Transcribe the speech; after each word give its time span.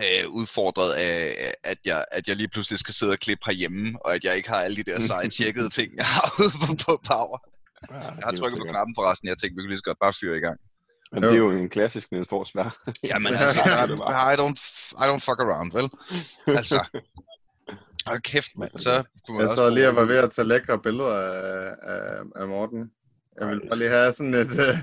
øh, 0.00 0.28
udfordret 0.30 0.92
af, 0.92 1.54
at 1.64 1.78
jeg, 1.84 2.04
at 2.12 2.28
jeg 2.28 2.36
lige 2.36 2.48
pludselig 2.48 2.78
skal 2.78 2.94
sidde 2.94 3.12
og 3.12 3.18
klippe 3.18 3.44
herhjemme, 3.46 3.98
og 4.04 4.14
at 4.14 4.24
jeg 4.24 4.36
ikke 4.36 4.48
har 4.48 4.60
alle 4.60 4.76
de 4.76 4.82
der 4.90 5.00
seje 5.00 5.28
tjekkede 5.28 5.68
ting, 5.68 5.96
jeg 5.96 6.06
har 6.06 6.34
ude 6.40 6.50
på, 6.50 6.74
på 6.84 7.00
Power. 7.04 7.38
Ja, 7.90 7.96
Jeg 7.96 8.24
har 8.24 8.32
trykket 8.32 8.58
på 8.58 8.66
knappen 8.70 8.94
forresten, 8.94 9.28
jeg 9.28 9.38
tænkte, 9.38 9.54
vi 9.56 9.62
kunne 9.62 9.68
lige 9.68 9.78
så 9.78 9.82
godt 9.82 9.98
bare 10.00 10.12
fyre 10.20 10.36
i 10.36 10.40
gang. 10.40 10.58
Men 11.12 11.22
det 11.22 11.32
er 11.32 11.36
jo 11.36 11.50
en 11.50 11.68
klassisk 11.68 12.12
Niels 12.12 12.28
Forsberg. 12.28 12.72
Jamen 13.10 13.32
Ja, 13.32 13.38
altså, 13.38 13.86
det 13.86 13.98
I, 14.32 14.36
don't, 14.42 14.60
I 15.02 15.04
don't 15.10 15.22
fuck 15.28 15.40
around, 15.40 15.72
vel? 15.72 15.88
Altså, 16.56 17.00
hold 18.06 18.20
kæft, 18.22 18.52
mand. 18.58 18.78
Så 18.78 19.02
kunne 19.26 19.34
man 19.36 19.40
Jeg 19.40 19.48
også 19.48 19.62
så 19.62 19.70
lige, 19.70 19.84
jeg 19.84 19.96
var 19.96 20.04
ved 20.04 20.16
at 20.16 20.30
tage 20.30 20.48
lækre 20.48 20.78
billeder 20.78 21.16
af, 21.20 21.74
af, 21.82 22.22
af 22.36 22.48
Morten. 22.48 22.90
Jeg 23.40 23.48
vil 23.48 23.60
bare 23.68 23.78
lige 23.78 23.90
have 23.98 24.12
sådan 24.12 24.34
et, 24.34 24.52
øh, 24.66 24.76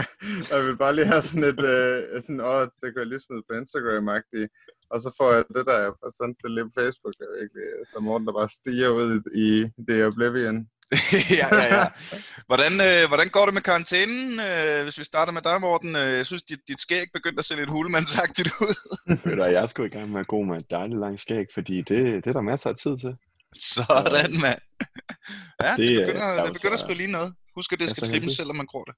jeg 0.52 0.60
vil 0.66 0.76
bare 0.82 0.94
lige 0.94 1.06
have 1.12 1.22
sådan 1.22 1.44
et, 1.52 1.62
øh, 1.74 2.22
sådan, 2.22 2.40
åh, 2.40 2.62
det 2.80 2.88
kan 2.92 3.02
jeg 3.02 3.06
lige 3.12 3.24
smide 3.26 3.42
på 3.48 3.52
Instagram-agtigt. 3.60 4.48
Og 4.92 4.98
så 5.04 5.08
får 5.18 5.28
jeg 5.34 5.44
det 5.56 5.66
der, 5.68 5.78
jeg 5.86 5.92
får 6.00 6.10
sendt 6.18 6.36
det 6.42 6.50
lige 6.50 6.64
på 6.68 6.74
Facebook, 6.80 7.14
er 7.20 7.30
virkelig, 7.40 7.64
så 7.92 7.96
Morten, 8.00 8.26
der 8.26 8.32
bare 8.40 8.48
stiger 8.60 8.88
ud 9.00 9.10
i 9.46 9.48
det 9.88 9.98
oblivion. 10.10 10.58
ja, 11.40 11.46
ja, 11.60 11.66
ja. 11.76 11.86
Hvordan, 12.50 12.72
øh, 12.88 13.08
hvordan 13.10 13.28
går 13.28 13.44
det 13.44 13.54
med 13.54 13.62
karantænen? 13.62 14.40
Øh, 14.48 14.82
hvis 14.84 14.98
vi 14.98 15.04
starter 15.04 15.32
med 15.32 15.42
dig, 15.42 15.60
Morten. 15.60 15.96
Øh, 15.96 16.16
jeg 16.20 16.26
synes, 16.26 16.42
dit, 16.42 16.58
dit 16.68 16.80
skæg 16.80 17.06
begyndte 17.14 17.38
at 17.38 17.44
se 17.44 17.56
lidt 17.56 17.70
hulemandsagtigt 17.70 18.50
ud. 18.60 18.74
Ved 19.24 19.36
du, 19.36 19.44
jeg 19.44 19.68
skulle 19.68 19.88
i 19.88 19.92
gang 19.96 20.10
med 20.12 20.20
at 20.20 20.26
gå 20.26 20.42
med 20.42 20.56
et 20.56 20.70
dejligt 20.70 21.00
langt 21.00 21.20
skæg, 21.20 21.46
fordi 21.54 21.76
det, 21.78 21.98
det 22.24 22.26
er 22.26 22.32
der 22.32 22.40
masser 22.52 22.70
af 22.70 22.76
tid 22.76 22.98
til. 22.98 23.12
Sådan, 23.74 24.32
mand. 24.44 24.60
Ja, 25.62 25.70
det, 25.76 25.78
Det, 25.88 26.00
øh, 26.00 26.06
begynder, 26.06 26.26
er 26.26 26.44
det 26.44 26.52
begynder 26.52 26.76
så- 26.76 26.84
sgu 26.84 26.92
lige 26.94 27.12
noget. 27.18 27.34
Husk, 27.54 27.72
at 27.72 27.78
det 27.80 27.86
Jeg 27.86 27.96
skal 27.96 28.08
trimmes, 28.08 28.36
selvom 28.36 28.56
man 28.56 28.66
gror 28.66 28.84
det. 28.84 28.94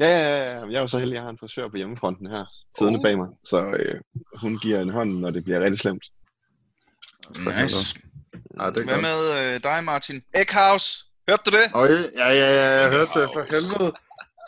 Ja, 0.00 0.06
ja, 0.06 0.18
ja, 0.18 0.52
ja. 0.60 0.66
Jeg 0.66 0.74
er 0.76 0.80
jo 0.80 0.86
så 0.86 0.98
heldig, 0.98 1.14
at 1.14 1.16
jeg 1.16 1.22
har 1.22 1.30
en 1.30 1.38
frisør 1.38 1.68
på 1.68 1.76
hjemmefronten 1.76 2.30
her, 2.30 2.44
siddende 2.76 2.98
Uh. 2.98 3.02
bag 3.02 3.16
mig. 3.18 3.28
Så 3.42 3.58
øh, 3.66 4.00
hun 4.40 4.58
giver 4.58 4.80
en 4.80 4.90
hånd, 4.90 5.18
når 5.18 5.30
det 5.30 5.44
bliver 5.44 5.60
rigtig 5.60 5.78
slemt. 5.78 6.04
Nice. 7.38 8.00
Ja, 8.60 8.66
det 8.70 8.78
er 8.78 8.84
Hvad 8.84 8.84
godt. 8.84 9.02
med 9.02 9.54
øh, 9.54 9.62
dig, 9.62 9.84
Martin? 9.84 10.22
Eckhouse. 10.34 11.04
Hørte 11.28 11.42
du 11.46 11.50
det? 11.56 11.66
Øj, 11.74 11.88
ja, 11.88 12.28
ja, 12.40 12.48
ja, 12.58 12.80
jeg 12.80 12.90
hørte 12.90 13.20
det 13.20 13.28
for 13.34 13.42
helvede. 13.50 13.92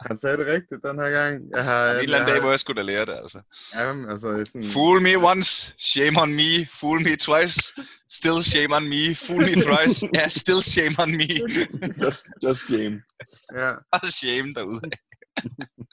Han 0.06 0.16
sagde 0.16 0.36
det 0.36 0.46
rigtigt 0.46 0.80
den 0.84 0.98
her 0.98 1.10
gang. 1.10 1.50
Jeg 1.50 1.64
har, 1.64 1.90
En 1.90 1.98
eller 2.02 2.16
anden 2.16 2.28
jeg 2.28 2.34
dag 2.34 2.42
må 2.42 2.48
har, 2.48 2.52
jeg 2.52 2.58
sgu 2.60 2.72
da 2.72 2.82
lære 2.82 3.06
det, 3.06 3.12
altså. 3.12 3.40
Jamen, 3.74 4.10
altså, 4.10 4.44
sådan, 4.52 4.68
Fool 4.68 5.02
me 5.02 5.18
once, 5.18 5.74
shame 5.78 6.20
on 6.22 6.34
me. 6.34 6.66
Fool 6.80 7.00
me 7.02 7.16
twice, 7.16 7.80
still 8.10 8.42
shame 8.42 8.74
on 8.76 8.88
me. 8.88 9.14
Fool 9.14 9.40
me 9.40 9.54
thrice, 9.66 10.06
yeah, 10.16 10.28
still 10.28 10.62
shame 10.62 10.94
on 10.98 11.10
me. 11.20 11.28
just, 12.04 12.26
just 12.44 12.60
shame. 12.68 13.02
ja. 13.60 13.70
Bare 13.92 14.10
shame 14.20 14.48
derude. 14.54 14.90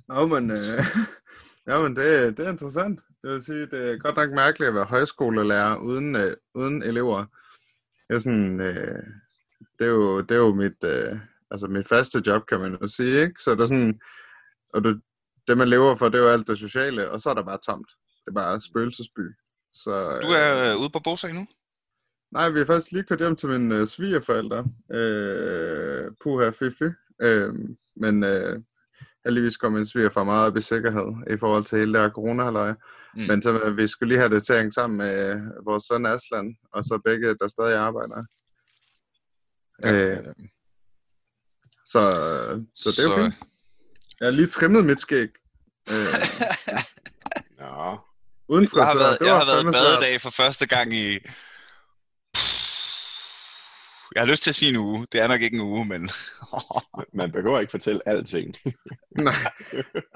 Nå, 0.08 0.28
men, 0.28 0.52
øh, 0.52 0.80
ja, 1.70 1.80
men 1.82 1.96
det, 1.96 2.38
det 2.38 2.46
er 2.46 2.52
interessant. 2.52 3.00
Jeg 3.24 3.32
vil 3.32 3.44
sige, 3.44 3.66
det 3.72 3.92
er 3.92 3.98
godt 3.98 4.16
nok 4.16 4.30
mærkeligt 4.32 4.68
at 4.70 4.76
være 4.76 4.86
højskolelærer 4.86 5.76
uden, 5.78 6.16
øh, 6.16 6.36
uden 6.56 6.84
elever. 6.84 7.26
Det 8.08 8.16
er, 8.16 8.20
sådan, 8.20 8.60
øh, 8.62 9.04
det 9.80 9.88
er, 9.88 9.92
jo, 9.92 10.22
det 10.22 10.32
er 10.32 10.40
jo 10.40 10.54
mit, 10.54 10.84
øh, 10.84 11.20
altså 11.52 11.68
mit 11.68 11.88
faste 11.88 12.22
job, 12.28 12.46
kan 12.46 12.60
man 12.60 12.78
jo 12.82 12.88
sige. 12.88 13.22
Ikke? 13.22 13.42
Så 13.44 13.52
det 13.52 13.62
er 13.62 13.66
sådan, 13.66 14.00
og 14.74 14.84
det, 14.84 15.02
det 15.48 15.58
man 15.58 15.70
lever 15.70 15.96
for, 15.96 16.10
det 16.10 16.20
er 16.20 16.24
jo 16.24 16.30
alt 16.30 16.48
det 16.48 16.60
sociale, 16.60 17.12
og 17.12 17.22
så 17.22 17.30
er 17.30 17.34
der 17.34 17.44
bare 17.44 17.60
tomt. 17.66 17.88
Det 18.26 18.32
er 18.32 18.34
bare 18.34 18.60
spøgelsesby. 18.60 19.26
Så, 19.74 20.20
Du 20.22 20.28
er 20.28 20.72
øh, 20.72 20.82
ude 20.82 20.90
på 20.90 21.00
Bosa 21.00 21.28
endnu? 21.28 21.48
Nej, 22.32 22.50
vi 22.50 22.58
har 22.60 22.66
faktisk 22.66 22.92
lige 22.92 23.04
kørt 23.04 23.20
hjem 23.20 23.36
til 23.36 23.50
mine 23.50 23.76
øh, 23.76 23.88
svigerforældre. 23.88 24.66
Øh, 24.94 26.12
puha, 26.24 26.50
fy. 26.50 26.64
Øh, 27.22 27.54
men 27.96 28.24
øh, 28.24 28.60
heldigvis 29.26 29.58
kom 29.58 29.74
min 29.74 29.86
svigerfar 29.86 30.24
meget 30.24 30.48
op 30.48 30.58
i 30.58 30.62
sikkerhed 30.62 31.34
i 31.34 31.38
forhold 31.38 31.64
til 31.64 31.80
hele 31.80 31.94
det 31.94 32.02
her 32.02 32.10
corona 32.10 32.72
mm. 32.72 33.22
Men 33.28 33.42
så, 33.42 33.62
øh, 33.64 33.78
vi 33.78 33.88
skulle 33.88 34.10
lige 34.10 34.20
have 34.20 34.36
det 34.36 34.44
til 34.44 34.54
at 34.54 34.60
hænge 34.60 34.72
sammen 34.72 34.98
med 34.98 35.32
øh, 35.32 35.42
vores 35.66 35.84
søn 35.84 36.06
Aslan, 36.06 36.58
og 36.74 36.84
så 36.84 37.02
begge, 37.06 37.36
der 37.36 37.48
stadig 37.48 37.78
arbejder. 37.78 38.18
Øh, 39.86 40.18
Øh, 40.18 40.34
så, 41.92 42.02
så 42.76 42.90
det 42.92 43.00
er 43.00 43.04
jo 43.04 43.12
så- 43.12 43.22
fint. 43.24 43.34
Jeg 44.20 44.26
har 44.26 44.32
lige 44.32 44.48
trimmet 44.48 44.86
mit 44.86 45.00
skæg. 45.02 45.30
Øh, 45.92 45.96
Ja, 47.60 47.96
uden 48.50 48.64
Jeg 48.76 48.84
har 48.84 48.94
frisør. 48.94 49.00
været, 49.00 49.20
det 49.20 49.26
jeg 49.26 49.34
var 49.34 49.46
har 49.46 49.54
været 49.64 49.74
badedag 49.74 50.22
for 50.22 50.30
første 50.30 50.66
gang 50.68 50.94
i... 50.94 51.18
Jeg 54.16 54.22
har 54.24 54.26
lyst 54.32 54.44
til 54.44 54.52
at 54.52 54.56
sige 54.56 54.70
en 54.70 54.76
uge. 54.76 55.08
Det 55.12 55.22
er 55.22 55.28
nok 55.28 55.42
ikke 55.42 55.56
en 55.56 55.62
uge, 55.62 55.86
men... 55.86 56.10
man 57.20 57.32
behøver 57.32 57.60
ikke 57.60 57.72
fortælle 57.72 58.02
alting. 58.06 58.56
Nej. 59.18 59.34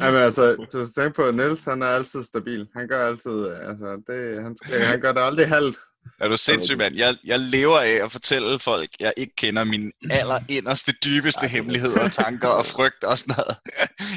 Jamen, 0.02 0.20
altså, 0.22 0.56
du 0.56 0.66
skal 0.86 1.04
tænke 1.04 1.16
på, 1.16 1.24
at 1.24 1.36
Niels, 1.36 1.66
han 1.66 1.82
er 1.82 1.88
altid 1.88 2.24
stabil. 2.24 2.68
Han 2.76 2.88
gør 2.88 3.08
altid, 3.08 3.32
øh, 3.32 3.70
altså, 3.70 4.02
det, 4.08 4.44
han, 4.44 4.58
skal, 4.58 4.80
han 4.82 5.02
gør 5.02 5.12
det 5.12 5.22
aldrig 5.22 5.48
halvt. 5.48 5.78
Er 6.20 6.28
du 6.28 6.38
sindssyg, 6.38 6.78
mand? 6.78 6.96
Jeg, 6.96 7.16
jeg 7.24 7.40
lever 7.40 7.80
af 7.80 7.90
at 8.06 8.12
fortælle 8.12 8.60
folk, 8.60 8.90
jeg 9.00 9.14
ikke 9.18 9.36
kender 9.36 9.64
mine 9.64 9.92
aller 10.12 10.40
inderste, 10.50 10.92
dybeste 11.06 11.42
det 11.42 11.46
er- 11.46 11.50
hemmeligheder, 11.52 12.10
tanker 12.24 12.48
og 12.48 12.66
frygt 12.66 13.04
og 13.04 13.18
sådan 13.18 13.36
noget. 13.38 13.58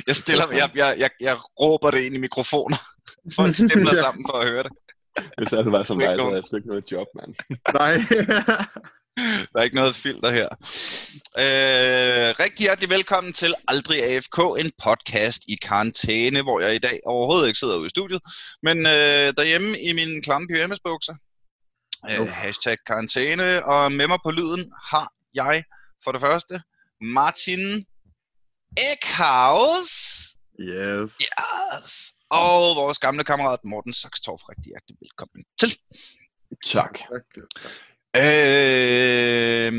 Jeg 0.07 0.17
stiller, 0.17 0.45
jeg, 0.53 0.71
jeg, 0.75 0.95
jeg, 0.99 1.11
jeg 1.21 1.37
råber 1.61 1.91
det 1.91 2.01
ind 2.01 2.15
i 2.15 2.19
mikrofoner. 2.19 2.77
Folk 3.35 3.55
stemmer 3.55 3.91
Ja. 3.95 4.01
sammen 4.01 4.27
for 4.31 4.39
at 4.39 4.49
høre 4.49 4.63
det. 4.63 4.73
Hvis 5.37 5.53
alt 5.53 5.73
var 5.73 5.83
som 5.83 5.99
dig, 5.99 6.17
så 6.19 6.23
havde 6.23 6.35
jeg 6.37 6.45
sgu 6.45 6.57
ikke 6.57 6.69
noget 6.69 6.93
job, 6.93 7.07
mand. 7.15 7.35
Nej. 7.75 7.95
Der 9.53 9.59
er 9.61 9.63
ikke 9.63 9.77
noget 9.77 9.97
filter 9.97 10.31
her. 10.31 10.49
Øh, 11.45 12.35
rigtig 12.45 12.59
hjertelig 12.65 12.91
velkommen 12.91 13.33
til 13.33 13.55
Aldrig 13.69 14.05
AFK, 14.05 14.39
en 14.59 14.71
podcast 14.85 15.43
i 15.49 15.55
karantæne, 15.63 16.43
hvor 16.43 16.61
jeg 16.61 16.75
i 16.75 16.79
dag 16.79 17.01
overhovedet 17.07 17.47
ikke 17.47 17.59
sidder 17.59 17.77
ude 17.77 17.87
i 17.87 17.91
studiet, 17.91 18.23
men 18.63 18.79
øh, 18.87 19.33
derhjemme 19.39 19.81
i 19.81 19.93
min 19.93 20.23
klamme 20.23 20.49
pyjamasbukser. 20.49 21.15
Øh, 22.11 22.21
Uff. 22.23 22.31
hashtag 22.31 22.77
karantæne, 22.87 23.65
og 23.65 23.93
med 23.93 24.09
mig 24.09 24.19
på 24.25 24.31
lyden 24.31 24.73
har 24.91 25.13
jeg 25.35 25.65
for 26.05 26.13
det 26.13 26.21
første 26.21 26.63
Martin 27.01 27.87
Eckhaus. 28.93 29.93
yes. 30.61 31.11
Yes. 31.23 32.13
Og 32.31 32.77
vores 32.77 32.99
gamle 32.99 33.25
kammerat 33.25 33.59
Morten 33.65 33.95
Saxtorff, 33.95 34.43
rigtig 34.49 34.65
hjertelig 34.71 34.97
velkommen 35.01 35.45
til. 35.61 35.79
Tak. 36.65 36.99
Tak, 36.99 37.25
tak. 37.35 37.73
Øh, 38.17 39.73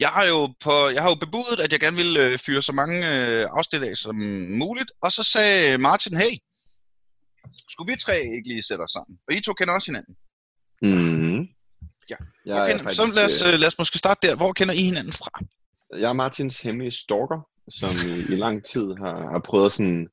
jeg 0.00 0.08
har 0.08 0.24
jo 0.24 0.54
på, 0.60 0.88
jeg 0.88 1.02
har 1.02 1.08
jo 1.10 1.14
bebudet, 1.14 1.60
at 1.60 1.72
jeg 1.72 1.80
gerne 1.80 1.96
ville 1.96 2.20
øh, 2.20 2.38
fyre 2.38 2.62
så 2.62 2.72
mange 2.72 2.98
øh, 3.14 3.48
afsnit 3.56 3.82
af 3.82 3.96
som 3.96 4.14
muligt, 4.62 4.92
og 5.02 5.12
så 5.12 5.22
sagde 5.22 5.78
Martin, 5.78 6.16
hey, 6.16 6.32
skulle 7.68 7.92
vi 7.92 7.98
tre 7.98 8.16
ikke 8.18 8.48
lige 8.48 8.62
sætte 8.62 8.82
os 8.82 8.90
sammen? 8.90 9.18
Og 9.28 9.34
I 9.34 9.40
to 9.40 9.52
kender 9.52 9.74
også 9.74 9.88
hinanden. 9.90 10.14
Mm-hmm. 10.82 11.48
Ja. 12.10 12.16
Jeg 12.46 12.62
er, 12.62 12.66
kender, 12.68 12.82
faktisk, 12.82 13.00
så 13.02 13.12
lad 13.14 13.24
os, 13.24 13.42
øh, 13.42 13.52
øh, 13.52 13.58
lad 13.58 13.66
os 13.66 13.78
måske 13.78 13.98
starte 13.98 14.28
der. 14.28 14.36
Hvor 14.36 14.52
kender 14.52 14.74
I 14.74 14.82
hinanden 14.82 15.12
fra? 15.12 15.30
jeg 15.98 16.08
er 16.08 16.12
Martins 16.12 16.60
hemmelige 16.60 16.90
stalker, 16.90 17.46
som 17.70 17.90
i, 18.08 18.32
i 18.34 18.36
lang 18.36 18.64
tid 18.64 18.86
har, 19.00 19.30
har 19.32 19.38
prøvet 19.44 19.72
sådan 19.72 20.08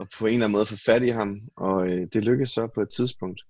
at 0.00 0.06
på 0.18 0.26
en 0.26 0.32
eller 0.32 0.44
anden 0.44 0.52
måde 0.52 0.66
få 0.66 0.76
fat 0.86 1.02
i 1.04 1.08
ham, 1.08 1.40
og 1.56 1.88
øh, 1.88 2.06
det 2.12 2.22
lykkedes 2.24 2.50
så 2.50 2.68
på 2.74 2.80
et 2.80 2.88
tidspunkt. 2.96 3.40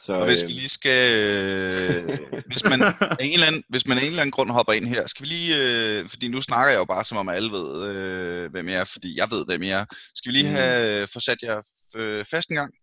Så, 0.00 0.12
Og 0.12 0.26
hvis 0.26 0.42
øh, 0.42 0.48
vi 0.48 0.52
lige 0.52 0.68
skal, 0.68 1.16
øh, 1.16 2.18
hvis 2.46 2.64
man 2.64 2.82
af 2.82 3.16
en 3.20 3.32
eller 3.32 3.46
anden, 3.46 3.62
hvis 3.68 3.86
man 3.86 3.98
af 3.98 4.02
en 4.02 4.06
eller 4.06 4.20
anden 4.22 4.32
grund 4.32 4.50
hopper 4.50 4.72
ind 4.72 4.86
her, 4.86 5.06
skal 5.06 5.22
vi 5.22 5.28
lige, 5.28 5.56
øh, 5.56 6.08
fordi 6.08 6.28
nu 6.28 6.40
snakker 6.40 6.70
jeg 6.70 6.78
jo 6.78 6.84
bare 6.84 7.04
som 7.04 7.18
om 7.18 7.28
alle 7.28 7.50
ved, 7.52 7.88
øh, 7.90 8.50
hvem 8.50 8.68
jeg 8.68 8.80
er, 8.80 8.84
fordi 8.84 9.18
jeg 9.18 9.28
ved, 9.30 9.44
hvem 9.46 9.62
jeg 9.62 9.80
er. 9.80 9.84
Skal 10.14 10.32
vi 10.32 10.38
lige 10.38 10.48
Mm. 10.50 10.54
have 10.56 11.02
øh, 11.02 11.08
få 11.12 11.20
sat 11.20 11.38
jer 11.42 11.62
øh, 11.96 12.24
fast 12.30 12.48
en 12.50 12.56
gang? 12.56 12.74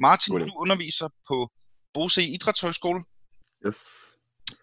Martin, 0.00 0.34
du 0.34 0.52
underviser 0.56 1.08
på 1.28 1.50
Bose 1.94 2.22
Idrætshøjskole 2.26 3.04
Yes. 3.66 3.78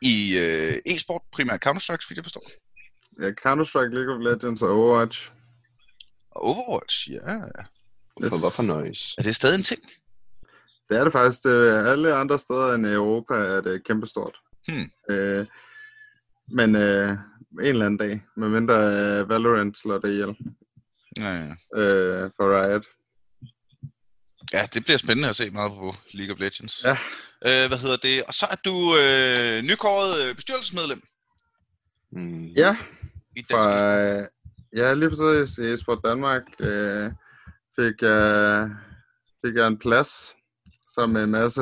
i 0.01 0.37
øh, 0.37 0.81
e-sport, 0.85 1.21
primært 1.31 1.65
Counter-Strike, 1.67 2.05
fordi 2.07 2.15
jeg 2.19 2.25
forstår. 2.25 2.41
Ja, 3.21 3.29
Counter-Strike, 3.45 3.93
League 3.95 4.15
of 4.15 4.21
Legends 4.23 4.61
og 4.61 4.69
Overwatch. 4.69 5.31
Overwatch, 6.31 7.09
ja. 7.11 7.35
for 8.29 8.39
hvorfor 8.39 8.63
nøjes? 8.63 9.15
Er 9.17 9.21
det 9.23 9.35
stadig 9.35 9.55
en 9.57 9.63
ting? 9.63 9.81
Det 10.89 10.97
er 10.97 11.03
det 11.03 11.13
faktisk. 11.13 11.43
Det 11.43 11.69
er 11.69 11.91
alle 11.91 12.13
andre 12.13 12.39
steder 12.39 12.73
end 12.73 12.87
i 12.87 12.89
Europa 12.91 13.33
er 13.33 13.61
det 13.61 13.83
kæmpestort. 13.83 14.37
Hmm. 14.67 14.91
Øh, 15.09 15.45
men 16.51 16.75
øh, 16.75 17.09
en 17.09 17.17
eller 17.59 17.85
anden 17.85 17.97
dag, 17.97 18.21
medmindre 18.37 18.73
øh, 18.75 19.29
Valorant 19.29 19.77
slår 19.77 19.97
det 19.97 20.09
ihjel 20.11 20.35
Ja, 21.17 21.29
ja. 21.33 21.81
øh, 21.81 22.31
for 22.35 22.61
Riot. 22.61 22.85
ja, 24.53 24.67
det 24.73 24.83
bliver 24.83 24.97
spændende 24.97 25.29
at 25.29 25.35
se 25.35 25.49
meget 25.49 25.71
på 25.71 25.93
League 26.13 26.33
of 26.33 26.39
Legends. 26.39 26.83
Ja. 26.83 26.97
Øh, 27.47 27.67
hvad 27.67 27.77
hedder 27.77 27.97
det? 27.97 28.23
Og 28.23 28.33
så 28.33 28.45
er 28.51 28.55
du 28.65 28.97
øh, 28.97 29.63
nykåret 29.63 30.21
øh, 30.21 30.35
bestyrelsesmedlem 30.35 31.01
Mm. 32.11 32.45
Ja, 32.45 32.77
i 33.35 33.43
fra, 33.51 33.99
øh, 34.01 34.27
ja, 34.75 34.93
lige 34.93 35.09
præcis 35.09 35.57
i 35.57 35.73
Esport 35.73 35.99
Danmark 36.05 36.43
øh, 36.59 37.11
fik, 37.75 38.01
jeg, 38.01 38.69
fik 39.45 39.55
jeg 39.55 39.67
en 39.67 39.77
plads 39.77 40.35
som 40.89 41.17
en 41.17 41.31
masse, 41.31 41.61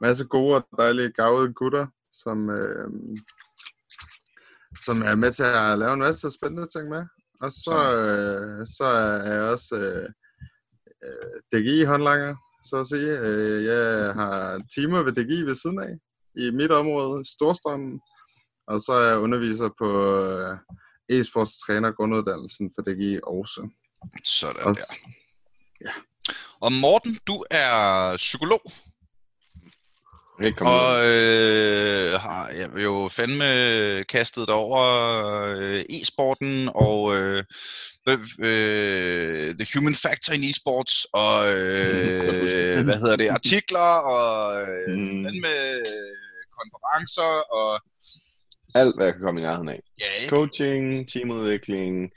masse 0.00 0.24
gode 0.24 0.56
og 0.56 0.66
dejlige 0.78 1.12
gavede 1.12 1.52
gutter, 1.54 1.86
som, 2.12 2.50
øh, 2.50 2.88
som 4.84 5.02
er 5.02 5.14
med 5.14 5.32
til 5.32 5.42
at 5.42 5.78
lave 5.78 5.92
en 5.92 5.98
masse 5.98 6.30
spændende 6.30 6.68
ting 6.74 6.88
med. 6.88 7.04
Og 7.40 7.52
så, 7.52 7.96
øh, 7.96 8.66
så 8.76 8.84
er 8.84 9.32
jeg 9.32 9.42
også 9.42 9.74
øh, 9.76 10.08
øh, 11.04 11.40
DGI 11.52 11.84
håndlanger 11.84 12.36
så 12.64 12.76
at 12.76 12.88
sige. 12.88 13.18
Øh, 13.18 13.64
jeg 13.64 14.14
har 14.14 14.60
timer 14.74 15.02
ved 15.02 15.12
DGI 15.12 15.42
ved 15.42 15.54
siden 15.54 15.78
af, 15.82 15.92
i 16.42 16.50
mit 16.50 16.72
område, 16.72 17.24
Storstrømmen, 17.24 18.00
og 18.66 18.80
så 18.80 18.92
er 18.92 19.08
jeg 19.08 19.18
underviser 19.18 19.70
på 19.78 19.88
øh, 20.14 20.58
e-sports 21.12 21.66
træner 21.66 21.92
grunduddannelsen 21.92 22.72
for 22.74 22.82
DGI 22.82 23.18
også. 23.22 23.68
Sådan 24.24 24.62
Og, 24.62 24.76
der. 24.76 25.90
Og 26.60 26.72
Morten, 26.72 27.18
du 27.26 27.44
er 27.50 28.16
psykolog, 28.16 28.62
Ikke 30.42 30.64
og 30.64 31.06
øh, 31.06 32.20
har 32.20 32.48
jeg 32.48 32.70
jo 32.82 33.08
fandme 33.12 34.04
kastet 34.04 34.48
dig 34.48 34.54
over 34.54 34.82
øh, 35.56 35.84
e-sporten 35.90 36.68
og 36.74 37.16
øh, 37.16 37.44
øh, 38.08 38.18
øh, 38.48 39.54
The 39.54 39.66
Human 39.74 39.94
Factor 39.94 40.32
in 40.34 40.42
e-sports 40.50 41.04
og 41.12 41.44
Godt 41.44 41.58
øh, 41.58 42.40
husket. 42.40 42.84
hvad 42.84 42.98
hedder 42.98 43.16
det, 43.16 43.28
artikler 43.28 43.90
og 44.14 44.60
øh, 44.62 44.94
Mm. 44.98 45.24
fandme 45.24 45.54
øh, 45.72 45.84
konferencer 46.58 47.54
og 47.60 47.80
Alt, 48.74 48.96
hvad 48.96 49.06
jeg 49.06 49.14
kan 49.14 49.22
komme 49.22 49.40
i 49.40 49.44
nærheden 49.44 49.68
af. 49.68 49.80
ja, 50.00 50.04
ikke? 50.20 50.30
Coaching, 50.30 51.08
teamudvikling, 51.08 52.10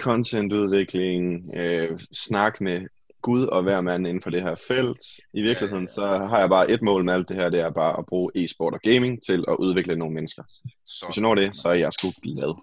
contentudvikling, 0.00 1.56
øh, 1.56 1.98
snak 2.12 2.60
med 2.60 2.80
Gud 3.22 3.44
og 3.46 3.62
hver 3.62 3.80
mand 3.80 4.06
inden 4.06 4.22
for 4.22 4.30
det 4.30 4.42
her 4.42 4.54
felt. 4.68 4.98
I 5.34 5.42
virkeligheden, 5.42 5.86
så 5.86 6.06
har 6.06 6.38
jeg 6.40 6.48
bare 6.48 6.70
et 6.70 6.82
mål 6.82 7.04
med 7.04 7.14
alt 7.14 7.28
det 7.28 7.36
her, 7.36 7.48
det 7.50 7.60
er 7.60 7.70
bare 7.70 7.98
at 7.98 8.06
bruge 8.06 8.30
e-sport 8.34 8.74
og 8.74 8.80
gaming 8.82 9.18
til 9.26 9.44
at 9.48 9.56
udvikle 9.58 9.96
nogle 9.96 10.14
mennesker. 10.14 10.42
Så, 10.86 11.06
Hvis 11.06 11.16
jeg 11.16 11.22
når 11.22 11.34
det, 11.34 11.56
så 11.56 11.68
er 11.68 11.74
jeg 11.74 11.92
sgu 11.92 12.12
glad. 12.22 12.54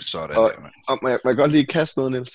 Sådan 0.00 0.36
Og- 0.36 0.50
der. 0.56 0.70
Og 0.88 0.98
må 1.02 1.08
jeg, 1.08 1.18
må 1.24 1.30
jeg 1.30 1.36
godt 1.36 1.50
lige 1.52 1.66
kaste 1.66 1.98
noget, 1.98 2.12
Niels? 2.12 2.32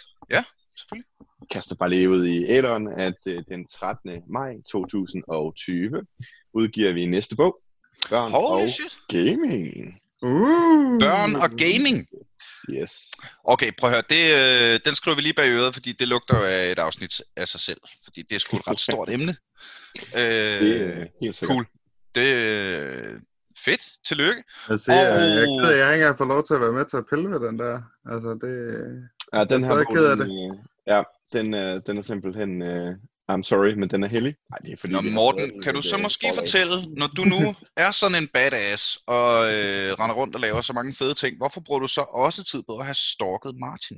Selvfølgelig. 0.80 1.08
Jeg 1.20 1.48
kaster 1.52 1.76
bare 1.76 1.90
lige 1.90 2.10
ud 2.10 2.26
i 2.26 2.46
æderen, 2.48 2.88
at 2.88 3.16
øh, 3.28 3.44
den 3.52 3.68
13. 3.68 4.10
maj 4.34 4.54
2020 4.72 6.02
udgiver 6.54 6.94
vi 6.94 7.06
næste 7.06 7.36
bog. 7.36 7.60
Børn 8.10 8.32
Holy 8.32 8.64
og 8.64 8.70
shit. 8.70 8.98
gaming. 9.08 10.00
Uh, 10.22 11.00
Børn 11.00 11.36
og 11.36 11.50
gaming. 11.50 12.08
Yes. 12.74 13.12
Okay, 13.44 13.72
prøv 13.78 13.90
at 13.90 13.96
høre. 13.96 14.04
Det, 14.10 14.74
øh, 14.74 14.80
den 14.86 14.96
skriver 14.96 15.16
vi 15.16 15.22
lige 15.22 15.34
bag 15.34 15.50
øret, 15.50 15.74
fordi 15.74 15.92
det 15.92 16.08
lugter 16.08 16.36
af 16.36 16.72
et 16.72 16.80
afsnit 16.80 17.22
af 17.36 17.48
sig 17.48 17.60
selv. 17.60 17.78
Fordi 18.04 18.22
det 18.22 18.36
er 18.36 18.40
sgu 18.40 18.58
et 18.58 18.68
ret 18.68 18.80
stort 18.80 19.10
emne. 19.16 19.36
Øh, 20.18 20.22
Det 20.62 20.82
er 20.82 21.06
helt 21.22 21.36
sikkert. 21.36 21.56
cool. 21.56 21.66
Det 22.16 22.34
er 22.34 23.20
fedt. 23.66 23.82
Tillykke. 24.08 24.44
Jeg 24.70 24.80
siger, 24.80 24.98
jeg, 25.02 25.22
jeg, 25.22 25.44
er 25.44 25.48
Og- 25.52 25.64
ked 25.64 25.76
jeg 25.78 25.88
ikke 25.94 26.04
engang 26.04 26.18
får 26.18 26.26
lov 26.26 26.44
til 26.44 26.54
at 26.54 26.62
være 26.62 26.74
med 26.74 26.86
til 26.86 26.98
at 26.98 27.06
pille 27.10 27.30
ved 27.30 27.40
den 27.48 27.60
der. 27.60 27.82
Altså, 28.14 28.30
det... 28.44 28.54
Ja, 29.34 29.44
den 29.44 29.62
Jeg 29.64 29.72
er 29.72 29.78
her 29.78 29.84
ked 29.96 30.06
af 30.06 30.18
den, 30.18 30.52
øh, 30.52 30.58
ja, 30.88 31.00
den, 31.34 31.54
øh, 31.54 31.82
den 31.88 31.98
er 31.98 32.02
simpelthen, 32.02 32.62
øh, 32.62 32.92
I'm 33.32 33.42
sorry, 33.44 33.74
men 33.74 33.90
den 33.90 34.04
er 34.04 34.08
heldig. 34.08 34.36
Nej, 34.50 34.58
det 34.66 34.74
er 34.74 34.78
fordi, 34.78 34.94
Nå, 34.94 35.02
har 35.02 35.10
Morten, 35.10 35.62
kan 35.62 35.74
du 35.76 35.82
så 35.82 35.96
øh, 35.96 36.02
måske 36.02 36.28
forlag. 36.30 36.42
fortælle, 36.42 36.96
når 36.98 37.08
du 37.08 37.24
nu 37.24 37.56
er 37.78 37.92
sådan 37.92 38.18
en 38.24 38.28
badass 38.34 39.00
og 39.08 39.54
øh, 39.54 39.94
render 40.00 40.16
rundt 40.16 40.36
og 40.36 40.42
laver 40.42 40.62
så 40.62 40.74
mange 40.74 40.94
fede 40.94 41.14
ting, 41.14 41.38
hvorfor 41.38 41.62
bruger 41.62 41.80
du 41.80 41.88
så 41.88 42.02
også 42.02 42.44
tid 42.44 42.64
på 42.70 42.78
at 42.78 42.86
have 42.86 42.96
stalket 42.96 43.54
Martin? 43.60 43.98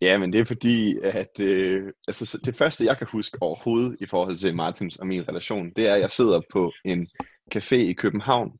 Ja, 0.00 0.18
men 0.18 0.32
det 0.32 0.40
er 0.40 0.44
fordi, 0.44 0.98
at 1.02 1.40
øh, 1.40 1.92
altså, 2.08 2.26
så- 2.26 2.38
det 2.44 2.54
første, 2.56 2.84
jeg 2.84 2.98
kan 2.98 3.06
huske 3.12 3.38
overhovedet 3.40 3.96
i 4.00 4.06
forhold 4.06 4.36
til 4.38 4.56
Martins 4.56 4.96
og 4.96 5.06
min 5.06 5.28
relation, 5.28 5.70
det 5.76 5.88
er, 5.88 5.94
at 5.94 6.00
jeg 6.00 6.10
sidder 6.10 6.40
på 6.52 6.72
en 6.84 7.08
café 7.54 7.76
i 7.76 7.92
København, 7.92 8.58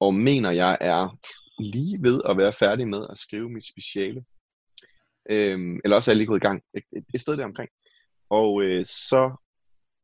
og 0.00 0.14
mener, 0.14 0.50
jeg 0.50 0.78
er 0.80 1.18
lige 1.58 1.98
ved 2.02 2.20
at 2.28 2.36
være 2.36 2.52
færdig 2.52 2.88
med 2.88 3.06
at 3.10 3.18
skrive 3.18 3.50
mit 3.50 3.68
speciale. 3.68 4.24
Øhm, 5.30 5.80
eller 5.84 5.96
også 5.96 6.10
er 6.10 6.12
jeg 6.12 6.16
lige 6.16 6.26
gået 6.26 6.44
i 6.44 6.46
gang. 6.48 6.62
Et, 6.74 6.84
et, 6.96 7.04
et 7.14 7.20
sted 7.20 7.36
der 7.36 7.44
omkring. 7.44 7.70
Og 8.30 8.62
øh, 8.62 8.84
så 8.84 9.36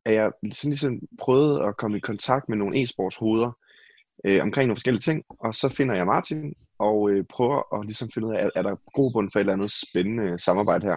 er 0.04 0.12
jeg 0.12 0.32
sådan 0.52 0.70
ligesom 0.70 1.00
prøvet 1.18 1.68
at 1.68 1.76
komme 1.76 1.96
i 1.96 2.00
kontakt 2.00 2.48
med 2.48 2.56
nogle 2.56 2.82
e-sportshoveder 2.82 3.52
øh, 4.24 4.42
omkring 4.42 4.66
nogle 4.66 4.76
forskellige 4.76 5.00
ting, 5.00 5.24
og 5.28 5.54
så 5.54 5.68
finder 5.68 5.94
jeg 5.94 6.06
Martin, 6.06 6.54
og 6.78 7.10
øh, 7.10 7.24
prøver 7.24 7.78
at 7.78 7.86
ligesom 7.86 8.08
finde 8.14 8.28
ud 8.28 8.34
af, 8.34 8.44
er, 8.44 8.50
er 8.56 8.62
der 8.62 8.76
grobund 8.94 9.28
for 9.32 9.38
et 9.38 9.40
eller 9.40 9.52
andet 9.52 9.70
spændende 9.70 10.38
samarbejde 10.38 10.86
her. 10.86 10.96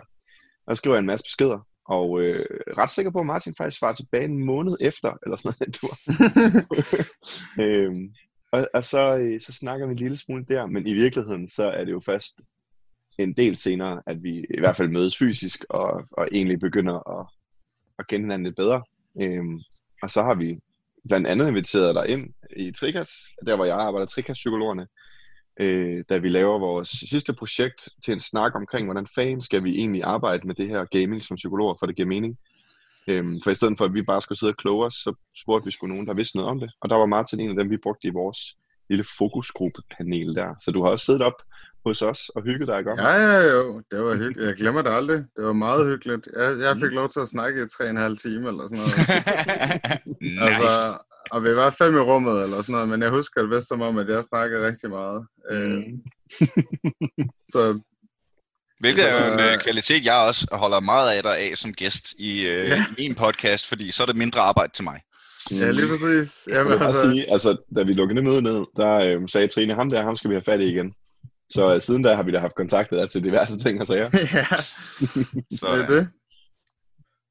Og 0.65 0.75
så 0.75 0.75
skriver 0.75 0.95
jeg 0.95 0.99
en 0.99 1.05
masse 1.05 1.23
beskeder, 1.23 1.67
og 1.97 2.21
øh, 2.21 2.45
ret 2.77 2.89
sikker 2.89 3.11
på, 3.11 3.19
at 3.19 3.25
Martin 3.25 3.55
faktisk 3.57 3.79
svarer 3.79 3.93
tilbage 3.93 4.23
en 4.23 4.45
måned 4.45 4.77
efter, 4.81 5.11
eller 5.23 5.37
sådan 5.37 5.53
noget, 5.59 5.77
du 5.81 5.87
øhm, 7.63 8.13
og, 8.51 8.67
og 8.73 8.83
så, 8.83 9.17
øh, 9.17 9.39
så 9.39 9.53
snakker 9.53 9.85
vi 9.85 9.91
en 9.91 9.97
lille 9.97 10.17
smule 10.17 10.45
der, 10.47 10.65
men 10.65 10.87
i 10.87 10.93
virkeligheden, 10.93 11.47
så 11.47 11.63
er 11.63 11.83
det 11.85 11.91
jo 11.91 11.99
først 11.99 12.41
en 13.19 13.33
del 13.33 13.55
senere, 13.55 14.01
at 14.07 14.23
vi 14.23 14.37
i 14.39 14.59
hvert 14.59 14.75
fald 14.75 14.89
mødes 14.89 15.17
fysisk, 15.17 15.65
og, 15.69 16.07
og 16.11 16.27
egentlig 16.31 16.59
begynder 16.59 17.19
at, 17.19 17.27
at 17.99 18.07
kende 18.07 18.23
hinanden 18.23 18.45
lidt 18.45 18.55
bedre. 18.55 18.83
Øhm, 19.21 19.59
og 20.03 20.09
så 20.09 20.21
har 20.21 20.35
vi 20.35 20.59
blandt 21.09 21.27
andet 21.27 21.47
inviteret 21.47 21.95
dig 21.95 22.07
ind 22.07 22.33
i 22.57 22.71
Trikas, 22.71 23.09
der 23.45 23.55
hvor 23.55 23.65
jeg 23.65 23.77
arbejder, 23.77 24.07
Trikas-psykologerne, 24.07 24.85
øh, 25.59 26.03
da 26.09 26.17
vi 26.17 26.29
laver 26.29 26.59
vores 26.59 26.89
sidste 26.89 27.33
projekt 27.33 27.89
til 28.05 28.11
en 28.11 28.19
snak 28.19 28.55
omkring, 28.55 28.87
hvordan 28.87 29.07
fanden 29.15 29.41
skal 29.41 29.63
vi 29.63 29.69
egentlig 29.69 30.03
arbejde 30.03 30.47
med 30.47 30.55
det 30.55 30.69
her 30.69 30.85
gaming 30.85 31.23
som 31.23 31.35
psykologer, 31.35 31.75
for 31.79 31.85
det 31.85 31.95
giver 31.95 32.07
mening. 32.07 32.37
Øhm, 33.07 33.39
for 33.43 33.51
i 33.51 33.55
stedet 33.55 33.77
for, 33.77 33.85
at 33.85 33.93
vi 33.93 34.01
bare 34.01 34.21
skulle 34.21 34.39
sidde 34.39 34.51
og 34.51 34.57
kloge 34.57 34.85
os, 34.85 34.93
så 34.93 35.13
spurgte 35.41 35.65
vi 35.65 35.71
sgu 35.71 35.87
nogen, 35.87 36.07
der 36.07 36.13
vidste 36.13 36.37
noget 36.37 36.51
om 36.51 36.59
det. 36.59 36.71
Og 36.81 36.89
der 36.89 36.95
var 36.95 37.05
Martin 37.05 37.39
en 37.39 37.49
af 37.49 37.55
dem, 37.55 37.69
vi 37.69 37.77
brugte 37.77 38.07
i 38.07 38.11
vores 38.11 38.55
lille 38.89 39.05
fokusgruppepanel 39.17 40.35
der. 40.35 40.49
Så 40.59 40.71
du 40.71 40.83
har 40.83 40.89
også 40.89 41.05
siddet 41.05 41.21
op 41.21 41.39
hos 41.85 42.01
os 42.01 42.29
og 42.29 42.43
hygget 42.43 42.67
dig, 42.67 42.77
ikke 42.79 42.91
om? 42.91 42.97
Ja, 42.97 43.13
ja, 43.13 43.39
jo. 43.55 43.81
Det 43.91 44.03
var 44.03 44.15
hyggeligt. 44.15 44.47
Jeg 44.47 44.55
glemmer 44.55 44.81
det 44.81 44.89
aldrig. 44.89 45.17
Det 45.35 45.43
var 45.45 45.53
meget 45.53 45.87
hyggeligt. 45.87 46.27
Jeg, 46.37 46.59
jeg 46.59 46.75
fik 46.83 46.91
lov 46.91 47.09
til 47.09 47.19
at 47.19 47.27
snakke 47.27 47.63
i 47.63 47.67
tre 47.67 47.83
og 47.83 47.89
en 47.89 47.97
halv 47.97 48.17
time 48.17 48.47
eller 48.47 48.63
sådan 48.63 48.77
noget. 48.77 48.95
nice. 50.21 50.41
Altså, 50.41 50.73
og 51.31 51.43
vi 51.43 51.55
var 51.55 51.69
fem 51.77 51.95
i 51.95 51.99
rummet 51.99 52.43
eller 52.43 52.61
sådan 52.61 52.73
noget, 52.73 52.89
men 52.89 53.01
jeg 53.01 53.09
husker 53.09 53.41
det 53.41 53.49
vist 53.55 53.67
som 53.67 53.81
om, 53.81 53.97
at 53.97 54.09
jeg 54.09 54.23
snakkede 54.23 54.67
rigtig 54.67 54.89
meget. 54.89 55.25
Øh, 55.51 55.77
Mm. 55.77 56.01
så 57.53 57.79
Hvilket 58.79 59.09
er 59.09 59.25
jo 59.27 59.33
en 59.33 59.39
øh, 59.39 59.59
kvalitet, 59.63 60.05
jeg 60.05 60.15
også 60.15 60.47
holder 60.51 60.79
meget 60.79 61.11
af 61.15 61.23
dig 61.23 61.37
af 61.37 61.51
som 61.57 61.73
gæst 61.73 62.13
i, 62.19 62.41
øh, 62.47 62.67
Ja. 62.69 62.85
min 62.97 63.15
podcast, 63.15 63.67
fordi 63.67 63.91
så 63.91 64.03
er 64.03 64.07
det 64.07 64.15
mindre 64.15 64.39
arbejde 64.41 64.71
til 64.73 64.83
mig. 64.83 65.01
ja, 65.51 65.71
lige 65.71 65.87
præcis. 65.87 66.47
Jeg 66.47 66.55
Jamen, 66.55 66.71
vil 66.71 66.77
bare 66.77 66.87
altså, 66.87 67.01
sige, 67.11 67.31
altså, 67.31 67.57
da 67.75 67.83
vi 67.83 67.93
lukkede 67.93 68.15
det 68.15 68.23
møde 68.23 68.41
ned, 68.41 68.65
der 68.77 68.95
øh, 68.95 69.27
sagde 69.29 69.47
Trine, 69.47 69.73
ham 69.73 69.89
der, 69.89 70.01
ham 70.01 70.15
skal 70.15 70.29
vi 70.29 70.35
have 70.35 70.43
fat 70.43 70.61
i 70.61 70.65
igen. 70.65 70.93
Så 71.49 71.73
øh, 71.75 71.81
siden 71.81 72.03
da 72.03 72.15
har 72.15 72.23
vi 72.23 72.31
da 72.31 72.39
haft 72.39 72.55
kontaktet 72.55 72.99
der 72.99 73.05
til 73.05 73.23
diverse 73.23 73.57
ting 73.59 73.81
og 73.81 73.87
sager. 73.91 74.09
ja, 74.13 74.45
Så, 75.57 75.67
det 75.75 75.81
er 75.83 75.87
det. 75.87 76.07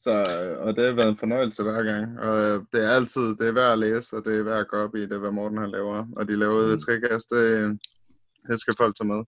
Så, 0.02 0.10
øh, 0.10 0.66
og 0.66 0.76
det 0.76 0.84
har 0.86 0.92
været 0.92 1.08
en 1.08 1.16
fornøjelse 1.18 1.62
hver 1.62 1.82
gang. 1.82 2.20
Og 2.20 2.40
øh, 2.40 2.60
det 2.72 2.84
er 2.84 2.90
altid, 2.90 3.22
det 3.38 3.48
er 3.48 3.52
værd 3.52 3.72
at 3.72 3.78
læse, 3.78 4.16
og 4.16 4.24
det 4.24 4.38
er 4.38 4.42
værd 4.42 4.60
at 4.60 4.68
gå 4.68 4.76
op 4.76 4.94
i, 4.94 5.00
det 5.00 5.12
er, 5.12 5.18
hvad 5.18 5.30
Morten 5.30 5.58
han 5.58 5.70
laver. 5.70 6.06
Og 6.16 6.28
de 6.28 6.36
laver 6.36 6.72
Mm. 6.72 6.78
trikast, 6.78 7.30
det, 7.30 7.78
det 8.50 8.60
skal 8.60 8.74
folk 8.76 8.96
tage 8.96 9.08
med. 9.08 9.24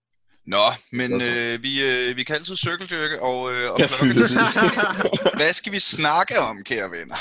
Nå, 0.46 0.66
men 0.92 1.10
øh, 1.22 1.62
vi, 1.62 1.72
øh, 1.90 2.16
vi 2.16 2.22
kan 2.22 2.36
altid 2.36 2.56
cirkeldyrke, 2.56 3.22
og, 3.22 3.52
øh, 3.52 3.70
og 3.72 3.78
Jeg 3.80 3.88
hvad 5.38 5.52
skal 5.52 5.72
vi 5.72 5.78
snakke 5.78 6.38
om, 6.38 6.62
kære 6.64 6.90
venner? 6.90 7.16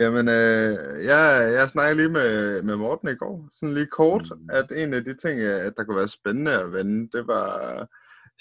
Jamen, 0.00 0.28
øh, 0.28 1.04
jeg, 1.04 1.52
jeg 1.58 1.68
snakkede 1.70 1.96
lige 1.96 2.08
med, 2.12 2.62
med 2.62 2.76
Morten 2.76 3.08
i 3.08 3.14
går, 3.14 3.48
sådan 3.58 3.74
lige 3.74 3.86
kort, 3.86 4.26
Mm. 4.36 4.48
at 4.52 4.66
en 4.76 4.94
af 4.94 5.04
de 5.04 5.14
ting, 5.16 5.40
øh, 5.40 5.72
der 5.76 5.84
kunne 5.84 5.96
være 5.96 6.08
spændende 6.08 6.52
at 6.60 6.72
vende, 6.72 7.08
det 7.18 7.26
var 7.26 7.48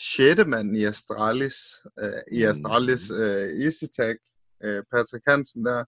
sjette 0.01 0.45
mand 0.45 0.77
i 0.77 0.83
Astralis, 0.83 1.55
øh, 1.99 2.21
i. 2.31 2.43
Astralis 2.43 3.11
øh, 3.11 3.63
Easy 3.63 3.83
Tag, 3.97 4.15
øh, 4.63 4.83
Patrick 4.91 5.23
Hansen 5.27 5.65
der, 5.65 5.83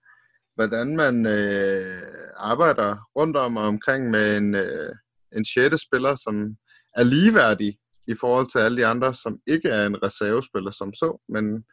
hvordan 0.55 0.95
man 0.95 1.25
øh, 1.25 2.01
arbejder 2.35 2.97
rundt 3.15 3.37
om 3.37 3.57
og 3.57 3.63
omkring 3.63 4.09
med 4.09 4.37
en, 4.37 4.55
øh, 4.55 4.95
en 5.35 5.45
sjette 5.45 5.77
spiller, 5.77 6.15
som 6.15 6.35
er 6.95 7.03
ligeværdig 7.03 7.77
i 8.07 8.15
forhold 8.19 8.47
til 8.51 8.59
alle 8.59 8.77
de 8.77 8.85
andre, 8.85 9.13
som 9.13 9.39
ikke 9.47 9.69
er 9.69 9.85
en 9.85 10.03
reservespiller 10.03 10.71
som 10.71 10.93
så, 10.93 11.21
men 11.29 11.63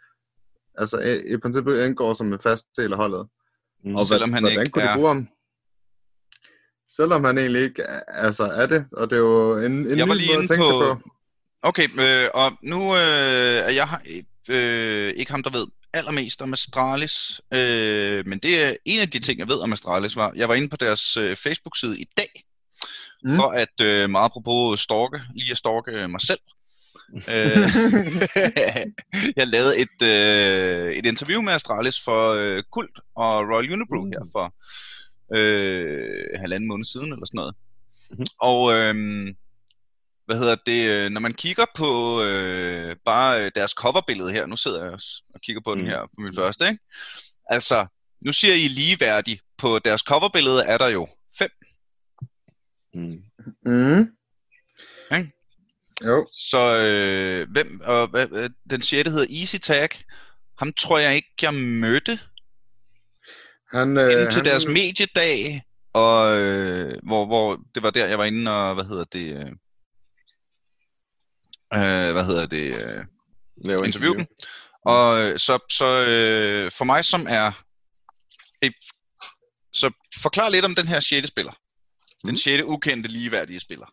altså 0.79 0.99
i, 0.99 1.35
i 1.35 1.37
princippet 1.37 1.85
indgår 1.87 2.15
som 2.15 2.33
en 2.33 2.41
fast 2.41 2.67
del 2.77 2.93
af 2.93 2.99
holdet. 2.99 3.29
Mm. 3.85 3.95
Og 3.97 4.07
Selvom 4.07 4.31
hvad, 4.31 4.35
han 4.37 4.43
hvordan 4.43 4.61
ikke 4.61 4.71
kunne 4.73 4.85
de 4.85 4.89
er- 4.89 4.97
bruge 4.97 5.09
ham? 5.09 5.29
Selvom 6.97 7.25
han 7.25 7.39
egentlig 7.39 7.63
ikke 7.63 7.83
altså 8.27 8.45
er 8.45 8.67
det, 8.67 8.87
og 8.93 9.11
det 9.11 9.17
er 9.17 9.21
jo 9.21 9.57
en, 9.59 9.73
en 9.73 9.89
Jeg 9.99 10.07
ny 10.07 10.09
måde 10.09 10.43
at 10.43 10.49
tænke 10.49 10.65
på- 10.71 10.95
på. 10.95 11.11
Okay, 11.63 11.89
øh, 12.01 12.29
og 12.35 12.53
nu 12.63 12.95
øh, 12.97 13.59
er 13.67 13.71
jeg 13.71 13.89
øh, 14.49 15.15
ikke 15.17 15.31
ham, 15.31 15.43
der 15.43 15.51
ved 15.51 15.67
allermest 15.95 16.43
om 16.43 16.53
Astralis, 16.53 17.41
øh, 17.53 18.27
men 18.27 18.39
det 18.39 18.65
er 18.65 18.75
en 18.85 19.01
af 19.01 19.09
de 19.09 19.19
ting, 19.19 19.39
jeg 19.39 19.49
ved 19.49 19.59
om 19.63 19.73
Astralis. 19.73 20.17
Var, 20.17 20.33
jeg 20.37 20.49
var 20.49 20.55
inde 20.55 20.69
på 20.69 20.77
deres 20.77 21.17
øh, 21.17 21.37
Facebook-side 21.37 22.01
i 22.01 22.07
dag, 22.17 22.45
mm. 23.25 23.31
Mm. 23.31 23.37
for 23.37 23.49
at 23.51 23.81
øh, 23.81 24.11
meget 24.11 24.25
apropos 24.25 24.81
stalke, 24.81 25.21
lige 25.35 25.51
at 25.51 25.57
stalke 25.59 26.09
mig 26.09 26.21
selv. 26.21 26.41
øh, 27.15 27.71
jeg 29.39 29.47
lavede 29.47 29.79
et, 29.79 30.03
øh, 30.03 30.93
et 30.93 31.07
interview 31.07 31.43
med 31.43 31.53
Astralis 31.53 32.01
for 32.05 32.33
øh, 32.33 32.63
Kult 32.73 32.99
og 33.17 33.49
Royal 33.49 33.73
Unibrew 33.73 34.05
Mm. 34.05 34.11
her 34.13 34.25
for 34.33 34.55
øh, 35.37 36.41
halvanden 36.41 36.69
måned 36.69 36.85
siden 36.85 37.13
eller 37.13 37.27
sådan 37.27 37.39
noget. 37.39 37.55
Mhm. 38.11 38.27
Og 38.41 38.73
øh, 38.75 38.95
hvad 40.27 40.39
hedder 40.39 40.57
det, 40.67 40.89
øh, 40.89 41.11
når 41.11 41.21
man 41.21 41.35
kigger 41.35 41.65
på 41.75 42.23
øh, 42.23 42.97
bare 43.05 43.45
øh, 43.45 43.51
deres 43.55 43.71
coverbillede 43.71 44.33
her, 44.33 44.47
nu 44.47 44.57
sidder 44.57 44.85
jeg 44.85 44.93
også 44.93 45.23
og 45.35 45.41
kigger 45.41 45.63
på 45.65 45.75
den 45.75 45.83
Mm. 45.83 45.89
her 45.89 46.01
på 46.01 46.19
min 46.19 46.35
første, 46.35 46.65
ikke? 46.69 46.79
Altså, 47.47 47.87
nu 48.21 48.33
siger 48.33 48.55
I 48.55 48.69
ligeværdig. 48.69 49.41
På 49.59 49.79
deres 49.79 50.01
coverbillede 50.01 50.65
er 50.65 50.79
der 50.79 50.89
jo 50.89 51.09
fem. 51.39 51.51
Mm. 52.95 53.23
Mm. 53.67 54.01
Ikke? 55.13 55.33
Jo. 56.05 56.27
Så 56.33 56.83
øh, 56.85 57.51
hvem, 57.51 57.81
og, 57.85 58.07
hvad, 58.09 58.29
øh, 58.33 58.51
den 58.71 58.83
sjette 58.83 59.11
hedder 59.11 59.41
Easy 59.41 59.57
Tag. 59.57 59.89
Ham 60.59 60.73
tror 60.73 60.99
jeg 60.99 61.15
ikke, 61.17 61.29
jeg 61.43 61.55
mødte 61.55 62.21
Han, 63.73 63.99
øh, 63.99 64.13
inden 64.13 64.27
til 64.27 64.37
han, 64.37 64.45
deres 64.45 64.67
mediedag, 64.67 65.63
og 65.93 66.37
øh, 66.39 66.99
hvor, 67.03 67.27
hvor 67.27 67.61
det 67.75 67.83
var 67.83 67.91
der, 67.91 68.07
jeg 68.07 68.19
var 68.19 68.25
inde 68.25 68.51
og, 68.51 68.75
hvad 68.75 68.85
hedder 68.85 69.05
det, 69.05 69.37
øh, 69.37 69.53
øh, 71.75 72.13
hvad 72.13 72.25
hedder 72.25 72.47
det, 72.47 72.63
øh, 72.73 73.05
Laver 73.67 73.85
interview 73.85 74.15
dem. 74.15 74.27
Og 74.85 75.21
øh, 75.23 75.39
så, 75.39 75.59
så 75.71 76.05
øh, 76.09 76.71
for 76.79 76.85
mig, 76.85 77.05
som 77.05 77.27
er... 77.29 77.53
Øh, 78.65 78.71
så 79.75 79.91
forklar 80.23 80.49
lidt 80.49 80.65
om 80.65 80.75
den 80.75 80.89
her 80.89 81.01
sjette 81.01 81.29
spiller. 81.29 81.53
Den 82.23 82.31
Mhm. 82.31 82.37
sjette 82.37 82.67
ukendte 82.67 83.09
ligeværdige 83.09 83.61
spiller. 83.61 83.87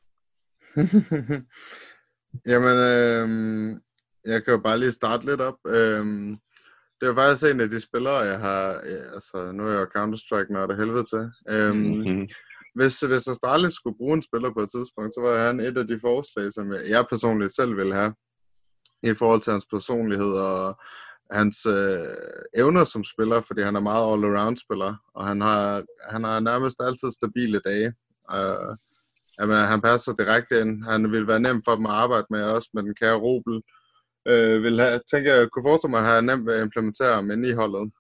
Jamen, 2.52 2.78
øhm, 2.78 3.70
jeg 4.26 4.44
kan 4.44 4.52
jo 4.54 4.58
bare 4.58 4.80
lige 4.80 4.92
starte 4.92 5.26
lidt 5.26 5.42
op. 5.42 5.56
Øhm, 5.68 6.30
det 7.00 7.06
er 7.06 7.08
jo 7.08 7.14
faktisk 7.14 7.44
en 7.52 7.60
af 7.60 7.70
de 7.70 7.80
spillere, 7.82 8.16
jeg 8.18 8.40
har... 8.40 8.68
Ja, 8.86 9.14
altså, 9.14 9.52
nu 9.52 9.68
er 9.68 9.72
jeg 9.72 9.80
jo 9.80 9.86
Counter-Strike, 9.98 10.54
når 10.54 10.68
det 10.68 10.78
helvede 10.78 11.06
til. 11.06 11.32
Øhm, 11.50 11.76
Mm-hmm. 11.78 12.28
Hvis, 12.76 13.00
hvis 13.00 13.28
Astralis 13.28 13.74
skulle 13.74 13.98
bruge 13.98 14.14
en 14.16 14.22
spiller 14.22 14.54
på 14.54 14.60
et 14.60 14.72
tidspunkt, 14.72 15.14
så 15.14 15.22
var 15.22 15.48
han 15.48 15.60
et 15.60 15.78
af 15.78 15.88
de 15.88 16.00
forslag, 16.00 16.54
som 16.54 16.74
jeg, 16.74 16.90
jeg 16.90 17.06
personligt 17.10 17.56
selv 17.56 17.78
ville 17.78 17.94
have, 17.94 18.14
i 19.04 19.14
forhold 19.14 19.42
til 19.42 19.52
hans 19.52 19.68
personlighed 19.74 20.34
og 20.34 20.80
hans 21.32 21.66
øh, 21.66 22.16
evner 22.56 22.84
som 22.84 23.04
spiller, 23.04 23.42
fordi 23.42 23.62
han 23.62 23.76
er 23.76 23.80
meget 23.80 24.06
all-around 24.14 24.56
spiller, 24.66 24.96
og 25.16 25.28
han 25.28 25.42
har, 25.42 25.84
han 26.10 26.24
har 26.24 26.40
nærmest 26.40 26.78
altid 26.80 27.12
stabile 27.12 27.60
dage. 27.60 27.94
Øh, 28.36 28.76
jamen, 29.40 29.58
han 29.58 29.82
passer 29.82 30.14
direkte 30.14 30.62
ind. 30.62 30.84
Han 30.84 31.12
vil 31.12 31.28
være 31.28 31.40
nem 31.40 31.62
for 31.66 31.76
dem 31.76 31.86
at 31.86 31.92
arbejde 31.92 32.26
med, 32.30 32.44
også 32.44 32.70
med 32.74 32.84
den 32.84 32.96
kære 32.96 33.16
Robel. 33.16 33.62
Øh, 34.28 34.64
vil 34.64 34.80
have, 34.80 35.00
tænker 35.12 35.36
jeg, 35.36 35.50
kunne 35.50 35.68
forestille 35.68 35.92
mig 35.92 36.00
at 36.00 36.06
have 36.06 36.22
nemt 36.22 36.46
ved 36.46 36.54
at 36.54 36.62
implementere 36.62 37.14
ham 37.14 37.32
ind 37.32 37.46
i 37.46 37.52
holdet. 37.52 37.92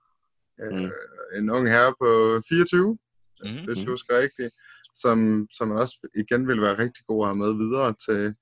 Øh, 0.61 0.73
Mm. 0.73 0.91
En 1.38 1.49
ung 1.49 1.67
herre 1.67 1.93
på 2.01 2.41
24, 2.49 2.97
Mm-hmm. 3.43 3.65
hvis 3.65 3.77
jeg 3.77 3.89
husker 3.89 4.19
rigtigt, 4.19 4.51
som, 4.96 5.48
som 5.58 5.72
også 5.72 6.08
igen 6.15 6.48
vil 6.48 6.62
være 6.62 6.77
rigtig 6.77 7.03
god 7.08 7.24
at 7.24 7.27
have 7.29 7.38
med 7.38 7.53
videre 7.63 7.96
til, 8.08 8.36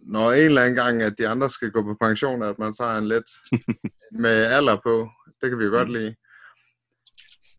når 0.00 0.32
en 0.32 0.44
eller 0.44 0.62
anden 0.62 0.76
gang, 0.76 1.02
at 1.02 1.14
de 1.18 1.28
andre 1.28 1.50
skal 1.50 1.70
gå 1.70 1.82
på 1.82 1.96
pension, 2.00 2.42
at 2.42 2.58
man 2.58 2.72
tager 2.72 2.98
en 2.98 3.08
lidt 3.08 3.30
med 4.24 4.44
alder 4.56 4.76
på. 4.82 5.08
Det 5.40 5.50
kan 5.50 5.58
vi 5.58 5.64
jo 5.64 5.70
godt 5.70 5.92
lide. 5.92 6.14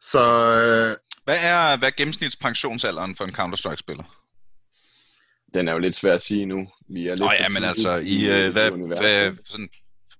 Så 0.01 0.23
øh, 0.61 0.97
Hvad 1.23 1.37
er, 1.41 1.77
hvad 1.77 1.87
er 1.87 1.95
gennemsnitspensionsalderen 1.97 3.15
for 3.15 3.25
en 3.25 3.35
Counter-Strike-spiller? 3.35 4.03
Den 5.53 5.67
er 5.67 5.73
jo 5.73 5.79
lidt 5.79 5.95
svær 5.95 6.13
at 6.13 6.21
sige 6.21 6.45
nu. 6.45 6.67
Vi 6.89 7.07
er 7.07 7.09
lidt 7.09 7.19
Nå 7.19 7.31
ja, 7.31 7.47
men 7.49 7.63
altså, 7.63 7.95
i, 7.95 8.07
i, 8.07 8.25
øh, 8.25 8.51
hvad, 8.51 8.71
hvad, 8.71 9.37
sådan, 9.45 9.69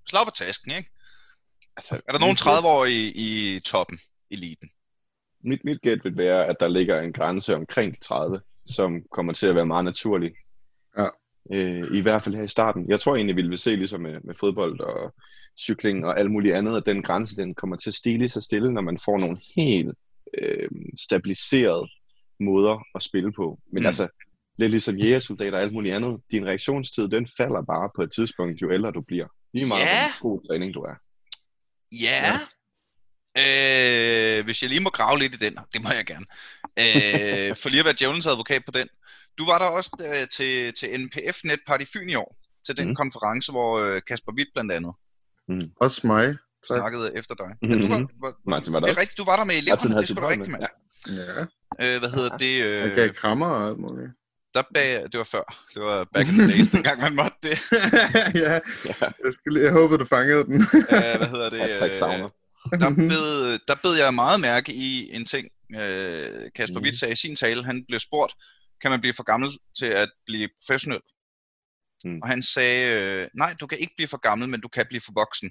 slag 0.08 0.24
på 0.24 0.30
tasken, 0.30 0.70
ikke? 0.70 0.90
altså, 1.76 2.00
Er 2.08 2.12
der 2.12 2.18
nogen 2.18 2.32
mit 2.32 2.40
30-årige 2.40 3.12
i, 3.12 3.56
i 3.56 3.60
toppen, 3.60 4.00
eliten? 4.30 4.70
Mit, 5.46 5.64
mit 5.64 5.80
gæt 5.82 6.04
vil 6.04 6.16
være, 6.16 6.46
at 6.46 6.56
der 6.60 6.68
ligger 6.68 7.00
en 7.00 7.12
grænse 7.12 7.54
omkring 7.56 7.94
de 7.94 8.00
30, 8.00 8.40
som 8.64 9.02
kommer 9.12 9.32
til 9.32 9.46
at 9.46 9.54
være 9.56 9.66
meget 9.66 9.84
naturlig. 9.84 10.32
Ja. 10.98 11.06
Øh, 11.52 11.84
I 11.94 12.00
hvert 12.00 12.22
fald 12.22 12.34
her 12.34 12.42
i 12.42 12.48
starten. 12.48 12.90
Jeg 12.90 13.00
tror 13.00 13.16
egentlig, 13.16 13.36
vi 13.36 13.42
vil 13.42 13.58
se 13.58 13.76
ligesom 13.76 14.00
med, 14.00 14.20
med 14.24 14.34
fodbold 14.34 14.80
og 14.80 15.14
cykling 15.58 16.06
og 16.06 16.18
alt 16.20 16.30
muligt 16.30 16.54
andet, 16.54 16.76
at 16.76 16.86
den 16.86 17.02
grænse 17.02 17.36
den 17.36 17.54
kommer 17.54 17.76
til 17.76 17.90
at 17.90 17.94
stille 17.94 18.28
sig 18.28 18.42
stille, 18.42 18.72
når 18.72 18.82
man 18.82 18.98
får 18.98 19.18
nogle 19.18 19.38
helt 19.56 19.94
øh, 20.38 20.68
stabiliserede 21.00 21.88
måder 22.40 22.82
at 22.94 23.02
spille 23.02 23.32
på. 23.32 23.58
Men 23.72 23.82
Mm. 23.82 23.86
altså, 23.86 24.08
lidt 24.58 24.70
ligesom 24.70 24.96
jægersoldater 24.96 25.56
og 25.56 25.62
alt 25.62 25.72
muligt 25.72 25.94
andet, 25.94 26.20
din 26.30 26.46
reaktionstid, 26.46 27.08
den 27.08 27.26
falder 27.36 27.62
bare 27.62 27.90
på 27.96 28.02
et 28.02 28.10
tidspunkt, 28.12 28.62
jo 28.62 28.72
ældre 28.72 28.90
du 28.90 29.00
bliver. 29.00 29.26
Lige 29.54 29.66
meget, 29.66 29.80
Ja. 29.80 29.86
hvor 30.20 30.28
god 30.30 30.40
træning 30.48 30.74
du 30.74 30.80
er. 30.80 30.94
Ja. 31.92 32.32
Øh, 33.38 34.44
hvis 34.44 34.62
jeg 34.62 34.68
lige 34.70 34.80
må 34.80 34.90
grave 34.90 35.18
lidt 35.18 35.34
i 35.34 35.38
den, 35.38 35.58
det 35.72 35.82
må 35.82 35.90
jeg 35.92 36.04
gerne. 36.06 36.26
Øh, 36.78 37.56
for 37.56 37.68
lige 37.68 37.78
at 37.80 37.84
være 37.84 37.94
djævelens 37.98 38.26
advokat 38.26 38.62
på 38.64 38.70
den. 38.70 38.88
Du 39.38 39.46
var 39.46 39.58
der 39.58 39.66
også 39.66 39.90
øh, 40.14 40.28
til, 40.28 40.72
til 40.74 41.00
NPF 41.00 41.44
Net 41.44 41.60
Party 41.66 41.84
Fyn 41.92 42.08
i 42.08 42.14
år, 42.14 42.36
til 42.66 42.76
den 42.76 42.86
Mhm. 42.86 42.94
konference, 42.96 43.52
hvor 43.52 43.78
øh, 43.80 44.02
Kasper 44.08 44.32
Witt 44.32 44.50
blandt 44.54 44.72
andet 44.72 44.92
også 45.80 46.06
mig. 46.06 46.26
Tak. 46.68 46.78
snakkede 46.78 47.16
efter 47.16 47.34
dig. 47.34 47.68
Ja, 47.70 47.74
du 47.74 47.88
var, 47.88 47.98
Mhm. 47.98 48.08
var, 48.22 48.34
Martin 48.46 48.72
var 48.72 48.80
der 48.80 48.86
det 48.86 48.96
er 48.96 49.00
rigtigt, 49.00 49.18
du 49.18 49.24
var 49.24 49.36
der 49.36 49.44
med 49.44 49.54
Martin 49.54 49.62
eleverne, 49.68 49.90
havde 49.94 50.02
det 50.02 50.08
skulle 50.08 50.28
rigtigt, 50.28 50.48
mand. 50.50 50.62
Ja. 50.62 51.22
Ja, 51.22 51.94
Øh, 51.94 51.98
hvad 52.00 52.10
hedder 52.10 52.36
det? 52.36 52.80
han 52.82 52.94
gav 52.96 53.08
Øh, 53.08 53.14
krammer 53.14 53.46
og 53.46 53.68
alt 53.68 53.78
muligt. 53.78 54.10
der 54.54 54.62
bag, 54.74 55.02
det 55.12 55.18
var 55.18 55.24
før. 55.24 55.64
Det 55.74 55.82
var 55.82 56.04
back 56.14 56.28
in 56.28 56.34
the 56.38 56.48
days, 56.52 56.68
dengang 56.76 57.00
man 57.00 57.14
måtte 57.14 57.36
det. 57.42 57.58
ja, 58.44 58.52
Ja. 58.52 58.58
jeg, 59.24 59.32
skal 59.32 59.52
lige, 59.52 59.64
jeg 59.64 59.72
håber, 59.72 59.96
du 59.96 60.04
fangede 60.04 60.44
den. 60.44 60.54
Øh, 60.74 61.16
hvad 61.18 61.28
hedder 61.28 61.50
det? 61.50 61.60
Hashtag 61.60 61.88
øh, 61.88 61.94
savner. 61.94 62.28
Der, 62.70 62.90
bed, 62.94 63.58
der 63.68 63.74
bed 63.82 63.94
jeg 63.94 64.14
meget 64.14 64.40
mærke 64.40 64.72
i 64.74 65.10
en 65.12 65.24
ting, 65.24 65.48
øh, 65.74 66.50
Kasper 66.54 66.78
Mhm. 66.78 66.84
Witt 66.84 66.98
sagde 66.98 67.12
i 67.12 67.16
sin 67.16 67.36
tale. 67.36 67.64
Han 67.64 67.84
blev 67.88 68.00
spurgt, 68.00 68.32
kan 68.82 68.90
man 68.90 69.00
blive 69.00 69.14
for 69.14 69.22
gammel 69.22 69.50
til 69.78 69.86
at 69.86 70.10
blive 70.26 70.48
professionel? 70.66 71.00
Mm. 72.04 72.20
Og 72.22 72.28
han 72.28 72.42
sagde, 72.42 73.00
øh, 73.00 73.28
nej, 73.34 73.54
du 73.60 73.66
kan 73.66 73.78
ikke 73.78 73.92
blive 73.96 74.08
for 74.08 74.16
gammel, 74.28 74.48
men 74.48 74.60
du 74.60 74.68
kan 74.68 74.86
blive 74.88 75.00
for 75.00 75.12
voksen. 75.14 75.50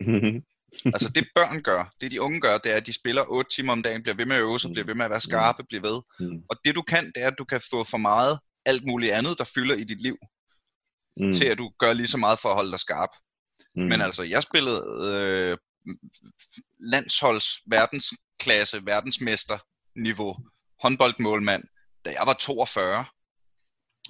Altså 0.84 1.08
det 1.14 1.28
børn 1.34 1.62
gør, 1.62 1.94
det 2.00 2.10
de 2.10 2.20
unge 2.20 2.40
gør, 2.40 2.58
det 2.58 2.72
er, 2.72 2.76
at 2.76 2.86
de 2.86 2.92
spiller 2.92 3.24
8 3.28 3.50
timer 3.56 3.72
om 3.72 3.82
dagen, 3.82 4.02
bliver 4.02 4.16
ved 4.16 4.26
med 4.26 4.36
at 4.36 4.42
øve 4.42 4.58
sig, 4.60 4.70
Mm. 4.70 4.74
bliver 4.74 4.86
ved 4.86 4.94
med 4.94 5.04
at 5.04 5.10
være 5.10 5.20
skarpe, 5.20 5.64
bliver 5.68 5.82
ved. 5.82 6.02
Mm. 6.20 6.42
Og 6.50 6.56
det 6.64 6.74
du 6.74 6.82
kan, 6.82 7.06
det 7.14 7.22
er, 7.22 7.26
at 7.26 7.38
du 7.38 7.44
kan 7.44 7.60
få 7.70 7.84
for 7.84 7.98
meget 7.98 8.38
alt 8.66 8.86
muligt 8.86 9.12
andet, 9.12 9.38
der 9.38 9.44
fylder 9.44 9.74
i 9.74 9.84
dit 9.84 10.02
liv, 10.02 10.16
Mm. 11.20 11.32
til 11.32 11.44
at 11.44 11.58
du 11.58 11.70
gør 11.78 11.92
lige 11.92 12.06
så 12.06 12.16
meget 12.16 12.38
for 12.38 12.48
at 12.48 12.54
holde 12.54 12.70
dig 12.70 12.80
skarp. 12.80 13.08
Mm. 13.76 13.82
Men 13.82 14.00
altså, 14.00 14.22
jeg 14.22 14.42
spillede 14.42 14.80
øh, 15.08 15.56
landsholds 16.80 17.46
verdensklasse, 17.66 18.86
verdensmester 18.86 19.58
niveau, 19.96 20.36
håndboldmålmand, 20.82 21.62
da 22.04 22.10
jeg 22.10 22.22
var 22.26 22.34
42. 22.40 23.04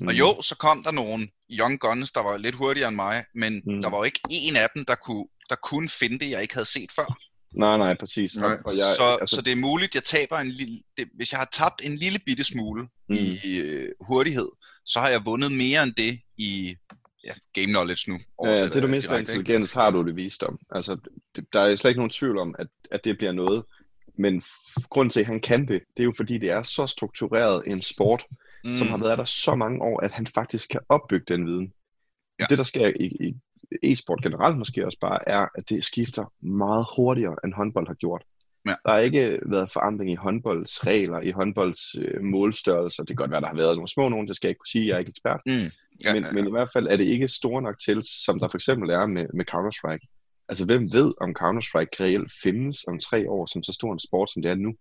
Mm. 0.00 0.06
Og 0.06 0.18
jo, 0.18 0.42
så 0.42 0.56
kom 0.56 0.82
der 0.82 0.90
nogle 0.90 1.28
young 1.50 1.80
guns, 1.80 2.12
der 2.12 2.20
var 2.20 2.36
lidt 2.36 2.54
hurtigere 2.54 2.88
end 2.88 2.96
mig, 2.96 3.24
men 3.34 3.62
Mm. 3.66 3.82
der 3.82 3.90
var 3.90 3.96
jo 3.96 4.02
ikke 4.04 4.20
en 4.30 4.56
af 4.56 4.68
dem, 4.74 4.84
der 4.84 4.94
kunne, 4.94 5.26
der 5.48 5.56
kunne 5.62 5.88
finde 5.88 6.18
det, 6.18 6.30
jeg 6.30 6.42
ikke 6.42 6.54
havde 6.54 6.68
set 6.68 6.92
før. 6.92 7.18
Nej, 7.54 7.76
nej, 7.78 7.96
præcis. 8.00 8.36
Nej. 8.36 8.56
Og, 8.66 8.76
jeg, 8.76 8.94
så, 8.96 9.16
altså, 9.20 9.36
så 9.36 9.42
det 9.42 9.52
er 9.52 9.56
muligt, 9.56 9.94
jeg 9.94 10.04
taber 10.04 10.38
en 10.38 10.50
lille... 10.50 10.82
Det, 10.96 11.08
hvis 11.16 11.32
jeg 11.32 11.38
har 11.38 11.48
tabt 11.52 11.80
en 11.84 11.96
lille 11.96 12.18
bitte 12.26 12.44
smule 12.44 12.82
mm. 13.08 13.14
i 13.14 13.56
øh, 13.56 13.88
hurtighed, 14.00 14.48
så 14.84 15.00
har 15.00 15.08
jeg 15.08 15.24
vundet 15.24 15.52
mere 15.52 15.82
end 15.82 15.94
det 15.94 16.20
i 16.38 16.76
ja, 17.24 17.32
game 17.52 17.66
knowledge 17.66 18.10
nu. 18.10 18.18
Ja, 18.44 18.64
det 18.64 18.82
du 18.82 18.88
mister 18.88 19.10
direkte, 19.10 19.32
ikke? 19.32 19.40
intelligens, 19.40 19.72
har 19.72 19.90
du 19.90 20.06
det 20.06 20.16
visdom. 20.16 20.58
Altså, 20.70 20.96
det, 21.36 21.46
der 21.52 21.60
er 21.60 21.76
slet 21.76 21.90
ikke 21.90 21.98
nogen 22.00 22.10
tvivl 22.10 22.38
om, 22.38 22.54
at, 22.58 22.66
at 22.90 23.04
det 23.04 23.18
bliver 23.18 23.32
noget. 23.32 23.64
Men 24.18 24.42
grunden 24.90 25.10
til, 25.10 25.20
at 25.20 25.26
han 25.26 25.40
kan 25.40 25.68
det, 25.68 25.82
det 25.96 26.02
er 26.02 26.04
jo 26.04 26.12
fordi, 26.16 26.38
det 26.38 26.50
er 26.50 26.62
så 26.62 26.86
struktureret 26.86 27.62
en 27.66 27.82
sport, 27.82 28.24
mm. 28.64 28.74
som 28.74 28.86
har 28.88 28.96
været 28.96 29.18
der 29.18 29.24
så 29.24 29.54
mange 29.54 29.82
år, 29.82 30.00
at 30.00 30.12
han 30.12 30.26
faktisk 30.26 30.68
kan 30.68 30.80
opbygge 30.88 31.24
den 31.28 31.46
viden. 31.46 31.72
Ja. 32.40 32.46
Det, 32.50 32.58
der 32.58 32.64
sker 32.64 32.92
i, 33.00 33.06
i 33.06 33.34
e-sport 33.82 34.22
generelt 34.22 34.58
måske 34.58 34.86
også 34.86 34.98
bare, 35.00 35.28
er, 35.28 35.46
at 35.54 35.68
det 35.68 35.84
skifter 35.84 36.24
meget 36.40 36.86
hurtigere, 36.96 37.36
end 37.44 37.54
håndbold 37.54 37.86
har 37.86 37.94
gjort. 37.94 38.22
Ja. 38.67 38.75
Der 38.85 38.90
har 38.93 38.99
ikke 38.99 39.38
været 39.47 39.71
forandring 39.71 40.11
i 40.11 40.14
håndbolds 40.14 40.87
regler, 40.87 41.21
i 41.21 41.31
håndbolds 41.31 41.81
øh, 41.99 42.23
målstørrelser. 42.23 43.02
Det 43.02 43.09
kan 43.09 43.17
godt 43.17 43.31
være, 43.31 43.40
der 43.40 43.47
har 43.47 43.57
været 43.57 43.76
nogle 43.76 43.88
små 43.88 44.09
nogen, 44.09 44.29
det 44.29 44.37
skal 44.37 44.49
jeg 44.49 44.50
ikke 44.50 44.59
kunne 44.59 44.67
sige, 44.67 44.87
jeg 44.87 44.95
er 44.95 44.99
ikke 44.99 45.11
ekspert. 45.11 45.40
Mm. 45.47 45.52
Ja, 45.52 45.69
Ja, 46.05 46.14
men, 46.14 46.25
ja, 46.25 46.33
men 46.33 46.47
i 46.47 46.50
hvert 46.50 46.71
fald 46.73 46.87
er 46.87 46.97
det 46.97 47.05
ikke 47.05 47.29
store 47.29 47.62
nok 47.62 47.81
til, 47.81 48.02
som 48.25 48.38
der 48.40 48.49
for 48.49 48.59
eksempel 48.59 48.90
er 48.90 49.07
med, 49.07 49.26
med 49.35 49.45
Counter-Strike. 49.52 50.07
Altså, 50.49 50.67
hvem 50.67 50.93
ved, 50.93 51.14
om 51.21 51.31
Counter-Strike 51.40 51.97
reelt 52.00 52.33
findes 52.43 52.85
om 52.88 52.99
tre 52.99 53.31
år 53.31 53.47
som 53.47 53.62
så 53.62 53.73
stor 53.73 53.93
en 53.93 53.99
sport, 53.99 54.31
som 54.33 54.43
det 54.43 54.50
er 54.50 54.55
nu? 54.55 54.73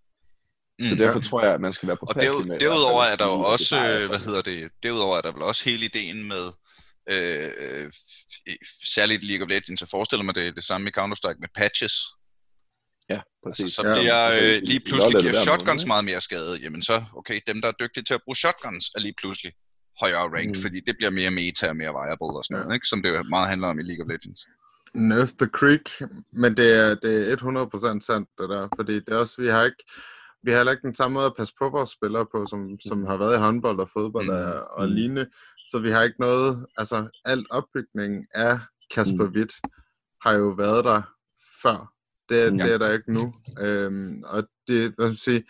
Mm, 0.79 0.85
så 0.85 0.95
derfor 0.95 1.19
tror 1.19 1.43
jeg, 1.43 1.53
at 1.53 1.61
man 1.61 1.73
skal 1.73 1.87
være 1.87 1.97
på 1.97 2.05
Og 2.05 2.15
plads 2.15 2.25
derud, 2.25 2.45
med... 2.45 2.45
i 2.45 2.47
hvert 2.47 2.61
derudover 2.61 3.03
er 3.03 3.15
der 3.15 3.25
jo 3.25 3.39
også, 3.39 3.75
det 3.75 3.81
bare 3.81 3.91
øh, 3.91 3.97
hvad 3.97 4.07
sådan. 4.07 4.21
hedder 4.21 4.41
det, 4.41 4.71
derudover 4.83 5.17
er 5.17 5.21
der 5.21 5.31
vel 5.31 5.41
også 5.41 5.69
hele 5.69 5.85
ideen 5.85 6.27
med, 6.27 6.45
øh, 7.09 7.51
øh, 7.57 7.91
særligt 8.95 9.23
League 9.23 9.45
of 9.45 9.49
Legends, 9.49 9.81
jeg 9.81 9.89
forestiller 9.89 10.23
mig 10.23 10.35
det 10.35 10.47
er 10.47 10.51
det 10.51 10.63
samme 10.63 10.89
i 10.89 10.91
Counter-Strike 10.99 11.39
med 11.39 11.49
patches. 11.55 11.93
Ja, 13.09 13.21
præcis. 13.43 13.63
Altså, 13.65 13.81
så 13.81 13.87
Ja, 13.87 13.95
bliver 14.01 14.13
altså, 14.15 14.41
øh, 14.43 14.61
lige 14.63 14.79
pludselig 14.87 15.15
er 15.15 15.21
giver 15.21 15.33
shotguns 15.47 15.85
meget 15.85 16.05
mere 16.05 16.21
skade. 16.21 16.57
Jamen 16.63 16.81
så, 16.81 17.03
okay, 17.15 17.39
dem 17.47 17.61
der 17.61 17.67
er 17.67 17.77
dygtige 17.79 18.03
til 18.03 18.13
at 18.13 18.21
bruge 18.25 18.35
shotguns 18.35 18.85
er 18.95 18.99
lige 18.99 19.13
pludselig 19.21 19.51
højere 20.01 20.27
ranked, 20.35 20.55
Mm. 20.55 20.61
fordi 20.61 20.79
det 20.87 20.95
bliver 20.97 21.09
mere 21.19 21.31
meta 21.31 21.69
og 21.69 21.75
mere 21.75 21.93
viable 21.97 22.27
og 22.37 22.43
sådan 22.43 22.57
Ja. 22.57 22.63
noget, 22.63 22.75
ikke? 22.75 22.87
som 22.87 23.03
det 23.03 23.09
jo 23.09 23.23
meget 23.23 23.49
handler 23.49 23.67
om 23.67 23.79
i 23.79 23.83
League 23.83 24.03
of 24.05 24.09
Legends. 24.13 24.41
Nerf 24.95 25.31
the 25.41 25.47
Creek, 25.59 25.87
men 26.41 26.57
det 26.57 26.69
er, 26.83 26.95
det 26.95 27.31
er 27.31 27.35
100% 27.35 28.05
sandt, 28.05 28.29
det 28.39 28.49
der, 28.49 28.67
fordi 28.75 28.93
det 28.95 29.09
er 29.09 29.15
også, 29.17 29.41
vi 29.41 29.47
har 29.47 29.63
ikke, 29.63 29.83
vi 30.43 30.51
har 30.51 30.57
heller 30.57 30.71
ikke 30.71 30.87
den 30.87 30.95
samme 30.95 31.13
måde 31.13 31.25
at 31.25 31.33
passe 31.37 31.53
på 31.61 31.69
vores 31.69 31.89
spillere 31.89 32.25
på, 32.33 32.45
som, 32.49 32.79
som 32.87 33.05
har 33.05 33.17
været 33.17 33.35
i 33.35 33.39
håndbold 33.39 33.79
og 33.79 33.89
fodbold 33.89 34.25
Mm. 34.25 34.33
og, 34.37 34.67
og 34.77 34.87
Mm. 34.87 34.93
lignende, 34.95 35.25
så 35.69 35.79
vi 35.79 35.89
har 35.89 36.03
ikke 36.03 36.19
noget, 36.19 36.65
altså 36.77 37.07
alt 37.25 37.47
opbygningen 37.49 38.25
af 38.33 38.59
Kasper 38.95 39.25
Mm. 39.27 39.33
Witt 39.35 39.53
har 40.21 40.33
jo 40.33 40.47
været 40.63 40.85
der 40.85 41.01
før 41.61 41.93
Det, 42.29 42.51
Mm. 42.53 42.57
det 42.57 42.73
er 42.73 42.77
der 42.77 42.91
ikke 42.93 43.13
nu. 43.13 43.33
Øhm, 43.65 44.23
og 44.25 44.43
det, 44.67 44.93
hvad 44.97 45.09
skal 45.09 45.17
sige, 45.17 45.43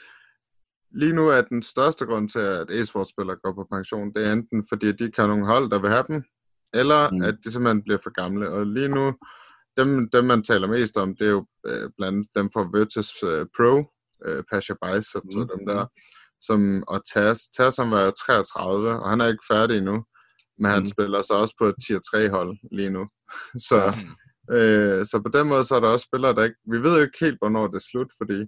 lige 0.92 1.14
nu 1.14 1.28
er 1.28 1.42
den 1.42 1.64
største 1.64 2.06
grund 2.06 2.30
til, 2.30 2.40
at 2.40 2.68
e-sportspillere 2.72 3.40
går 3.44 3.54
på 3.54 3.68
pension, 3.72 4.14
det 4.14 4.28
er 4.28 4.34
enten 4.34 4.66
fordi, 4.70 4.88
at 4.88 5.00
de 5.00 5.04
ikke 5.06 5.22
har 5.22 5.28
nogen 5.28 5.46
hold, 5.46 5.70
der 5.72 5.80
vil 5.82 5.90
have 5.90 6.06
dem, 6.08 6.24
eller 6.74 7.10
Mm. 7.12 7.22
at 7.22 7.36
de 7.44 7.52
simpelthen 7.52 7.84
bliver 7.84 8.00
for 8.04 8.10
gamle. 8.22 8.50
Og 8.50 8.66
lige 8.66 8.88
nu, 8.90 9.14
dem, 9.78 10.10
dem 10.10 10.26
man 10.26 10.44
taler 10.44 10.68
mest 10.68 10.98
om, 10.98 11.16
det 11.16 11.28
er 11.28 11.32
jo 11.32 11.46
øh, 11.68 11.90
blandt 11.98 12.16
andet 12.16 12.28
dem 12.36 12.50
fra 12.54 12.70
Virtus 12.78 13.24
øh, 13.24 13.46
Pro, 13.58 13.72
øh, 14.26 14.44
Pasha 14.52 14.74
Bicep, 14.84 15.24
mm. 15.24 15.40
Mm. 15.42 15.48
dem 15.54 15.66
der, 15.68 15.86
som, 16.42 16.84
og 16.88 17.02
Taz. 17.14 17.40
Taz 17.58 17.78
han 17.78 17.92
var 17.92 18.02
jo 18.04 18.12
33, 18.12 18.90
og 19.04 19.10
han 19.10 19.22
er 19.22 19.28
ikke 19.28 19.46
færdig 19.52 19.78
endnu, 19.78 20.06
men 20.60 20.72
han 20.72 20.80
Mm. 20.84 20.86
spiller 20.94 21.22
så 21.22 21.34
også 21.34 21.56
på 21.60 21.66
et 21.66 21.76
tier 21.88 22.00
3 22.00 22.30
hold 22.30 22.58
lige 22.72 22.90
nu. 22.90 23.04
så. 23.70 23.80
Øh, 24.56 25.06
så 25.06 25.22
på 25.26 25.32
den 25.38 25.48
måde, 25.48 25.64
så 25.66 25.76
er 25.76 25.80
der 25.80 25.88
også 25.88 26.08
spillere, 26.10 26.36
der 26.36 26.44
ikke, 26.44 26.60
vi 26.74 26.78
ved 26.86 26.96
jo 26.96 27.02
ikke 27.02 27.26
helt, 27.26 27.40
hvornår 27.42 27.68
det 27.68 27.76
er 27.76 27.90
slut, 27.92 28.12
fordi 28.22 28.40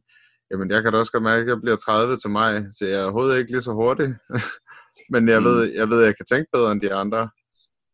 Jamen, 0.51 0.71
jeg 0.71 0.83
kan 0.83 0.91
da 0.93 0.99
også 0.99 1.11
godt 1.11 1.23
mærke, 1.23 1.41
at 1.41 1.47
jeg 1.47 1.61
bliver 1.61 1.75
30 1.75 2.17
til 2.17 2.29
mig, 2.29 2.65
så 2.77 2.85
jeg 2.85 2.99
er 2.99 3.03
overhovedet 3.03 3.39
ikke 3.39 3.51
lige 3.51 3.61
så 3.61 3.73
hurtig. 3.73 4.09
Men 5.13 5.29
jeg, 5.29 5.39
Mm. 5.39 5.45
ved, 5.45 5.73
jeg 5.79 5.89
ved, 5.89 5.99
at 6.01 6.05
jeg 6.05 6.15
kan 6.17 6.25
tænke 6.25 6.47
bedre 6.53 6.71
end 6.71 6.81
de 6.81 6.93
andre. 6.93 7.29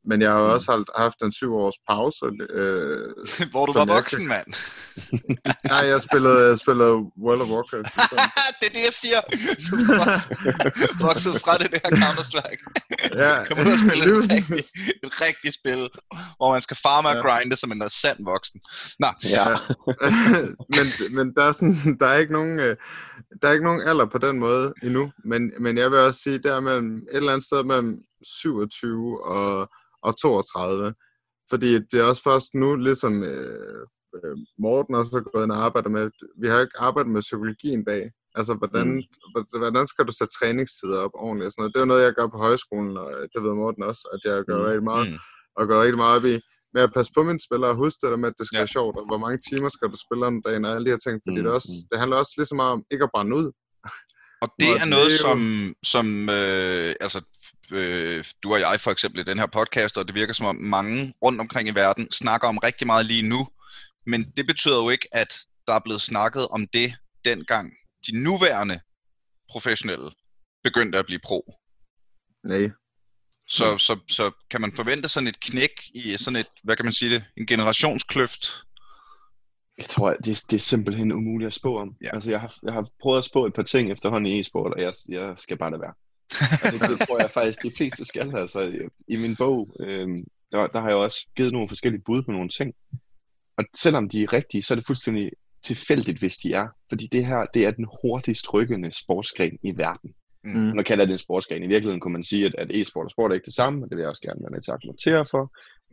Men 0.10 0.22
jeg 0.22 0.32
har 0.32 0.40
jo 0.40 0.46
Mm. 0.48 0.54
også 0.54 0.72
haft, 0.72 0.90
haft 0.98 1.20
en 1.22 1.32
syv 1.32 1.52
års 1.56 1.78
pause. 1.90 2.26
Øh, 2.60 3.50
Hvor 3.52 3.66
du 3.66 3.72
var 3.74 3.86
jeg 3.86 3.88
voksen, 3.96 4.28
mand. 4.28 4.48
nej, 5.74 5.84
jeg 5.92 6.02
spillede, 6.02 6.48
jeg 6.48 6.58
spillede 6.58 6.92
World 7.24 7.42
of 7.42 7.50
Warcraft. 7.56 7.90
det 8.60 8.66
er 8.70 8.74
det, 8.78 8.84
jeg 8.90 8.96
siger. 9.04 9.20
Du 9.70 9.76
er 9.76 10.18
vokset- 11.08 11.40
fra 11.46 11.58
det 11.58 11.72
der 11.72 11.90
Counter-Strike. 12.02 12.64
ja, 13.24 13.46
Kom 13.46 13.60
ud 13.60 13.72
og 13.72 13.80
spille 13.80 14.04
et 14.18 14.32
rigtigt, 14.32 14.68
et 15.04 15.22
rigtigt 15.22 15.54
spil, 15.54 15.90
hvor 16.38 16.52
man 16.52 16.62
skal 16.62 16.78
farme 16.84 17.08
og 17.10 17.16
Ja. 17.16 17.22
grinde 17.22 17.56
som 17.58 17.72
en 17.72 17.90
sand 17.90 18.18
voksen. 18.26 18.60
Nå, 19.00 19.08
Ja. 19.24 19.46
men, 20.76 20.86
men 21.16 21.34
der 21.36 21.44
er 21.44 21.52
sådan, 21.52 21.98
der 22.00 22.08
er 22.08 22.18
ikke 22.18 22.34
nogen, 22.34 22.60
øh, 22.60 22.76
der 23.42 23.48
er 23.48 23.52
ikke 23.52 23.66
nogen 23.66 23.82
alder 23.88 24.06
på 24.06 24.18
den 24.18 24.40
måde 24.40 24.74
endnu. 24.84 25.12
Men, 25.26 25.52
men 25.60 25.78
jeg 25.78 25.92
vil 25.92 26.00
også 26.00 26.20
sige, 26.24 26.40
der 26.40 26.56
er 26.56 26.60
mellem, 26.60 26.96
et 26.98 27.18
eller 27.18 27.32
andet 27.32 27.46
sted 27.46 27.64
mellem 27.64 27.98
27 28.24 29.24
og, 29.26 29.70
og 30.04 30.18
32. 30.22 30.94
Fordi 31.50 31.74
det 31.74 31.94
er 31.94 32.04
også 32.04 32.24
først 32.24 32.54
nu, 32.54 32.76
ligesom 32.76 33.24
øh, 33.24 33.82
øh, 34.16 34.38
Morten 34.60 34.96
også 34.96 35.12
har 35.18 35.24
gået 35.32 35.44
ind 35.44 35.52
og 35.52 35.64
arbejdet 35.66 35.92
med, 35.92 36.10
vi 36.42 36.48
har 36.48 36.60
ikke 36.60 36.80
arbejdet 36.80 37.12
med 37.12 37.22
psykologien 37.22 37.86
bag. 37.86 38.12
Altså, 38.36 38.54
hvordan, 38.54 38.88
mm. 39.34 39.60
hvordan 39.60 39.88
skal 39.88 40.06
du 40.08 40.12
sætte 40.12 40.34
træningstider 40.40 41.00
op 41.06 41.12
ordentligt 41.14 41.46
og 41.48 41.52
sådan 41.52 41.62
noget. 41.62 41.74
Det 41.74 41.80
er 41.80 41.86
jo 41.86 41.92
noget, 41.94 42.04
jeg 42.04 42.14
gør 42.14 42.28
på 42.28 42.38
højskolen, 42.38 42.98
og 42.98 43.08
det 43.34 43.44
ved 43.44 43.54
Morten 43.62 43.84
også, 43.84 44.04
at 44.14 44.22
jeg 44.30 44.44
gør 44.50 44.58
Mm. 44.60 44.66
rigtig 44.70 44.84
meget 44.92 45.06
mm. 45.12 45.18
og 45.58 45.68
går 45.68 45.82
rigtig 45.84 45.98
meget 46.04 46.18
op 46.20 46.26
i 46.34 46.36
med 46.74 46.82
at 46.88 46.94
passe 46.98 47.12
på 47.16 47.22
mine 47.24 47.40
spillere 47.48 47.72
og 47.74 47.78
huske 47.84 48.00
det 48.02 48.12
der 48.12 48.22
med, 48.24 48.30
at 48.32 48.38
det 48.40 48.46
skal 48.48 48.58
Ja. 48.58 48.62
være 48.64 48.76
sjovt, 48.78 48.96
og 49.00 49.06
hvor 49.10 49.18
mange 49.24 49.40
timer 49.50 49.70
skal 49.76 49.88
du 49.94 49.98
spille 50.06 50.26
om 50.30 50.42
dagen, 50.48 50.66
og 50.66 50.72
alle 50.76 50.86
de 50.86 50.94
her 50.96 51.04
ting, 51.06 51.16
fordi 51.26 51.40
Mm, 51.40 51.46
det, 51.46 51.54
også, 51.58 51.70
mm. 51.74 51.84
det 51.90 51.96
handler 52.02 52.18
også 52.22 52.34
lige 52.38 52.52
så 52.52 52.56
meget 52.62 52.72
om 52.78 52.84
ikke 52.92 53.04
at 53.08 53.14
brænde 53.16 53.34
ud. 53.42 53.48
Og 54.44 54.48
det 54.60 54.68
Og 54.70 54.76
er 54.76 54.80
det 54.86 54.90
noget, 54.96 55.12
er 55.14 55.18
jo- 55.18 55.26
som, 55.28 55.40
som 55.94 56.06
øh, 56.40 56.92
altså, 57.06 57.20
øh, 57.72 58.26
du 58.44 58.54
og 58.54 58.60
jeg 58.60 58.80
for 58.80 58.92
eksempel 58.92 59.20
i 59.20 59.24
den 59.24 59.40
her 59.40 59.46
podcast, 59.46 59.98
og 59.98 60.08
det 60.08 60.16
virker 60.16 60.34
som 60.34 60.46
om 60.46 60.56
mange 60.56 61.14
rundt 61.22 61.42
omkring 61.42 61.70
i 61.70 61.76
verden 61.76 62.12
snakker 62.12 62.48
om 62.48 62.58
rigtig 62.58 62.88
meget 62.88 63.06
lige 63.06 63.22
nu. 63.22 63.48
Men 64.06 64.32
det 64.38 64.48
betyder 64.48 64.76
jo 64.76 64.90
ikke, 64.90 65.08
at 65.12 65.40
der 65.68 65.74
er 65.74 65.80
blevet 65.80 66.02
snakket 66.02 66.48
om 66.48 66.68
det 66.68 66.96
dengang 67.26 67.74
de 68.08 68.24
nuværende 68.24 68.80
professionelle 69.50 70.12
begyndte 70.64 71.00
at 71.00 71.06
blive 71.06 71.20
pro. 71.24 71.54
Nej. 72.44 72.70
Så, 73.50 73.78
så, 73.78 74.00
så 74.10 74.32
kan 74.52 74.62
man 74.62 74.72
forvente 74.72 75.10
sådan 75.10 75.28
et 75.28 75.40
knæk 75.40 75.72
i 75.94 76.18
sådan 76.18 76.40
et, 76.40 76.48
hvad 76.64 76.76
kan 76.76 76.86
man 76.86 76.94
sige 76.94 77.14
det, 77.14 77.24
en 77.38 77.46
generationskløft? 77.46 78.64
Jeg 79.78 79.86
tror, 79.86 80.14
det, 80.14 80.26
det 80.26 80.54
er 80.54 80.60
simpelthen 80.60 81.12
umuligt 81.12 81.48
at 81.48 81.54
spå 81.54 81.78
om. 81.78 81.96
Ja. 82.02 82.10
Altså, 82.14 82.30
jeg 82.30 82.42
har, 82.42 82.54
jeg 82.64 82.74
har 82.74 82.90
prøvet 83.02 83.18
at 83.18 83.24
spå 83.24 83.46
et 83.46 83.54
par 83.54 83.64
ting 83.64 83.92
efterhånden 83.92 84.32
i 84.32 84.40
e-sport, 84.40 84.74
og 84.74 84.82
jeg, 84.82 84.94
jeg 85.10 85.34
skal 85.38 85.58
bare 85.58 85.72
lade 85.72 85.82
være. 85.82 85.94
Altså, 86.64 86.88
det 86.92 87.08
tror 87.08 87.22
jeg 87.22 87.32
faktisk, 87.32 87.64
de 87.64 87.72
fleste 87.78 88.06
skal. 88.06 88.36
Altså, 88.36 88.90
I 89.08 89.16
min 89.16 89.36
bog, 89.36 89.76
øh, 89.80 90.08
der, 90.52 90.68
der 90.68 90.82
har 90.82 90.88
jeg 90.88 90.98
også 90.98 91.28
givet 91.36 91.52
nogle 91.52 91.68
forskellige 91.68 92.02
bud 92.06 92.24
på 92.24 92.32
nogle 92.32 92.50
ting. 92.50 92.74
Og 93.58 93.64
selvom 93.76 94.10
de 94.10 94.24
er 94.24 94.34
rigtige, 94.34 94.62
så 94.62 94.74
er 94.74 94.76
det 94.76 94.86
fuldstændig 94.86 95.32
tilfældigt, 95.64 96.20
hvis 96.20 96.38
de 96.38 96.54
er. 96.54 96.68
Fordi 96.90 97.08
det 97.12 97.26
her, 97.26 97.46
det 97.54 97.66
er 97.66 97.72
den 97.72 97.88
hurtigst 98.02 98.54
rykkende 98.54 98.92
sportsgren 98.92 99.58
i 99.64 99.78
verden. 99.78 100.14
Mm. 100.44 100.76
Nu 100.76 100.84
kalder 100.84 101.06
det 101.06 101.12
en 101.12 101.18
sportsgren. 101.18 101.64
I 101.64 101.68
virkeligheden 101.68 102.00
kunne 102.00 102.14
man 102.14 102.24
sige, 102.24 102.46
at, 102.46 102.56
at 102.58 102.72
e-sport 102.72 103.06
og 103.06 103.12
sport 103.12 103.32
er 103.32 103.36
ikke 103.36 103.46
det 103.46 103.54
samme, 103.54 103.86
og 103.86 103.90
det 103.90 103.96
vil 103.96 104.02
jeg 104.02 104.10
også 104.10 104.22
gerne 104.22 104.42
være 104.42 104.52
med 104.52 104.62
til 104.62 104.72
at 104.72 104.76
argumentere 104.76 105.26
for. 105.26 105.44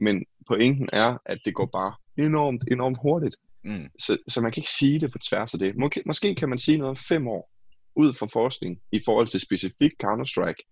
Men 0.00 0.24
pointen 0.48 0.88
er, 0.92 1.18
at 1.26 1.38
det 1.44 1.54
går 1.54 1.66
bare 1.66 1.92
enormt, 2.26 2.64
enormt 2.70 2.98
hurtigt. 3.02 3.36
Mm. 3.64 3.88
Så, 3.98 4.16
så 4.28 4.40
man 4.40 4.52
kan 4.52 4.60
ikke 4.60 4.70
sige 4.70 5.00
det 5.00 5.12
på 5.12 5.18
tværs 5.18 5.54
af 5.54 5.58
det. 5.58 5.76
Måske, 5.76 6.02
måske 6.06 6.34
kan 6.34 6.48
man 6.48 6.58
sige 6.58 6.78
noget 6.78 6.90
om 6.90 6.96
fem 6.96 7.28
år, 7.28 7.50
ud 7.96 8.12
fra 8.14 8.26
forskning, 8.32 8.76
i 8.92 9.00
forhold 9.04 9.28
til 9.28 9.40
specifik 9.40 9.90
Counter-Strike. 10.04 10.62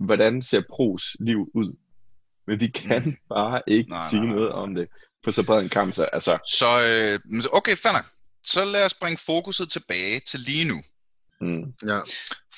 Hvordan 0.00 0.42
ser 0.42 0.62
pros 0.70 1.16
liv 1.20 1.50
ud? 1.54 1.76
Men 2.46 2.60
vi 2.60 2.66
kan 2.66 3.02
Mm. 3.04 3.16
bare 3.28 3.62
ikke 3.66 3.90
Nej, 3.90 4.00
sige 4.10 4.20
nej, 4.26 4.34
noget 4.34 4.50
nej. 4.50 4.58
om 4.62 4.74
det 4.74 4.88
på 5.24 5.30
så 5.30 5.42
bred 5.46 5.62
en 5.62 5.68
kamp. 5.68 5.92
Så, 5.94 6.04
altså, 6.04 6.38
Så 6.48 6.66
øh, 7.36 7.44
okay, 7.52 7.76
fair 7.76 7.92
nok. 7.92 8.04
Så 8.44 8.64
lad 8.64 8.84
os 8.84 8.94
bringe 8.94 9.18
fokuset 9.26 9.70
tilbage 9.70 10.20
til 10.20 10.40
lige 10.40 10.64
nu. 10.64 10.80
mm, 11.40 11.72
Ja. 11.86 12.00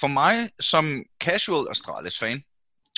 For 0.00 0.06
mig 0.06 0.50
som 0.60 1.02
casual 1.20 1.66
Astralis 1.70 2.18
fan, 2.18 2.42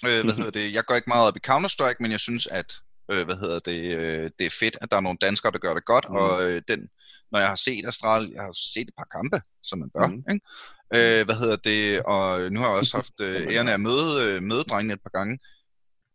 øh, 0.04 0.24
hvad 0.24 0.34
hedder 0.34 0.50
det, 0.50 0.74
jeg 0.74 0.84
går 0.84 0.94
ikke 0.94 1.08
meget 1.10 1.26
op 1.26 1.36
i 1.36 1.40
Counter-Strike, 1.50 1.96
men 2.00 2.10
jeg 2.10 2.20
synes, 2.20 2.46
at 2.46 2.74
øh, 3.10 3.24
hvad 3.24 3.36
hedder 3.36 3.58
det, 3.58 3.80
øh, 3.96 4.30
det 4.38 4.46
er 4.46 4.50
fedt, 4.60 4.76
at 4.80 4.90
der 4.90 4.96
er 4.96 5.00
nogle 5.00 5.18
danskere, 5.20 5.52
der 5.52 5.58
gør 5.58 5.74
det 5.74 5.84
godt, 5.84 6.06
Mm. 6.08 6.16
og 6.16 6.42
øh, 6.42 6.62
den, 6.68 6.88
når 7.32 7.38
jeg 7.38 7.48
har 7.48 7.54
set 7.56 7.86
Astral, 7.86 8.30
jeg 8.34 8.42
har 8.42 8.52
set 8.74 8.88
et 8.88 8.94
par 8.98 9.08
kampe, 9.16 9.40
som 9.62 9.78
man 9.78 9.90
bør, 9.90 10.06
Mm. 10.06 10.24
ikke? 10.32 11.18
Øh, 11.18 11.24
hvad 11.24 11.34
hedder 11.34 11.56
det, 11.56 12.02
og 12.02 12.52
nu 12.52 12.60
har 12.60 12.68
jeg 12.68 12.76
også 12.78 12.96
haft 13.00 13.20
øh, 13.20 13.54
æren 13.54 13.68
af 13.68 13.72
at 13.74 13.80
møde, 13.80 14.24
øh, 14.24 14.42
møde 14.42 14.62
drengene 14.64 14.94
et 14.94 15.02
par 15.02 15.18
gange. 15.18 15.38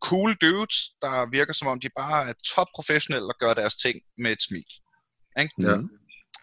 Cool 0.01 0.35
dudes, 0.41 0.89
der 1.01 1.29
virker 1.29 1.53
som 1.53 1.67
om, 1.67 1.79
de 1.79 1.89
bare 1.97 2.29
er 2.29 2.33
top 2.55 2.67
professionelle 2.75 3.27
og 3.27 3.35
gør 3.39 3.53
deres 3.53 3.75
ting 3.75 4.01
med 4.17 4.31
et 4.31 4.41
smil. 4.41 4.65
Ja. 5.59 5.75
mm. 5.75 5.89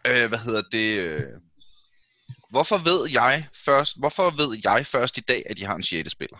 Øh, 0.07 0.29
hvad 0.29 0.39
hedder 0.39 0.63
det? 0.73 0.99
Øh, 0.99 1.23
hvorfor 2.51 2.79
ved 2.79 3.11
jeg 3.11 3.49
først, 3.65 3.99
hvorfor 3.99 4.31
ved 4.31 4.59
jeg 4.65 4.87
først 4.87 5.19
i 5.19 5.21
dag, 5.21 5.43
at 5.51 5.57
de 5.57 5.65
har 5.65 5.75
en 5.75 5.83
6. 5.83 6.11
spiller? 6.11 6.39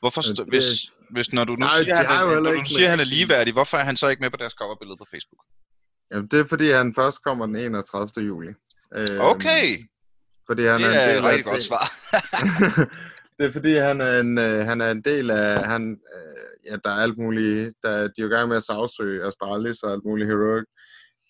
Hvorfor, 0.00 0.20
Ja, 0.28 0.32
st- 0.32 0.36
det- 0.36 0.48
hvis, 0.48 0.64
hvis 1.10 1.32
når 1.32 1.44
du 1.44 1.52
nu 1.52 1.56
Nej, 1.58 1.70
siger, 1.84 1.94
han, 1.96 2.28
heller 2.28 2.40
når 2.40 2.60
du 2.60 2.64
siger, 2.66 2.84
at 2.84 2.90
han 2.90 3.00
er 3.00 3.04
ligeværdig, 3.04 3.52
hvorfor 3.52 3.76
er 3.76 3.84
han 3.84 3.96
så 3.96 4.08
ikke 4.08 4.20
med 4.20 4.30
på 4.30 4.36
deres 4.36 4.52
coverbillede 4.52 4.96
på 4.96 5.06
Facebook? 5.10 5.42
Jamen, 6.12 6.26
det 6.30 6.40
er 6.40 6.44
fordi, 6.48 6.70
han 6.70 6.94
først 6.94 7.22
kommer 7.22 7.46
den 7.46 7.56
31. 7.56 8.26
juli. 8.26 8.48
Øhm, 8.96 9.20
Okay, 9.20 9.66
Fordi 10.48 10.62
han 10.62 10.80
det 10.80 10.86
er, 10.88 11.00
er 11.00 11.10
en 11.10 11.10
et 11.10 11.14
del 11.16 11.24
af 11.24 11.28
rigtig 11.28 11.44
godt 11.44 11.62
svar. 11.62 11.84
det 13.38 13.46
er 13.46 13.50
fordi, 13.52 13.72
han 13.74 14.00
er 14.00 14.20
en, 14.20 14.38
øh, 14.38 14.58
han 14.66 14.80
er 14.80 14.90
en 14.90 15.02
del 15.02 15.30
af, 15.30 15.64
han, 15.72 16.00
øh, 16.16 16.70
ja, 16.72 16.76
der 16.84 16.90
er 16.90 17.00
alt 17.02 17.18
muligt, 17.18 17.72
der, 17.82 17.96
de 17.98 18.02
er 18.18 18.22
jo 18.22 18.26
i 18.26 18.30
gang 18.36 18.48
med 18.48 18.56
at 18.56 18.62
sagsøge 18.62 19.26
Astralis 19.26 19.82
og 19.82 19.92
alt 19.92 20.04
muligt 20.04 20.28
Heroic, 20.28 20.64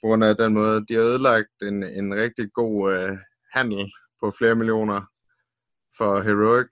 på 0.00 0.06
grund 0.06 0.24
af 0.24 0.36
den 0.36 0.54
måde, 0.54 0.84
de 0.88 0.94
har 0.94 1.00
ødelagt 1.02 1.48
en, 1.62 1.82
en 1.84 2.14
rigtig 2.14 2.46
god 2.52 2.92
øh, 2.92 3.16
handel 3.54 3.92
på 4.22 4.30
flere 4.38 4.54
millioner 4.54 5.00
for 5.98 6.20
Heroic, 6.22 6.68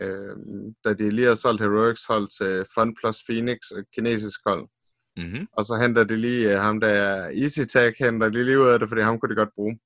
øh, 0.00 0.36
da 0.84 0.94
de 0.94 1.10
lige 1.10 1.26
har 1.26 1.34
solgt 1.34 1.62
Heroics 1.62 2.06
hold 2.06 2.28
til 2.38 2.64
Fun 2.74 2.94
Plus 2.94 3.18
Phoenix, 3.28 3.58
kinesisk 3.94 4.40
hold. 4.46 4.68
mm-hmm. 5.16 5.46
Og 5.52 5.64
så 5.64 5.78
henter 5.82 6.04
de 6.04 6.16
lige 6.16 6.54
uh, 6.54 6.60
ham, 6.60 6.80
der 6.80 6.88
er 6.88 7.30
Easy 7.42 7.60
Tag, 7.72 7.94
henter 7.98 8.28
de 8.28 8.44
lige 8.44 8.60
ud 8.60 8.68
af 8.68 8.78
det, 8.78 8.88
fordi 8.88 9.02
ham 9.02 9.20
kunne 9.20 9.30
de 9.30 9.40
godt 9.42 9.54
bruge. 9.54 9.80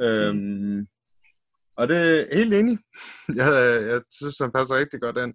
Øhm, 0.00 0.86
og 1.76 1.88
det 1.88 1.96
er 1.96 2.36
helt 2.36 2.54
enig. 2.54 2.78
jeg, 3.40 3.48
jeg 3.90 4.02
synes, 4.10 4.38
han 4.38 4.52
passer 4.52 4.76
rigtig 4.76 5.00
godt 5.00 5.18
ind. 5.18 5.34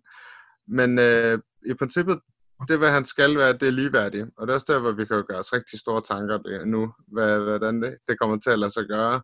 Men 0.67 0.99
øh, 0.99 1.39
i 1.71 1.73
princippet, 1.73 2.19
det 2.67 2.77
hvad 2.77 2.91
han 2.91 3.05
skal 3.05 3.37
være, 3.37 3.53
det 3.53 3.67
er 3.67 3.71
ligeværdigt. 3.71 4.27
Og 4.37 4.47
det 4.47 4.51
er 4.51 4.55
også 4.55 4.73
der, 4.73 4.79
hvor 4.79 4.91
vi 4.91 5.05
kan 5.05 5.17
jo 5.17 5.25
gøre 5.27 5.39
os 5.39 5.53
rigtig 5.53 5.79
store 5.79 6.01
tanker 6.01 6.65
nu, 6.65 6.93
hvad, 7.07 7.39
hvordan 7.39 7.81
det, 7.81 7.97
det 8.07 8.19
kommer 8.19 8.37
til 8.39 8.49
at 8.49 8.59
lade 8.59 8.73
sig 8.73 8.85
gøre. 8.85 9.21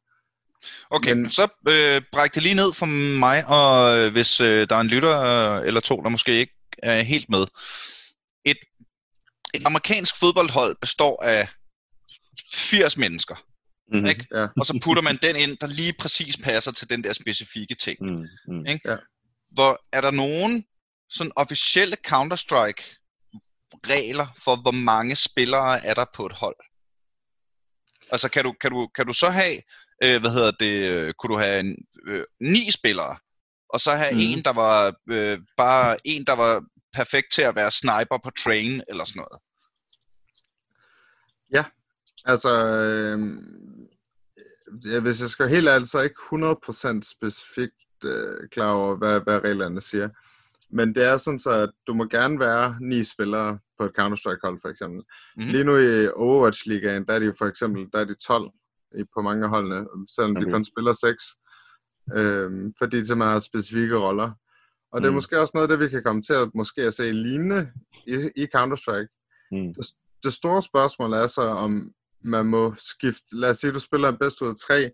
Okay, 0.90 1.14
Men- 1.14 1.32
så 1.32 1.48
øh, 1.68 2.02
bræk 2.12 2.36
det 2.36 2.44
lige 2.44 2.56
ned 2.56 2.74
for 2.74 2.86
mig, 3.20 3.46
og 3.48 3.98
øh, 3.98 4.12
hvis 4.12 4.40
øh, 4.40 4.70
der 4.70 4.76
er 4.76 4.80
en 4.82 4.88
lytter 4.88 5.22
øh, 5.22 5.68
eller 5.68 5.80
to, 5.80 6.02
der 6.02 6.10
måske 6.10 6.40
ikke 6.40 6.54
er 6.84 7.02
helt 7.02 7.30
med. 7.30 7.46
Et, 8.46 8.58
et 9.54 9.62
amerikansk 9.66 10.18
fodboldhold 10.20 10.78
består 10.82 11.24
af 11.24 11.48
80 12.54 12.98
mennesker, 12.98 13.36
Mm-hmm. 13.92 14.06
ikke? 14.06 14.28
Ja. 14.34 14.48
og 14.60 14.66
så 14.66 14.80
putter 14.84 15.04
man 15.04 15.20
den 15.22 15.36
ind, 15.36 15.58
der 15.58 15.68
lige 15.68 15.94
præcis 16.00 16.38
passer 16.38 16.72
til 16.72 16.90
den 16.90 17.04
der 17.04 17.14
specifikke 17.14 17.76
ting. 17.76 17.98
Mm, 18.02 18.28
mm. 18.48 18.66
Hvor 19.52 19.82
er 19.92 20.02
der 20.02 20.12
nogen 20.12 20.66
sådan 21.10 21.32
officielle 21.36 21.98
Counter-Strike 22.08 22.84
regler 23.88 24.28
for, 24.44 24.56
hvor 24.56 24.72
mange 24.72 25.16
spillere 25.16 25.86
er 25.86 25.94
der 25.94 26.06
på 26.14 26.26
et 26.26 26.34
hold? 26.34 26.56
Altså 28.12 28.30
kan 28.30 28.44
du, 28.44 28.52
kan 28.62 28.72
du, 28.72 28.88
kan 28.88 29.06
du 29.06 29.14
så 29.14 29.30
have, 29.30 29.62
øh, 30.04 30.22
hvad 30.22 30.32
hedder 30.32 30.52
det, 30.52 30.92
øh, 30.92 31.14
kunne 31.14 31.34
du 31.34 31.40
have 31.40 31.60
en, 31.60 31.76
øh, 32.08 32.24
ni 32.42 32.72
spillere, 32.72 33.18
og 33.70 33.80
så 33.80 33.92
have 33.92 34.14
mm. 34.14 34.20
en, 34.20 34.44
der 34.44 34.54
var 34.54 34.96
øh, 35.10 35.40
bare 35.58 35.98
en, 36.06 36.26
der 36.26 36.36
var 36.36 36.64
perfekt 36.94 37.28
til 37.34 37.42
at 37.42 37.56
være 37.56 37.72
sniper 37.72 38.18
på 38.24 38.30
train, 38.44 38.82
eller 38.90 39.06
sådan 39.06 39.20
noget. 39.20 39.40
Altså, 42.28 42.50
øh, 42.50 43.20
ja, 44.86 45.00
hvis 45.00 45.22
jeg 45.22 45.30
skal 45.30 45.50
helt 45.50 45.68
ærlig, 45.68 45.88
så 45.88 45.98
er 45.98 46.02
jeg 46.02 46.10
ikke 46.10 47.00
100% 47.00 47.02
specifikt 47.16 48.04
øh, 48.04 48.50
klar 48.52 48.72
over, 48.72 48.98
hvad, 48.98 49.22
hvad 49.22 49.44
reglerne 49.44 49.82
siger. 49.82 50.10
Men 50.70 50.96
det 50.96 51.06
er 51.06 51.18
sådan 51.18 51.40
så, 51.40 51.50
at 51.50 51.70
du 51.88 51.94
må 51.94 52.06
gerne 52.06 52.40
være 52.40 52.78
ni 52.82 53.04
spillere 53.04 53.60
på 53.78 53.86
et 53.86 53.92
Counter-Strike-hold, 54.00 54.60
for 54.62 54.70
eksempel. 54.70 55.02
Mhm. 55.38 55.46
Mm. 55.46 55.52
Lige 55.52 55.64
nu 55.64 55.78
i 55.78 56.08
Overwatch-ligaen, 56.08 57.06
der 57.06 57.14
er 57.14 57.20
de 57.20 57.26
jo 57.26 57.34
for 57.38 57.46
eksempel 57.46 57.88
der 57.94 58.00
er 58.00 58.06
de 58.06 58.16
12 58.16 58.52
i, 59.00 59.04
på 59.16 59.22
mange 59.22 59.44
af 59.44 59.50
holdene, 59.50 59.88
selvom 60.16 60.32
okay. 60.38 60.46
De 60.46 60.52
kun 60.52 60.66
spiller 60.66 60.94
6. 60.94 61.24
Øhm, 62.18 62.74
fordi 62.80 62.98
de 63.00 63.06
simpelthen 63.06 63.32
har 63.34 63.40
specifikke 63.40 63.98
roller. 63.98 64.32
Og 64.92 65.02
det 65.02 65.08
er 65.08 65.12
Mm. 65.12 65.16
måske 65.16 65.40
også 65.40 65.52
noget 65.54 65.72
af 65.72 65.78
det, 65.78 65.86
vi 65.86 65.90
kan 65.90 66.04
komme 66.04 66.22
til 66.22 66.34
at 66.34 66.50
måske 66.56 66.82
at 66.82 66.94
se 66.94 67.12
lignende 67.12 67.72
i, 68.08 68.14
i 68.36 68.48
Counter-Strike. 68.56 69.10
Mm. 69.52 69.74
Det, 69.74 69.86
det 70.24 70.34
store 70.34 70.62
spørgsmål 70.62 71.14
er 71.14 71.28
så, 71.28 71.42
om 71.42 71.92
man 72.24 72.46
må 72.46 72.74
skifte, 72.78 73.26
lad 73.32 73.50
os 73.50 73.58
sige, 73.58 73.74
du 73.74 73.80
spiller 73.80 74.10
en 74.10 74.18
bedst 74.18 74.42
ud 74.42 74.48
af 74.48 74.56
tre, 74.68 74.92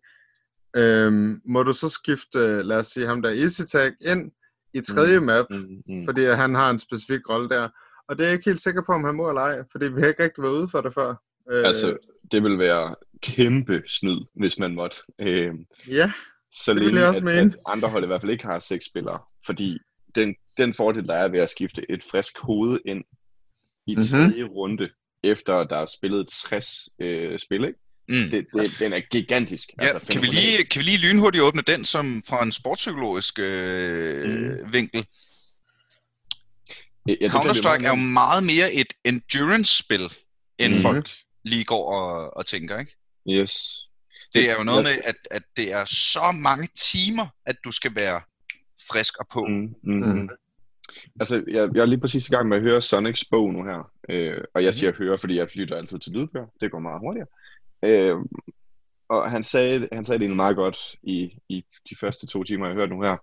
øhm, 0.78 1.42
må 1.46 1.64
du 1.64 1.74
så 1.74 1.90
skifte, 1.90 2.64
lad 2.64 2.78
os 2.78 2.88
sige, 2.88 3.08
ham 3.08 3.22
der 3.22 3.30
Easy 3.30 3.62
Tag 3.62 3.92
ind 4.02 4.32
i 4.74 4.82
tredje 4.82 5.20
mm. 5.20 5.26
map, 5.26 5.46
Mm, 5.50 5.82
mm. 5.88 6.06
fordi 6.06 6.24
han 6.26 6.56
har 6.56 6.70
en 6.70 6.80
specifik 6.80 7.30
rolle 7.30 7.50
der. 7.50 7.70
Og 8.08 8.18
det 8.18 8.24
er 8.24 8.28
jeg 8.28 8.34
ikke 8.38 8.50
helt 8.50 8.62
sikker 8.62 8.82
på, 8.86 8.92
om 8.92 9.04
han 9.04 9.16
må 9.16 9.30
eller 9.30 9.42
ej, 9.42 9.64
fordi 9.72 9.86
vi 9.86 10.02
har 10.02 10.08
ikke 10.08 10.24
rigtig 10.24 10.44
været 10.44 10.54
ude 10.54 10.68
for 10.70 10.82
det 10.82 10.94
før. 10.94 11.16
Øh, 11.52 11.66
Altså, 11.66 11.98
det 12.32 12.44
vil 12.44 12.60
være 12.60 12.96
kæmpe 13.22 13.82
snyd, 13.88 14.20
hvis 14.36 14.60
man 14.60 14.76
måtte. 14.76 14.98
Øh, 15.22 15.52
ja, 15.88 16.12
så 16.52 16.74
Det 16.74 16.82
længe, 16.82 17.00
jeg 17.00 17.08
også 17.10 17.18
at, 17.18 17.24
mene. 17.24 17.40
at 17.40 17.56
andre 17.66 17.90
hold 17.90 18.04
i 18.04 18.08
hvert 18.08 18.22
fald 18.22 18.32
ikke 18.32 18.46
har 18.46 18.60
seks 18.60 18.86
spillere. 18.86 19.20
Fordi 19.46 19.78
den, 20.16 20.36
den 20.58 20.74
fordel, 20.74 21.08
der 21.08 21.14
er 21.14 21.28
ved 21.28 21.40
at 21.40 21.50
skifte 21.50 21.92
et 21.92 22.04
frisk 22.12 22.40
hoved 22.40 22.80
ind 22.86 23.04
i 23.88 23.96
Mhm. 23.96 24.06
tredje 24.06 24.28
mm-hmm. 24.28 24.48
runde, 24.56 24.90
efter 25.24 25.64
der 25.64 25.76
er 25.78 25.86
spillet 25.98 26.28
60 26.28 26.74
øh, 27.00 27.40
spil, 27.40 27.64
ikke? 27.64 27.80
Mm. 28.10 28.30
Det, 28.32 28.46
det, 28.54 28.72
den 28.80 28.94
er 28.94 29.00
gigantisk. 29.00 29.70
Ja, 29.82 30.00
kan, 30.00 30.22
vi 30.22 30.28
lige, 30.28 30.66
kan 30.66 30.80
vi 30.80 30.84
lige 30.86 30.98
lynhurtigt 30.98 31.44
åbne 31.44 31.62
den 31.62 31.86
som 31.86 32.24
fra 32.28 32.44
en 32.44 32.52
sportspsykologisk 32.52 33.40
øh, 33.40 34.30
Mm. 34.30 34.74
vinkel? 34.74 35.06
Ja, 37.08 37.16
vi 37.20 37.28
Counter-Strike 37.28 37.86
er 37.86 37.90
jo 37.90 37.96
meget 37.96 38.44
mere 38.44 38.74
et 38.74 38.94
endurance-spil, 39.06 40.02
end 40.60 40.74
Mhm. 40.74 40.82
folk 40.82 41.10
lige 41.44 41.64
går 41.66 41.94
og, 41.94 42.38
og 42.38 42.46
tænker, 42.46 42.80
ikke? 42.80 42.96
Yes. 43.30 43.54
Det 44.34 44.50
er 44.50 44.56
jo 44.58 44.64
noget 44.64 44.84
med, 44.84 44.92
at, 45.04 45.16
at 45.32 45.44
det 45.58 45.72
er 45.74 45.86
så 45.86 46.38
mange 46.44 46.68
timer, 46.78 47.28
at 47.46 47.56
du 47.66 47.72
skal 47.72 47.96
være 47.96 48.22
frisk 48.92 49.18
og 49.18 49.28
på. 49.32 49.46
Mm, 49.46 49.56
mm, 49.84 49.94
Mm. 49.94 50.20
mm. 50.22 50.30
Altså, 51.20 51.44
jeg, 51.48 51.70
jeg 51.76 51.82
er 51.82 51.86
lige 51.86 52.00
præcis 52.00 52.28
i 52.30 52.32
gang 52.32 52.50
med 52.50 52.58
at 52.58 52.64
høre 52.64 52.82
Sonics 52.82 53.26
bog 53.32 53.54
nu 53.54 53.64
her. 53.64 53.92
Øh, 54.10 54.44
og 54.56 54.64
jeg 54.64 54.68
Mhm. 54.70 54.74
siger 54.74 54.94
høre, 54.98 55.18
fordi 55.18 55.36
jeg 55.38 55.48
lytter 55.56 55.78
altid 55.78 56.00
til 56.00 56.12
lydbøger. 56.12 56.48
Det 56.62 56.72
går 56.72 56.80
meget 56.80 57.00
hurtigere. 57.00 57.28
Øh, 57.86 58.16
og 59.10 59.32
han 59.32 59.44
sagde, 59.44 59.88
han 59.92 60.06
sagde 60.06 60.20
det 60.20 60.24
egentlig 60.24 60.36
meget 60.36 60.56
godt 60.56 60.78
i, 61.04 61.38
i 61.50 61.64
de 61.90 61.96
første 61.96 62.28
to 62.28 62.44
timer, 62.44 62.66
jeg 62.68 62.76
hørte 62.76 62.94
nu 62.96 63.02
her. 63.02 63.18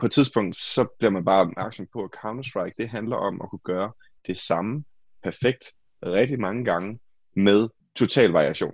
På 0.00 0.06
et 0.06 0.12
tidspunkt, 0.12 0.56
så 0.56 0.86
bliver 0.98 1.10
man 1.10 1.24
bare 1.24 1.40
opmærksom 1.40 1.86
på, 1.92 2.04
at 2.04 2.10
Counter-Strike, 2.16 2.74
det 2.78 2.88
handler 2.88 3.16
om 3.16 3.40
at 3.42 3.50
kunne 3.50 3.64
gøre 3.64 3.92
det 4.26 4.36
samme 4.38 4.84
perfekt 5.22 5.64
rigtig 6.06 6.40
mange 6.40 6.64
gange 6.64 6.98
med 7.36 7.68
total 7.96 8.30
variation. 8.30 8.72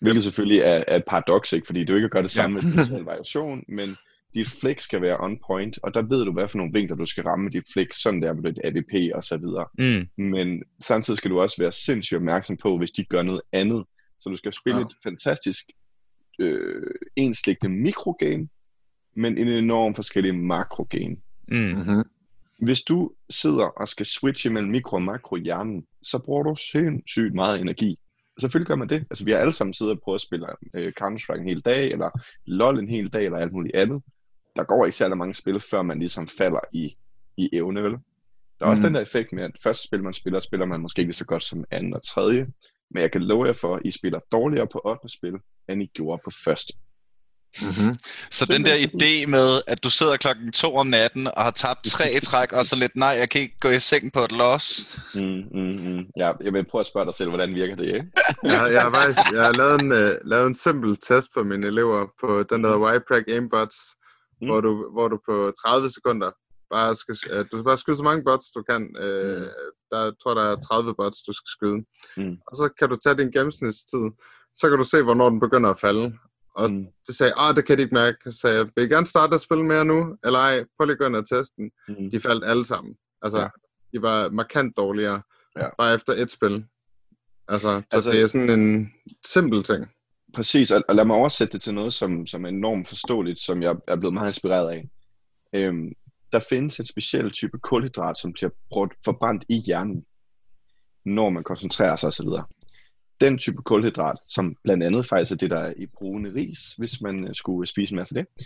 Hvilket 0.00 0.22
selvfølgelig 0.22 0.58
er, 0.60 0.84
er 0.88 0.96
et 0.96 1.04
paradoks, 1.08 1.52
ikke? 1.52 1.66
fordi 1.66 1.84
du 1.84 1.94
ikke 1.94 2.04
kan 2.04 2.10
gøre 2.10 2.22
det 2.22 2.36
Ja. 2.36 2.42
samme 2.42 2.54
med 2.54 2.76
total 2.76 3.02
variation, 3.02 3.62
men 3.68 3.96
dit 4.34 4.48
flick 4.60 4.80
skal 4.80 5.02
være 5.02 5.16
on 5.20 5.38
point, 5.46 5.78
og 5.82 5.94
der 5.94 6.02
ved 6.02 6.24
du, 6.24 6.32
hvad 6.32 6.48
for 6.48 6.58
nogle 6.58 6.72
vinkler 6.72 6.96
du 6.96 7.06
skal 7.06 7.24
ramme 7.24 7.42
med 7.42 7.52
dit 7.52 7.64
flick, 7.72 7.92
sådan 7.92 8.22
der 8.22 8.32
med 8.34 8.42
dit 8.42 8.58
AVP 8.64 9.14
og 9.14 9.24
så 9.24 9.36
videre. 9.36 9.66
Mm. 9.78 10.24
Men 10.24 10.62
samtidig 10.82 11.18
skal 11.18 11.30
du 11.30 11.40
også 11.40 11.56
være 11.58 11.72
sindssygt 11.72 12.16
opmærksom 12.16 12.56
på, 12.56 12.78
hvis 12.78 12.90
de 12.90 13.04
gør 13.04 13.22
noget 13.22 13.40
andet. 13.52 13.84
Så 14.20 14.28
du 14.30 14.36
skal 14.36 14.52
spille 14.52 14.76
Ja. 14.76 14.80
ja. 14.80 14.86
et 14.86 14.94
fantastisk 15.02 15.64
øh, 16.40 16.90
enslægende 17.16 17.76
mikrogame, 17.82 18.48
men 19.16 19.38
en 19.38 19.48
enorm 19.48 19.94
forskellig 19.94 20.34
makrogame. 20.34 21.16
Mm. 21.50 21.56
mm-hmm. 21.56 22.02
Hvis 22.62 22.82
du 22.82 23.10
sidder 23.30 23.64
og 23.64 23.88
skal 23.88 24.06
switche 24.06 24.50
mellem 24.50 24.70
mikro 24.70 24.96
og 24.96 25.02
makro 25.02 25.36
i 25.36 25.40
hjernen, 25.40 25.84
så 26.02 26.18
bruger 26.18 26.42
du 26.42 26.54
sindssygt 26.54 27.34
meget 27.34 27.60
energi. 27.60 27.98
Selvfølgelig 28.40 28.66
gør 28.68 28.76
man 28.76 28.88
det. 28.88 29.06
Altså, 29.10 29.24
vi 29.24 29.30
har 29.30 29.38
alle 29.38 29.52
sammen 29.52 29.74
siddet 29.74 29.94
og 29.94 30.00
prøvet 30.04 30.16
at 30.16 30.20
spille 30.20 30.46
øh, 30.74 30.92
Counter-Strike 31.00 31.40
en 31.40 31.48
hel 31.48 31.60
dag, 31.60 31.90
eller 31.92 32.10
LoL 32.46 32.78
en 32.78 32.88
hel 32.88 33.08
dag, 33.12 33.24
eller 33.24 33.38
alt 33.38 33.52
muligt 33.52 33.76
andet. 33.76 34.02
Der 34.56 34.64
går 34.64 34.84
ikke 34.84 34.96
særlig 34.96 35.16
mange 35.16 35.34
spil, 35.34 35.60
før 35.60 35.82
man 35.82 35.98
ligesom 35.98 36.26
falder 36.38 36.60
i, 36.72 36.96
i 37.36 37.48
evne, 37.52 37.82
vel? 37.82 37.92
Der 38.58 38.66
er 38.66 38.70
også 38.70 38.82
Mm. 38.82 38.86
den 38.86 38.94
der 38.94 39.00
effekt 39.00 39.32
med, 39.32 39.42
at 39.44 39.50
første 39.62 39.84
spil, 39.84 40.02
man 40.02 40.12
spiller, 40.14 40.40
spiller 40.40 40.66
man 40.66 40.80
måske 40.80 41.00
ikke 41.02 41.12
så 41.12 41.24
godt 41.24 41.42
som 41.42 41.64
anden 41.70 41.94
og 41.94 42.02
tredje. 42.06 42.46
Men 42.90 43.02
jeg 43.02 43.12
kan 43.12 43.22
love 43.22 43.44
jer 43.46 43.52
for, 43.52 43.76
at 43.76 43.82
I 43.84 43.90
spiller 43.90 44.18
dårligere 44.32 44.66
på 44.72 44.80
8. 44.84 45.08
spil, 45.08 45.34
end 45.68 45.82
I 45.82 45.86
gjorde 45.86 46.20
på 46.24 46.30
første. 46.44 46.72
Mm-hmm. 47.62 47.94
Så 48.30 48.46
den 48.46 48.64
der 48.64 48.76
idé 48.76 49.26
med, 49.26 49.62
at 49.66 49.84
du 49.84 49.90
sidder 49.90 50.16
klokken 50.16 50.52
to 50.52 50.76
om 50.76 50.86
natten 50.86 51.26
og 51.26 51.42
har 51.44 51.50
tabt 51.50 51.84
tre 51.96 52.12
i 52.12 52.20
træk, 52.20 52.52
og 52.52 52.66
så 52.66 52.76
lidt, 52.76 52.96
nej, 52.96 53.08
jeg 53.08 53.30
kan 53.30 53.40
ikke 53.40 53.58
gå 53.60 53.68
i 53.68 53.78
seng 53.78 54.12
på 54.12 54.20
et 54.24 54.32
loss. 54.32 54.96
Mm, 55.14 55.20
mm, 55.22 55.78
mm. 55.86 56.06
Ja, 56.16 56.30
jeg 56.44 56.52
vil 56.52 56.64
prøve 56.70 56.80
at 56.80 56.86
spørge 56.86 57.06
dig 57.06 57.14
selv, 57.14 57.28
hvordan 57.28 57.54
virker 57.54 57.76
det, 57.76 57.86
ikke? 57.86 58.06
jeg, 58.42 58.72
jeg, 58.72 58.82
har 58.82 58.90
faktisk, 58.90 59.20
jeg 59.32 59.44
har 59.44 59.52
lavet 59.52 59.80
en, 59.82 59.92
uh, 59.92 60.28
lavet 60.30 60.46
en 60.46 60.54
simpel 60.54 60.96
test 60.96 61.28
for 61.34 61.42
mine 61.42 61.66
elever 61.66 62.06
på 62.20 62.42
den 62.50 62.64
der 62.64 62.78
Wipetrack 62.78 63.24
Aimbots, 63.28 63.76
Mm. 64.40 64.44
mm. 64.46 64.50
hvor, 64.50 64.60
du, 64.60 64.72
hvor 64.92 65.08
du 65.08 65.18
på 65.28 65.52
30 65.64 65.90
sekunder 65.90 66.30
bare 66.74 66.94
skal, 66.94 67.14
uh, 67.32 67.38
du 67.50 67.52
skal 67.56 67.64
bare 67.64 67.76
skyde 67.76 67.96
så 67.96 68.02
mange 68.02 68.24
bots, 68.24 68.46
du 68.56 68.62
kan. 68.70 68.82
Uh, 69.04 69.40
Mm. 69.40 69.92
der, 69.92 70.00
jeg 70.04 70.12
tror, 70.22 70.34
der 70.34 70.44
er 70.52 70.56
30 70.56 70.94
bots, 71.00 71.18
du 71.28 71.32
skal 71.38 71.50
skyde. 71.56 71.78
Mm. 72.16 72.36
Og 72.48 72.52
så 72.56 72.64
kan 72.78 72.88
du 72.90 72.96
tage 72.96 73.18
din 73.20 73.30
gennemsnitstid. 73.36 74.04
Så 74.60 74.64
kan 74.68 74.78
du 74.78 74.84
se, 74.84 75.02
hvornår 75.02 75.28
den 75.30 75.40
begynder 75.40 75.70
at 75.70 75.80
falde. 75.80 76.04
Og 76.56 76.70
Mm. 76.70 76.86
det 77.06 77.14
sagde 77.16 77.32
ah, 77.36 77.56
det 77.56 77.66
kan 77.66 77.78
de 77.78 77.82
ikke 77.82 77.94
mærke. 77.94 78.16
Så 78.32 78.38
sagde 78.40 78.56
jeg, 78.56 78.66
vil 78.76 78.84
I 78.84 78.88
gerne 78.88 79.06
starte 79.06 79.34
at 79.34 79.40
spille 79.40 79.64
mere 79.64 79.84
nu? 79.84 80.16
Eller 80.24 80.38
ej, 80.38 80.64
prøv 80.78 80.84
lige 80.86 80.92
at 80.92 80.98
gå 80.98 81.06
ind 81.06 81.16
og 81.16 81.28
teste 81.28 81.54
den. 81.56 81.70
Mm. 81.88 82.10
De 82.10 82.20
faldt 82.20 82.44
alle 82.44 82.64
sammen. 82.64 82.94
Altså, 83.22 83.40
Ja. 83.40 83.48
de 83.92 84.02
var 84.02 84.28
markant 84.30 84.76
dårligere. 84.76 85.22
Ja. 85.58 85.68
Bare 85.78 85.94
efter 85.94 86.12
et 86.12 86.30
spil. 86.30 86.64
Altså, 87.48 87.68
så 87.68 87.82
Altså- 87.90 88.10
det 88.10 88.22
er 88.22 88.26
sådan 88.26 88.50
en 88.60 88.92
simpel 89.26 89.62
ting. 89.62 89.86
Præcis, 90.34 90.70
og, 90.70 90.94
lad 90.94 91.04
mig 91.04 91.16
oversætte 91.16 91.52
det 91.52 91.62
til 91.62 91.74
noget, 91.74 91.92
som, 91.94 92.26
som 92.26 92.44
er 92.44 92.48
enormt 92.48 92.88
forståeligt, 92.88 93.38
som 93.38 93.62
jeg 93.62 93.76
er 93.88 93.96
blevet 93.96 94.14
meget 94.14 94.28
inspireret 94.28 94.70
af. 94.70 94.88
Øhm, 95.54 95.88
der 96.32 96.38
findes 96.50 96.78
en 96.80 96.86
speciel 96.86 97.30
type 97.30 97.58
kulhydrat, 97.58 98.18
som 98.18 98.32
bliver 98.32 98.50
brugt, 98.70 98.94
forbrændt 99.04 99.44
i 99.48 99.62
hjernen, 99.66 100.04
når 101.04 101.30
man 101.30 101.44
koncentrerer 101.44 101.96
sig 101.96 102.06
osv. 102.06 102.26
Den 103.20 103.38
type 103.38 103.62
kulhydrat, 103.62 104.18
som 104.28 104.54
blandt 104.64 104.84
andet 104.84 105.06
faktisk 105.06 105.32
er 105.32 105.36
det, 105.36 105.50
der 105.50 105.58
er 105.58 105.72
i 105.76 105.86
brune 105.86 106.34
ris, 106.34 106.58
hvis 106.78 107.00
man 107.00 107.28
øh, 107.28 107.34
skulle 107.34 107.66
spise 107.66 107.92
en 107.92 107.96
masse 107.96 108.18
af 108.18 108.24
det, 108.24 108.44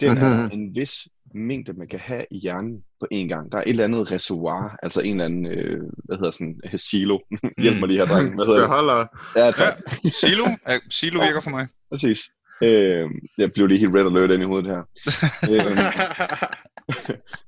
den 0.00 0.18
er 0.18 0.48
en 0.56 0.76
vis 0.76 1.08
mængde, 1.34 1.72
man 1.72 1.88
kan 1.88 1.98
have 1.98 2.24
i 2.30 2.38
hjernen 2.38 2.82
på 3.00 3.06
én 3.14 3.26
gang. 3.28 3.52
Der 3.52 3.58
er 3.58 3.62
et 3.62 3.68
eller 3.70 3.84
andet 3.84 4.12
reservoir, 4.12 4.76
altså 4.82 5.00
en 5.00 5.10
eller 5.10 5.24
anden, 5.24 5.46
øh, 5.46 5.82
hvad 6.04 6.16
hedder 6.16 6.30
sådan, 6.30 6.60
øh, 6.64 6.78
silo. 6.78 7.18
Hjælp 7.62 7.78
mig 7.78 7.88
lige 7.88 7.98
her, 7.98 8.06
dreng. 8.06 8.34
Hvad 8.34 8.46
hedder 8.46 8.60
det? 8.60 8.68
Beholder. 8.68 9.06
Ja, 9.36 9.50
tak. 9.50 9.74
Ja, 10.04 10.10
Silo, 10.10 10.46
ja, 10.68 10.78
Silo 10.90 11.20
virker 11.20 11.40
for 11.40 11.50
mig. 11.50 11.68
Præcis. 11.90 12.18
Øh, 12.62 13.10
jeg 13.38 13.52
blev 13.52 13.66
lige 13.66 13.80
helt 13.80 13.94
red 13.94 14.06
alert 14.06 14.30
ind 14.30 14.42
i 14.42 14.46
hovedet 14.46 14.66
her. 14.66 14.82
øh, 15.52 15.76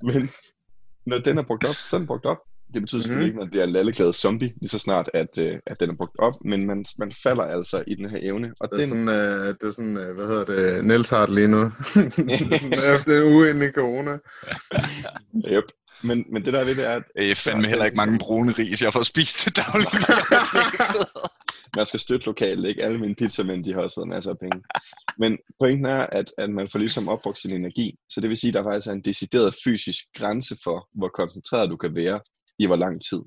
men 0.03 0.29
når 1.07 1.19
den 1.19 1.39
er 1.39 1.43
brugt 1.43 1.65
op, 1.65 1.75
så 1.87 1.97
er 1.97 2.01
den 2.01 2.07
brugt 2.07 2.27
op. 2.27 2.39
Det 2.75 2.83
betyder 2.83 3.03
selvfølgelig 3.03 3.27
Mhm. 3.35 3.39
ikke, 3.39 3.41
at 3.41 3.45
man 3.47 3.51
bliver 3.51 3.65
en 3.65 3.71
lalleglad 3.73 4.13
zombie, 4.13 4.53
lige 4.61 4.69
så 4.69 4.79
snart, 4.79 5.11
at, 5.15 5.39
øh, 5.41 5.59
at 5.67 5.81
den 5.81 5.91
er 5.91 5.95
brugt 5.95 6.19
op, 6.19 6.35
men 6.45 6.67
man, 6.67 6.85
man 6.99 7.13
falder 7.23 7.43
altså 7.43 7.85
i 7.87 7.95
den 7.95 8.11
her 8.11 8.19
evne. 8.23 8.53
Og 8.61 8.69
Det 8.71 8.77
er 8.77 8.81
den, 8.81 8.89
sådan, 8.89 9.09
øh, 9.09 9.47
det 9.61 9.63
er 9.63 9.71
sådan 9.71 9.97
øh, 9.97 10.15
hvad 10.15 10.27
hedder 10.27 10.45
det, 10.45 10.85
Niels 10.85 11.11
har 11.11 11.27
det 11.27 11.35
lige 11.35 11.49
nu. 11.49 11.65
Efter 12.95 13.23
en 13.27 13.33
uge 13.35 13.51
ind 13.51 13.63
i 13.63 13.71
corona. 13.71 14.19
yep. 15.57 15.65
men, 16.03 16.25
men 16.33 16.45
det 16.45 16.53
der 16.53 16.61
er 16.61 16.65
ved 16.65 16.75
det 16.75 16.87
er, 16.87 16.97
at 16.97 17.29
Jeg 17.29 17.37
fandme 17.37 17.69
heller 17.69 17.85
ikke 17.85 17.97
mange 17.97 18.19
brune 18.19 18.53
ris, 18.53 18.83
jeg 18.83 18.93
fået 18.93 19.07
spist 19.07 19.39
til 19.39 19.57
daglig. 19.57 19.89
man 21.77 21.87
skal 21.87 22.01
støtte 22.01 22.27
lokalt, 22.27 22.67
ikke? 22.67 22.85
Alle 22.85 22.99
mine 22.99 23.15
pizzamænd, 23.15 23.65
de 23.65 23.73
har 23.73 23.81
også 23.81 23.95
fået 23.95 24.09
masser 24.09 24.31
af 24.31 24.39
penge. 24.39 24.63
Men 25.19 25.39
pointen 25.61 25.87
er, 25.87 26.07
at, 26.07 26.33
at 26.39 26.51
man 26.51 26.69
får 26.69 26.79
ligesom 26.79 27.09
opbrugt 27.09 27.39
sin 27.39 27.53
energi. 27.53 27.95
Så 28.11 28.21
det 28.21 28.29
vil 28.31 28.37
sige, 28.37 28.49
at 28.49 28.55
der 28.55 28.63
faktisk 28.65 28.89
er 28.89 28.93
en 28.93 29.03
decideret 29.03 29.55
fysisk 29.65 30.05
grænse 30.19 30.57
for, 30.65 30.89
hvor 30.99 31.09
koncentreret 31.15 31.71
du 31.71 31.77
kan 31.77 31.97
være 31.97 32.21
i 32.59 32.67
hvor 32.67 32.77
lang 32.77 33.03
tid. 33.11 33.21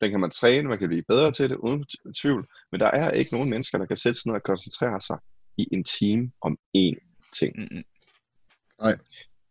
Den 0.00 0.10
kan 0.10 0.20
man 0.20 0.30
træne, 0.30 0.68
man 0.68 0.78
kan 0.78 0.88
blive 0.88 1.02
bedre 1.08 1.32
til 1.32 1.50
det, 1.50 1.56
uden 1.56 1.84
tvivl. 2.22 2.46
Men 2.72 2.80
der 2.80 2.86
er 2.86 3.10
ikke 3.10 3.32
nogen 3.34 3.50
mennesker, 3.50 3.78
der 3.78 3.86
kan 3.86 3.96
sætte 3.96 4.20
sig 4.20 4.28
ned 4.28 4.34
og 4.34 4.42
koncentrere 4.42 5.00
sig 5.00 5.18
i 5.58 5.68
en 5.72 5.84
time 5.84 6.32
om 6.40 6.58
én 6.76 7.28
ting. 7.40 7.56
Mm-mm. 7.58 7.84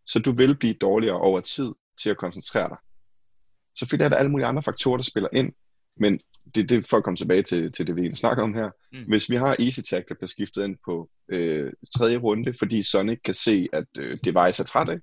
Så 0.07 0.19
du 0.19 0.31
vil 0.31 0.57
blive 0.57 0.73
dårligere 0.73 1.19
over 1.19 1.39
tid 1.39 1.71
til 2.01 2.09
at 2.09 2.17
koncentrere 2.17 2.69
dig. 2.69 2.77
Selvfølgelig 3.79 4.05
er 4.05 4.09
der 4.09 4.15
alle 4.17 4.31
mulige 4.31 4.47
andre 4.47 4.63
faktorer, 4.63 4.97
der 4.97 5.03
spiller 5.03 5.29
ind, 5.33 5.53
men 5.97 6.19
det, 6.55 6.69
det 6.69 6.85
for 6.89 6.97
at 6.97 7.03
komme 7.03 7.17
tilbage 7.17 7.43
til, 7.43 7.71
til 7.71 7.87
det, 7.87 7.95
vi 7.95 8.01
egentlig 8.01 8.17
snakker 8.17 8.43
om 8.43 8.53
her. 8.53 8.69
Mm. 8.93 9.03
Hvis 9.07 9.29
vi 9.29 9.35
har 9.35 9.55
Easy 9.59 9.79
Tag, 9.89 10.03
der 10.09 10.15
bliver 10.15 10.27
skiftet 10.27 10.63
ind 10.65 10.77
på 10.85 11.09
øh, 11.31 11.73
tredje 11.97 12.17
runde, 12.17 12.53
fordi 12.59 12.83
Sonic 12.83 13.19
kan 13.25 13.33
se, 13.33 13.67
at 13.73 13.85
øh, 13.99 14.17
Device 14.25 14.63
er 14.63 14.65
træt 14.65 14.89
af, 14.89 14.97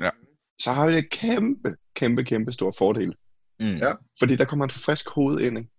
Ja. 0.00 0.10
så 0.58 0.72
har 0.72 0.88
vi 0.88 0.92
et 0.92 1.10
kæmpe, 1.10 1.76
kæmpe, 1.96 2.24
kæmpe 2.24 2.52
stor 2.52 2.74
fordel. 2.78 3.14
Mm. 3.60 3.76
Ja. 3.76 3.92
Fordi 4.18 4.36
der 4.36 4.44
kommer 4.44 4.64
en 4.64 4.70
frisk 4.70 5.08
hoved 5.08 5.40
ind. 5.40 5.58
Ikke? 5.58 5.70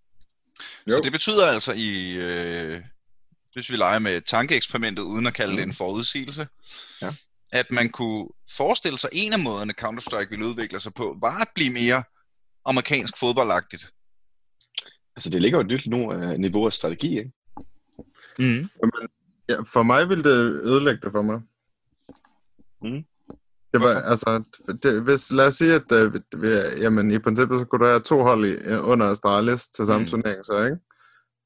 Så 0.88 1.02
det 1.04 1.12
betyder 1.12 1.48
altså 1.48 1.74
i, 1.74 2.12
øh, 2.12 2.82
hvis 3.54 3.70
vi 3.70 3.76
leger 3.76 4.00
med 4.00 4.22
tankeeksperimentet, 4.22 5.04
uden 5.04 5.28
at 5.28 5.34
kalde 5.34 5.52
mm. 5.52 5.58
det 5.58 5.64
en 5.64 5.74
forudsigelse, 5.74 6.48
Ja. 7.02 7.16
at 7.52 7.72
man 7.72 7.90
kunne 7.90 8.28
forestille 8.58 8.98
sig, 8.98 9.10
en 9.14 9.34
af 9.34 9.40
måderne 9.40 9.74
Counter-Strike 9.82 10.30
ville 10.30 10.48
udvikle 10.48 10.80
sig 10.80 10.94
på, 10.94 11.18
var 11.22 11.40
at 11.40 11.48
blive 11.56 11.70
mere 11.70 12.04
amerikansk 12.66 13.18
fodboldagtigt. 13.18 13.90
Altså, 15.16 15.30
det 15.30 15.42
ligger 15.42 15.58
jo 15.58 15.62
et 15.62 15.68
nyt 15.68 15.88
nu, 15.88 16.14
uh, 16.14 16.30
niveau 16.32 16.66
af 16.66 16.74
strategi, 16.74 17.18
ikke? 17.18 17.32
Mm. 18.40 18.70
Ja, 19.50 19.62
for 19.62 19.84
mig 19.84 20.10
ville 20.10 20.24
det 20.24 20.62
ødelægge 20.64 21.02
det 21.02 21.12
for 21.12 21.22
mig. 21.22 21.42
Mhm. 22.82 23.06
Det 23.76 23.84
var, 23.84 24.02
altså, 24.02 24.44
det, 24.84 25.04
hvis, 25.04 25.32
lad 25.32 25.48
os 25.48 25.56
sige, 25.56 25.74
at 25.74 25.92
øh, 25.92 26.14
vi, 26.14 26.48
jamen, 26.84 27.12
i 27.12 27.20
princippet, 27.20 27.60
så 27.60 27.66
kunne 27.66 27.80
du 27.80 27.86
have 27.86 28.00
to 28.00 28.22
hold 28.24 28.46
i, 28.46 28.52
øh, 28.52 28.88
under 28.88 29.06
Astralis 29.06 29.70
til 29.70 29.86
samme 29.86 30.02
Mm. 30.04 30.08
turnering, 30.08 30.46
så 30.46 30.64
ikke? 30.64 30.78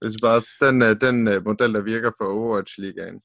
Hvis 0.01 0.13
vi 0.13 0.19
bare, 0.21 0.41
den, 0.65 0.81
øh, 0.81 0.95
den 1.01 1.27
øh, 1.27 1.45
model, 1.45 1.73
der 1.73 1.81
virker 1.81 2.11
for 2.17 2.25
Overwatch-ligaen. 2.25 3.21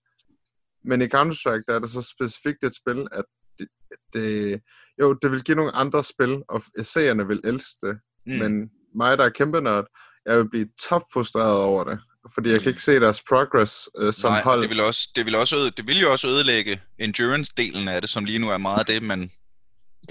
Men 0.84 1.02
i 1.02 1.06
Counter-Strike, 1.14 1.64
der 1.68 1.74
er 1.74 1.78
det 1.78 1.90
så 1.90 2.02
specifikt 2.02 2.64
et 2.64 2.74
spil, 2.74 3.06
at 3.12 3.24
det, 3.58 3.68
det, 4.12 4.60
jo, 5.00 5.12
det 5.22 5.30
vil 5.30 5.44
give 5.44 5.56
nogle 5.56 5.76
andre 5.76 6.04
spil, 6.04 6.42
og 6.48 6.62
seerne 6.82 7.26
vil 7.26 7.40
elske 7.44 7.86
det. 7.86 7.98
Mm. 8.26 8.32
Mm. 8.32 8.38
Men 8.38 8.70
mig, 8.94 9.18
der 9.18 9.24
er 9.24 9.28
kæmpe 9.30 9.60
nørd, 9.60 9.86
jeg 10.26 10.38
vil 10.38 10.50
blive 10.50 10.68
topfrustreret 10.88 11.56
over 11.62 11.84
det. 11.84 11.98
Fordi 12.34 12.50
jeg 12.50 12.60
kan 12.60 12.68
ikke 12.68 12.82
se 12.82 13.00
deres 13.00 13.22
progress 13.28 13.88
øh, 13.98 14.12
som 14.12 14.30
Nej, 14.32 14.42
hold. 14.42 14.62
det 14.62 14.70
vil, 14.70 14.80
også, 14.80 15.08
det, 15.16 15.26
vil 15.26 15.34
også 15.34 15.56
øde, 15.56 15.70
det 15.70 15.86
vil 15.86 16.00
jo 16.00 16.12
også 16.12 16.28
ødelægge 16.28 16.80
endurance-delen 16.98 17.88
af 17.88 18.00
det, 18.00 18.10
som 18.10 18.24
lige 18.24 18.38
nu 18.38 18.48
er 18.50 18.58
meget 18.58 18.78
af 18.80 18.86
det, 18.86 19.02
man 19.02 19.30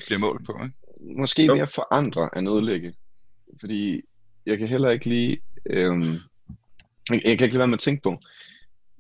bliver 0.05 0.19
målt 0.19 0.45
på. 0.45 0.53
Ikke? 0.63 0.75
Måske 1.19 1.45
Jo. 1.45 1.55
mere 1.55 1.67
forandre 1.67 2.29
end 2.37 2.49
ødelægge. 2.49 2.93
Fordi 3.59 4.01
jeg 4.45 4.57
kan 4.57 4.67
heller 4.67 4.89
ikke 4.89 5.05
lige... 5.05 5.41
Øhm, 5.69 6.13
jeg, 7.09 7.21
jeg 7.25 7.37
kan 7.37 7.45
ikke 7.45 7.47
lade 7.53 7.59
være 7.59 7.67
med 7.67 7.73
at 7.73 7.79
tænke 7.79 8.01
på, 8.03 8.19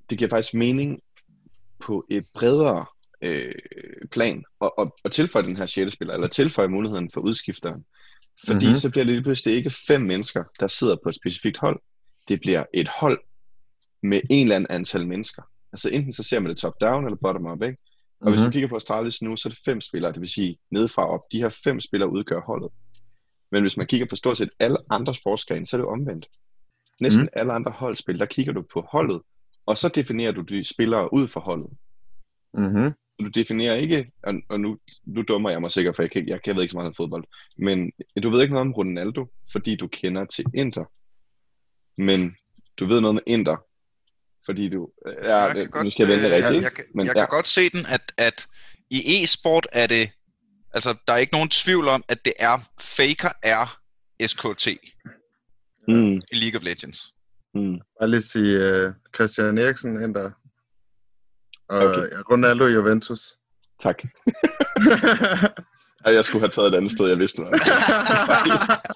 det 0.09 0.17
giver 0.17 0.29
faktisk 0.29 0.53
mening 0.53 0.99
på 1.79 2.05
et 2.11 2.25
bredere 2.33 2.85
øh, 3.21 3.51
plan 4.11 4.43
at, 4.61 4.71
at, 4.79 4.91
at 5.05 5.11
tilføje 5.11 5.45
den 5.45 5.57
her 5.57 5.65
sjette 5.65 5.91
spiller, 5.91 6.13
eller 6.13 6.27
tilføje 6.27 6.67
muligheden 6.67 7.09
for 7.13 7.21
udskifteren. 7.21 7.85
Fordi 8.45 8.55
Mhm. 8.55 8.65
mm-hmm. 8.65 8.79
så 8.79 8.89
bliver 8.89 9.03
det 9.05 9.13
lige 9.13 9.23
pludselig 9.23 9.55
ikke 9.55 9.69
fem 9.87 10.01
mennesker, 10.01 10.43
der 10.59 10.67
sidder 10.67 10.95
på 11.03 11.09
et 11.09 11.15
specifikt 11.15 11.57
hold. 11.57 11.79
Det 12.27 12.41
bliver 12.41 12.63
et 12.73 12.87
hold 12.87 13.19
med 14.03 14.21
en 14.29 14.45
eller 14.45 14.55
anden 14.55 14.71
antal 14.71 15.07
mennesker. 15.07 15.41
Altså 15.73 15.89
enten 15.89 16.13
så 16.13 16.23
ser 16.23 16.39
man 16.39 16.49
det 16.49 16.57
top-down 16.57 17.05
eller 17.05 17.17
bottom-up, 17.23 17.63
ikke? 17.63 17.77
Og 18.21 18.29
hvis 18.29 18.39
du 18.39 18.43
Mhm. 18.45 18.51
kigger 18.51 18.67
på 18.67 18.75
Astralis 18.75 19.21
nu, 19.21 19.35
så 19.35 19.49
er 19.49 19.51
det 19.51 19.59
fem 19.65 19.81
spillere, 19.81 20.11
det 20.11 20.21
vil 20.21 20.29
sige 20.29 20.57
nedefra 20.71 21.07
op. 21.07 21.19
De 21.31 21.37
her 21.37 21.49
fem 21.49 21.79
spillere 21.79 22.09
udgør 22.09 22.41
holdet. 22.41 22.69
Men 23.51 23.63
hvis 23.63 23.77
man 23.77 23.87
kigger 23.87 24.05
på 24.07 24.15
stort 24.15 24.37
set 24.37 24.49
alle 24.59 24.77
andre 24.89 25.13
sportsgrene, 25.15 25.67
så 25.67 25.77
er 25.77 25.81
det 25.81 25.87
omvendt. 25.87 26.27
Næsten 27.01 27.21
mm. 27.23 27.29
alle 27.33 27.53
andre 27.53 27.71
holdspil, 27.71 28.19
der 28.19 28.25
kigger 28.25 28.53
du 28.53 28.63
på 28.73 28.87
holdet, 28.91 29.21
og 29.65 29.77
så 29.77 29.87
definerer 29.87 30.31
du 30.31 30.41
de 30.41 30.63
spillere 30.63 31.13
ud 31.13 31.27
for 31.27 31.39
holdet. 31.39 31.69
Mm-hmm. 32.53 32.91
Du 33.25 33.27
definerer 33.27 33.75
ikke, 33.75 34.11
og, 34.23 34.33
og 34.49 34.59
nu, 34.59 34.77
nu 35.05 35.21
dummer 35.21 35.49
jeg 35.49 35.61
mig 35.61 35.71
sikkert, 35.71 35.95
for 35.95 36.03
jeg, 36.03 36.11
kan, 36.11 36.27
jeg, 36.27 36.39
jeg 36.47 36.55
ved 36.55 36.61
ikke 36.61 36.71
så 36.71 36.77
meget 36.77 36.87
om 36.87 36.93
fodbold, 36.93 37.23
men 37.57 37.91
du 38.23 38.29
ved 38.29 38.41
ikke 38.41 38.53
noget 38.53 38.67
om 38.67 38.73
Ronaldo, 38.73 39.25
fordi 39.51 39.75
du 39.75 39.87
kender 39.87 40.25
til 40.25 40.45
Inter. 40.53 40.85
Men 41.97 42.35
du 42.79 42.85
ved 42.85 43.01
noget 43.01 43.13
med 43.15 43.21
Inter, 43.27 43.57
fordi 44.45 44.69
du... 44.69 44.89
Ja, 45.23 45.35
Jeg 45.35 45.51
kan 45.53 45.61
det, 45.61 45.71
godt, 45.71 45.83
nu 45.83 45.89
skal 45.89 46.07
jeg 46.07 46.15
vente 46.17 46.27
øh, 46.29 46.33
rigtigt, 46.35 46.53
Jeg, 46.55 46.63
jeg, 46.63 46.73
kan- 46.73 46.85
Men 46.95 47.05
jeg 47.05 47.15
ja. 47.15 47.21
kan 47.21 47.27
godt 47.29 47.47
se 47.47 47.69
den, 47.69 47.85
at, 47.85 48.13
at 48.17 48.47
i 48.89 49.23
e-sport 49.23 49.67
er 49.71 49.87
det, 49.87 50.11
altså 50.73 50.95
der 51.07 51.13
er 51.13 51.17
ikke 51.17 51.33
nogen 51.33 51.49
tvivl 51.49 51.87
om, 51.87 52.03
at 52.07 52.25
det 52.25 52.33
er, 52.39 52.57
Faker 52.81 53.29
er 53.43 53.79
SKT 54.27 54.67
Mm, 55.87 56.15
i 56.31 56.35
League 56.35 56.57
of 56.59 56.63
Legends. 56.63 56.99
mm. 57.53 57.79
Jeg 58.01 58.09
lige 58.09 58.21
sige 58.21 58.85
uh, 58.87 58.93
Christian 59.15 59.57
Eriksen 59.57 60.03
ændrer. 60.03 60.31
Og 61.69 61.77
Okay. 61.77 62.09
Ronaldo 62.31 62.65
Juventus. 62.67 63.19
Tak. 63.79 64.03
Ja, 66.05 66.11
jeg 66.13 66.25
skulle 66.25 66.41
have 66.41 66.49
taget 66.49 66.67
et 66.73 66.77
andet 66.77 66.91
sted, 66.91 67.07
jeg 67.07 67.19
vidste 67.19 67.41
noget. 67.41 67.53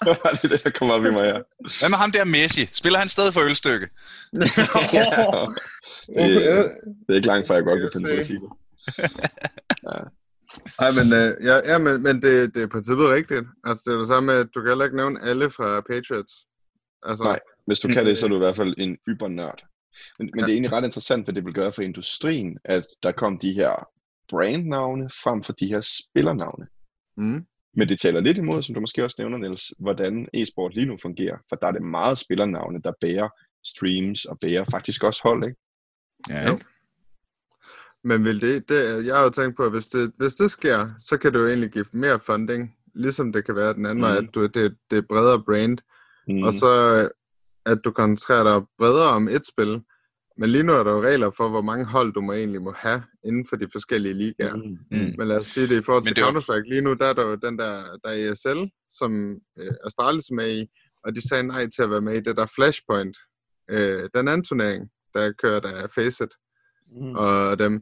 Det 0.05 0.17
var 0.23 0.41
lige 0.41 0.53
det, 0.53 0.63
der 0.63 0.69
kom 0.69 0.89
op 0.89 1.05
i 1.05 1.11
mig 1.11 1.25
her. 1.25 1.41
Hvad 1.79 1.89
med 1.89 1.97
ham 1.97 2.11
der 2.11 2.25
Messi? 2.25 2.69
Spiller 2.71 2.99
han 2.99 3.09
stadig 3.09 3.33
for 3.33 3.41
ølstykke? 3.41 3.87
det, 4.33 4.45
det 7.05 7.09
er 7.09 7.13
ikke 7.15 7.27
langt 7.27 7.47
fra, 7.47 7.53
jeg 7.53 7.63
godt 7.63 7.81
kan 7.81 7.89
finde 7.93 8.09
på 8.09 8.11
at 8.11 8.17
se. 8.17 8.25
sige 8.25 8.39
det. 8.39 8.49
Nej, 10.81 10.91
men, 10.91 11.07
uh, 11.13 11.45
ja, 11.49 11.71
ja, 11.71 11.77
men, 11.77 12.03
men 12.03 12.21
det, 12.21 12.55
det 12.55 12.63
er 12.63 12.67
princippet 12.67 13.09
rigtigt. 13.09 13.45
Altså, 13.63 13.83
det 13.85 13.93
er 13.93 13.97
det 13.97 14.07
samme 14.07 14.27
med, 14.27 14.35
at 14.35 14.47
du 14.55 14.61
kan 14.61 14.69
heller 14.69 14.85
ikke 14.85 14.97
nævne 14.97 15.21
alle 15.23 15.49
fra 15.49 15.81
Patriots. 15.81 16.33
Altså, 17.03 17.23
Nej. 17.23 17.39
Hvis 17.65 17.79
du 17.79 17.87
kan 17.87 18.05
det, 18.05 18.17
så 18.17 18.25
er 18.25 18.29
du 18.29 18.35
i 18.35 18.45
hvert 18.45 18.55
fald 18.55 18.73
en 18.77 18.97
ybernørd. 19.07 19.61
Men, 20.19 20.29
men 20.33 20.43
det 20.43 20.49
er 20.49 20.53
egentlig 20.53 20.71
ret 20.71 20.85
interessant, 20.85 21.25
hvad 21.25 21.35
det 21.35 21.45
vil 21.45 21.53
gøre 21.53 21.71
for 21.71 21.81
industrien, 21.81 22.57
at 22.65 22.87
der 23.03 23.11
kom 23.11 23.39
de 23.39 23.53
her 23.53 23.87
brandnavne 24.29 25.09
frem 25.23 25.43
for 25.43 25.53
de 25.53 25.67
her 25.67 25.81
spillernavne. 25.81 26.67
Mm. 27.17 27.45
Men 27.73 27.89
det 27.89 27.99
taler 27.99 28.19
lidt 28.19 28.37
imod, 28.37 28.61
som 28.61 28.75
du 28.75 28.79
måske 28.81 29.03
også 29.03 29.15
nævner, 29.19 29.37
Niels, 29.37 29.73
hvordan 29.79 30.27
e-sport 30.33 30.73
lige 30.73 30.85
nu 30.85 30.97
fungerer. 31.01 31.37
For 31.49 31.55
der 31.55 31.67
er 31.67 31.71
det 31.71 31.81
meget 31.81 32.17
spillernavne, 32.17 32.81
der 32.83 32.91
bærer 33.01 33.29
streams 33.65 34.25
og 34.25 34.39
bærer 34.39 34.63
faktisk 34.71 35.03
også 35.03 35.21
hold, 35.23 35.43
ikke? 35.43 35.59
Ja. 36.29 36.49
Jo. 36.49 36.59
Men 38.03 38.23
vil 38.23 38.41
det, 38.41 38.69
det, 38.69 39.05
jeg 39.05 39.15
har 39.15 39.23
jo 39.23 39.29
tænkt 39.29 39.57
på, 39.57 39.63
at 39.63 39.71
hvis 39.71 39.87
det, 39.87 40.11
hvis 40.17 40.35
det 40.35 40.51
sker, 40.51 40.89
så 40.99 41.17
kan 41.17 41.33
det 41.33 41.39
jo 41.39 41.47
egentlig 41.47 41.71
give 41.71 41.85
mere 41.93 42.19
funding, 42.19 42.75
ligesom 42.95 43.33
det 43.33 43.45
kan 43.45 43.55
være 43.55 43.73
den 43.73 43.85
anden 43.85 43.97
Mm. 43.97 44.07
vej, 44.07 44.17
at 44.17 44.29
du, 44.35 44.43
det, 44.47 44.75
det 44.91 44.97
er 44.97 45.01
bredere 45.09 45.43
brand, 45.43 45.77
Mm. 46.27 46.43
og 46.43 46.53
så 46.53 46.71
at 47.65 47.79
du 47.85 47.91
koncentrerer 47.91 48.43
dig 48.43 48.67
bredere 48.77 49.09
om 49.09 49.27
et 49.27 49.45
spil. 49.47 49.81
Men 50.37 50.49
lige 50.49 50.63
nu 50.63 50.73
er 50.73 50.83
der 50.83 50.91
jo 50.91 51.01
regler 51.03 51.31
for, 51.31 51.49
hvor 51.49 51.61
mange 51.61 51.85
hold 51.85 52.13
du 52.13 52.21
må 52.21 52.33
egentlig 52.33 52.61
må 52.61 52.71
have 52.77 53.03
inden 53.25 53.45
for 53.49 53.55
de 53.55 53.67
forskellige 53.71 54.13
ligaer. 54.13 54.55
Mm. 54.55 54.77
Mm. 54.91 55.13
Men 55.17 55.27
lad 55.27 55.37
os 55.39 55.47
sige 55.47 55.67
det 55.67 55.79
i 55.79 55.81
forhold 55.81 56.03
til 56.05 56.17
jo- 56.17 56.25
Counter-Strike. 56.25 56.69
Lige 56.69 56.81
nu 56.81 56.93
der 56.93 57.05
er 57.05 57.13
der 57.13 57.25
jo 57.27 57.35
den 57.35 57.59
der, 57.59 57.97
der 58.03 58.09
er 58.09 58.31
ESL, 58.31 58.71
som 58.89 59.31
øh, 59.59 59.71
Astralis 59.85 60.29
er 60.29 60.33
med 60.35 60.57
i, 60.57 60.67
og 61.03 61.15
de 61.15 61.27
sagde 61.29 61.43
nej 61.43 61.67
til 61.75 61.81
at 61.83 61.89
være 61.89 62.01
med 62.01 62.13
i 62.17 62.21
det 62.21 62.37
der 62.37 62.45
Flashpoint. 62.55 63.17
Øh, 63.69 64.09
den 64.13 64.27
anden 64.27 64.43
turnering, 64.43 64.89
der 65.13 65.31
kører 65.41 65.59
der 65.59 65.87
Faceit 65.95 66.29
Mm. 66.91 67.15
og 67.15 67.59
dem, 67.59 67.81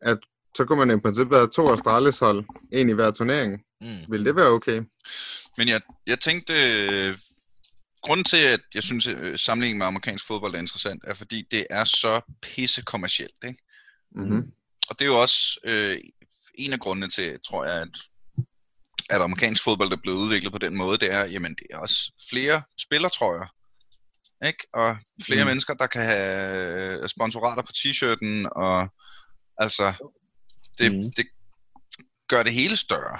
at 0.00 0.18
så 0.56 0.64
kunne 0.64 0.86
man 0.86 0.98
i 0.98 1.00
princippet 1.00 1.38
have 1.38 1.48
to 1.48 1.72
Astralis 1.72 2.18
hold, 2.18 2.44
en 2.72 2.88
i 2.88 2.92
hver 2.92 3.10
turnering. 3.10 3.62
Mm. 3.80 3.86
Vil 4.12 4.24
det 4.24 4.36
være 4.36 4.48
okay? 4.48 4.82
Men 5.58 5.68
jeg, 5.68 5.80
jeg 6.06 6.20
tænkte, 6.20 6.52
øh, 6.54 7.14
grunden 8.02 8.24
til, 8.24 8.36
at 8.36 8.60
jeg 8.74 8.82
synes, 8.82 9.06
at 9.06 9.40
sammenligningen 9.40 9.78
med 9.78 9.86
amerikansk 9.86 10.26
fodbold 10.26 10.54
er 10.54 10.58
interessant, 10.58 11.02
er 11.06 11.14
fordi 11.14 11.46
det 11.50 11.66
er 11.70 11.84
så 11.84 12.20
pisse 12.42 12.82
kommercielt. 12.82 13.44
Ikke? 13.44 13.62
Mm-hmm. 14.16 14.52
Og 14.88 14.98
det 14.98 15.04
er 15.04 15.08
jo 15.08 15.20
også 15.20 15.60
øh, 15.64 15.98
en 16.54 16.72
af 16.72 16.80
grundene 16.80 17.08
til, 17.08 17.38
tror 17.46 17.64
jeg, 17.64 17.82
at, 17.82 17.88
at 19.10 19.22
amerikansk 19.22 19.64
fodbold 19.64 19.92
er 19.92 19.96
blevet 20.02 20.18
udviklet 20.18 20.52
på 20.52 20.58
den 20.58 20.76
måde, 20.76 20.98
det 20.98 21.12
er, 21.12 21.24
jamen 21.24 21.54
det 21.54 21.66
er 21.70 21.78
også 21.78 22.12
flere 22.30 22.62
spillertrøjer. 22.78 23.46
Ikke? 24.46 24.66
Og 24.72 24.96
flere 25.22 25.44
mm. 25.44 25.48
Mennesker, 25.48 25.74
der 25.74 25.86
kan 25.86 26.04
have 26.04 27.02
øh, 27.02 27.08
sponsorater 27.08 27.62
på 27.62 27.72
t-shirten, 27.76 28.48
og 28.56 28.88
altså, 29.58 30.10
det, 30.78 30.92
mm. 30.92 31.12
det 31.16 31.26
gør 32.28 32.42
det 32.42 32.52
hele 32.52 32.76
større. 32.76 33.18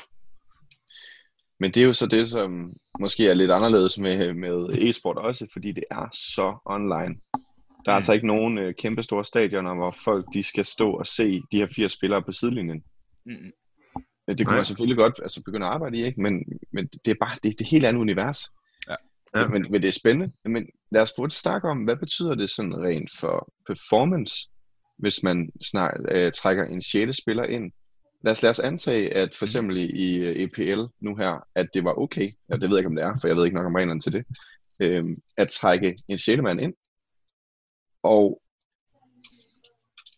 Men 1.61 1.71
det 1.71 1.83
er 1.83 1.87
jo 1.87 1.93
så 1.93 2.07
det, 2.07 2.29
som 2.29 2.73
måske 3.03 3.29
er 3.29 3.35
lidt 3.35 3.51
anderledes 3.51 3.99
med, 3.99 4.35
med 4.35 4.69
e-sport 4.73 5.17
også, 5.19 5.47
fordi 5.53 5.73
det 5.73 5.85
er 5.91 6.09
så 6.13 6.57
online. 6.65 7.15
Der 7.85 7.93
er 7.93 7.97
Mm. 7.97 7.97
altså 7.97 8.13
ikke 8.13 8.27
nogen 8.27 8.59
øh, 8.59 8.75
kæmpe 8.79 9.03
store 9.03 9.25
stadioner, 9.25 9.75
hvor 9.75 9.95
folk 10.05 10.27
de 10.35 10.43
skal 10.43 10.65
stå 10.65 10.91
og 10.93 11.07
se 11.07 11.41
de 11.53 11.57
her 11.59 11.67
fire 11.77 11.89
spillere 11.89 12.23
på 12.23 12.33
sidelinjen. 12.33 12.83
Mm. 13.27 13.35
Det 14.29 14.47
kunne 14.47 14.53
Nej. 14.53 14.57
man 14.57 14.65
selvfølgelig 14.65 14.97
godt 14.99 15.15
altså, 15.23 15.43
begynde 15.45 15.67
at 15.67 15.73
arbejde 15.73 15.99
i, 15.99 16.05
ikke? 16.05 16.23
Men, 16.23 16.45
men 16.73 16.87
det 16.87 17.11
er 17.11 17.15
bare 17.21 17.35
det, 17.35 17.43
det 17.45 17.61
er 17.61 17.65
et 17.65 17.71
helt 17.71 17.85
andet 17.85 18.01
univers. 18.01 18.39
Ja. 18.89 18.95
Ja. 19.37 19.49
Men, 19.49 19.67
men 19.71 19.83
det 19.83 19.89
er 19.89 19.93
spændende. 19.93 20.33
Men 20.45 20.67
lad 20.93 21.03
os 21.03 21.13
få 21.19 21.25
et 21.25 21.33
snak 21.33 21.65
om, 21.65 21.79
hvad 21.85 21.97
betyder 21.97 22.35
det 22.35 22.51
sådan 22.51 22.83
rent 22.83 23.11
for 23.21 23.53
performance, 23.67 24.35
hvis 24.99 25.23
man 25.23 25.51
snart 25.63 26.01
øh, 26.11 26.33
trækker 26.33 26.65
en 26.65 26.83
sjette 26.83 27.13
spiller 27.13 27.45
ind? 27.45 27.73
Lad 28.25 28.33
os, 28.33 28.43
lad 28.43 28.51
os 28.51 28.59
antage, 28.61 29.15
at 29.15 29.35
for 29.35 29.45
eksempel 29.45 29.77
i, 29.77 30.43
EPL 30.43 30.81
nu 31.01 31.17
her, 31.17 31.47
at 31.55 31.67
det 31.75 31.85
var 31.85 31.95
okay, 31.99 32.31
ja, 32.51 32.55
det 32.55 32.63
ved 32.63 32.69
jeg 32.69 32.79
ikke, 32.79 32.89
om 32.89 32.95
det 32.97 33.05
er, 33.05 33.15
for 33.21 33.29
jeg 33.29 33.37
ved 33.37 33.45
ikke 33.45 33.57
nok 33.57 33.67
om 33.67 33.75
reglerne 33.75 34.01
til 34.01 34.13
det, 34.13 34.25
øh, 34.81 35.05
at 35.37 35.49
trække 35.49 35.97
en 36.09 36.19
sjette 36.19 36.43
mand 36.43 36.61
ind, 36.61 36.75
og, 38.03 38.43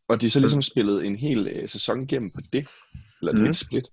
og 0.08 0.20
de 0.20 0.30
så 0.30 0.40
ligesom 0.40 0.62
spillede 0.62 1.06
en 1.06 1.16
hel 1.16 1.46
øh, 1.48 1.68
sæson 1.68 2.02
igennem 2.02 2.30
på 2.30 2.40
det, 2.52 2.68
eller 3.20 3.32
et 3.32 3.36
Mhm. 3.38 3.44
helt 3.44 3.56
split, 3.56 3.88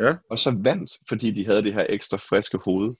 Ja. 0.00 0.14
og 0.30 0.38
så 0.38 0.50
vandt, 0.64 0.90
fordi 1.08 1.30
de 1.30 1.46
havde 1.46 1.62
det 1.62 1.72
her 1.74 1.86
ekstra 1.88 2.16
friske 2.16 2.58
hoved. 2.64 2.94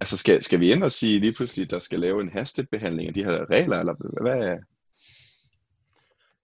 Altså, 0.00 0.16
skal, 0.18 0.42
skal 0.42 0.60
vi 0.60 0.72
ind 0.72 0.82
og 0.82 0.92
sige 0.92 1.20
lige 1.20 1.32
pludselig, 1.32 1.64
at 1.64 1.70
der 1.70 1.78
skal 1.78 2.00
lave 2.00 2.20
en 2.22 2.28
hastebehandling 2.32 3.08
af 3.08 3.14
de 3.14 3.24
her 3.24 3.50
regler, 3.50 3.78
eller 3.78 3.94
hvad? 4.22 4.58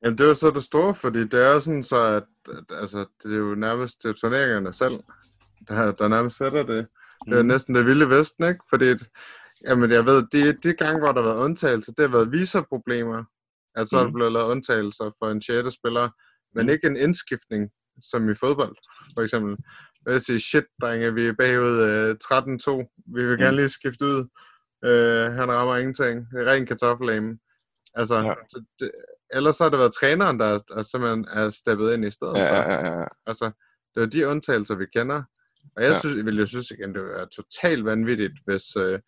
Jamen, 0.04 0.18
det 0.18 0.24
er 0.24 0.28
jo 0.28 0.34
så 0.34 0.50
det 0.50 0.62
store, 0.64 0.94
fordi 0.94 1.18
det 1.24 1.46
er 1.46 1.52
jo 1.52 1.60
sådan 1.60 1.82
så, 1.82 1.96
at, 2.02 2.24
at 2.56 2.64
altså, 2.80 3.06
det 3.22 3.32
er 3.34 3.38
jo 3.38 3.54
nærmest 3.54 4.02
det 4.02 4.08
er 4.08 4.12
turneringerne 4.12 4.72
selv, 4.72 4.98
der, 5.68 5.92
der 5.92 6.08
nærmest 6.08 6.36
sætter 6.36 6.62
det. 6.62 6.86
Det 7.28 7.38
er 7.38 7.42
Mm. 7.42 7.48
næsten 7.48 7.74
det 7.74 7.86
vilde 7.86 8.08
vesten, 8.08 8.44
ikke? 8.48 8.60
Fordi, 8.70 8.84
jamen, 9.68 9.90
jeg 9.90 10.06
ved, 10.06 10.26
de, 10.32 10.52
de 10.52 10.72
gange, 10.72 10.98
hvor 10.98 11.12
der 11.12 11.22
har 11.22 11.28
været 11.28 11.44
undtagelser, 11.44 11.92
det 11.92 12.10
har 12.10 12.16
været 12.16 12.32
visaproblemer. 12.32 13.24
at 13.74 13.88
så 13.88 13.96
er 13.96 14.00
der 14.00 14.06
Mhm. 14.06 14.14
blevet 14.14 14.32
lavet 14.32 14.46
undtagelser 14.50 15.10
for 15.18 15.30
en 15.30 15.42
6. 15.42 15.74
spiller, 15.74 16.08
men 16.54 16.66
Mhm. 16.66 16.72
ikke 16.72 16.86
en 16.86 16.96
indskiftning, 16.96 17.70
som 18.02 18.30
i 18.30 18.34
fodbold, 18.34 18.76
for 19.14 19.22
eksempel. 19.22 19.56
Jeg 20.06 20.12
vil 20.12 20.20
sige, 20.20 20.40
shit, 20.40 20.64
drenge, 20.82 21.14
vi 21.14 21.26
er 21.26 21.32
bagud 21.32 21.76
øh, 21.90 22.16
13-2. 22.24 22.92
Vi 23.16 23.26
vil 23.28 23.38
gerne 23.38 23.50
Mhm. 23.50 23.56
lige 23.56 23.68
skifte 23.68 24.04
ud. 24.04 24.18
Øh, 24.84 25.32
han 25.38 25.52
rammer 25.52 25.76
ingenting. 25.76 26.26
Det 26.30 26.40
er 26.42 26.52
ren 26.52 26.66
kartoffelamen. 26.66 27.40
Altså, 27.94 28.14
Ja. 28.16 28.34
det, 28.80 28.90
ellers 29.34 29.58
har 29.58 29.68
det 29.68 29.78
været 29.78 29.94
træneren, 29.94 30.40
der, 30.40 30.58
der 30.58 30.82
simpelthen 30.82 31.26
er 31.32 31.50
steppet 31.50 31.94
ind 31.94 32.04
i 32.04 32.10
stedet 32.10 32.34
Ja, 32.36 32.50
for. 32.50 32.70
ja, 32.72 32.86
ja, 32.86 32.98
ja. 33.00 33.04
Altså, 33.26 33.50
det 33.94 34.02
er 34.02 34.06
de 34.06 34.28
undtagelser, 34.28 34.74
vi 34.74 34.86
kender. 34.96 35.22
Og 35.76 35.82
jeg 35.82 35.92
Ja. 35.92 35.98
synes, 36.00 36.16
jeg 36.16 36.24
vil 36.24 36.38
jo 36.38 36.46
synes 36.46 36.70
igen, 36.70 36.94
det 36.94 37.02
er 37.02 37.26
totalt 37.26 37.84
vanvittigt, 37.84 38.32
hvis... 38.44 38.76
Øh, 38.76 38.98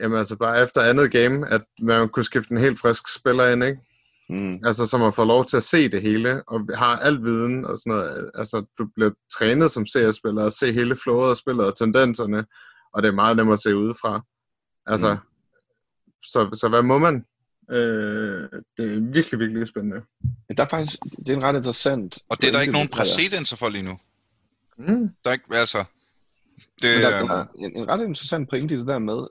jamen 0.00 0.18
altså 0.18 0.36
bare 0.36 0.62
efter 0.62 0.80
andet 0.80 1.12
game, 1.12 1.48
at 1.48 1.62
man 1.82 2.08
kunne 2.08 2.24
skifte 2.24 2.52
en 2.52 2.58
helt 2.58 2.78
frisk 2.78 3.14
spiller 3.14 3.48
ind, 3.48 3.64
ikke? 3.64 3.80
Mm. 4.28 4.60
Altså, 4.64 4.86
som 4.86 5.00
har 5.00 5.10
fået 5.10 5.26
lov 5.28 5.44
til 5.44 5.56
at 5.56 5.62
se 5.62 5.88
det 5.90 6.02
hele, 6.02 6.42
og 6.48 6.68
har 6.74 6.96
alt 6.98 7.22
viden 7.24 7.64
og 7.64 7.78
sådan 7.78 7.90
noget. 7.92 8.30
Altså, 8.34 8.66
du 8.78 8.88
bliver 8.94 9.10
trænet 9.38 9.70
som 9.70 9.86
CS-spiller, 9.86 10.44
og 10.44 10.52
se 10.52 10.72
hele 10.72 10.96
flowet 10.96 11.30
af 11.30 11.36
spillet 11.36 11.66
og 11.66 11.76
tendenserne, 11.76 12.46
og 12.94 13.02
det 13.02 13.08
er 13.08 13.12
meget 13.12 13.36
nemmere 13.36 13.52
at 13.52 13.58
se 13.60 13.76
udefra. 13.76 14.22
Altså, 14.86 15.14
mm. 15.14 15.20
så, 16.24 16.50
så 16.54 16.68
hvad 16.68 16.82
må 16.82 16.98
man? 16.98 17.24
Øh, 17.70 18.48
det 18.76 18.94
er 18.94 19.12
virkelig, 19.14 19.40
virkelig 19.40 19.68
spændende. 19.68 20.02
Men 20.48 20.56
der 20.56 20.64
er 20.64 20.68
faktisk, 20.68 20.98
det 21.18 21.28
er 21.28 21.36
en 21.36 21.42
ret 21.42 21.56
interessant... 21.56 22.18
Og 22.28 22.40
det 22.42 22.48
er 22.48 22.52
der 22.52 22.60
ikke 22.60 22.72
nogen 22.72 22.88
præcedenser 22.88 23.56
for 23.56 23.68
lige 23.68 23.82
nu. 23.82 23.98
Mm. 24.78 25.08
Der 25.24 25.30
er 25.30 25.32
ikke, 25.32 25.44
altså... 25.50 25.84
Det, 26.82 26.94
Men 26.94 27.02
der, 27.02 27.10
der 27.10 27.34
er 27.34 27.46
en, 27.58 27.76
en 27.76 27.88
ret 27.88 28.00
interessant 28.00 28.50
pointe 28.50 28.74
i 28.74 28.78
det 28.78 28.86
der 28.86 28.98
med, 28.98 29.26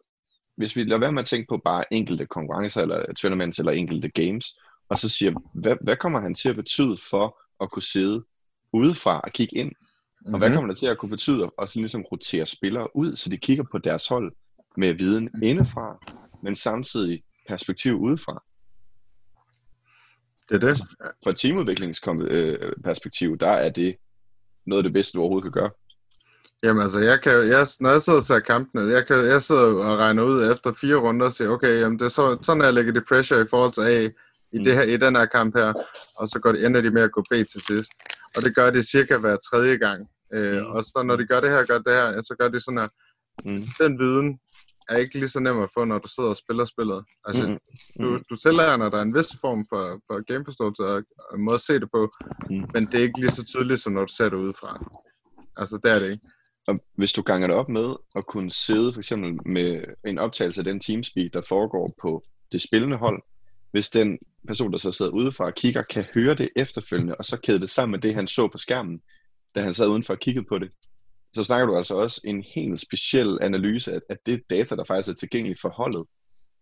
hvis 0.58 0.76
vi 0.76 0.84
lader 0.84 1.00
være 1.00 1.12
med 1.12 1.20
at 1.22 1.28
tænke 1.28 1.48
på 1.50 1.58
bare 1.66 1.94
enkelte 1.94 2.26
konkurrencer, 2.26 2.82
eller 2.82 3.14
tournaments, 3.14 3.60
eller 3.60 3.72
enkelte 3.72 4.10
games, 4.10 4.46
og 4.90 5.00
så 5.00 5.10
siger, 5.10 5.32
hvad, 5.62 5.76
hvad 5.84 5.96
kommer 5.96 6.20
han 6.22 6.36
til 6.36 6.50
at 6.50 6.56
betyde 6.56 6.98
for 7.10 7.40
at 7.64 7.72
kunne 7.72 7.84
sidde 7.84 8.24
udefra 8.74 9.20
og 9.20 9.32
kigge 9.32 9.58
ind? 9.58 9.72
Og 10.26 10.38
hvad 10.38 10.50
Mhm. 10.50 10.56
kommer 10.56 10.70
det 10.72 10.80
til 10.80 10.86
at 10.88 10.98
kunne 10.98 11.10
betyde 11.10 11.50
at 11.62 11.70
sådan 11.70 11.82
ligesom 11.82 12.02
rotere 12.02 12.46
spillere 12.46 12.96
ud, 12.96 13.16
så 13.16 13.30
de 13.30 13.38
kigger 13.38 13.64
på 13.72 13.78
deres 13.78 14.08
hold 14.08 14.32
med 14.78 14.94
viden 14.94 15.30
indefra, 15.44 15.98
men 16.44 16.56
samtidig 16.56 17.24
perspektiv 17.50 17.94
udefra? 17.96 18.44
Det 20.50 20.56
er 20.64 20.68
det. 20.68 20.78
For 21.24 21.30
et 21.30 21.38
teamudviklingsperspektiv, 21.38 23.38
der 23.38 23.50
er 23.50 23.70
det 23.70 23.96
noget 24.66 24.80
af 24.80 24.84
det 24.84 24.94
bedste, 24.94 25.14
du 25.14 25.20
overhovedet 25.20 25.54
kan 25.54 25.62
gøre. 25.62 25.72
Jamen 26.64 26.84
altså, 26.84 27.00
jeg 27.00 27.22
kan, 27.22 27.32
jeg, 27.34 27.68
når 27.80 27.90
jeg 27.90 28.02
sidder 28.02 28.20
og 28.20 28.24
ser 28.26 28.40
kampene, 28.40 28.82
jeg, 28.82 29.08
kan, 29.08 29.26
jeg 29.26 29.44
sidder 29.44 29.62
og 29.62 29.98
regner 29.98 30.24
ud 30.24 30.52
efter 30.52 30.74
fire 30.74 30.96
runder 30.96 31.26
og 31.26 31.34
siger, 31.34 31.50
okay, 31.50 31.82
jamen 31.82 32.00
det 32.00 32.06
er 32.06 32.10
så, 32.10 32.38
sådan, 32.42 32.64
jeg 32.64 32.74
lægger 32.74 32.94
det 32.94 33.04
pressure 33.08 33.42
i 33.42 33.46
forhold 33.50 33.72
til 33.74 33.82
A 33.82 34.06
i, 34.06 34.10
Mm. 34.54 34.64
det 34.64 34.74
her, 34.76 34.84
i 34.84 34.98
den 34.98 35.16
her 35.16 35.26
kamp 35.26 35.56
her, 35.56 35.74
og 36.16 36.30
så 36.30 36.40
går 36.40 36.52
det, 36.52 36.66
ender 36.66 36.82
de 36.82 36.92
med 36.92 37.02
at 37.02 37.12
gå 37.12 37.22
B 37.22 37.34
til 37.52 37.62
sidst. 37.68 37.92
Og 38.36 38.42
det 38.42 38.56
gør 38.56 38.70
de 38.70 38.84
cirka 38.84 39.18
hver 39.18 39.38
tredje 39.50 39.76
gang. 39.78 40.08
Øh, 40.34 40.62
Mm. 40.62 40.66
Og 40.66 40.84
så 40.84 41.04
når 41.06 41.16
de 41.16 41.28
gør 41.28 41.40
det 41.42 41.50
her, 41.50 41.66
gør 41.66 41.78
det 41.78 41.94
her, 41.94 42.22
så 42.22 42.36
gør 42.40 42.48
de 42.50 42.60
sådan 42.60 42.78
her. 42.78 42.88
Mm. 43.46 43.68
Den 43.80 44.00
viden 44.00 44.40
er 44.90 44.98
ikke 44.98 45.20
lige 45.20 45.30
så 45.30 45.40
nem 45.40 45.60
at 45.60 45.70
få, 45.78 45.86
når 45.86 46.00
du 46.00 46.08
sidder 46.16 46.30
og 46.30 46.38
spiller 46.38 46.66
spillet. 46.66 47.06
Altså, 47.26 47.48
Mm. 47.48 47.60
du, 48.04 48.20
du 48.30 48.36
tillærer 48.36 48.90
dig 48.90 49.02
en 49.02 49.16
vis 49.16 49.28
form 49.42 49.66
for, 49.70 49.84
for 50.08 50.34
gameforståelse 50.34 50.84
og 50.84 51.04
og 51.32 51.40
måde 51.40 51.56
at 51.56 51.62
se 51.62 51.74
det 51.80 51.90
på, 51.94 52.10
Mm. 52.50 52.64
men 52.74 52.86
det 52.86 52.96
er 53.00 53.04
ikke 53.04 53.20
lige 53.20 53.32
så 53.32 53.44
tydeligt, 53.46 53.82
som 53.82 53.94
når 53.94 54.06
du 54.06 54.14
ser 54.14 54.30
det 54.30 54.38
udefra. 54.38 54.72
Altså, 55.58 55.80
det 55.84 55.92
er 55.96 56.00
det 56.00 56.12
ikke. 56.12 56.26
Og 56.68 56.80
hvis 56.98 57.14
du 57.14 57.22
ganger 57.22 57.48
det 57.48 57.56
op 57.56 57.70
med 57.70 57.96
at 58.16 58.26
kunne 58.28 58.52
sidde 58.52 58.94
for 58.94 59.00
eksempel 59.00 59.38
med 59.46 59.84
en 60.08 60.18
optagelse 60.20 60.62
af 60.62 60.66
den 60.66 60.80
teamspeak, 60.80 61.34
der 61.34 61.42
foregår 61.42 61.94
på 62.02 62.24
det 62.52 62.62
spillende 62.62 62.98
hold, 62.98 63.22
hvis 63.72 63.90
den 63.90 64.18
person, 64.48 64.72
der 64.72 64.78
så 64.78 64.92
sidder 64.92 65.12
udefra 65.12 65.46
og 65.46 65.54
kigger, 65.56 65.82
kan 65.82 66.06
høre 66.14 66.34
det 66.36 66.50
efterfølgende, 66.56 67.16
og 67.16 67.26
så 67.26 67.38
kæde 67.38 67.60
det 67.60 67.70
sammen 67.70 67.92
med 67.92 68.00
det, 68.00 68.16
han 68.16 68.28
så 68.28 68.48
på 68.48 68.58
skærmen, 68.58 69.00
da 69.56 69.62
han 69.62 69.74
sad 69.74 69.88
udenfor 69.88 70.14
og 70.14 70.20
kiggede 70.20 70.46
på 70.50 70.60
det, 70.60 70.72
så 71.36 71.44
snakker 71.44 71.66
du 71.68 71.78
altså 71.78 71.94
også 71.96 72.22
en 72.24 72.44
helt 72.56 72.82
speciel 72.82 73.38
analyse 73.42 73.94
af, 73.94 74.00
af 74.10 74.16
det 74.26 74.42
data, 74.50 74.76
der 74.76 74.84
faktisk 74.84 75.10
er 75.10 75.14
tilgængeligt 75.20 75.62
for 75.62 75.70
holdet, 75.70 76.06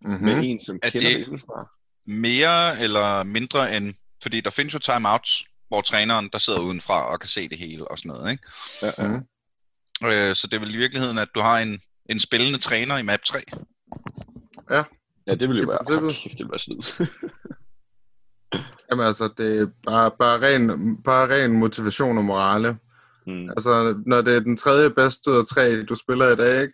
Mm-hmm. 0.01 0.19
mm. 0.19 0.25
med 0.25 0.41
en, 0.43 0.59
som 0.65 0.79
Er 0.83 0.89
kender 0.89 1.09
det- 1.09 1.19
det 1.19 1.27
udefra. 1.27 1.69
mere 2.05 2.79
eller 2.79 3.23
mindre 3.23 3.77
end... 3.77 3.93
Fordi 4.21 4.41
der 4.41 4.49
findes 4.49 4.73
jo 4.73 4.79
timeouts, 4.79 5.43
hvor 5.67 5.81
træneren, 5.81 6.29
der 6.33 6.37
sidder 6.37 6.59
udenfra 6.59 7.11
og 7.11 7.19
kan 7.19 7.27
se 7.29 7.49
det 7.49 7.57
hele 7.57 7.91
og 7.91 7.97
sådan 7.97 8.09
noget, 8.09 8.31
ikke? 8.31 8.43
Ja, 8.81 8.91
ja. 8.97 9.07
Mhm. 9.07 10.07
Øh, 10.09 10.35
så 10.35 10.47
det 10.47 10.53
er 10.55 10.59
vel 10.59 10.73
i 10.75 10.77
virkeligheden, 10.77 11.17
at 11.17 11.27
du 11.35 11.39
har 11.39 11.59
en, 11.59 11.79
en 12.09 12.19
spillende 12.19 12.59
træner 12.59 12.97
i 12.97 13.01
map 13.01 13.19
3. 13.25 13.39
ja, 15.27 15.35
det 15.35 15.49
ville 15.49 15.61
I 15.61 15.63
jo 15.63 15.67
være, 15.69 15.77
princippet. 15.77 16.09
oh, 16.09 16.13
kæft, 16.15 16.37
det 16.37 16.39
ville 16.39 16.51
være 16.51 16.59
snyd. 16.59 17.07
Jamen 18.91 19.05
altså, 19.05 19.29
det 19.37 19.59
er 19.61 19.67
bare, 19.83 20.11
bare, 20.19 20.39
ren, 20.41 20.97
bare 21.03 21.27
ren 21.43 21.53
motivation 21.53 22.17
og 22.17 22.25
morale. 22.25 22.77
Mm. 23.27 23.49
Altså, 23.49 24.03
når 24.05 24.21
det 24.21 24.35
er 24.35 24.39
den 24.39 24.57
tredje 24.57 24.89
bedste 24.89 25.31
ud 25.31 25.37
af 25.37 25.45
tre, 25.45 25.83
du 25.83 25.95
spiller 25.95 26.27
i 26.31 26.35
dag, 26.35 26.61
ikke? 26.61 26.73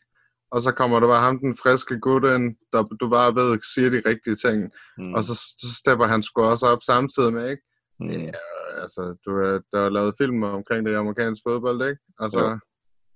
Og 0.52 0.62
så 0.62 0.72
kommer 0.72 1.00
der 1.00 1.08
bare 1.08 1.24
ham, 1.24 1.40
den 1.40 1.58
friske 1.64 2.00
gut 2.00 2.24
ind, 2.24 2.56
der 2.74 2.84
du 2.84 3.10
bare 3.10 3.36
ved, 3.36 3.60
siger 3.74 3.90
de 3.90 4.02
rigtige 4.10 4.36
ting. 4.36 4.70
Mm. 4.98 5.14
Og 5.14 5.24
så, 5.24 5.34
så 5.34 5.76
stepper 5.80 6.08
han 6.08 6.24
sgu 6.24 6.42
også 6.44 6.66
op 6.66 6.84
samtidig 6.86 7.34
med, 7.34 7.50
ikke? 7.52 7.64
mm. 8.00 8.10
Ja, 8.10 8.82
altså, 8.82 9.02
du, 9.26 9.32
er- 9.32 9.60
der 9.74 9.80
er 9.86 9.90
lavet 9.90 10.16
film 10.22 10.44
omkring 10.44 10.86
det 10.86 10.92
i 10.92 10.96
amerikansk 10.96 11.42
fodbold, 11.48 11.90
ikke? 11.90 12.02
Altså, 12.20 12.40
Ja. 12.40 12.56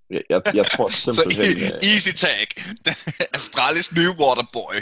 Jeg, 0.10 0.22
jeg, 0.30 0.42
jeg 0.54 0.66
tror 0.68 0.88
Så 0.90 0.96
simpelthen... 1.14 1.58
e- 1.58 1.76
øh, 1.76 1.94
easy 1.94 2.10
tag. 2.12 2.48
Astralis 3.38 3.96
nye 3.96 4.10
waterboy. 4.10 4.76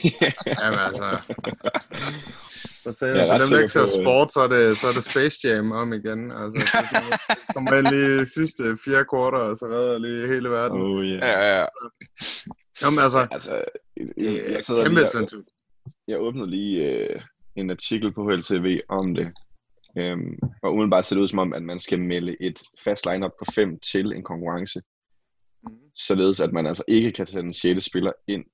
jamen 0.62 0.78
altså... 0.78 1.08
Så 2.86 2.92
sagde 2.92 3.14
Jeg 3.14 3.22
er 3.22 3.26
jeg, 3.26 3.34
ret 3.34 3.42
for 3.42 3.46
dem, 3.46 3.56
der 3.56 3.62
ikke 3.62 3.72
ser 3.72 3.82
øh, 3.82 4.02
sport, 4.02 4.32
så 4.32 4.40
er, 4.40 4.48
det, 4.48 4.78
så 4.78 4.86
er 4.90 4.92
det 4.92 5.04
Space 5.04 5.36
Jam 5.44 5.72
om 5.72 5.92
igen. 5.92 6.20
Altså, 6.40 6.56
det 7.28 7.54
kommer 7.54 7.72
ind 7.78 7.86
lige 7.94 8.22
i 8.22 8.26
sidste 8.36 8.62
fire 8.84 9.04
kvarter, 9.10 9.38
og 9.38 9.56
så 9.56 9.66
redder 9.66 9.98
lige 9.98 10.28
hele 10.34 10.48
verden. 10.50 10.80
oh, 10.82 11.04
yeah. 11.04 11.18
Ja, 11.18 11.32
ja, 11.40 11.58
ja. 11.60 11.66
Jamen 12.82 12.98
altså, 12.98 13.26
Altså, 13.30 13.64
jeg, 13.96 14.06
jeg, 14.16 14.34
jeg, 14.34 14.62
kæmpe 14.84 15.00
lige, 15.00 15.18
jeg, 15.20 15.28
jeg 16.08 16.20
åbnede 16.20 16.50
lige 16.50 16.74
øh, 16.90 17.20
en 17.56 17.70
artikel 17.70 18.12
på 18.12 18.30
HLTV 18.30 18.80
om 18.88 19.14
det. 19.14 19.28
Øhm, 19.98 20.38
og 20.62 20.72
umiddelbart 20.72 21.04
ser 21.04 21.16
det 21.16 21.22
ud 21.22 21.28
som 21.28 21.38
om, 21.38 21.52
at 21.52 21.62
man 21.62 21.78
skal 21.78 22.00
melde 22.00 22.36
et 22.40 22.58
fast 22.84 23.06
lineup 23.06 23.32
på 23.38 23.44
fem 23.54 23.78
til 23.92 24.06
en 24.12 24.24
konkurrence. 24.24 24.80
Mhm. 25.62 25.76
Således 25.94 26.40
at 26.40 26.52
man 26.52 26.66
altså 26.66 26.84
ikke 26.88 27.12
kan 27.12 27.26
tage 27.26 27.42
den 27.42 27.52
6. 27.52 27.84
spiller 27.84 28.12
ind 28.28 28.44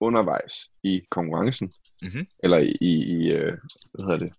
undervejs 0.00 0.54
i 0.82 1.00
konkurrencen. 1.10 1.72
Mhm. 2.02 2.26
Eller 2.44 2.58
i, 2.58 2.72
i, 2.80 2.92
i 3.04 3.28
øh, 3.32 3.52
hvad 3.94 4.04
hedder 4.04 4.16
det, 4.18 4.32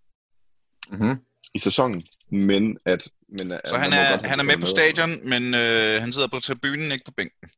Mm-hmm. 0.91 1.17
i 1.54 1.60
sæsonen. 1.60 2.04
Men 2.32 2.78
at... 2.86 3.10
Men, 3.30 3.52
at 3.52 3.62
Så 3.67 3.76
han 3.78 3.93
er, 3.93 4.10
godt 4.12 4.26
han 4.26 4.39
er 4.39 4.43
med 4.43 4.54
på 4.56 4.60
med. 4.60 4.67
stadion, 4.67 5.30
men 5.30 5.54
øh, 5.56 6.02
han 6.02 6.13
sidder 6.13 6.28
på 6.28 6.39
tribunen, 6.39 6.91
ikke 6.91 7.06
på 7.06 7.12
bænken. 7.17 7.50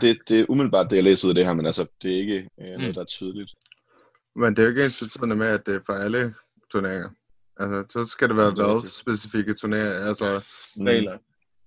Det, 0.00 0.18
det 0.28 0.40
er 0.40 0.46
umiddelbart 0.48 0.90
det, 0.90 0.96
jeg 0.96 1.04
læser 1.04 1.26
ud 1.28 1.30
af 1.30 1.34
det 1.34 1.44
her, 1.46 1.52
men 1.52 1.66
altså, 1.66 1.86
det 2.02 2.12
er 2.12 2.18
ikke 2.18 2.48
øh, 2.60 2.66
noget, 2.66 2.86
Mm. 2.88 2.94
der 2.94 3.00
er 3.00 3.04
tydeligt. 3.04 3.50
Men 4.36 4.50
det 4.56 4.58
er 4.58 4.62
jo 4.62 4.68
ikke 4.68 4.84
ens 4.84 4.98
betydende 5.02 5.36
med, 5.36 5.46
at 5.46 5.66
det 5.66 5.74
er 5.74 5.80
for 5.86 5.92
alle 5.92 6.34
turneringer. 6.72 7.08
Altså, 7.60 7.84
så 7.90 8.06
skal 8.12 8.28
det 8.28 8.36
være 8.36 8.74
rigtigt. 8.76 8.92
specifikke 8.92 9.54
turneringer, 9.54 10.06
altså 10.06 10.40
Mm. 10.76 10.84
regler, 10.86 11.18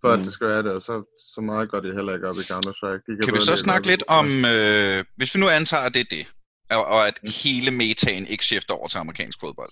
for 0.01 0.07
at 0.09 0.19
Mm. 0.19 0.23
det 0.23 0.33
skal 0.33 0.47
være 0.47 0.63
det, 0.63 0.71
og 0.71 0.81
så, 0.81 1.17
så 1.35 1.41
meget 1.41 1.69
går 1.69 1.79
det 1.79 1.95
heller 1.95 2.13
ikke 2.13 2.27
op 2.27 2.35
i 2.35 2.39
Counter-Strike. 2.51 3.03
De 3.07 3.15
Kan 3.23 3.27
vi 3.27 3.31
bedre 3.31 3.41
så 3.41 3.55
snakke 3.57 3.87
lidt 3.87 4.03
om, 4.07 4.45
øh, 4.45 5.05
hvis 5.15 5.35
vi 5.35 5.39
nu 5.39 5.49
antager, 5.49 5.83
at 5.83 5.93
det 5.93 5.99
er 5.99 6.05
det, 6.11 6.27
og, 6.69 6.85
og 6.85 7.07
at 7.07 7.19
hele 7.43 7.71
metaen 7.71 8.27
ikke 8.27 8.45
skifter 8.45 8.73
over 8.73 8.87
til 8.87 8.97
amerikansk 8.97 9.39
fodbold, 9.39 9.71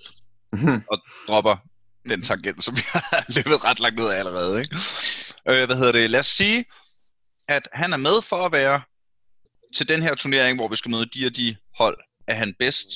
Mhm. 0.54 0.84
og 0.91 1.02
dropper 1.28 1.58
den 2.10 2.22
tangent, 2.22 2.64
som 2.64 2.76
vi 2.76 2.82
har 2.93 3.26
løbet 3.36 3.64
ret 3.64 3.80
langt 3.80 4.00
ud 4.02 4.06
af 4.06 4.20
allerede. 4.20 4.62
Ikke? 4.62 4.76
Øh, 5.50 5.66
hvad 5.66 5.76
hedder 5.78 5.91
det? 5.91 6.10
Lad 6.10 6.20
os 6.20 6.28
sige, 6.28 6.66
at 7.48 7.70
han 7.74 7.93
er 7.93 7.98
med 7.98 8.22
for 8.22 8.45
at 8.45 8.52
være 8.52 8.82
til 9.76 9.89
den 9.89 10.02
her 10.02 10.16
turnering, 10.16 10.58
hvor 10.58 10.68
vi 10.68 10.76
skal 10.76 10.91
møde 10.91 11.06
de 11.06 11.26
og 11.26 11.36
de 11.36 11.56
hold. 11.78 11.98
Er 12.28 12.34
han 12.34 12.54
bedst? 12.60 12.88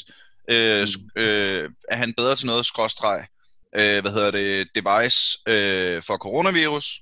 Øh, 0.49 0.83
sk- 0.83 1.07
øh, 1.15 1.69
er 1.89 1.95
han 1.95 2.13
bedre 2.17 2.35
til 2.35 2.45
noget 2.47 2.65
skråstreg? 2.65 3.25
Øh, 3.77 4.01
hvad 4.01 4.11
hedder 4.11 4.31
det? 4.31 4.67
Device 4.75 5.37
øh, 5.47 6.03
for 6.03 6.17
coronavirus? 6.17 7.01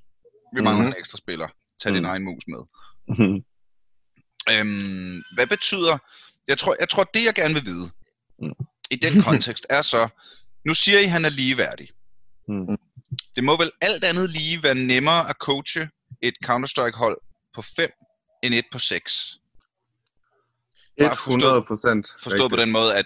Vi 0.55 0.61
mangler 0.61 0.83
Mhm. 0.85 0.91
en 0.93 0.99
ekstra 0.99 1.17
spiller. 1.17 1.47
Tag 1.83 1.91
din 1.93 2.01
Mhm. 2.01 2.09
egen 2.09 2.23
mus 2.23 2.43
med. 2.47 2.59
Mhm. 3.07 3.43
Øhm, 4.51 5.23
hvad 5.35 5.47
betyder... 5.47 5.97
Jeg 6.49 6.57
tror, 6.57 6.75
jeg 6.79 6.89
tror, 6.89 7.03
det 7.03 7.23
jeg 7.25 7.35
gerne 7.35 7.53
vil 7.53 7.65
vide, 7.65 7.89
Mm. 8.41 8.53
i 8.91 8.95
den 8.95 9.21
kontekst, 9.27 9.65
er 9.69 9.81
så... 9.81 10.07
Nu 10.65 10.73
siger 10.73 10.99
I, 10.99 11.03
at 11.03 11.09
han 11.11 11.25
er 11.25 11.29
ligeværdig. 11.29 11.89
Mm. 12.47 12.77
Det 13.35 13.43
må 13.43 13.57
vel 13.57 13.71
alt 13.81 14.03
andet 14.03 14.29
lige 14.29 14.63
være 14.63 14.75
nemmere 14.75 15.29
at 15.29 15.35
coache 15.39 15.89
et 16.21 16.33
Counter-Strike-hold 16.45 17.17
på 17.55 17.61
5 17.61 17.91
end 18.43 18.53
et 18.53 18.65
på 18.71 18.79
6. 18.79 19.37
Bare 20.99 21.11
100 21.11 21.63
procent. 21.67 22.07
Forstået 22.23 22.49
på 22.51 22.55
den 22.55 22.71
måde, 22.71 22.95
at 22.95 23.05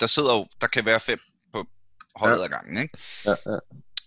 der 0.00 0.06
sidder 0.06 0.34
jo, 0.34 0.46
der 0.60 0.66
kan 0.66 0.84
være 0.84 1.00
fem 1.00 1.20
på 1.52 1.66
holdet 2.16 2.38
ja. 2.38 2.44
ad 2.44 2.48
gangen. 2.48 2.78
Ikke? 2.82 2.98
Ja, 3.26 3.30
ja. 3.46 3.58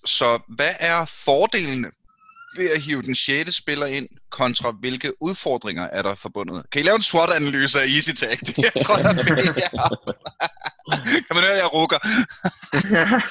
Så 0.06 0.40
hvad 0.48 0.74
er 0.80 1.06
fordelene 1.06 1.92
ved 2.58 2.70
at 2.70 2.82
hive 2.82 3.01
den 3.01 3.16
6. 3.16 3.55
spiller 3.55 3.86
ind, 3.86 4.08
kontra 4.32 4.72
hvilke 4.72 5.22
udfordringer 5.22 5.84
er 5.84 6.01
der 6.01 6.16
forbundet? 6.16 6.66
Kan 6.72 6.82
I 6.82 6.84
lave 6.86 6.95
en 6.95 7.01
SWOT-analyse 7.01 7.80
af 7.80 7.86
EasyTag? 7.95 8.38
Det 8.45 8.86
tror 8.86 8.97
jeg, 8.97 9.16
det 9.16 9.64
er. 9.74 9.89
kan 11.28 11.34
man 11.36 11.43
høre, 11.43 11.51
at 11.58 11.64
jeg 11.64 11.74
rukker? 11.74 11.99
ja, 12.97 13.22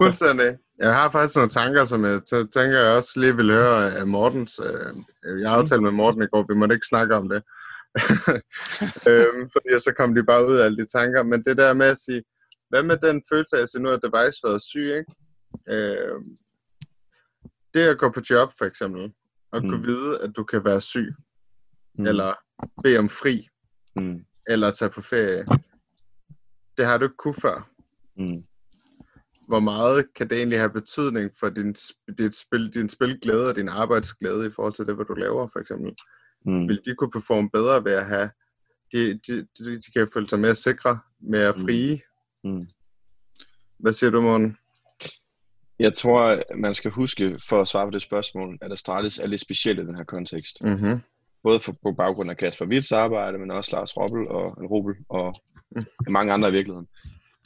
fuldstændig. 0.00 0.50
Jeg 0.78 0.94
har 0.94 1.10
faktisk 1.10 1.36
nogle 1.36 1.50
tanker, 1.50 1.84
som 1.84 2.04
jeg 2.04 2.20
tænker, 2.30 2.78
jeg 2.78 2.96
også 2.96 3.20
lige 3.20 3.36
vil 3.36 3.50
høre 3.50 3.94
af 3.96 4.06
Mortens. 4.06 4.60
Øh, 4.64 5.40
Jeg 5.42 5.52
aftalte 5.52 5.82
med 5.82 5.90
Morten 5.90 6.22
i 6.22 6.26
går, 6.32 6.44
vi 6.48 6.54
måtte 6.54 6.74
ikke 6.74 6.86
snakke 6.86 7.14
om 7.16 7.28
det. 7.28 7.42
øhm, 9.10 9.42
fordi 9.54 9.70
så 9.86 9.92
kom 9.96 10.14
de 10.14 10.22
bare 10.24 10.46
ud 10.48 10.56
af 10.56 10.64
alle 10.64 10.78
de 10.82 10.86
tanker. 10.98 11.22
Men 11.22 11.44
det 11.44 11.56
der 11.58 11.74
med 11.74 11.86
at 11.86 11.98
sige, 11.98 12.22
hvad 12.70 12.82
med 12.82 12.96
den 12.96 13.22
følelse 13.32 13.56
af 13.56 13.62
at 13.62 13.82
nu 13.82 13.88
har 13.88 13.96
device 13.96 14.38
været 14.44 14.62
syg, 14.62 14.88
ikke? 14.98 15.12
Øh, 15.74 16.18
det 17.78 17.88
at 17.88 17.98
gå 17.98 18.10
på 18.10 18.20
job, 18.30 18.52
for 18.58 18.64
eksempel, 18.64 19.12
og 19.52 19.62
mm. 19.62 19.68
kunne 19.68 19.80
Mm. 19.80 19.86
vide, 19.86 20.20
at 20.20 20.30
du 20.36 20.44
kan 20.44 20.64
være 20.64 20.80
syg, 20.80 21.14
Mm. 21.94 22.02
mm. 22.02 22.06
eller 22.06 22.34
bede 22.82 22.98
om 22.98 23.08
fri, 23.08 23.48
Mm. 23.96 24.24
eller 24.46 24.70
tage 24.70 24.90
på 24.90 25.00
ferie, 25.00 25.46
det 26.76 26.86
har 26.86 26.98
du 26.98 27.04
ikke 27.04 27.16
kunne 27.16 27.34
før. 27.42 27.70
Mm. 28.16 28.44
hvor 29.48 29.60
meget 29.60 30.14
kan 30.14 30.30
det 30.30 30.38
egentlig 30.38 30.58
have 30.58 30.70
betydning 30.72 31.30
for 31.40 31.48
din, 31.48 31.74
dit 32.18 32.34
spil, 32.36 32.74
din 32.74 32.88
spilglæde 32.88 33.48
og 33.48 33.56
din 33.56 33.68
arbejdsglæde 33.68 34.46
i 34.46 34.50
forhold 34.50 34.74
til 34.74 34.86
det, 34.86 34.94
hvad 34.94 35.04
du 35.06 35.14
laver, 35.14 35.48
for 35.52 35.58
eksempel? 35.60 35.94
Mm. 36.46 36.68
Vil 36.68 36.80
de 36.86 36.94
kunne 36.94 37.10
performe 37.10 37.50
bedre 37.50 37.84
ved 37.84 37.92
at 37.92 38.06
have, 38.06 38.30
de, 38.92 39.18
de, 39.26 39.46
de, 39.58 39.76
de 39.76 39.90
kan 39.96 40.08
føle 40.14 40.28
sig 40.28 40.40
mere 40.40 40.54
sikre, 40.54 41.00
mere 41.20 41.52
Mm. 41.52 41.60
frie? 41.60 42.00
Mm. 42.44 42.66
Hvad 43.78 43.92
siger 43.92 44.10
du, 44.10 44.20
Morten? 44.20 44.56
Jeg 45.78 45.94
tror, 45.94 46.42
man 46.56 46.74
skal 46.74 46.90
huske, 46.90 47.38
for 47.48 47.60
at 47.60 47.68
svare 47.68 47.86
på 47.86 47.90
det 47.90 48.02
spørgsmål, 48.02 48.58
at 48.60 48.72
Astralis 48.72 49.18
er 49.18 49.26
lidt 49.26 49.40
speciel 49.40 49.78
i 49.78 49.82
den 49.82 49.96
her 49.96 50.04
kontekst. 50.04 50.56
Mm-hmm. 50.64 51.00
Både 51.42 51.60
for, 51.60 51.74
på 51.82 51.92
baggrund 51.92 52.30
af 52.30 52.36
Kasper 52.36 52.66
Witts 52.66 52.92
arbejde, 52.92 53.38
men 53.38 53.50
også 53.50 53.76
Lars 53.76 53.96
Robbel 53.96 54.28
og 54.28 54.70
Robel 54.70 54.94
og 55.08 55.34
mange 56.08 56.32
andre 56.32 56.48
i 56.48 56.52
virkeligheden. 56.52 56.88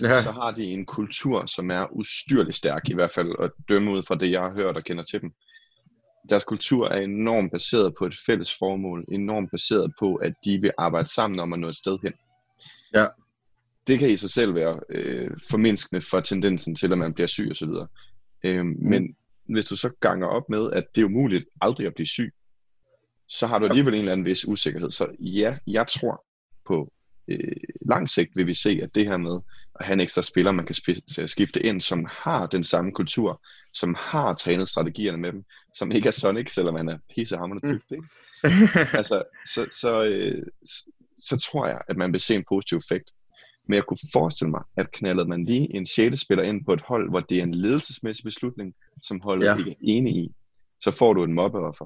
Ja, 0.03 0.23
Så 0.23 0.33
har 0.33 0.51
de 0.51 0.65
en 0.65 0.87
kultur, 0.87 1.47
som 1.47 1.71
er 1.71 1.87
ustyrligt 1.93 2.57
stærk, 2.57 2.89
i 2.89 2.95
hvert 2.95 3.11
fald 3.11 3.33
at 3.41 3.51
dømme 3.69 3.91
ud 3.91 4.03
fra 4.03 4.15
det, 4.15 4.31
jeg 4.31 4.41
har 4.41 4.53
hørt 4.53 4.77
og 4.77 4.85
kender 4.85 5.05
til 5.05 5.21
dem. 5.21 5.33
Deres 6.29 6.45
kultur 6.45 6.89
er 6.89 7.01
enormt 7.01 7.53
baseret 7.53 7.95
på 7.99 8.07
et 8.07 8.15
fælles 8.27 8.59
formål, 8.59 9.05
enormt 9.13 9.51
baseret 9.51 9.93
på, 9.99 10.15
at 10.15 10.35
de 10.45 10.59
vil 10.61 10.73
arbejde 10.79 11.09
sammen 11.09 11.41
om 11.41 11.53
at 11.53 11.59
nå 11.59 11.69
et 11.69 11.77
sted 11.77 11.99
hen. 12.03 12.13
Ja. 12.95 13.07
Det 13.87 13.99
kan 13.99 14.11
i 14.11 14.17
sig 14.17 14.31
selv 14.31 14.55
være 14.55 14.81
øh, 14.89 15.31
formindskende 15.51 16.03
for 16.11 16.21
tendensen 16.21 16.75
til, 16.75 16.93
at 16.93 16.99
man 16.99 17.15
bliver 17.15 17.27
syg 17.27 17.49
osv. 17.51 17.69
Øh, 18.45 18.65
mm. 18.67 18.77
Men 18.81 19.17
hvis 19.49 19.65
du 19.65 19.77
så 19.77 19.91
ganger 20.01 20.27
op 20.27 20.49
med, 20.49 20.71
at 20.73 20.85
det 20.95 21.01
er 21.01 21.05
umuligt 21.05 21.45
aldrig 21.61 21.87
at 21.87 21.95
blive 21.95 22.07
syg, 22.07 22.35
så 23.29 23.47
har 23.47 23.59
du 23.59 23.65
alligevel 23.67 23.95
en 23.95 23.99
eller 23.99 24.13
anden 24.13 24.27
vis 24.27 24.49
usikkerhed. 24.49 24.91
Så 24.91 25.07
ja, 25.21 25.59
jeg 25.67 25.87
tror 25.89 26.25
på 26.65 26.93
øh, 27.29 27.53
lang 27.89 28.11
sigt 28.11 28.31
vil 28.37 28.47
vi 28.47 28.55
se, 28.55 28.81
at 28.83 28.95
det 28.95 29.05
her 29.07 29.17
med 29.17 29.39
at 29.81 29.87
have 29.87 29.93
en 29.95 30.01
ekstra 30.01 30.23
spiller, 30.23 30.53
man 30.53 30.67
kan 30.67 30.75
sp- 30.75 31.27
skifte 31.27 31.63
ind, 31.67 31.81
som 31.81 32.07
har 32.11 32.47
den 32.47 32.65
samme 32.65 32.93
kultur, 32.93 33.43
som 33.73 33.95
har 33.99 34.35
trænet 34.35 34.69
strategierne 34.69 35.19
med 35.19 35.33
dem, 35.33 35.45
som 35.75 35.93
ikke 35.93 36.09
er 36.09 36.13
Sonic, 36.13 36.53
selvom 36.55 36.77
han 36.77 36.89
er 36.89 36.99
pissehammerende 37.15 37.69
Mm. 37.69 37.75
dybt, 37.75 37.93
ikke? 37.93 38.09
altså, 38.99 39.23
så, 39.55 39.67
så, 39.81 40.05
øh, 40.05 40.43
så, 40.65 40.91
så 41.19 41.37
tror 41.37 41.67
jeg, 41.67 41.81
at 41.89 41.97
man 41.97 42.13
vil 42.13 42.21
se 42.21 42.35
en 42.35 42.45
positiv 42.49 42.79
effekt. 42.79 43.13
Men 43.69 43.75
jeg 43.75 43.85
kunne 43.89 43.99
forestille 44.13 44.51
mig, 44.51 44.63
at 44.77 44.91
knaldede 44.93 45.29
man 45.29 45.45
lige 45.45 45.77
en 45.77 45.87
6. 45.87 46.21
spiller 46.21 46.45
ind 46.45 46.65
på 46.65 46.73
et 46.73 46.81
hold, 46.81 47.11
hvor 47.11 47.21
det 47.21 47.39
er 47.39 47.43
en 47.43 47.55
ledelsesmæssig 47.55 48.25
beslutning, 48.25 48.75
som 49.03 49.21
holdet 49.25 49.47
Ja. 49.47 49.53
ja. 49.53 49.59
ikke 49.59 49.71
er 49.71 49.75
enige 49.81 50.17
i, 50.25 50.33
så 50.81 50.91
får 50.91 51.15
du 51.15 51.25
en 51.25 51.33
mobbeoffer. 51.33 51.85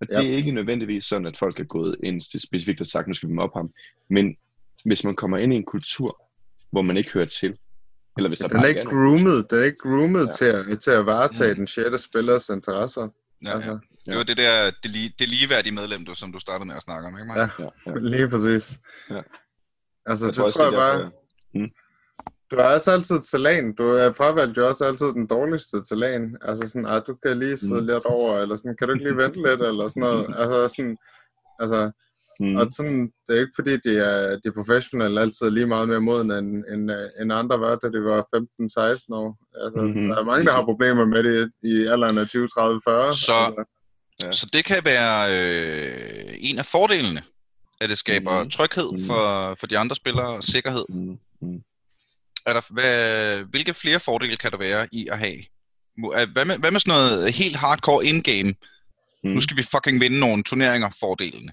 Og 0.00 0.06
Ja. 0.10 0.20
det 0.20 0.30
er 0.32 0.36
ikke 0.36 0.52
nødvendigvis 0.52 1.04
sådan, 1.04 1.26
at 1.26 1.36
folk 1.36 1.60
er 1.60 1.64
gået 1.64 1.96
ind 2.02 2.20
til 2.30 2.40
specifikt 2.40 2.80
og 2.80 2.86
sagt, 2.86 3.08
nu 3.08 3.14
skal 3.14 3.28
vi 3.28 3.34
mobbe 3.34 3.58
ham. 3.58 3.70
Men 4.10 4.36
hvis 4.84 5.04
man 5.04 5.14
kommer 5.14 5.38
ind 5.38 5.52
i 5.52 5.56
en 5.56 5.64
kultur, 5.64 6.22
hvor 6.72 6.82
man 6.82 6.96
ikke 6.96 7.12
hører 7.12 7.24
til, 7.40 7.56
eller 8.16 8.28
hvis 8.28 8.38
der 8.38 8.48
den 8.48 8.56
er 8.56 8.60
bare 8.60 8.68
ikke 8.68 8.80
er 8.80 8.84
groomet, 8.84 9.46
den 9.50 9.58
er 9.58 9.64
ikke 9.64 9.78
groomet 9.78 10.18
Ja. 10.40 10.46
ja. 10.46 10.62
til, 10.64 10.72
at, 10.72 10.80
til 10.80 10.90
at 10.90 11.06
varetage 11.06 11.50
Mm. 11.52 11.56
den 11.58 11.66
sjette 11.66 11.98
spillers 11.98 12.48
interesser. 12.48 13.08
Ja, 13.46 13.54
altså, 13.54 13.70
ja. 13.70 13.78
Det 14.10 14.16
var 14.18 14.22
det 14.24 14.36
der 14.36 14.70
det, 14.82 14.90
lige, 14.90 15.12
det 15.18 15.28
ligeværdige 15.28 15.72
medlem, 15.74 16.04
du, 16.04 16.14
som 16.14 16.32
du 16.32 16.38
startede 16.38 16.66
med 16.66 16.76
at 16.76 16.82
snakke 16.82 17.08
om, 17.08 17.14
ikke 17.18 17.26
Mark? 17.28 17.58
Ja. 17.58 17.64
Ja, 17.64 17.70
ja. 17.86 17.98
lige 17.98 18.28
præcis. 18.28 18.80
Ja. 19.10 19.20
Altså, 20.06 20.24
Jeg 20.26 20.28
det 20.30 20.36
tror 20.36 20.44
også, 20.44 20.56
tror 20.58 20.64
jeg 20.64 20.72
det 20.72 20.78
er 20.78 20.82
bare... 20.82 20.98
derfor- 20.98 21.74
Du 22.50 22.56
er 22.56 22.74
også 22.74 22.90
altid 22.90 23.20
talan. 23.32 23.74
Du 23.74 23.82
er 23.84 24.12
fravalgt 24.12 24.56
jo 24.58 24.68
også 24.68 24.84
altid 24.84 25.06
den 25.06 25.26
dårligste 25.26 25.82
talan. 25.88 26.36
Altså 26.42 26.68
sådan, 26.68 26.86
at 26.86 27.02
du 27.06 27.14
kan 27.26 27.38
lige 27.38 27.56
sidde 27.56 27.80
Mm. 27.80 27.86
lidt 27.86 28.04
over, 28.04 28.38
eller 28.38 28.56
sådan, 28.56 28.76
kan 28.78 28.88
du 28.88 28.94
ikke 28.94 29.04
lige 29.04 29.16
vente 29.16 29.38
lidt, 29.48 29.62
eller 29.62 29.88
sådan 29.88 30.00
noget. 30.00 30.26
Altså 30.38 30.68
sådan, 30.76 30.96
altså, 31.60 31.90
Mm. 32.42 32.56
og 32.56 32.66
sådan, 32.72 33.12
det 33.26 33.36
er 33.36 33.40
ikke 33.40 33.52
fordi, 33.58 33.72
de 33.86 33.92
er, 33.98 34.30
de 34.40 34.46
er 34.48 34.52
professionelle 34.60 35.20
altid 35.20 35.50
lige 35.50 35.66
meget 35.66 35.88
mere 35.88 36.00
moden, 36.00 36.30
end, 36.30 36.64
end, 36.72 36.90
øh, 36.92 37.08
end 37.20 37.32
andre 37.32 37.60
var, 37.60 37.74
da 37.76 37.86
de 37.88 38.00
var 38.04 38.20
15-16 38.34 39.14
år. 39.22 39.38
Altså, 39.64 39.80
Mhm. 39.80 40.08
der 40.08 40.16
er 40.16 40.24
mange, 40.24 40.44
der 40.46 40.52
har 40.52 40.64
problemer 40.64 41.04
med 41.06 41.22
det 41.22 41.52
i 41.62 41.86
alderen 41.86 42.18
af 42.18 42.28
20, 42.28 42.48
30, 42.48 42.80
40. 42.84 43.14
Så- 43.16 43.32
Altså, 43.32 43.64
Ja. 44.24 44.32
Så 44.32 44.46
det 44.52 44.64
kan 44.64 44.84
være 44.84 45.16
øh, 45.36 46.34
en 46.38 46.58
af 46.58 46.64
fordelene, 46.64 47.22
at 47.80 47.90
det 47.90 47.98
skaber 47.98 48.40
Mhm. 48.42 48.50
tryghed 48.50 48.92
Mhm. 48.92 49.06
for, 49.06 49.54
for 49.60 49.66
de 49.66 49.78
andre 49.78 49.96
spillere 49.96 50.28
og 50.28 50.44
sikkerhed. 50.44 50.84
Mm. 50.88 51.18
Mm. 51.42 51.62
Er 52.46 52.52
der, 52.52 52.72
hvad, 52.72 53.36
hvilke 53.50 53.74
flere 53.74 54.00
fordele 54.00 54.36
kan 54.36 54.50
der 54.50 54.58
være 54.58 54.88
i 54.92 55.08
at 55.12 55.18
have? 55.18 55.38
Er- 56.14 56.32
Hvad 56.32 56.44
med, 56.44 56.58
hvad 56.58 56.70
med 56.70 56.80
sådan 56.80 56.98
noget 56.98 57.34
helt 57.34 57.56
hardcore 57.56 58.04
in-game? 58.06 58.54
Mm. 59.24 59.30
Nu 59.30 59.40
skal 59.40 59.56
vi 59.56 59.62
fucking 59.62 60.00
vinde 60.00 60.18
nogle 60.18 60.42
turneringer 60.42 60.90
fordelene 61.00 61.52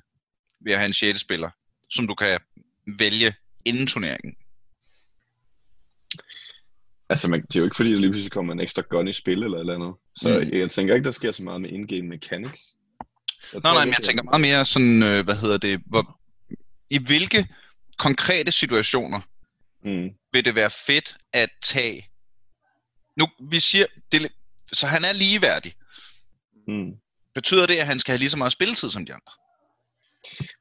ved 0.65 0.73
at 0.73 0.79
have 0.79 0.85
en 0.87 0.93
sjette 0.93 1.19
spiller, 1.19 1.49
som 1.89 2.07
du 2.07 2.15
kan 2.15 2.39
vælge 2.99 3.33
inden 3.65 3.87
turneringen. 3.87 4.33
Altså, 7.09 7.29
man, 7.29 7.41
det 7.41 7.55
er 7.55 7.59
jo 7.59 7.63
ikke 7.65 7.75
fordi, 7.75 7.91
der 7.91 7.97
lige 7.99 8.09
pludselig 8.11 8.31
kommer 8.31 8.53
en 8.53 8.59
ekstra 8.59 8.81
gun 8.89 9.07
i 9.07 9.11
spil 9.13 9.43
eller 9.43 9.59
eller 9.59 9.75
andet. 9.75 9.93
Så 10.15 10.29
Mm. 10.29 10.45
mm. 10.45 10.59
jeg 10.59 10.69
tænker 10.69 10.95
ikke, 10.95 11.05
der 11.05 11.11
sker 11.11 11.31
så 11.31 11.43
meget 11.43 11.61
med 11.61 11.69
in-game 11.69 12.07
mechanics. 12.07 12.61
Jeg 13.53 13.61
Nej, 13.63 13.73
nej, 13.73 13.85
men 13.85 13.93
jeg 13.97 14.03
tænker 14.05 14.23
meget 14.23 14.41
mere 14.41 14.65
sådan, 14.65 15.03
øh, 15.03 15.23
hvad 15.23 15.35
hedder 15.35 15.57
det, 15.57 15.81
hvor, 15.85 16.16
i 16.89 16.97
hvilke 16.97 17.47
konkrete 17.97 18.51
situationer 18.51 19.21
Mm. 19.83 20.09
vil 20.31 20.45
det 20.45 20.55
være 20.55 20.69
fedt 20.69 21.17
at 21.33 21.49
tage... 21.61 22.09
Nu, 23.17 23.27
vi 23.51 23.59
siger, 23.59 23.85
det, 24.11 24.31
så 24.73 24.87
han 24.87 25.05
er 25.05 25.13
ligeværdig. 25.13 25.73
Mm. 26.67 26.91
Betyder 27.35 27.65
det, 27.65 27.75
at 27.75 27.85
han 27.85 27.99
skal 27.99 28.11
have 28.11 28.19
lige 28.19 28.29
så 28.29 28.37
meget 28.37 28.53
spilletid 28.53 28.89
som 28.89 29.05
de 29.05 29.13
andre? 29.13 29.31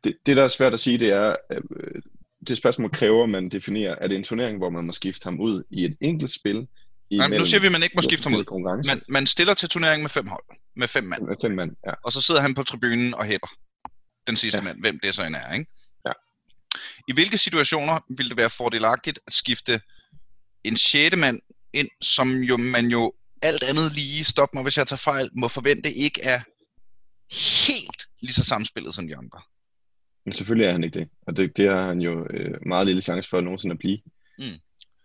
Det, 0.05 0.17
det, 0.27 0.37
der 0.37 0.45
er 0.45 0.49
svært 0.49 0.75
at 0.75 0.81
sige, 0.81 0.99
det 0.99 1.13
er, 1.13 1.37
øh, 1.53 2.03
det 2.49 2.59
spørgsmål 2.59 2.91
kræver, 2.91 3.23
at 3.23 3.29
man 3.29 3.49
definerer, 3.49 3.95
er 4.01 4.09
det 4.09 4.17
en 4.17 4.25
turnering, 4.25 4.59
hvor 4.59 4.71
man 4.71 4.85
må 4.85 4.93
skifte 4.93 5.25
ham 5.25 5.41
ud 5.41 5.65
i 5.71 5.85
et 5.85 5.97
enkelt 6.01 6.31
spil? 6.31 6.69
Nej, 7.11 7.29
men 7.29 7.39
nu 7.39 7.45
siger 7.45 7.61
vi, 7.61 7.67
at 7.67 7.73
man 7.73 7.83
ikke 7.83 7.97
må 7.97 8.03
skifte 8.03 8.29
ham 8.29 8.35
ud. 8.35 8.85
Man, 8.87 9.03
man 9.09 9.27
stiller 9.27 9.55
til 9.55 9.69
turneringen 9.69 10.03
med 10.03 10.11
fem 10.11 10.27
hold, 10.27 10.45
med 10.77 10.89
fem 10.89 11.05
mand, 11.05 11.23
Med 11.23 11.37
fem 11.43 11.51
mand, 11.51 11.71
ja. 11.87 11.93
og 12.05 12.13
så 12.13 12.21
sidder 12.21 12.41
han 12.41 12.55
på 12.55 12.63
tribunen 12.63 13.15
og 13.15 13.25
hæpper 13.25 13.49
den 14.27 14.37
sidste. 14.37 14.59
Ja. 14.59 14.65
mand, 14.65 14.81
hvem 14.81 15.01
det 15.03 15.15
så 15.15 15.25
end 15.25 15.35
er, 15.35 15.53
ikke? 15.53 15.71
I 17.09 17.13
hvilke 17.13 17.39
situationer 17.39 18.01
vil 18.17 18.29
det 18.29 18.37
være 18.37 18.51
fordelagtigt 18.51 19.19
at 19.27 19.33
skifte 19.33 19.81
en 20.65 20.77
sjette 20.77 21.17
mand 21.17 21.41
ind, 21.73 21.89
som 22.03 22.29
jo 22.43 22.57
man 22.57 22.87
jo 22.87 23.13
alt 23.43 23.63
andet 23.63 23.93
lige, 23.93 24.25
stop 24.25 24.55
mig 24.55 24.63
hvis 24.63 24.77
jeg 24.79 24.87
tager 24.87 24.99
fejl, 24.99 25.31
må 25.39 25.49
forvente 25.49 25.93
ikke 25.93 26.23
er 26.23 26.41
helt 27.67 28.03
lige 28.23 28.33
så 28.33 28.45
samspillet 28.45 28.95
som 28.95 29.07
de 29.09 29.17
andre. 29.17 29.41
Men 30.25 30.33
selvfølgelig 30.33 30.67
er 30.69 30.73
han 30.73 30.85
ikke 30.85 30.99
det. 30.99 31.09
Og 31.27 31.37
det, 31.37 31.57
det 31.57 31.69
har 31.69 31.87
han 31.87 32.01
jo 32.01 32.27
øh, 32.31 32.55
meget 32.67 32.87
lille 32.87 33.03
chance 33.03 33.29
for 33.29 33.41
nogensinde 33.41 33.73
at 33.73 33.79
blive. 33.79 33.99
Mm. 34.39 34.45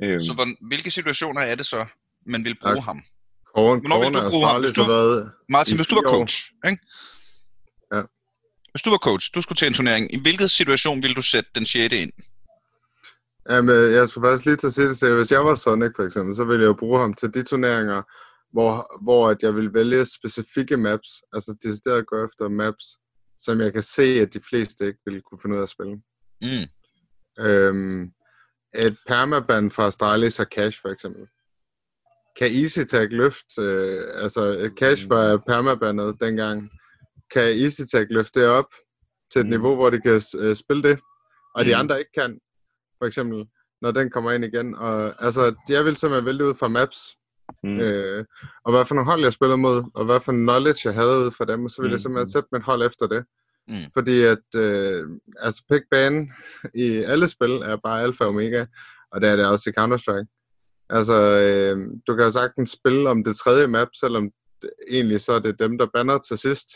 Øhm, 0.04 0.22
Så 0.22 0.56
hvilke 0.68 0.92
situationer 0.92 1.42
er 1.42 1.56
det 1.56 1.66
så, 1.66 1.86
man 2.26 2.44
vil 2.44 2.56
bruge 2.62 2.76
Tak. 2.76 2.84
ham? 2.84 3.04
Corona, 3.56 3.80
Hvornår 3.80 4.10
vil 4.10 4.14
du 4.14 4.30
bruge 4.30 4.48
ham? 4.48 4.62
Hvis 4.62 4.72
du-. 4.72 5.30
Martin, 5.50 5.76
hvis 5.76 5.88
du 5.88 5.96
var 5.96 6.02
coach, 6.02 6.52
ikke? 6.66 6.84
Hvis 8.72 8.82
du 8.82 8.90
var 8.90 8.98
coach, 8.98 9.32
du 9.36 9.42
skulle 9.42 9.58
til 9.58 9.68
en 9.68 9.74
turnering, 9.74 10.14
i 10.14 10.22
hvilken 10.22 10.50
situation 10.50 11.04
ville 11.04 11.16
du 11.16 11.22
sætte 11.22 11.50
den 11.56 11.66
sjette 11.66 12.02
ind? 12.02 12.12
Jamen, 13.50 13.94
jeg 13.94 14.10
skulle 14.10 14.28
faktisk 14.28 14.46
lige 14.46 14.56
til 14.56 14.68
at 14.68 14.74
sige 14.74 14.88
det, 14.88 14.98
så 14.98 15.16
hvis 15.16 15.32
jeg 15.32 15.46
var 15.46 15.56
Sonic 15.56 15.92
for 15.96 16.04
eksempel, 16.04 16.36
så 16.36 16.44
ville 16.44 16.62
jeg 16.62 16.68
jo 16.68 16.74
bruge 16.74 17.00
ham 17.00 17.14
til 17.14 17.34
de 17.34 17.44
turneringer, 17.44 18.02
hvor, 18.54 19.04
hvor 19.04 19.30
at 19.30 19.38
jeg 19.42 19.56
vil 19.56 19.74
vælge 19.74 20.06
specifikke 20.06 20.78
maps, 20.78 21.10
altså 21.34 21.56
decideret 21.64 22.08
gå 22.08 22.26
efter 22.26 22.50
maps, 22.50 22.86
som 23.38 23.62
jeg 23.62 23.74
kan 23.74 23.84
se, 23.84 24.04
at 24.04 24.34
de 24.34 24.40
fleste 24.50 24.88
ikke 24.88 25.00
ville 25.06 25.22
kunne 25.22 25.40
finde 25.42 25.56
ud 25.56 25.60
af 25.60 25.64
at 25.64 25.70
spille. 25.70 25.96
Mm. 26.42 26.68
Øhm, 27.46 28.12
et 28.76 28.98
permaban 29.08 29.72
fra 29.72 29.88
Astralis 29.88 30.40
og 30.40 30.46
Cash 30.46 30.82
for 30.82 30.90
eksempel. 30.90 31.28
Kan 32.38 32.48
Easy 32.62 32.80
Tag 32.80 33.08
løfte, 33.10 33.62
øh, 33.62 34.24
altså 34.24 34.72
Cash 34.80 35.10
var 35.10 35.38
permabandet 35.38 36.16
dengang, 36.20 36.70
kan 37.34 37.44
Easy 37.44 37.82
Tag 37.92 38.08
løfte 38.10 38.40
det 38.40 38.48
op 38.50 38.66
til 39.34 39.40
et 39.40 39.46
Mm. 39.46 39.50
niveau, 39.50 39.76
hvor 39.76 39.90
de 39.90 40.02
kan 40.02 40.22
øh, 40.40 40.56
spille 40.56 40.84
det, 40.84 41.00
og 41.56 41.66
de 41.66 41.74
Mm. 41.74 41.80
andre 41.80 42.00
ikke 42.00 42.12
kan, 42.18 42.40
for 42.98 43.06
eksempel, 43.06 43.46
når 43.82 43.92
den 43.92 44.10
kommer 44.10 44.32
ind 44.32 44.46
igen. 44.46 44.76
Og, 44.76 45.24
altså, 45.26 45.56
jeg 45.70 45.86
vil 45.86 45.96
simpelthen 45.96 46.26
vælge 46.26 46.46
ud 46.46 46.56
fra 46.56 46.68
maps, 46.68 46.98
mm, 47.64 47.80
øh, 47.80 48.26
og 48.66 48.72
hvad 48.72 48.86
for 48.86 48.96
nogle 48.96 49.12
hold 49.12 49.22
jeg 49.22 49.34
spiller 49.34 49.56
mod, 49.56 49.84
og 49.94 50.06
hvad 50.06 50.20
for 50.22 50.32
knowledge 50.32 50.82
jeg 50.86 50.94
havde 50.94 51.18
ud 51.26 51.32
fra 51.32 51.46
dem, 51.46 51.64
og 51.66 51.70
så 51.72 51.82
vil 51.82 51.90
jeg 51.90 51.96
Mm. 51.96 52.00
simpelthen 52.00 52.32
sætte 52.32 52.50
mit 52.52 52.64
hold 52.64 52.86
efter 52.86 53.08
det. 53.08 53.26
Mm. 53.68 53.76
Fordi 53.94 54.22
at, 54.24 54.46
øh, 54.56 55.04
altså 55.40 55.64
pick 55.72 55.84
bane 55.92 56.28
i 56.76 56.88
alle 56.98 57.28
spil 57.28 57.52
er 57.52 57.78
bare 57.84 58.02
alfa 58.02 58.24
og 58.24 58.30
omega, 58.30 58.66
Og 59.14 59.22
det 59.22 59.30
er 59.30 59.36
det 59.36 59.46
også 59.46 59.70
i 59.70 59.74
Counter-Strike. 59.80 60.28
Altså, 60.90 61.14
øh, 61.24 61.78
du 62.08 62.16
kan 62.16 62.26
jo 62.26 62.32
sagtens 62.32 62.70
spille 62.72 63.10
om 63.10 63.24
det 63.24 63.36
tredje 63.36 63.68
map, 63.68 63.88
selvom 64.00 64.32
det, 64.62 64.70
egentlig 64.90 65.22
så 65.22 65.34
er 65.34 65.40
det 65.40 65.60
dem, 65.60 65.78
der 65.78 65.88
banner 65.94 66.18
til 66.18 66.38
sidst. 66.38 66.68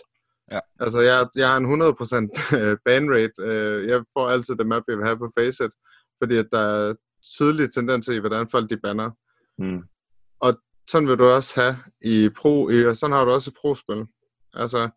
Ja. 0.51 0.59
Altså, 0.79 0.99
jeg, 0.99 1.27
jeg 1.35 1.47
har 1.49 1.57
en 1.57 1.65
100% 1.65 2.77
ban 2.85 3.11
rate. 3.11 3.33
Øh, 3.39 3.87
jeg 3.87 4.03
får 4.13 4.29
altid 4.29 4.55
det 4.55 4.67
map, 4.67 4.83
jeg 4.87 4.97
vil 4.97 5.05
have 5.05 5.17
på 5.17 5.31
Faceit, 5.39 5.71
fordi 6.23 6.35
at 6.37 6.47
der 6.51 6.59
er 6.59 6.95
tydelig 7.37 7.73
tendens 7.73 8.07
i, 8.07 8.17
hvordan 8.19 8.49
folk 8.51 8.69
de 8.69 8.77
banner. 8.77 9.11
Mm. 9.57 9.83
Sådan 10.89 11.07
vil 11.07 11.17
du 11.17 11.25
også 11.25 11.61
have 11.61 11.77
i 12.01 12.29
pro, 12.37 12.63
og 12.89 12.97
sådan 12.97 13.13
har 13.13 13.25
du 13.25 13.31
også 13.31 13.51
i 13.51 13.57
pro-spil. 13.61 14.05
Altså, 14.53 14.89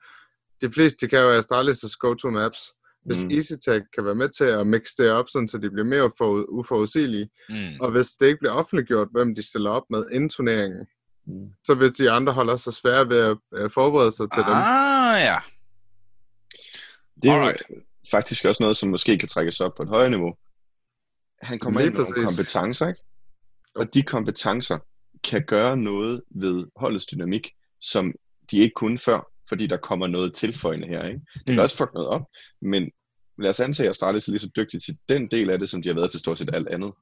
de 0.63 0.73
fleste 0.73 1.09
kan 1.09 1.19
jo 1.21 1.39
Astralis' 1.39 1.97
go-to 2.01 2.31
maps. 2.31 2.59
Hvis 3.07 3.25
Mm. 3.25 3.31
EasyTag 3.31 3.83
kan 3.95 4.05
være 4.05 4.15
med 4.15 4.29
til 4.29 4.45
at 4.45 4.67
mixe 4.67 4.95
det 5.03 5.11
op, 5.11 5.25
sådan, 5.29 5.49
så 5.49 5.59
de 5.59 5.71
bliver 5.71 5.85
mere 5.85 6.11
for, 6.19 6.45
uforudsigelige, 6.49 7.31
Mm. 7.49 7.81
og 7.81 7.91
hvis 7.91 8.07
det 8.09 8.27
ikke 8.27 8.39
bliver 8.39 8.53
offentliggjort, 8.53 9.09
hvem 9.13 9.35
de 9.35 9.49
stiller 9.49 9.71
op 9.71 9.83
med 9.91 10.05
inden 10.13 10.29
turneringen. 10.29 10.87
Så 11.65 11.75
vil 11.75 11.99
de 11.99 12.11
andre 12.11 12.33
holde 12.33 12.53
også 12.53 12.71
svære 12.73 13.09
ved 13.09 13.37
at 13.53 13.73
forberede 13.73 14.13
sig 14.13 14.27
til 14.35 14.43
dem. 14.43 14.53
Ah, 14.53 15.21
ja. 15.21 15.37
Det 17.23 17.31
er 17.31 17.35
Alright. 17.35 17.63
faktisk 18.11 18.45
også 18.45 18.63
noget, 18.63 18.77
som 18.77 18.89
måske 18.89 19.19
kan 19.19 19.29
trækkes 19.29 19.61
op 19.61 19.73
på 19.77 19.83
et 19.83 19.89
højere 19.89 20.11
niveau. 20.11 20.35
Han 21.43 21.59
kommer 21.59 21.81
Lige 21.81 21.87
ind 21.91 21.97
med 21.97 22.05
nogle 22.05 22.25
kompetencer, 22.25 22.89
ikke? 22.89 23.01
Og 23.75 23.95
de 23.95 24.03
kompetencer 24.03 24.79
kan 25.25 25.45
gøre 25.47 25.77
noget 25.77 26.23
ved 26.31 26.67
holdets 26.77 27.07
dynamik, 27.07 27.51
som 27.81 28.13
de 28.51 28.59
ikke 28.59 28.75
kunne 28.75 28.99
før, 28.99 29.31
fordi 29.49 29.67
der 29.67 29.77
kommer 29.77 30.07
noget 30.07 30.35
tilføjende 30.35 30.89
her, 30.89 31.05
ikke? 31.07 31.21
Det 31.35 31.47
kan 31.47 31.55
Mm. 31.55 31.61
også 31.61 31.77
fuck 31.77 31.91
noget 31.95 32.09
op, 32.09 32.23
men 32.63 32.91
lad 33.39 33.51
os 33.51 33.61
antage, 33.61 33.87
at 33.87 33.91
Astralis 33.91 34.27
er 34.29 34.33
lige 34.33 34.41
så 34.41 34.49
dygtig 34.57 34.83
til 34.83 34.97
den 35.09 35.27
del 35.31 35.51
af 35.51 35.59
det, 35.59 35.69
som 35.69 35.83
de 35.83 35.89
har 35.89 35.95
været 35.95 36.11
til 36.11 36.21
stort 36.21 36.39
set 36.39 36.51
alt 36.55 36.69
andet. 36.69 36.93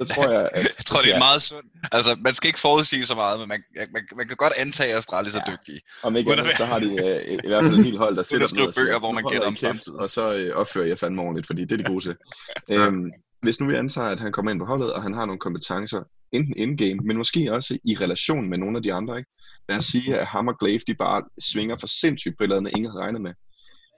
Så 0.00 0.12
tror 0.14 0.28
jeg, 0.30 0.50
at... 0.52 0.64
Jeg 0.78 0.84
tror, 0.84 1.02
det 1.02 1.14
er 1.14 1.18
meget 1.18 1.42
sundt. 1.42 1.66
Altså, 1.92 2.16
man 2.20 2.34
skal 2.34 2.48
ikke 2.48 2.60
forudsige 2.60 3.06
så 3.06 3.14
meget, 3.14 3.38
men 3.40 3.48
man, 3.48 3.62
man, 3.92 4.02
man 4.16 4.28
kan 4.28 4.36
godt 4.36 4.52
antage, 4.56 4.92
at 4.92 4.98
Astralis 4.98 5.34
er 5.34 5.40
Ja. 5.46 5.52
dygtige. 5.52 5.80
Om 6.02 6.16
ikke 6.16 6.32
andet, 6.32 6.54
så 6.56 6.64
har 6.64 6.78
de 6.78 6.86
øh, 6.86 7.38
i 7.44 7.48
hvert 7.48 7.64
fald 7.64 7.74
en 7.78 7.84
hel 7.84 7.98
hold, 7.98 8.16
der 8.16 8.22
sætter 8.30 8.46
skrive 8.46 8.72
bøger, 8.76 8.98
hvor 8.98 9.12
man 9.12 9.24
"Nu 9.24 9.30
gætter 9.30 9.46
om 9.46 9.52
kæft, 9.54 9.60
fremtiden." 9.66 10.00
Og 10.00 10.10
så 10.10 10.32
øh, 10.34 10.56
opfører 10.56 10.86
jeg 10.86 10.98
fandme 10.98 11.22
ordentligt, 11.22 11.46
fordi 11.46 11.62
det 11.62 11.72
er 11.72 11.76
de 11.76 11.84
gode 11.84 12.04
til. 12.04 12.16
Øhm, 12.72 13.10
hvis 13.42 13.60
nu 13.60 13.66
vi 13.68 13.74
antager, 13.74 14.08
at 14.08 14.20
han 14.20 14.32
kommer 14.32 14.50
ind 14.50 14.60
på 14.60 14.66
holdet, 14.66 14.92
og 14.92 15.02
han 15.02 15.14
har 15.14 15.26
nogle 15.26 15.38
kompetencer, 15.38 16.00
enten 16.32 16.54
in-game, 16.56 16.96
men 17.04 17.16
måske 17.16 17.52
også 17.52 17.78
i 17.84 17.96
relation 18.00 18.48
med 18.50 18.58
nogle 18.58 18.76
af 18.76 18.82
de 18.82 18.92
andre, 18.92 19.18
ikke? 19.18 19.30
Lad 19.68 19.78
os 19.78 19.84
sige, 19.84 20.18
at 20.18 20.26
ham 20.26 20.48
og 20.48 20.58
Glaive, 20.60 20.80
de 20.86 20.94
bare 20.94 21.22
svinger 21.40 21.76
for 21.80 21.86
sindssygt 21.86 22.34
på 22.38 22.44
et 22.44 22.46
eller 22.46 22.56
andet, 22.56 22.72
ingen 22.76 22.90
havde 22.92 23.02
regnet 23.04 23.20
med. 23.20 23.32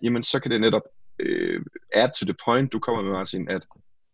Jamen, 0.04 0.22
så 0.22 0.40
kan 0.40 0.50
det 0.50 0.60
netop 0.60 0.82
øh, 1.20 1.60
add 1.94 2.10
to 2.18 2.24
the 2.26 2.34
point, 2.44 2.72
du 2.72 2.78
kommer 2.78 3.02
med, 3.02 3.12
Martin, 3.12 3.48
at 3.50 3.66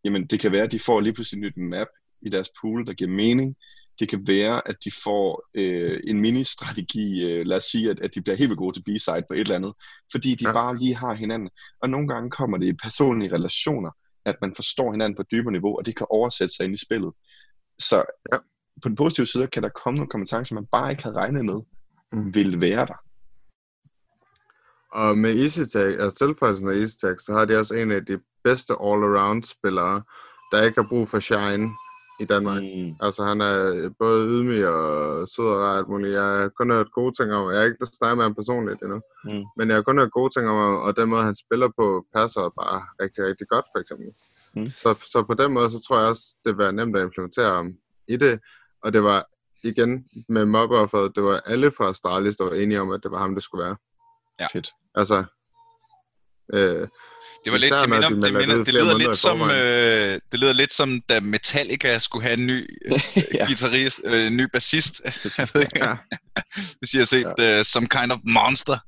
jamen, 0.04 0.26
det 0.26 0.40
kan 0.40 0.52
være, 0.52 0.62
at 0.62 0.72
de 0.72 0.78
får 0.78 1.00
lige 1.00 1.12
pludselig 1.12 1.46
et 1.46 1.56
nyt 1.56 1.64
map 1.70 1.86
i 2.22 2.28
deres 2.28 2.50
pool, 2.60 2.86
der 2.86 2.92
giver 2.92 3.10
mening. 3.10 3.56
Det 4.00 4.08
kan 4.08 4.24
være, 4.26 4.68
at 4.68 4.76
de 4.84 4.90
får 5.04 5.44
øh, 5.54 6.00
en 6.06 6.20
mini-strategi, 6.20 7.24
øh, 7.24 7.46
lad 7.46 7.56
os 7.56 7.64
sige, 7.64 7.90
at, 7.90 8.00
at 8.00 8.14
de 8.14 8.22
bliver 8.22 8.36
helt 8.36 8.48
vildt 8.50 8.58
gode 8.58 8.76
til 8.76 8.82
B-side 8.82 9.22
på 9.28 9.34
et 9.34 9.40
eller 9.40 9.54
andet, 9.54 9.72
fordi 10.12 10.34
de 10.34 10.44
Ja. 10.48 10.52
bare 10.52 10.78
lige 10.78 10.94
har 10.94 11.14
hinanden. 11.14 11.50
Og 11.82 11.90
nogle 11.90 12.08
gange 12.08 12.30
kommer 12.30 12.58
det 12.58 12.66
i 12.66 12.72
personlige 12.72 13.32
relationer, 13.32 13.90
at 14.24 14.36
man 14.42 14.52
forstår 14.56 14.92
hinanden 14.92 15.16
på 15.16 15.22
et 15.22 15.30
dybere 15.30 15.52
niveau, 15.52 15.76
og 15.78 15.86
det 15.86 15.96
kan 15.96 16.06
oversætte 16.10 16.54
sig 16.54 16.64
ind 16.64 16.74
i 16.74 16.84
spillet. 16.84 17.12
Så 17.78 18.04
Ja. 18.32 18.36
på 18.82 18.88
den 18.88 18.96
positive 18.96 19.26
side 19.26 19.46
kan 19.46 19.62
der 19.62 19.68
komme 19.68 19.96
nogle 19.96 20.10
kompetencer, 20.10 20.54
man 20.54 20.66
bare 20.72 20.90
ikke 20.90 21.02
havde 21.02 21.16
regnet 21.16 21.44
med, 21.44 21.60
Mm. 22.12 22.34
vil 22.34 22.60
være 22.60 22.86
der. 22.86 22.98
Og 24.94 25.18
med 25.18 25.34
EasyTag, 25.42 26.00
altså 26.00 26.26
tilføjelsen 26.26 26.68
af 26.68 26.74
EasyTag, 26.74 27.20
så 27.20 27.32
har 27.32 27.44
de 27.44 27.56
også 27.56 27.74
en 27.74 27.90
af 27.90 28.06
de 28.06 28.18
bedste 28.44 28.72
all-around-spillere, 28.72 30.02
der 30.52 30.62
ikke 30.62 30.80
har 30.80 30.88
brug 30.88 31.08
for 31.08 31.20
shine 31.20 31.70
i 32.20 32.24
Danmark. 32.24 32.62
Mm. 32.62 32.94
Altså 33.00 33.24
han 33.24 33.40
er 33.40 33.90
både 33.98 34.28
ydmyg 34.28 34.66
og 34.66 35.28
sød 35.28 35.46
og 35.46 35.56
rar 35.60 35.72
og 35.72 35.78
alt 35.78 35.88
muligt. 35.88 36.12
Jeg 36.12 36.22
har 36.22 36.48
kun 36.48 36.70
hørt 36.70 36.92
gode 36.92 37.12
ting 37.18 37.32
om, 37.32 37.50
jeg 37.50 37.58
har 37.58 37.64
ikke 37.64 37.86
snakket 37.98 38.16
med 38.16 38.24
ham 38.24 38.34
personligt 38.34 38.82
endnu, 38.82 39.00
Mm. 39.24 39.44
men 39.56 39.68
jeg 39.68 39.74
har 39.76 39.82
kun 39.82 39.98
hørt 39.98 40.12
gode 40.12 40.30
ting 40.34 40.48
om 40.48 40.56
ham, 40.56 40.74
og 40.74 40.96
den 40.96 41.08
måde 41.08 41.22
han 41.22 41.34
spiller 41.36 41.68
på 41.78 42.06
passer 42.14 42.40
bare 42.60 42.82
rigtig, 43.02 43.24
rigtig 43.24 43.46
godt 43.48 43.64
for 43.74 43.78
eksempel. 43.80 44.08
Mm. 44.56 44.66
Så, 44.66 44.94
så 45.12 45.22
på 45.22 45.34
den 45.34 45.52
måde, 45.52 45.70
så 45.70 45.80
tror 45.86 45.98
jeg 45.98 46.08
også, 46.08 46.24
det 46.44 46.58
var 46.58 46.70
nemt 46.70 46.96
at 46.96 47.02
implementere 47.02 47.54
ham 47.54 47.72
i 48.08 48.16
det, 48.16 48.40
og 48.82 48.92
det 48.92 49.02
var 49.04 49.24
igen 49.62 50.04
med 50.28 50.44
mobbeofferet, 50.44 51.14
det 51.16 51.22
var 51.24 51.40
alle 51.46 51.70
fra 51.70 51.88
Astralis, 51.88 52.36
der 52.36 52.44
var 52.44 52.52
enige 52.52 52.80
om, 52.80 52.90
at 52.90 53.00
det 53.02 53.10
var 53.10 53.18
ham, 53.18 53.34
det 53.34 53.42
skulle 53.42 53.64
være. 53.64 53.76
Ja. 54.40 54.46
Fedt. 54.52 54.70
Altså, 54.94 55.24
øh, 56.54 56.88
Det 57.44 57.52
var 57.52 57.58
lidt, 57.58 57.74
det, 57.74 57.88
minder, 57.90 58.08
de 58.08 58.22
det, 58.22 58.32
minder, 58.34 58.64
det 58.64 58.74
lyder 58.74 58.98
lidt 58.98 59.16
som, 59.16 59.50
øh, 59.50 60.20
det 60.32 60.40
lyder 60.40 60.52
lidt 60.52 60.72
som, 60.72 61.00
da 61.08 61.20
Metallica 61.20 61.98
skulle 61.98 62.22
have 62.22 62.38
en 62.38 62.46
ny 62.46 62.78
ja, 62.90 62.96
ja. 63.34 63.46
guitarist, 63.46 64.00
øh, 64.04 64.30
ny 64.30 64.44
bassist. 64.52 65.00
ja, 65.76 65.96
Hvis 66.78 66.94
I 66.94 66.98
har 66.98 67.04
set 67.04 67.32
ja. 67.38 67.58
uh, 67.58 67.64
Some 67.64 67.88
Kind 67.88 68.12
of 68.12 68.18
Monster, 68.24 68.78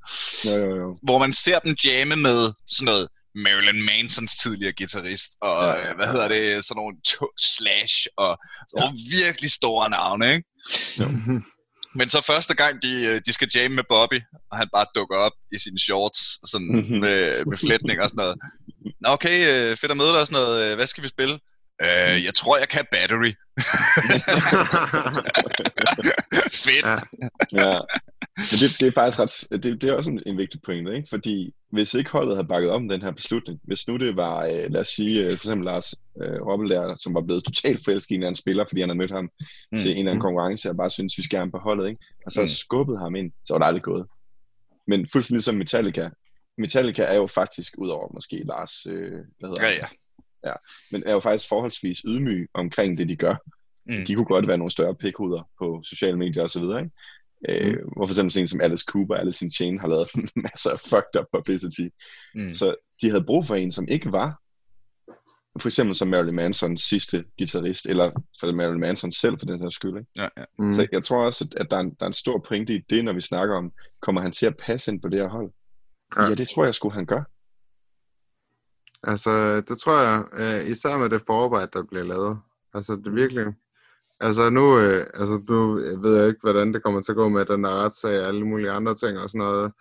Jo, 0.44 0.51
jo, 0.57 0.76
jo. 0.76 0.99
hvor 1.03 1.18
man 1.18 1.32
ser 1.32 1.59
dem 1.59 1.76
jamme 1.84 2.16
med 2.16 2.53
sådan 2.68 2.84
noget 2.84 3.09
Marilyn 3.34 3.82
Mansons 3.82 4.36
tidligere 4.36 4.72
guitarist, 4.78 5.30
og 5.40 5.64
Ja, 5.64 5.70
ja, 5.70 5.86
ja, 5.88 5.94
hvad 5.94 6.07
hedder 6.07 6.28
det, 6.28 6.64
sådan 6.64 6.78
nogle 6.80 6.97
to- 7.09 7.34
Slash, 7.38 8.07
og 8.16 8.38
nogle 8.76 8.99
virkelig 9.11 9.51
store 9.51 9.90
navne, 9.90 10.34
ikke? 10.34 10.49
Men 11.99 12.09
så 12.09 12.20
første 12.20 12.55
gang, 12.55 12.82
de, 12.82 12.92
øh, 12.92 13.20
de 13.26 13.32
skal 13.32 13.49
jamme 13.55 13.74
med 13.74 13.84
Bobby, 13.88 14.20
og 14.51 14.59
han 14.59 14.68
bare 14.72 14.86
dukker 14.94 15.16
op 15.16 15.32
i 15.53 15.59
sine 15.59 15.78
shorts, 15.78 16.51
sådan 16.51 16.66
Mhm. 16.66 17.01
med, 17.01 17.44
med 17.51 17.59
flætning 17.59 18.01
og 18.01 18.11
sådan 18.11 18.22
noget. 18.22 18.36
Nå, 19.01 19.09
okay, 19.09 19.38
øh, 19.53 19.76
fedt 19.76 19.90
at 19.90 19.97
møde 19.97 20.09
dig 20.09 20.20
og 20.20 20.26
sådan 20.26 20.42
noget. 20.42 20.74
Hvad 20.76 20.86
skal 20.86 21.03
vi 21.05 21.09
spille? 21.09 21.38
Øh, 21.82 22.24
jeg 22.24 22.34
tror, 22.34 22.59
jeg 22.59 22.68
kan 22.68 22.84
Battery. 22.92 23.32
fedt. 26.66 26.86
Ja. 26.86 26.97
ja. 27.62 27.78
Men 28.36 28.57
det, 28.61 28.80
det 28.80 28.86
er 28.88 28.92
faktisk 28.94 29.20
ret, 29.20 29.62
det, 29.62 29.82
det 29.82 29.90
er 29.90 29.94
også 29.94 30.11
en, 30.11 30.22
en 30.26 30.38
vigtig 30.38 30.61
pointe, 30.64 30.97
ikke? 30.97 31.09
Fordi 31.11 31.51
hvis 31.72 31.94
ikke 31.94 32.10
holdet 32.12 32.36
havde 32.36 32.48
bakket 32.48 32.70
op 32.70 32.76
om 32.80 32.88
den 32.88 33.02
her 33.02 33.10
beslutning, 33.10 33.60
hvis 33.64 33.88
nu 33.88 33.96
det 33.96 34.16
var, 34.16 34.44
øh, 34.46 34.72
lad 34.72 34.80
os 34.80 34.88
sige, 34.88 35.24
øh, 35.24 35.30
for 35.30 35.36
eksempel 35.36 35.64
Lars 35.64 35.94
øh, 36.22 36.40
Robbel 36.46 36.68
der, 36.68 36.94
som 36.96 37.14
var 37.14 37.20
blevet 37.20 37.44
totalt 37.44 37.80
forelsket 37.84 38.10
i 38.10 38.14
en 38.14 38.20
eller 38.20 38.26
anden 38.28 38.36
spiller, 38.38 38.64
fordi 38.68 38.80
han 38.80 38.88
havde 38.88 38.98
mødt 38.98 39.10
ham 39.10 39.30
mm. 39.72 39.78
til 39.78 39.90
en 39.90 39.98
eller 39.98 40.10
anden 40.10 40.22
konkurrence, 40.22 40.70
og 40.70 40.76
bare 40.76 40.90
synes 40.90 41.18
vi 41.18 41.22
skal 41.22 41.36
have 41.36 41.42
ham 41.42 41.50
på 41.50 41.58
holdet, 41.58 41.88
ikke? 41.88 42.00
Og 42.26 42.32
så 42.32 42.40
Mm. 42.40 42.44
mm. 42.44 42.48
skubbet 42.48 42.98
ham 42.98 43.14
ind, 43.14 43.32
så 43.44 43.54
var 43.54 43.58
det 43.58 43.66
aldrig 43.66 43.82
gået. 43.82 44.06
Men 44.86 45.06
fuldstændig 45.12 45.36
ligesom 45.36 45.54
Metallica. 45.54 46.10
Metallica 46.58 47.02
er 47.02 47.16
jo 47.16 47.26
faktisk, 47.26 47.74
udover 47.78 48.08
måske 48.14 48.42
Lars, 48.46 48.86
øh, 48.86 49.12
hvad 49.38 49.48
hedder 49.50 49.66
Ja, 49.68 49.72
han? 49.80 49.96
ja. 50.44 50.52
men 50.92 51.02
er 51.06 51.12
jo 51.12 51.20
faktisk 51.20 51.48
forholdsvis 51.48 51.98
ydmyg 52.06 52.48
omkring 52.54 52.98
det, 52.98 53.08
de 53.08 53.16
gør. 53.16 53.34
Mm. 53.88 54.04
De 54.06 54.14
kunne 54.14 54.26
godt 54.26 54.48
være 54.48 54.58
nogle 54.58 54.70
større 54.70 54.94
pikhuder 54.94 55.48
på 55.58 55.80
sociale 55.84 56.18
medier 56.18 56.42
og 56.42 56.50
så 56.50 56.60
videre, 56.60 56.78
ikke? 56.80 56.92
Øh, 57.49 57.76
hvor 57.97 58.07
for 58.07 58.12
eksempel 58.12 58.32
sådan 58.32 58.43
en 58.43 58.49
som 58.49 58.61
Alice 58.61 58.84
Cooper, 58.89 59.14
Alice 59.14 59.45
in 59.45 59.53
Chain 59.53 59.78
har 59.78 59.89
lavet 59.89 60.09
masser 60.47 60.70
af 60.70 60.80
fucked 60.80 61.20
up 61.20 61.26
publicity. 61.34 61.89
Mm. 62.34 62.53
Så 62.53 62.74
de 63.03 63.11
havde 63.11 63.24
brug 63.24 63.45
for 63.45 63.55
en, 63.55 63.72
som 63.72 63.89
ikke 63.89 64.12
var 64.12 64.41
for 65.61 65.68
eksempel 65.68 65.97
som 65.97 66.09
Marilyn 66.09 66.34
Mansons 66.34 66.82
sidste 66.82 67.24
guitarist, 67.39 67.87
eller 67.87 68.11
for 68.41 68.53
Marilyn 68.53 68.80
Manson 68.80 69.12
selv 69.12 69.39
for 69.39 69.47
den 69.47 69.61
her 69.61 69.68
skyld. 69.68 69.97
Ikke? 69.99 70.11
Ja, 70.16 70.28
ja. 70.37 70.45
Mm. 70.59 70.72
Så 70.72 70.87
jeg 70.93 71.05
tror 71.05 71.26
også, 71.26 71.49
at, 71.57 71.70
der, 71.70 71.76
er 71.76 71.80
en, 71.80 71.91
der 71.91 72.07
er 72.07 72.07
en 72.07 72.12
stor 72.12 72.45
pointe 72.49 72.74
i 72.74 72.78
det, 72.91 73.05
når 73.05 73.12
vi 73.12 73.20
snakker 73.20 73.57
om, 73.57 73.72
kommer 74.03 74.20
han 74.20 74.32
til 74.32 74.47
at 74.47 74.57
passe 74.57 74.93
ind 74.93 75.03
på 75.03 75.09
det 75.09 75.20
her 75.20 75.28
hold? 75.28 75.51
Ja. 76.16 76.22
Ja, 76.22 76.34
det 76.34 76.49
tror 76.49 76.64
jeg 76.64 76.74
sgu, 76.74 76.91
han 76.91 77.07
gør. 77.07 77.22
Altså, 79.11 79.61
det 79.61 79.78
tror 79.78 80.01
jeg, 80.03 80.24
øh, 80.32 80.70
især 80.70 80.97
med 80.97 81.11
det 81.11 81.22
forarbejde, 81.26 81.70
der 81.72 81.82
bliver 81.82 82.05
lavet. 82.05 82.39
Altså, 82.74 82.93
det 83.05 83.14
virkelig... 83.14 83.45
Altså 84.20 84.50
nu, 84.50 84.78
øh, 84.78 85.06
altså, 85.14 85.42
nu 85.48 85.74
ved 86.02 86.16
jeg 86.18 86.28
ikke, 86.28 86.40
hvordan 86.42 86.72
det 86.74 86.82
kommer 86.82 87.00
til 87.02 87.12
at 87.12 87.16
gå 87.16 87.28
med 87.28 87.44
den 87.44 87.64
der 87.64 87.70
retssag 87.70 88.20
og 88.20 88.26
alle 88.28 88.46
mulige 88.46 88.70
andre 88.70 88.94
ting 88.94 89.18
og 89.18 89.30
sådan 89.30 89.38
noget. 89.38 89.72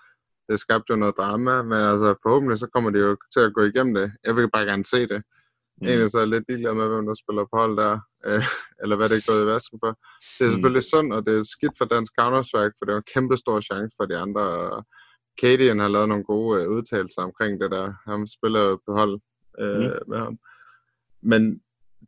Det 0.50 0.60
skabte 0.60 0.92
jo 0.92 0.96
noget 0.96 1.16
drama, 1.18 1.64
men 1.64 1.80
altså 1.92 2.16
forhåbentlig 2.24 2.58
så 2.60 2.68
kommer 2.74 2.90
de 2.90 3.00
jo 3.00 3.18
til 3.34 3.40
at 3.40 3.54
gå 3.54 3.62
igennem 3.62 3.94
det. 3.94 4.12
Jeg 4.26 4.36
vil 4.36 4.50
bare 4.52 4.66
gerne 4.66 4.86
se 4.86 5.08
det. 5.08 5.24
Mm. 5.82 5.88
Egentlig 5.88 6.12
så 6.12 6.18
er 6.18 6.22
jeg 6.22 6.30
lidt 6.30 6.46
ligeglad 6.50 6.74
med, 6.74 6.88
hvem 6.88 7.06
der 7.06 7.16
spiller 7.24 7.44
på 7.52 7.58
hold 7.62 7.78
der, 7.78 7.94
øh, 8.26 8.44
eller 8.82 8.96
hvad 8.96 9.10
det 9.10 9.18
er 9.18 9.32
gået 9.32 9.44
i 9.44 9.52
vasken 9.54 9.80
for. 9.84 9.92
Det 10.38 10.44
er 10.46 10.50
Mm. 10.50 10.52
selvfølgelig 10.54 10.84
synd, 10.84 11.14
og 11.14 11.22
det 11.28 11.34
er 11.40 11.44
skidt 11.56 11.76
for 11.78 11.86
dansk 11.86 12.12
Counter-Strike, 12.20 12.76
for 12.78 12.84
det 12.86 12.92
er 12.92 12.98
jo 13.00 13.04
en 13.06 13.12
kæmpe 13.14 13.38
stor 13.38 13.60
chance 13.70 13.94
for 14.00 14.06
de 14.06 14.18
andre. 14.18 14.42
Og 14.76 14.86
Cadian 15.42 15.80
har 15.80 15.88
lavet 15.88 16.10
nogle 16.10 16.24
gode 16.24 16.62
øh, 16.62 16.70
udtalelser 16.76 17.22
omkring 17.22 17.62
det 17.62 17.72
der. 17.72 17.94
Han 18.10 18.28
spiller 18.28 18.62
jo 18.70 18.76
på 18.86 18.92
hold 19.00 19.16
øh, 19.60 19.80
mm. 19.80 20.10
med 20.12 20.18
ham. 20.18 20.38
Men 21.32 21.42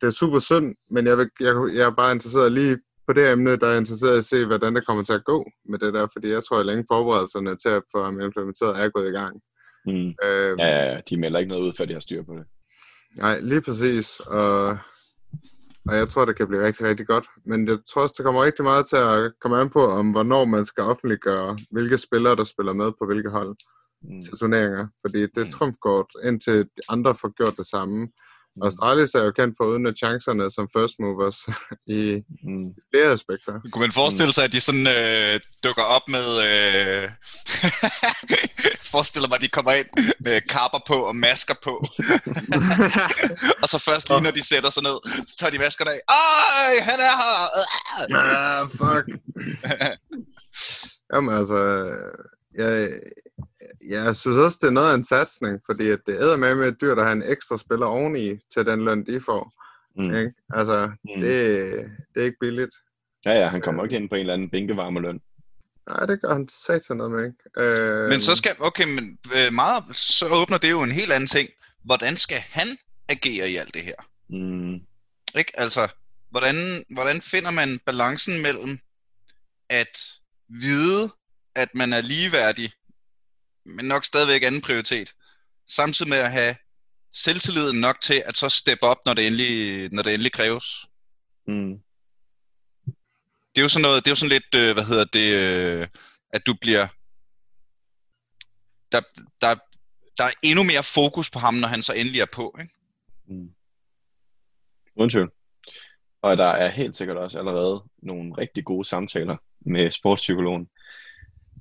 det 0.00 0.06
er 0.06 0.10
super 0.10 0.38
synd, 0.38 0.74
men 0.90 1.06
jeg, 1.06 1.18
vil, 1.18 1.30
jeg, 1.40 1.54
jeg 1.74 1.86
er 1.86 1.94
bare 1.96 2.12
interesseret 2.14 2.52
lige 2.52 2.78
på 3.06 3.12
det 3.12 3.30
emne, 3.32 3.56
der 3.56 3.66
er 3.68 3.76
interesseret 3.78 4.14
i 4.14 4.18
at 4.18 4.24
se, 4.24 4.46
hvordan 4.46 4.74
det 4.76 4.86
kommer 4.86 5.04
til 5.04 5.12
at 5.12 5.24
gå 5.24 5.46
med 5.70 5.78
det 5.78 5.94
der, 5.94 6.06
fordi 6.12 6.28
jeg 6.28 6.44
tror, 6.44 6.58
at 6.60 6.66
længe 6.66 6.84
forberedelserne 6.92 7.56
til 7.56 7.68
at 7.68 7.82
få 7.94 8.04
ham 8.04 8.20
implementeret 8.20 8.82
er 8.84 8.88
gået 8.88 9.08
i 9.08 9.12
gang. 9.20 9.34
Mm. 9.86 10.08
Øh, 10.24 10.58
Ja, 10.58 10.68
ja, 10.68 10.84
ja, 10.92 11.00
de 11.10 11.16
melder 11.16 11.38
ikke 11.38 11.48
noget 11.48 11.62
ud, 11.66 11.72
før 11.78 11.84
de 11.84 11.92
har 11.92 12.00
styr 12.00 12.22
på 12.22 12.34
det. 12.34 12.44
Nej, 13.18 13.40
lige 13.40 13.62
præcis. 13.62 14.20
Og, 14.20 14.66
og 15.88 15.94
jeg 15.96 16.08
tror, 16.08 16.24
det 16.24 16.36
kan 16.36 16.48
blive 16.48 16.64
rigtig, 16.66 16.86
rigtig 16.86 17.06
godt. 17.06 17.26
Men 17.46 17.68
jeg 17.68 17.78
tror 17.90 18.02
også, 18.02 18.14
det 18.18 18.24
kommer 18.24 18.44
rigtig 18.44 18.64
meget 18.64 18.86
til 18.86 18.96
at 18.96 19.32
komme 19.40 19.56
an 19.60 19.70
på, 19.70 19.86
om 19.86 20.10
hvornår 20.10 20.44
man 20.44 20.64
skal 20.64 20.84
offentliggøre, 20.84 21.58
hvilke 21.70 21.98
spillere, 21.98 22.36
der 22.36 22.44
spiller 22.44 22.72
med 22.72 22.92
på 22.98 23.06
hvilke 23.06 23.30
hold 23.30 23.56
Mm. 24.02 24.22
til 24.22 24.32
turneringer. 24.38 24.86
Fordi 25.04 25.20
det 25.22 25.38
er 25.38 25.44
Mm. 25.44 25.50
trumfkort, 25.50 26.06
indtil 26.24 26.58
de 26.64 26.82
andre 26.88 27.14
får 27.14 27.28
gjort 27.36 27.56
det 27.56 27.66
samme. 27.66 28.08
Mm. 28.56 28.66
Astralis 28.66 29.14
er 29.14 29.22
jo 29.24 29.30
kendt 29.30 29.54
for 29.58 29.64
at 29.64 29.68
udnytte 29.74 29.98
chancerne 29.98 30.50
som 30.50 30.68
first 30.76 30.94
movers 31.00 31.38
i 31.98 32.22
Mm. 32.48 32.68
flere 32.94 33.12
aspekter. 33.12 33.60
Kunne 33.72 33.80
man 33.80 33.92
forestille 33.92 34.32
sig, 34.32 34.44
at 34.44 34.52
de 34.52 34.60
sådan 34.60 34.86
øh, 34.86 35.40
dukker 35.64 35.82
op 35.82 36.02
med... 36.08 36.26
Øh... 36.48 37.10
forestiller 38.94 39.28
mig, 39.28 39.36
at 39.36 39.42
de 39.42 39.48
kommer 39.48 39.72
ind 39.72 39.86
med 40.20 40.40
kapper 40.40 40.80
på 40.86 40.94
og 40.94 41.16
masker 41.16 41.54
på. 41.64 41.74
og 43.62 43.68
så 43.68 43.78
først 43.88 44.08
lige 44.08 44.20
når 44.20 44.30
de 44.30 44.48
sætter 44.48 44.70
sig 44.70 44.82
ned, 44.82 44.98
så 45.28 45.34
tager 45.38 45.50
de 45.50 45.58
maskerne 45.58 45.90
af. 45.90 46.00
Ej, 46.08 46.72
han 46.88 46.98
er 47.08 47.14
her! 47.22 47.36
ah, 48.16 48.68
fuck. 48.80 49.06
Jamen 51.14 51.34
altså, 51.38 51.58
jeg, 52.54 52.90
jeg 53.88 54.16
synes 54.16 54.36
også, 54.36 54.58
det 54.60 54.66
er 54.66 54.70
noget 54.70 54.90
af 54.90 54.94
en 54.94 55.04
satsning, 55.04 55.60
fordi 55.66 55.88
at 55.88 55.98
det 56.06 56.12
æder 56.14 56.36
med 56.36 56.54
med 56.54 56.68
et 56.68 56.80
dyr, 56.80 56.94
der 56.94 57.04
har 57.04 57.12
en 57.12 57.22
ekstra 57.26 57.58
spiller 57.58 57.86
oveni 57.86 58.38
til 58.54 58.66
den 58.66 58.84
løn, 58.84 59.06
de 59.06 59.20
får. 59.20 59.52
Mm. 59.96 60.14
Ikke? 60.16 60.32
Altså, 60.50 60.86
Mm. 61.04 61.20
det, 61.22 61.30
det 62.14 62.20
er 62.20 62.24
ikke 62.24 62.36
billigt. 62.40 62.74
Ja, 63.26 63.32
ja, 63.32 63.46
han 63.48 63.60
kommer 63.60 63.84
ikke 63.84 63.96
ind 63.96 64.08
på 64.08 64.14
en 64.14 64.20
eller 64.20 64.34
anden 64.34 64.50
bænkevarmeløn. 64.50 65.20
Nej, 65.88 66.06
det 66.06 66.22
gør 66.22 66.32
han 66.32 66.48
satan 66.48 66.96
noget 66.96 67.12
med, 67.12 67.24
ikke? 67.24 67.70
Øh, 67.70 68.08
Men 68.08 68.20
så 68.20 68.34
skal... 68.34 68.56
Okay, 68.58 68.84
men 68.94 69.18
øh, 69.34 69.52
meget, 69.52 69.84
så 69.96 70.28
åbner 70.28 70.58
det 70.58 70.70
jo 70.70 70.82
en 70.82 70.90
helt 70.90 71.12
anden 71.12 71.26
ting. 71.28 71.48
Hvordan 71.84 72.16
skal 72.16 72.38
han 72.38 72.68
agere 73.08 73.50
i 73.50 73.56
alt 73.56 73.74
det 73.74 73.82
her? 73.82 73.94
Mm. 74.30 74.74
Ikke? 75.38 75.52
Altså, 75.60 75.88
hvordan, 76.30 76.84
hvordan 76.90 77.20
finder 77.20 77.50
man 77.50 77.78
balancen 77.86 78.42
mellem 78.42 78.78
at 79.70 79.98
vide, 80.48 81.10
at 81.58 81.74
man 81.74 81.92
er 81.92 82.00
ligeværdig, 82.00 82.72
men 83.64 83.84
nok 83.84 84.04
stadigvæk 84.04 84.42
anden 84.42 84.60
prioritet, 84.60 85.14
samtidig 85.66 86.08
med 86.08 86.18
at 86.18 86.32
have 86.32 86.56
selvtilliden 87.12 87.80
nok 87.80 88.00
til 88.00 88.22
at 88.26 88.36
så 88.36 88.48
steppe 88.48 88.82
op, 88.82 88.98
når 89.06 89.14
det 89.14 89.26
endelig, 89.26 89.88
når 89.92 90.02
det 90.02 90.14
endelig 90.14 90.32
kræves. 90.32 90.86
Mm. 91.46 91.80
Det 93.54 93.60
er 93.60 93.62
jo 93.62 93.68
sådan 93.68 93.82
noget, 93.82 94.04
det 94.04 94.10
er 94.10 94.10
jo 94.10 94.14
sådan 94.14 94.28
lidt, 94.28 94.54
øh, 94.54 94.72
hvad 94.72 94.84
hedder 94.84 95.04
det, 95.04 95.32
øh, 95.32 95.88
at 96.30 96.46
du 96.46 96.54
bliver, 96.60 96.88
der, 98.92 99.00
der, 99.40 99.54
der 100.18 100.24
er 100.24 100.32
endnu 100.42 100.62
mere 100.62 100.82
fokus 100.82 101.30
på 101.30 101.38
ham, 101.38 101.54
når 101.54 101.68
han 101.68 101.82
så 101.82 101.92
endelig 101.92 102.20
er 102.20 102.26
på, 102.32 102.56
ikke? 102.60 102.74
Mm. 103.28 103.50
Uden 104.96 105.10
tvivl. 105.10 105.32
Og 106.22 106.36
der 106.36 106.46
er 106.46 106.68
helt 106.68 106.96
sikkert 106.96 107.16
også 107.16 107.38
allerede 107.38 107.84
nogle 108.02 108.34
rigtig 108.38 108.64
gode 108.64 108.84
samtaler 108.84 109.36
med 109.60 109.90
sportspsykologen 109.90 110.68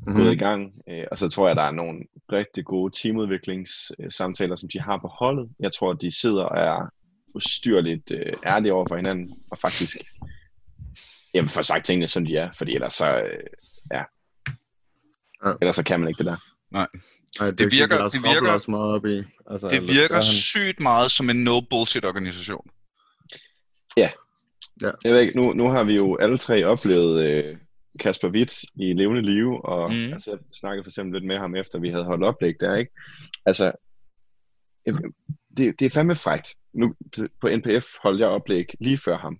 Mhm. 0.07 0.15
gået 0.21 0.33
i 0.33 0.35
gang. 0.37 0.73
Øh, 0.89 1.03
Og 1.11 1.17
så 1.17 1.29
tror 1.29 1.47
jeg, 1.47 1.55
der 1.55 1.61
er 1.61 1.71
nogle 1.71 1.99
rigtig 2.31 2.65
gode 2.65 2.93
teamudviklingssamtaler, 3.01 4.55
som 4.55 4.69
de 4.73 4.79
har 4.81 4.97
på 4.97 5.07
holdet. 5.07 5.49
Jeg 5.59 5.71
tror, 5.73 5.93
de 5.93 6.19
sidder 6.21 6.43
og 6.43 6.57
er 6.59 6.89
ustyrligt 7.35 8.11
øh, 8.11 8.33
ærlige 8.45 8.73
over 8.73 8.85
for 8.89 8.95
hinanden, 8.95 9.29
og 9.51 9.57
faktisk 9.57 9.97
jamen, 11.33 11.49
får 11.49 11.61
sagt 11.61 11.85
tingene, 11.85 12.07
som 12.07 12.25
de 12.25 12.37
er, 12.37 12.51
fordi 12.57 12.75
ellers 12.75 12.93
så, 12.93 13.17
øh, 13.17 13.43
ja. 13.91 14.03
Ja. 15.45 15.53
Ellers 15.61 15.75
så 15.75 15.83
kan 15.83 15.99
man 15.99 16.09
ikke 16.09 16.17
det 16.17 16.25
der. 16.25 16.37
Nej, 16.71 16.87
det, 17.39 17.57
det 17.57 17.71
virker- 17.71 17.95
det 17.95 18.03
Roppel 18.03 18.21
virker- 18.33 18.51
også 18.53 18.71
meget 18.71 18.93
op 18.93 19.05
i. 19.05 19.23
Altså, 19.51 19.67
Det 19.67 19.81
virker 19.81 20.15
han- 20.15 20.23
sygt 20.23 20.79
meget 20.79 21.11
som 21.11 21.29
en 21.29 21.47
no-bullshit-organisation. 21.47 22.65
Jeg 25.03 25.13
ved 25.13 25.19
ikke, 25.19 25.39
nu, 25.41 25.53
nu 25.53 25.67
har 25.69 25.83
vi 25.83 25.95
jo 25.95 26.17
alle 26.17 26.37
tre 26.37 26.63
oplevet 26.65 27.23
øh, 27.23 27.57
Kasper 27.97 28.29
Witt 28.29 28.53
i 28.75 28.93
levende 28.93 29.21
live, 29.21 29.65
og 29.65 29.91
Mm. 29.93 30.13
altså, 30.13 30.31
jeg 30.31 30.39
snakkede 30.53 30.83
for 30.83 30.89
eksempel 30.89 31.13
lidt 31.13 31.27
med 31.27 31.37
ham, 31.37 31.55
efter 31.55 31.79
vi 31.79 31.89
havde 31.89 32.05
holdt 32.05 32.23
oplæg 32.23 32.53
der, 32.59 32.75
ikke? 32.75 32.91
Altså, 33.45 33.71
det, 35.57 35.79
det 35.79 35.85
er 35.85 35.89
fandme 35.89 36.15
frækt. 36.15 36.55
Nu, 36.73 36.93
på 37.41 37.49
NPF 37.55 37.85
holdt 38.03 38.19
jeg 38.19 38.27
oplæg 38.27 38.65
lige 38.79 38.97
før 38.97 39.17
ham, 39.17 39.37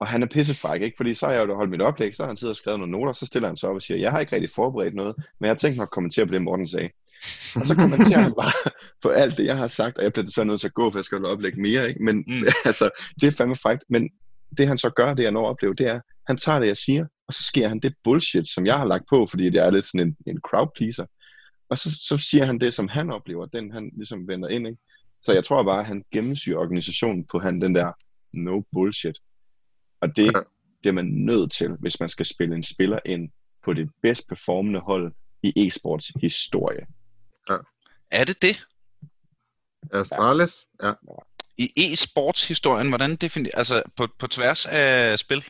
og 0.00 0.06
han 0.06 0.22
er 0.22 0.26
pissefræk, 0.26 0.82
ikke? 0.82 0.96
Fordi 0.96 1.14
så 1.14 1.26
har 1.26 1.32
jeg 1.32 1.48
jo 1.48 1.56
holdt 1.56 1.70
mit 1.70 1.82
oplæg, 1.82 2.16
så 2.16 2.22
har 2.22 2.28
han 2.30 2.36
siddet 2.36 2.52
og 2.52 2.56
skrevet 2.56 2.80
nogle 2.80 2.92
noter, 2.92 3.12
så 3.12 3.26
stiller 3.26 3.48
han 3.48 3.56
sig 3.56 3.68
op 3.68 3.74
og 3.74 3.82
siger, 3.82 3.98
jeg 3.98 4.10
har 4.10 4.20
ikke 4.20 4.32
rigtig 4.34 4.50
forberedt 4.54 4.94
noget, 4.94 5.16
men 5.16 5.46
jeg 5.46 5.50
har 5.50 5.56
tænkt 5.56 5.76
mig 5.76 5.82
at 5.82 5.90
kommentere 5.90 6.26
på 6.26 6.34
det, 6.34 6.42
Morten 6.42 6.66
sagde. 6.66 6.90
Og 7.56 7.66
så 7.66 7.74
kommenterer 7.74 8.18
han 8.20 8.32
bare 8.40 8.52
på 9.02 9.08
alt 9.08 9.38
det, 9.38 9.44
jeg 9.46 9.56
har 9.56 9.66
sagt, 9.66 9.98
og 9.98 10.04
jeg 10.04 10.12
bliver 10.12 10.24
desværre 10.26 10.46
nødt 10.46 10.60
til 10.60 10.68
at 10.68 10.74
gå, 10.74 10.90
for 10.90 10.98
jeg 10.98 11.04
skal 11.04 11.18
holde 11.18 11.32
oplæg 11.32 11.58
mere, 11.58 11.88
ikke? 11.88 12.04
Men 12.04 12.16
mm. 12.16 12.44
altså, 12.68 12.90
det 13.20 13.26
er 13.26 13.30
fandme 13.30 13.56
frækt, 13.56 13.84
men 13.88 14.10
det 14.58 14.66
han 14.68 14.78
så 14.78 14.90
gør, 14.90 15.14
det 15.14 15.22
jeg 15.22 15.32
når 15.32 15.46
at 15.46 15.50
opleve, 15.50 15.74
det 15.74 15.86
er, 15.86 16.00
han 16.26 16.36
tager 16.36 16.58
det, 16.58 16.68
jeg 16.68 16.76
siger, 16.76 17.06
og 17.28 17.34
så 17.34 17.42
sker 17.42 17.68
han 17.68 17.80
det 17.80 17.94
bullshit, 18.04 18.48
som 18.48 18.66
jeg 18.66 18.78
har 18.78 18.84
lagt 18.84 19.04
på, 19.10 19.26
fordi 19.26 19.44
det 19.44 19.60
er 19.60 19.70
lidt 19.70 19.84
sådan 19.84 20.06
en, 20.08 20.16
en 20.26 20.40
crowd 20.40 20.70
pleaser. 20.76 21.06
Og 21.70 21.78
så, 21.78 21.98
så 22.08 22.16
siger 22.16 22.44
han 22.44 22.58
det, 22.58 22.74
som 22.74 22.88
han 22.88 23.10
oplever, 23.10 23.46
den 23.46 23.72
han 23.72 23.90
ligesom 23.96 24.28
vender 24.28 24.48
ind, 24.48 24.66
ikke? 24.66 24.78
Så 25.22 25.32
jeg 25.32 25.44
tror 25.44 25.62
bare, 25.62 25.80
at 25.80 25.86
han 25.86 26.04
gennemsyrer 26.12 26.58
organisationen 26.58 27.26
på 27.26 27.38
han 27.38 27.60
den 27.60 27.74
der 27.74 27.92
no 28.34 28.62
bullshit. 28.72 29.18
Og 30.00 30.16
det 30.16 30.24
Ja. 30.24 30.40
bliver 30.80 30.92
man 30.94 31.04
nødt 31.04 31.52
til, 31.52 31.70
hvis 31.80 32.00
man 32.00 32.08
skal 32.08 32.26
spille 32.26 32.54
en 32.56 32.62
spiller 32.62 32.98
ind 33.06 33.30
på 33.64 33.72
det 33.72 33.90
bedst 34.02 34.28
performende 34.28 34.80
hold 34.80 35.12
i 35.42 35.48
e-sports 35.66 36.12
historie. 36.20 36.86
Er 38.10 38.24
det 38.24 38.42
det? 38.42 38.66
Astralis? 39.92 40.66
Ja. 40.82 40.92
I 41.56 41.72
e-sports-historien, 41.76 42.88
hvordan 42.88 43.16
definerer... 43.16 43.56
Altså, 43.56 43.82
på, 43.96 44.06
på 44.18 44.26
tværs 44.26 44.66
af 44.66 45.18
spil? 45.18 45.44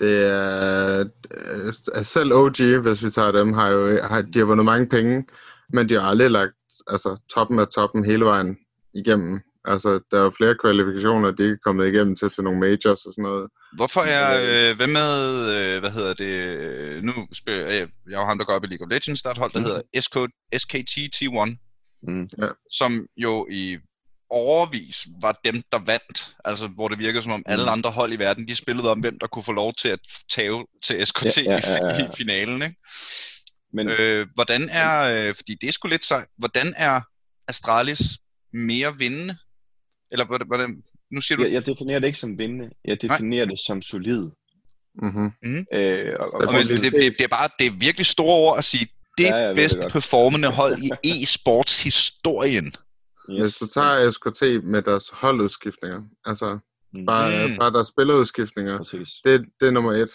Det 0.00 0.26
er, 0.26 1.04
øh, 1.30 2.04
selv 2.04 2.32
OG, 2.34 2.56
hvis 2.82 3.04
vi 3.04 3.10
tager 3.10 3.32
dem, 3.32 3.52
har 3.52 3.68
jo 3.68 4.02
har, 4.02 4.22
de 4.22 4.38
har 4.38 4.46
vundet 4.46 4.64
mange 4.64 4.88
penge, 4.88 5.24
men 5.72 5.88
de 5.88 5.94
har 5.94 6.02
aldrig 6.02 6.30
lagt 6.30 6.52
altså, 6.86 7.16
toppen 7.34 7.58
af 7.58 7.68
toppen 7.68 8.04
hele 8.04 8.24
vejen 8.24 8.58
igennem. 8.94 9.40
Altså, 9.64 10.00
der 10.10 10.18
er 10.18 10.22
jo 10.22 10.30
flere 10.30 10.54
kvalifikationer, 10.62 11.30
de 11.30 11.42
ikke 11.42 11.52
er 11.52 11.64
kommet 11.64 11.86
igennem 11.88 12.16
til, 12.16 12.30
til 12.30 12.44
nogle 12.44 12.60
majors 12.60 12.86
og 13.06 13.12
sådan 13.12 13.22
noget. 13.22 13.48
Hvorfor 13.76 14.00
er... 14.00 14.26
Øh, 14.70 14.76
hvad 14.76 14.86
med... 14.86 15.12
Øh, 15.56 15.80
hvad 15.80 15.90
hedder 15.90 16.14
det... 16.14 16.24
øh, 16.58 17.02
Nu 17.02 17.12
spiller 17.32 17.66
jeg... 17.66 17.88
Jeg 18.08 18.14
er 18.16 18.20
jo 18.20 18.24
ham, 18.26 18.38
der 18.38 18.44
går 18.44 18.52
op 18.52 18.64
i 18.64 18.66
League 18.66 18.86
of 18.86 18.90
Legends. 18.90 19.22
Der 19.22 19.28
er 19.28 19.32
et 19.32 19.38
hold, 19.38 19.52
der 19.52 19.58
Mhm. 19.60 19.66
hedder 19.68 19.82
SK, 20.00 20.16
SKT 20.62 20.94
T1, 21.16 21.56
Mm. 22.02 22.28
som 22.72 23.06
jo 23.16 23.46
i 23.50 23.76
overvis 24.30 25.06
var 25.22 25.40
dem, 25.44 25.62
der 25.72 25.78
vandt. 25.86 26.34
Altså, 26.44 26.66
hvor 26.68 26.88
det 26.88 26.98
virkede 26.98 27.22
som 27.22 27.32
om 27.32 27.42
alle 27.46 27.64
Mhm. 27.64 27.72
andre 27.72 27.90
hold 27.90 28.12
i 28.12 28.16
verden, 28.18 28.48
de 28.48 28.54
spillede 28.54 28.90
om, 28.90 29.00
hvem 29.00 29.18
der 29.20 29.26
kunne 29.26 29.42
få 29.42 29.52
lov 29.52 29.72
til 29.74 29.88
at 29.88 29.98
tage 30.32 30.64
til 30.82 31.06
SKT 31.06 31.36
Ja, 31.36 31.42
ja, 31.42 31.50
ja, 31.52 31.86
ja. 31.86 31.88
I, 31.88 32.00
fi- 32.00 32.08
i 32.12 32.16
finalen, 32.16 32.62
ikke? 32.62 32.76
Men 33.72 33.88
Øh, 33.88 34.26
hvordan 34.34 34.68
er, 34.68 34.98
øh, 35.00 35.34
fordi 35.34 35.54
det 35.60 35.68
er 35.68 35.72
sgu 35.72 35.88
lidt 35.88 36.04
sejt, 36.04 36.28
hvordan 36.38 36.74
er 36.76 37.00
Astralis 37.48 38.02
mere 38.52 38.98
vindende? 38.98 39.36
Eller 40.12 40.24
hvordan, 40.46 40.82
nu 41.12 41.20
siger 41.20 41.36
du, 41.36 41.42
jeg, 41.42 41.52
jeg 41.52 41.66
definerer 41.66 41.98
det 41.98 42.06
ikke 42.06 42.18
som 42.18 42.38
vindende, 42.38 42.70
jeg 42.84 43.02
definerer 43.02 43.44
det 43.46 43.58
som 43.66 43.82
solid. 43.82 44.30
Mm-hmm. 45.02 45.66
Øh, 45.72 46.14
og, 46.20 46.26
og 46.34 46.40
og 46.48 46.52
men, 46.54 46.64
Stabilitet. 46.64 46.92
det, 46.92 47.02
det, 47.02 47.18
det, 47.18 47.24
er 47.24 47.28
bare 47.28 47.48
det 47.58 47.66
er 47.66 47.70
virkelig 47.70 48.06
store 48.06 48.36
ord 48.36 48.58
at 48.58 48.64
sige, 48.64 48.88
det 49.18 49.24
Ja, 49.24 49.48
det 49.48 49.56
bedst 49.56 49.78
performende 49.90 50.48
hold 50.48 50.82
i 50.82 50.90
e-sports 51.24 51.84
historien. 51.84 52.72
Hvis 53.28 53.56
du 53.58 53.66
tager 53.66 54.10
SKT 54.10 54.64
med 54.64 54.82
deres 54.82 55.08
holdudskiftninger, 55.12 56.02
altså 56.24 56.58
bare, 57.06 57.48
Mm. 57.48 57.56
bare 57.58 57.72
deres 57.72 57.86
spillerudskiftninger, 57.88 58.76
Præcis. 58.76 59.08
det, 59.24 59.46
det 59.60 59.66
er 59.68 59.70
nummer 59.70 59.92
et. 59.92 60.10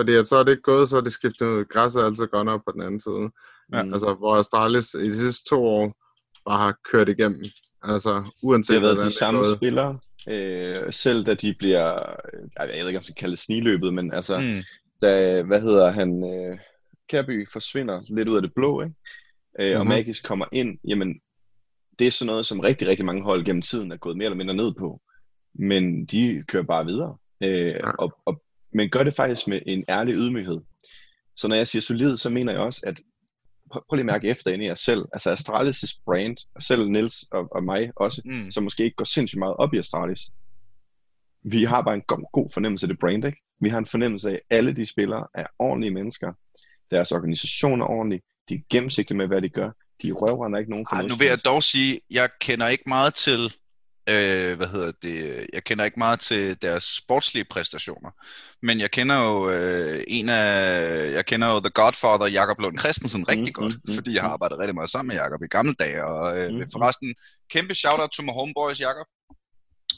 Fordi 0.00 0.14
at 0.14 0.28
så 0.28 0.36
er 0.36 0.42
det 0.42 0.50
ikke 0.50 0.62
gået, 0.62 0.88
så 0.88 0.96
er 0.96 1.00
det 1.00 1.12
skiftet 1.12 1.46
ud. 1.46 1.64
Græsset 1.64 2.02
er 2.02 2.06
altid 2.06 2.26
gået 2.26 2.48
op 2.48 2.60
på 2.66 2.72
den 2.72 2.82
anden 2.82 3.00
side. 3.00 3.30
Ja. 3.72 3.82
Mm. 3.82 3.92
Altså, 3.92 4.14
hvor 4.14 4.36
Astralis 4.36 4.94
i 4.94 4.98
de 5.08 5.16
sidste 5.16 5.48
to 5.48 5.64
år 5.66 5.94
bare 6.48 6.58
har 6.58 6.76
kørt 6.92 7.08
igennem. 7.08 7.44
Altså, 7.82 8.24
uanset 8.42 8.74
det 8.74 8.80
har 8.80 8.86
været 8.86 8.94
hvordan 8.96 9.10
de 9.10 9.14
samme 9.14 9.40
gået. 9.40 9.56
spillere, 9.56 9.98
øh, 10.28 10.92
selv 10.92 11.24
da 11.24 11.34
de 11.34 11.54
bliver, 11.58 11.84
jeg 12.58 12.68
ved 12.68 12.74
ikke, 12.74 12.88
om 12.88 12.92
man 12.94 13.02
skal 13.02 13.14
kalde 13.14 13.30
det 13.30 13.38
sniløbet, 13.38 13.94
men 13.94 14.12
altså, 14.14 14.40
mm. 14.40 14.62
Da, 15.02 15.42
hvad 15.42 15.60
hedder 15.60 15.90
han, 15.90 16.24
øh, 16.24 16.58
Kærby 17.08 17.48
forsvinder 17.52 18.02
lidt 18.16 18.28
ud 18.28 18.36
af 18.36 18.42
det 18.42 18.52
blå, 18.54 18.82
ikke? 18.82 18.94
Øh, 19.60 19.66
mm-hmm. 19.68 19.80
og 19.80 19.86
Mhm. 19.86 19.88
Magis 19.94 20.20
kommer 20.20 20.46
ind, 20.52 20.78
jamen, 20.88 21.20
det 21.98 22.06
er 22.06 22.10
sådan 22.10 22.26
noget, 22.26 22.46
som 22.46 22.60
rigtig, 22.60 22.88
rigtig 22.88 23.06
mange 23.06 23.22
hold 23.22 23.44
gennem 23.44 23.62
tiden 23.62 23.92
er 23.92 23.96
gået 23.96 24.16
mere 24.16 24.24
eller 24.26 24.36
mindre 24.36 24.54
ned 24.54 24.74
på. 24.78 25.00
Men 25.54 26.06
de 26.06 26.44
kører 26.48 26.62
bare 26.64 26.84
videre. 26.86 27.16
Øh, 27.44 27.66
Ja. 27.66 27.90
og, 27.90 28.12
og, 28.26 28.42
men 28.72 28.90
gør 28.90 29.02
det 29.04 29.14
faktisk 29.14 29.48
med 29.48 29.60
en 29.66 29.84
ærlig 29.88 30.14
ydmyghed. 30.14 30.60
Så 31.34 31.48
når 31.48 31.56
jeg 31.56 31.66
siger 31.66 31.82
solid, 31.82 32.16
så 32.16 32.30
mener 32.30 32.52
jeg 32.52 32.60
også, 32.60 32.80
at 32.86 33.00
prøv, 33.72 33.82
lige 33.92 34.00
at 34.00 34.06
mærke 34.06 34.28
efter 34.28 34.50
ind 34.50 34.62
i 34.62 34.66
jer 34.66 34.74
selv. 34.74 35.04
Altså 35.12 35.32
Astralis' 35.34 36.02
brand, 36.04 36.36
og 36.54 36.62
selv 36.62 36.88
Nils 36.88 37.22
og, 37.32 37.48
og 37.50 37.64
mig 37.64 37.90
også, 37.96 38.22
Mm. 38.24 38.50
som 38.50 38.64
måske 38.64 38.84
ikke 38.84 38.96
går 38.96 39.04
sindssygt 39.04 39.38
meget 39.38 39.56
op 39.56 39.74
i 39.74 39.78
Astralis. 39.78 40.20
Vi 41.44 41.64
har 41.64 41.82
bare 41.82 41.94
en 41.94 42.02
god, 42.06 42.32
god 42.32 42.48
fornemmelse 42.54 42.84
af 42.84 42.88
det 42.88 42.98
brand, 43.00 43.24
ikke? 43.24 43.42
Vi 43.60 43.68
har 43.68 43.78
en 43.78 43.86
fornemmelse 43.86 44.30
af, 44.30 44.34
at 44.34 44.40
alle 44.50 44.72
de 44.76 44.86
spillere 44.86 45.26
er 45.34 45.46
ordentlige 45.58 45.94
mennesker. 45.94 46.32
Deres 46.90 47.12
organisation 47.12 47.80
er 47.80 47.86
ordentlig. 47.86 48.20
De 48.48 48.54
er 48.54 48.58
gennemsigtige 48.70 49.16
med, 49.16 49.26
hvad 49.26 49.42
de 49.42 49.48
gør. 49.48 49.70
De 50.02 50.12
røvrender 50.12 50.58
ikke 50.58 50.70
nogen 50.70 50.86
for 50.90 50.96
Ej, 50.96 51.02
nu 51.06 51.16
vil 51.16 51.26
jeg 51.26 51.38
dog 51.44 51.62
sige, 51.62 52.00
jeg 52.10 52.28
kender 52.40 52.68
ikke 52.68 52.84
meget 52.86 53.14
til 53.14 53.54
Øh, 54.08 54.56
hvad 54.56 54.66
hedder 54.68 54.92
det? 55.02 55.46
Jeg 55.52 55.64
kender 55.64 55.84
ikke 55.84 55.98
meget 55.98 56.20
til 56.20 56.62
deres 56.62 56.84
sportslige 56.84 57.44
præstationer, 57.44 58.10
men 58.62 58.80
jeg 58.80 58.90
kender 58.90 59.16
jo 59.16 59.50
øh, 59.50 60.04
en 60.08 60.28
af, 60.28 61.12
jeg 61.12 61.26
kender 61.26 61.48
jo 61.48 61.60
The 61.60 61.70
Godfather, 61.74 62.26
Jakob 62.26 62.58
Lund 62.60 62.78
Christensen, 62.78 63.28
rigtig 63.28 63.46
Mm, 63.56 63.62
godt, 63.62 63.74
mm, 63.74 63.80
mm, 63.90 63.94
fordi 63.94 64.14
jeg 64.14 64.22
har 64.22 64.28
mm. 64.28 64.32
arbejdet 64.32 64.58
rigtig 64.58 64.74
meget 64.74 64.90
sammen 64.90 65.08
med 65.08 65.16
Jakob 65.22 65.42
i 65.42 65.46
gamle 65.46 65.74
dage, 65.74 66.04
og 66.04 66.38
øh, 66.38 66.50
Mm, 66.52 66.56
mm, 66.58 66.70
forresten, 66.72 67.14
kæmpe 67.50 67.74
shout-out 67.74 68.10
til 68.14 68.24
my 68.24 68.30
homeboys, 68.30 68.80
Jakob. 68.80 69.06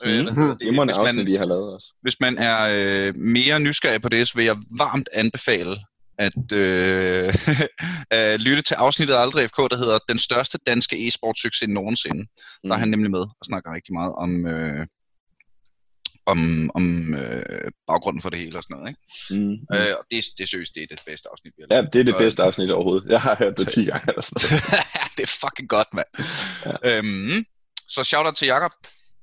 Mm, 0.04 0.08
hvad 0.24 0.32
hedder 0.34 0.48
det? 0.56 0.60
Det 0.60 0.74
må 0.74 0.84
Hvis 0.84 0.96
man- 0.96 1.06
afsnit, 1.06 1.28
I 1.28 1.34
har 1.34 1.44
lavet 1.44 1.74
også. 1.74 1.94
hvis 2.02 2.16
man 2.20 2.38
er 2.38 2.58
øh, 2.74 3.16
mere 3.16 3.60
nysgerrig 3.60 4.02
på 4.02 4.08
det, 4.08 4.28
så 4.28 4.34
vil 4.36 4.44
jeg 4.44 4.56
varmt 4.78 5.08
anbefale 5.12 5.76
at 6.18 6.52
øh, 6.52 7.34
at 8.10 8.40
lytte 8.40 8.62
til 8.62 8.74
afsnittet 8.74 9.14
af 9.14 9.20
Aldrig 9.20 9.48
FK, 9.50 9.56
der 9.56 9.76
hedder 9.76 9.98
Den 10.08 10.18
største 10.18 10.58
danske 10.66 10.96
e-sportsucces 10.96 11.66
nogensinde. 11.66 12.26
Der 12.64 12.70
er 12.70 12.76
Mm. 12.76 12.80
han 12.80 12.88
nemlig 12.88 13.10
med 13.10 13.20
og 13.20 13.44
snakker 13.44 13.74
rigtig 13.74 13.94
meget 13.94 14.12
om, 14.14 14.46
øh, 14.46 14.86
om, 16.26 16.70
om 16.74 17.14
øh, 17.14 17.70
baggrunden 17.86 18.22
for 18.22 18.30
det 18.30 18.38
hele 18.38 18.58
og 18.58 18.62
sådan 18.62 18.76
noget. 18.76 18.88
Ikke? 18.90 19.00
Mm. 19.30 19.36
Mm. 19.50 19.56
Mm. 19.70 19.76
Øh, 19.76 19.94
og 19.98 20.04
det, 20.10 20.24
det 20.38 20.48
synes 20.48 20.70
det 20.70 20.82
er 20.82 20.86
det 20.90 21.02
bedste 21.06 21.28
afsnit, 21.32 21.52
vi 21.56 21.62
har 21.62 21.74
Ja, 21.76 21.80
lavet. 21.80 21.92
det 21.92 22.00
er 22.00 22.04
det 22.04 22.14
Og- 22.14 22.18
bedste 22.20 22.42
afsnit 22.42 22.70
overhovedet. 22.70 23.10
Jeg 23.10 23.20
har 23.20 23.36
hørt 23.38 23.58
det 23.58 23.68
10 23.68 23.84
gange 23.84 24.04
eller 24.08 24.22
sådan 24.22 24.48
noget. 24.50 24.62
det 25.16 25.22
er 25.22 25.36
fucking 25.46 25.68
godt, 25.68 25.88
mand. 25.94 26.06
Ja. 26.84 26.98
Øhm, 26.98 27.44
så 27.88 28.04
shout-out 28.04 28.34
til 28.36 28.46
Jakob. 28.46 28.72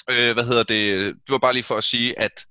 Øh, 0.09 0.33
hvad 0.33 0.43
hedder 0.45 0.63
det? 0.63 1.05
Det 1.15 1.29
var 1.31 1.37
bare 1.37 1.53
lige 1.53 1.63
for 1.63 1.75
at 1.77 1.83
sige, 1.83 2.19
at 2.19 2.45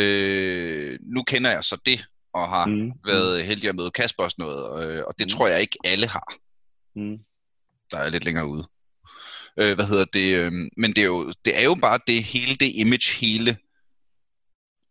øh, 0.00 0.98
nu 1.14 1.22
kender 1.22 1.50
jeg 1.50 1.64
så 1.64 1.76
det, 1.86 2.06
og 2.36 2.48
har 2.48 2.66
mm. 2.66 2.72
Mm. 2.74 2.92
været 3.06 3.44
heldig 3.44 3.68
at 3.68 3.74
møde 3.76 3.90
Kasper 3.90 4.22
og 4.22 4.30
sådan 4.30 4.42
noget, 4.44 4.90
øh, 4.90 5.04
og 5.06 5.14
det 5.18 5.26
Mm. 5.26 5.30
tror 5.30 5.48
jeg 5.48 5.60
ikke 5.60 5.78
alle 5.84 6.06
har, 6.06 6.34
Mm. 6.94 7.18
der 7.90 7.98
er 7.98 8.10
lidt 8.10 8.24
længere 8.24 8.46
ude. 8.48 8.68
Øh, 9.60 9.74
hvad 9.74 9.86
hedder 9.86 10.04
det? 10.04 10.36
Øh, 10.36 10.52
men 10.76 10.90
det 10.90 10.98
er, 10.98 11.06
jo, 11.06 11.32
det 11.44 11.58
er 11.60 11.64
jo 11.64 11.74
bare 11.74 12.00
det 12.06 12.24
hele 12.24 12.54
det 12.54 12.72
image, 12.74 13.16
hele 13.20 13.58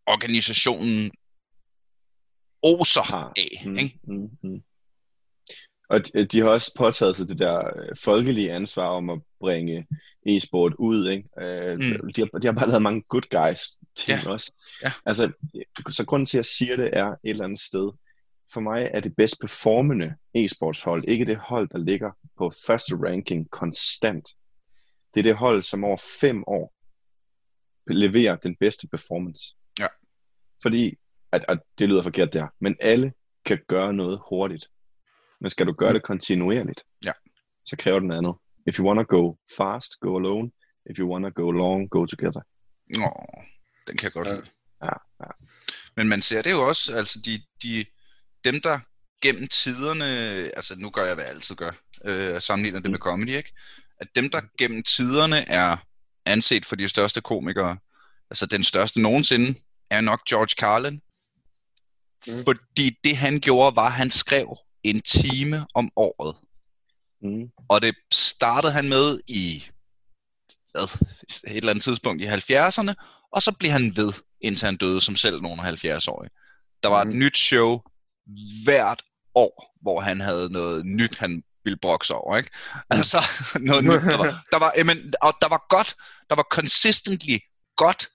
organisationen 0.07 1.11
oser 2.63 3.01
Har. 3.01 3.31
af. 3.37 3.63
Mm. 3.65 3.77
Ikke? 3.77 3.99
Mm. 4.03 4.29
Mm. 4.43 4.63
Og 5.89 5.99
de, 6.13 6.25
de 6.25 6.39
har 6.39 6.49
også 6.49 6.71
påtaget 6.77 7.15
sig 7.15 7.27
det 7.27 7.39
der 7.39 7.57
øh, 7.67 7.95
folkelige 8.03 8.51
ansvar 8.53 8.87
om 8.87 9.09
at 9.09 9.21
bringe 9.39 9.87
e-sport 10.25 10.73
ud. 10.79 11.09
Ikke? 11.09 11.29
Øh, 11.41 11.79
Mm. 11.79 12.13
de, 12.15 12.21
har, 12.21 12.39
de 12.39 12.47
har 12.47 12.53
bare 12.53 12.67
lavet 12.67 12.81
mange 12.81 13.01
good 13.09 13.29
guys 13.31 13.59
ting 13.95 14.19
Ja. 14.23 14.29
også. 14.29 14.53
Ja. 14.83 14.91
Altså, 15.05 15.31
så 15.89 16.05
grunden 16.05 16.25
til, 16.25 16.37
at 16.37 16.39
jeg 16.39 16.45
siger 16.45 16.75
det, 16.75 16.89
er 16.93 17.05
et 17.07 17.17
eller 17.23 17.43
andet 17.43 17.59
sted. 17.59 17.89
For 18.53 18.59
mig 18.61 18.89
er 18.93 18.99
det 18.99 19.15
bedst 19.17 19.35
performende 19.41 20.13
e-sportshold, 20.37 21.03
ikke 21.07 21.25
det 21.25 21.37
hold, 21.37 21.69
der 21.69 21.77
ligger 21.77 22.11
på 22.37 22.51
første 22.67 22.95
ranking 22.95 23.49
konstant. 23.51 24.29
Det 25.13 25.19
er 25.19 25.23
det 25.23 25.35
hold, 25.35 25.61
som 25.61 25.83
over 25.83 25.97
fem 26.21 26.43
år 26.47 26.73
leverer 27.93 28.35
den 28.35 28.55
bedste 28.59 28.87
performance. 28.87 29.41
Ja. 29.79 29.87
Fordi, 30.61 30.95
at, 31.31 31.45
at 31.47 31.59
det 31.79 31.89
lyder 31.89 32.01
forkert 32.01 32.33
der, 32.33 32.47
men 32.61 32.75
alle 32.81 33.13
kan 33.45 33.59
gøre 33.67 33.93
noget 33.93 34.19
hurtigt. 34.29 34.67
Men 35.45 35.49
skal 35.49 35.65
du 35.67 35.71
gøre 35.73 35.93
det 35.93 36.03
kontinuerligt, 36.03 36.83
Ja. 37.03 37.11
så 37.65 37.75
kræver 37.79 37.99
det 37.99 38.07
noget 38.07 38.17
andet. 38.17 38.33
If 38.67 38.79
you 38.79 38.85
wanna 38.87 39.01
go 39.03 39.35
fast, 39.57 39.91
go 40.01 40.17
alone. 40.19 40.51
If 40.89 40.99
you 40.99 41.11
wanna 41.11 41.29
go 41.29 41.51
long, 41.51 41.89
go 41.89 42.05
together. 42.05 42.41
Nå, 42.89 43.11
den 43.87 43.97
kan 43.97 44.03
jeg 44.03 44.11
godt 44.11 44.27
Ja. 44.27 44.33
lide. 44.33 44.45
Ja, 44.83 44.93
ja. 45.21 45.29
Men 45.97 46.07
man 46.09 46.21
ser 46.21 46.41
det 46.41 46.51
jo 46.51 46.67
også, 46.67 46.95
altså 46.95 47.19
de, 47.25 47.43
de, 47.63 47.85
dem 48.43 48.61
der 48.61 48.79
gennem 49.21 49.47
tiderne, 49.47 50.05
altså 50.55 50.75
nu 50.77 50.89
gør 50.89 51.05
jeg, 51.05 51.15
hvad 51.15 51.23
jeg 51.25 51.33
altid 51.33 51.55
gør, 51.55 51.71
øh, 52.05 52.41
sammenligner 52.41 52.79
det 52.79 52.89
Mm. 52.89 52.91
med 52.91 52.99
comedy, 52.99 53.37
ikke? 53.37 53.51
At 54.01 54.07
dem 54.15 54.29
der 54.29 54.41
gennem 54.57 54.83
tiderne 54.83 55.49
er 55.49 55.77
anset 56.25 56.65
for 56.65 56.75
de 56.75 56.87
største 56.87 57.21
komikere, 57.21 57.77
altså 58.29 58.45
den 58.45 58.63
største 58.63 59.01
nogensinde, 59.01 59.59
er 59.89 60.01
nok 60.01 60.25
George 60.29 60.55
Carlin. 60.59 61.01
Mm. 62.27 62.43
Fordi 62.45 62.97
det 63.03 63.17
han 63.17 63.39
gjorde, 63.39 63.75
var, 63.75 63.85
at 63.85 63.91
han 63.93 64.09
skrev 64.09 64.57
en 64.89 65.01
time 65.01 65.65
om 65.73 65.89
året. 65.95 66.35
Mm. 67.21 67.49
Og 67.69 67.81
det 67.81 67.95
startede 68.13 68.73
han 68.73 68.89
med 68.89 69.19
i 69.27 69.65
hvad, 70.71 70.83
et 70.83 71.57
eller 71.57 71.69
andet 71.69 71.83
tidspunkt 71.83 72.21
i 72.21 72.27
70'erne, 72.27 72.93
og 73.31 73.41
så 73.41 73.51
blev 73.59 73.71
han 73.71 73.93
ved, 73.95 74.13
indtil 74.41 74.65
han 74.65 74.77
døde 74.77 75.01
som 75.01 75.15
selv 75.15 75.41
nogen 75.41 75.59
af 75.59 75.65
70-årige. 75.85 76.31
Der 76.83 76.89
var 76.89 77.01
et 77.01 77.07
Mhm. 77.07 77.17
nyt 77.19 77.37
show 77.37 77.81
hvert 78.63 79.01
år, 79.35 79.77
hvor 79.81 79.99
han 80.01 80.19
havde 80.19 80.49
noget 80.51 80.85
nyt, 80.85 81.17
han 81.17 81.43
ville 81.63 81.77
brokke 81.81 82.07
sig 82.07 82.15
over, 82.15 82.37
ikke? 82.37 82.49
Altså, 82.89 83.17
noget 83.69 83.83
nyt, 83.83 83.91
der 83.91 84.17
var, 84.17 84.45
der 84.51 84.59
var, 84.59 84.73
jamen, 84.77 85.13
og 85.21 85.33
der 85.41 85.47
var 85.47 85.65
godt, 85.69 85.95
der 86.29 86.35
var 86.35 86.47
consistently 86.51 87.37
godt, 87.77 88.07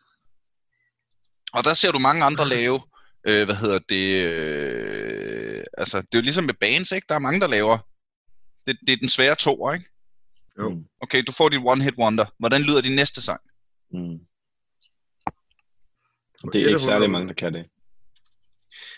og 1.52 1.64
der 1.64 1.74
ser 1.74 1.92
du 1.92 1.98
mange 1.98 2.24
andre 2.24 2.48
lave, 2.48 2.80
øh, 3.26 3.44
hvad 3.44 3.54
hedder 3.54 3.78
det, 3.88 4.24
øh, 4.24 4.89
altså, 5.80 5.96
det 5.96 6.14
er 6.14 6.18
jo 6.18 6.22
ligesom 6.22 6.44
med 6.44 6.54
bands, 6.54 6.92
ikke? 6.92 7.06
Der 7.08 7.14
er 7.14 7.18
mange, 7.18 7.40
der 7.40 7.46
laver, 7.46 7.78
det, 8.66 8.78
det 8.86 8.92
er 8.92 8.96
den 8.96 9.08
svære 9.08 9.34
to, 9.34 9.72
ikke? 9.72 9.86
Jo. 10.58 10.68
Mm. 10.68 10.84
Okay, 11.00 11.22
du 11.26 11.32
får 11.32 11.48
dit 11.48 11.60
one 11.64 11.84
hit 11.84 11.94
wonder. 11.98 12.24
Hvordan 12.38 12.62
lyder 12.62 12.80
din 12.80 12.96
næste 12.96 13.22
sang? 13.22 13.40
Mm. 13.92 14.18
Det 16.52 16.62
er 16.62 16.66
ikke 16.66 16.78
særlig 16.78 17.10
mange, 17.10 17.28
der 17.28 17.34
kan 17.34 17.54
det. 17.54 17.66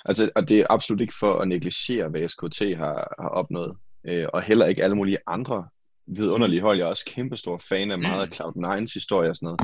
Altså, 0.04 0.30
og 0.36 0.48
det 0.48 0.60
er 0.60 0.66
absolut 0.70 1.00
ikke 1.00 1.14
for 1.20 1.38
at 1.38 1.48
negligere, 1.48 2.08
hvad 2.08 2.28
SKT 2.28 2.58
har, 2.76 3.14
har 3.22 3.28
opnået. 3.28 3.76
Øh, 4.08 4.26
og 4.32 4.42
heller 4.42 4.66
ikke 4.66 4.84
alle 4.84 4.96
mulige 4.96 5.18
andre 5.26 5.68
vidunderlige 6.06 6.60
hold. 6.60 6.78
Jeg 6.78 6.84
er 6.84 6.88
også 6.88 7.04
kæmpestor 7.04 7.58
fan 7.68 7.90
af 7.90 7.98
meget 7.98 8.22
af 8.22 8.40
Cloud9's 8.40 8.94
historie 8.94 9.30
og 9.30 9.36
sådan 9.36 9.46
noget. 9.46 9.60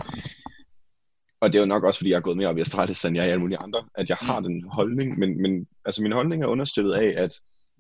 Og 1.40 1.52
det 1.52 1.58
er 1.58 1.62
jo 1.62 1.66
nok 1.66 1.84
også, 1.84 1.98
fordi 1.98 2.10
jeg 2.10 2.16
har 2.16 2.22
gået 2.22 2.36
mere 2.36 2.48
op 2.48 2.58
i 2.58 2.60
Astralis, 2.60 3.04
end 3.04 3.16
jeg 3.16 3.26
er 3.26 3.30
alle 3.30 3.40
mulige 3.40 3.58
andre, 3.58 3.88
at 3.94 4.08
jeg 4.08 4.16
har 4.20 4.40
den 4.40 4.64
holdning. 4.70 5.18
Men, 5.18 5.42
men 5.42 5.66
altså, 5.84 6.02
min 6.02 6.12
holdning 6.12 6.42
er 6.42 6.46
understøttet 6.46 6.92
af, 6.92 7.22
at 7.22 7.30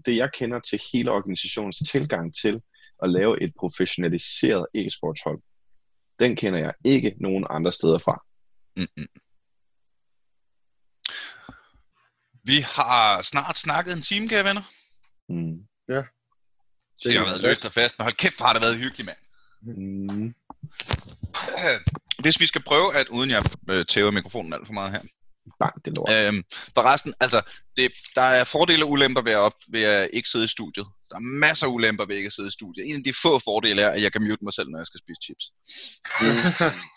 det 0.06 0.16
jeg 0.16 0.30
kender 0.32 0.60
til 0.60 0.80
hele 0.92 1.10
organisationens 1.10 1.82
tilgang 1.90 2.34
til 2.42 2.60
at 3.02 3.10
lave 3.10 3.42
et 3.42 3.52
professionaliseret 3.58 4.66
e-sportshold, 4.74 5.42
den 6.18 6.36
kender 6.36 6.58
jeg 6.58 6.74
ikke 6.84 7.14
nogen 7.20 7.46
andre 7.50 7.72
steder 7.72 7.98
fra. 7.98 8.24
Mm-mm. 8.76 9.06
Vi 12.44 12.60
har 12.60 13.22
snart 13.22 13.58
snakket 13.58 13.92
en 13.92 14.02
time, 14.02 14.28
kære 14.28 14.44
venner. 14.44 14.62
Mm. 15.28 15.66
Det 17.04 17.18
har 17.18 17.24
været 17.24 17.40
løst 17.40 17.64
og 17.64 17.72
fast, 17.72 17.98
men 17.98 18.02
hold 18.04 18.14
kæft, 18.14 18.40
har 18.40 18.52
det 18.52 18.62
været 18.62 18.76
hyggeligt, 18.76 19.06
mand. 19.06 19.18
Mm. 19.76 20.34
Hvis 22.22 22.40
vi 22.40 22.46
skal 22.46 22.62
prøve 22.62 22.96
at, 22.96 23.08
uden 23.08 23.30
jeg 23.30 23.42
øh, 23.70 23.86
tæver 23.86 24.10
mikrofonen 24.10 24.52
alt 24.52 24.66
for 24.66 24.74
meget 24.74 24.92
her. 24.92 25.00
Bang, 25.60 25.84
det 25.84 25.96
lort. 25.96 26.12
Øhm, 26.12 26.42
forresten, 26.74 27.14
altså, 27.20 27.42
det, 27.76 27.92
der 28.14 28.22
er 28.22 28.44
fordele 28.44 28.84
og 28.84 28.90
ulemper 28.90 29.22
ved 29.22 29.32
at, 29.32 29.38
op, 29.38 29.52
ved 29.68 29.82
at 29.82 30.10
ikke 30.12 30.28
sidde 30.28 30.44
i 30.44 30.48
studiet. 30.48 30.86
Der 31.10 31.16
er 31.16 31.20
masser 31.20 31.66
af 31.66 31.70
ulemper 31.70 32.04
ved 32.04 32.16
ikke 32.16 32.26
at 32.26 32.32
sidde 32.32 32.48
i 32.48 32.50
studiet. 32.50 32.88
En 32.88 32.96
af 32.96 33.04
de 33.04 33.14
få 33.22 33.38
fordele 33.38 33.82
er, 33.82 33.90
at 33.90 34.02
jeg 34.02 34.12
kan 34.12 34.22
mute 34.22 34.44
mig 34.44 34.52
selv, 34.52 34.68
når 34.68 34.78
jeg 34.78 34.86
skal 34.86 35.00
spise 35.00 35.20
chips. 35.24 35.44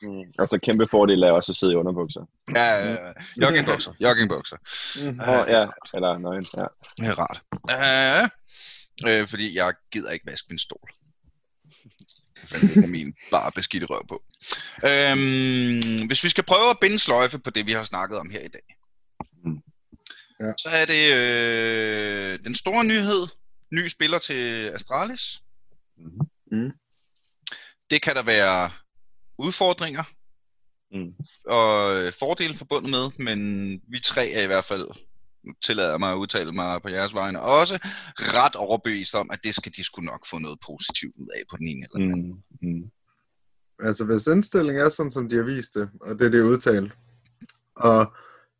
Mm. 0.01 0.23
Og 0.39 0.47
så 0.51 0.59
kæmpe 0.63 0.87
fordel 0.87 1.23
er 1.23 1.31
også 1.31 1.51
at 1.51 1.55
sidde 1.55 1.73
i 1.73 1.75
underbukser. 1.75 2.21
Ja, 2.55 2.63
ja, 2.63 2.91
ja. 2.91 3.11
joggingbukser, 3.41 3.93
joggingbukser. 4.05 4.57
Åh, 5.05 5.29
oh, 5.29 5.45
ja. 5.47 5.67
Eller 5.93 6.17
nøgen, 6.17 6.45
ja. 6.57 6.65
Det 6.97 7.07
er 7.07 7.15
rart. 7.19 7.41
Øh, 9.05 9.11
øh, 9.11 9.27
fordi 9.27 9.55
jeg 9.55 9.73
gider 9.91 10.11
ikke 10.11 10.25
vaske 10.25 10.47
min 10.49 10.59
stol. 10.59 10.89
Er 12.83 12.87
min 12.87 13.13
bare 13.31 13.51
beskidte 13.51 13.85
røv 13.89 14.07
på. 14.07 14.23
Øhm, 14.85 16.07
hvis 16.07 16.23
vi 16.23 16.29
skal 16.29 16.43
prøve 16.43 16.69
at 16.69 16.79
binde 16.81 16.99
sløjfe 16.99 17.39
på 17.39 17.49
det, 17.49 17.65
vi 17.65 17.71
har 17.71 17.83
snakket 17.83 18.17
om 18.19 18.29
her 18.29 18.39
i 18.39 18.47
dag, 18.47 18.75
Mm. 19.45 19.57
Ja. 20.39 20.53
så 20.57 20.69
er 20.69 20.85
det 20.85 21.13
øh, 21.15 22.39
den 22.43 22.55
store 22.55 22.83
nyhed. 22.83 23.27
Ny 23.73 23.87
spiller 23.87 24.19
til 24.19 24.69
Astralis. 24.69 25.41
Mhm. 25.97 26.19
Mm. 26.51 26.71
Det 27.89 28.01
kan 28.01 28.15
der 28.15 28.23
være 28.23 28.71
udfordringer 29.37 30.03
Mm. 30.93 31.13
og 31.45 31.95
øh, 31.95 32.13
fordele 32.19 32.53
forbundet 32.53 32.91
med, 32.91 33.09
men 33.25 33.71
vi 33.87 33.99
tre 33.99 34.29
er 34.31 34.43
i 34.43 34.45
hvert 34.45 34.65
fald, 34.65 34.87
tillader 35.65 35.97
mig 35.97 36.11
at 36.11 36.17
udtale 36.17 36.51
mig 36.51 36.81
på 36.81 36.89
jeres 36.89 37.13
vegne, 37.13 37.41
også 37.41 37.79
ret 38.17 38.55
overbevist 38.55 39.15
om, 39.15 39.29
at 39.33 39.39
det 39.43 39.55
skal 39.55 39.71
de 39.75 39.83
skulle 39.83 40.05
nok 40.05 40.25
få 40.29 40.37
noget 40.39 40.59
positivt 40.65 41.15
ud 41.19 41.27
af 41.35 41.41
på 41.51 41.57
den 41.57 41.67
ene 41.67 41.85
eller 41.93 42.05
anden. 42.13 42.43
Mm. 42.61 42.69
Mm. 42.69 42.91
Altså, 43.87 44.05
hvis 44.05 44.27
indstillingen 44.27 44.85
er 44.85 44.89
sådan, 44.89 45.11
som 45.11 45.29
de 45.29 45.35
har 45.35 45.43
vist 45.43 45.73
det, 45.73 45.89
og 46.01 46.19
det 46.19 46.25
er 46.25 46.29
det 46.31 46.41
udtalt, 46.41 46.93
og, 47.75 48.13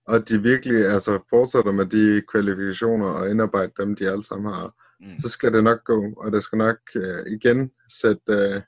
og 0.08 0.30
de 0.30 0.42
virkelig 0.42 0.86
altså, 0.86 1.20
fortsætter 1.30 1.72
med 1.72 1.86
de 1.86 2.22
kvalifikationer 2.32 3.08
og 3.08 3.30
indarbejde 3.30 3.72
dem, 3.80 3.96
de 3.96 4.10
alle 4.12 4.24
sammen 4.24 4.54
har, 4.54 4.74
Mm. 5.04 5.20
så 5.20 5.30
skal 5.30 5.54
det 5.54 5.64
nok 5.64 5.84
gå, 5.84 6.14
og 6.18 6.32
det 6.32 6.44
skal 6.44 6.58
nok 6.58 6.78
øh, 6.96 7.26
igen 7.32 7.72
sætte 8.02 8.22
øh, 8.30 8.62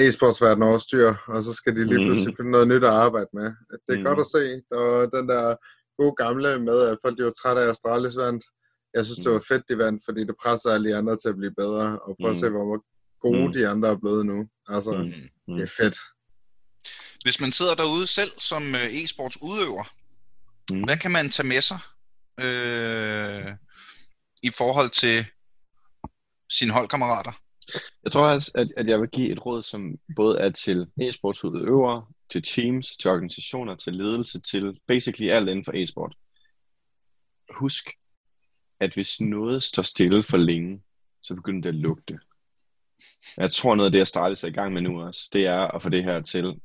e-sportsverdenen 0.00 0.62
over 0.62 0.78
styr, 0.78 1.14
og 1.26 1.44
så 1.44 1.52
skal 1.52 1.76
de 1.76 1.84
lige 1.84 1.96
Mhm. 1.98 2.06
pludselig 2.06 2.34
finde 2.36 2.50
noget 2.50 2.68
nyt 2.68 2.84
at 2.84 2.90
arbejde 3.06 3.28
med. 3.32 3.44
Det 3.70 3.94
er 3.94 3.94
Mhm. 3.96 4.04
godt 4.04 4.20
at 4.20 4.26
se, 4.26 4.62
var 4.70 5.06
den 5.06 5.28
der 5.28 5.56
gode 6.02 6.14
gamle 6.24 6.50
med, 6.68 6.78
at 6.90 6.98
folk 7.04 7.18
de 7.18 7.24
var 7.24 7.30
trætte 7.42 7.62
af 7.62 7.68
Astralis 7.70 8.16
vandt. 8.24 8.44
Jeg 8.96 9.04
synes, 9.04 9.18
det 9.24 9.26
Mhm. 9.26 9.34
var 9.34 9.44
fedt, 9.50 9.64
de 9.68 9.78
vandt, 9.84 10.02
fordi 10.08 10.20
det 10.28 10.36
presser 10.42 10.70
alle 10.70 10.88
de 10.90 10.96
andre 10.96 11.16
til 11.16 11.28
at 11.32 11.36
blive 11.40 11.54
bedre, 11.62 11.86
og 12.06 12.10
prøv 12.20 12.30
at 12.30 12.36
Mhm. 12.36 12.40
se, 12.42 12.48
hvor 12.48 12.84
gode 13.24 13.44
Mhm. 13.44 13.52
de 13.52 13.68
andre 13.68 13.88
er 13.88 13.98
blevet 14.04 14.26
nu. 14.26 14.38
Altså, 14.68 14.92
Mhm. 14.92 15.22
Mm. 15.48 15.54
det 15.56 15.62
er 15.68 15.72
fedt. 15.82 15.96
Hvis 17.24 17.40
man 17.40 17.52
sidder 17.52 17.74
derude 17.74 18.06
selv 18.06 18.32
som 18.38 18.74
øh, 18.74 18.86
e-sports 19.00 19.36
udøver, 19.48 19.84
Mm. 20.70 20.82
hvad 20.84 20.96
kan 20.96 21.10
man 21.10 21.30
tage 21.30 21.48
med 21.48 21.62
sig 21.70 21.78
øh, 22.40 23.52
i 24.42 24.50
forhold 24.50 24.90
til 24.90 25.26
sine 26.50 26.72
holdkammerater? 26.72 27.32
Jeg 28.04 28.12
tror 28.12 28.26
også, 28.34 28.50
at, 28.54 28.68
at 28.76 28.86
jeg 28.86 29.00
vil 29.00 29.08
give 29.08 29.32
et 29.32 29.46
råd, 29.46 29.62
som 29.62 29.80
både 30.16 30.38
er 30.38 30.50
til 30.50 30.86
e-sportsudøvere, 31.02 32.06
til 32.32 32.42
teams, 32.42 32.96
til 32.96 33.10
organisationer, 33.10 33.74
til 33.74 33.94
ledelse, 33.94 34.40
til 34.40 34.80
basically 34.86 35.30
alt 35.30 35.48
inden 35.48 35.64
for 35.64 35.72
e-sport. 35.74 36.14
Husk, 37.54 37.90
at 38.80 38.94
hvis 38.94 39.20
noget 39.20 39.62
står 39.62 39.82
stille 39.82 40.22
for 40.22 40.36
længe, 40.36 40.82
så 41.22 41.34
begynder 41.34 41.60
det 41.60 41.68
at 41.68 41.74
lugte. 41.74 42.18
Jeg 43.36 43.52
tror 43.52 43.74
noget 43.74 43.86
af 43.86 43.92
det, 43.92 43.98
jeg 43.98 44.06
startede 44.06 44.36
sig 44.36 44.50
i 44.50 44.52
gang 44.52 44.72
med 44.72 44.82
nu 44.82 45.02
også, 45.02 45.28
det 45.32 45.46
er 45.46 45.58
at 45.58 45.82
få 45.82 45.88
det 45.88 46.04
her 46.04 46.20
til 46.20 46.60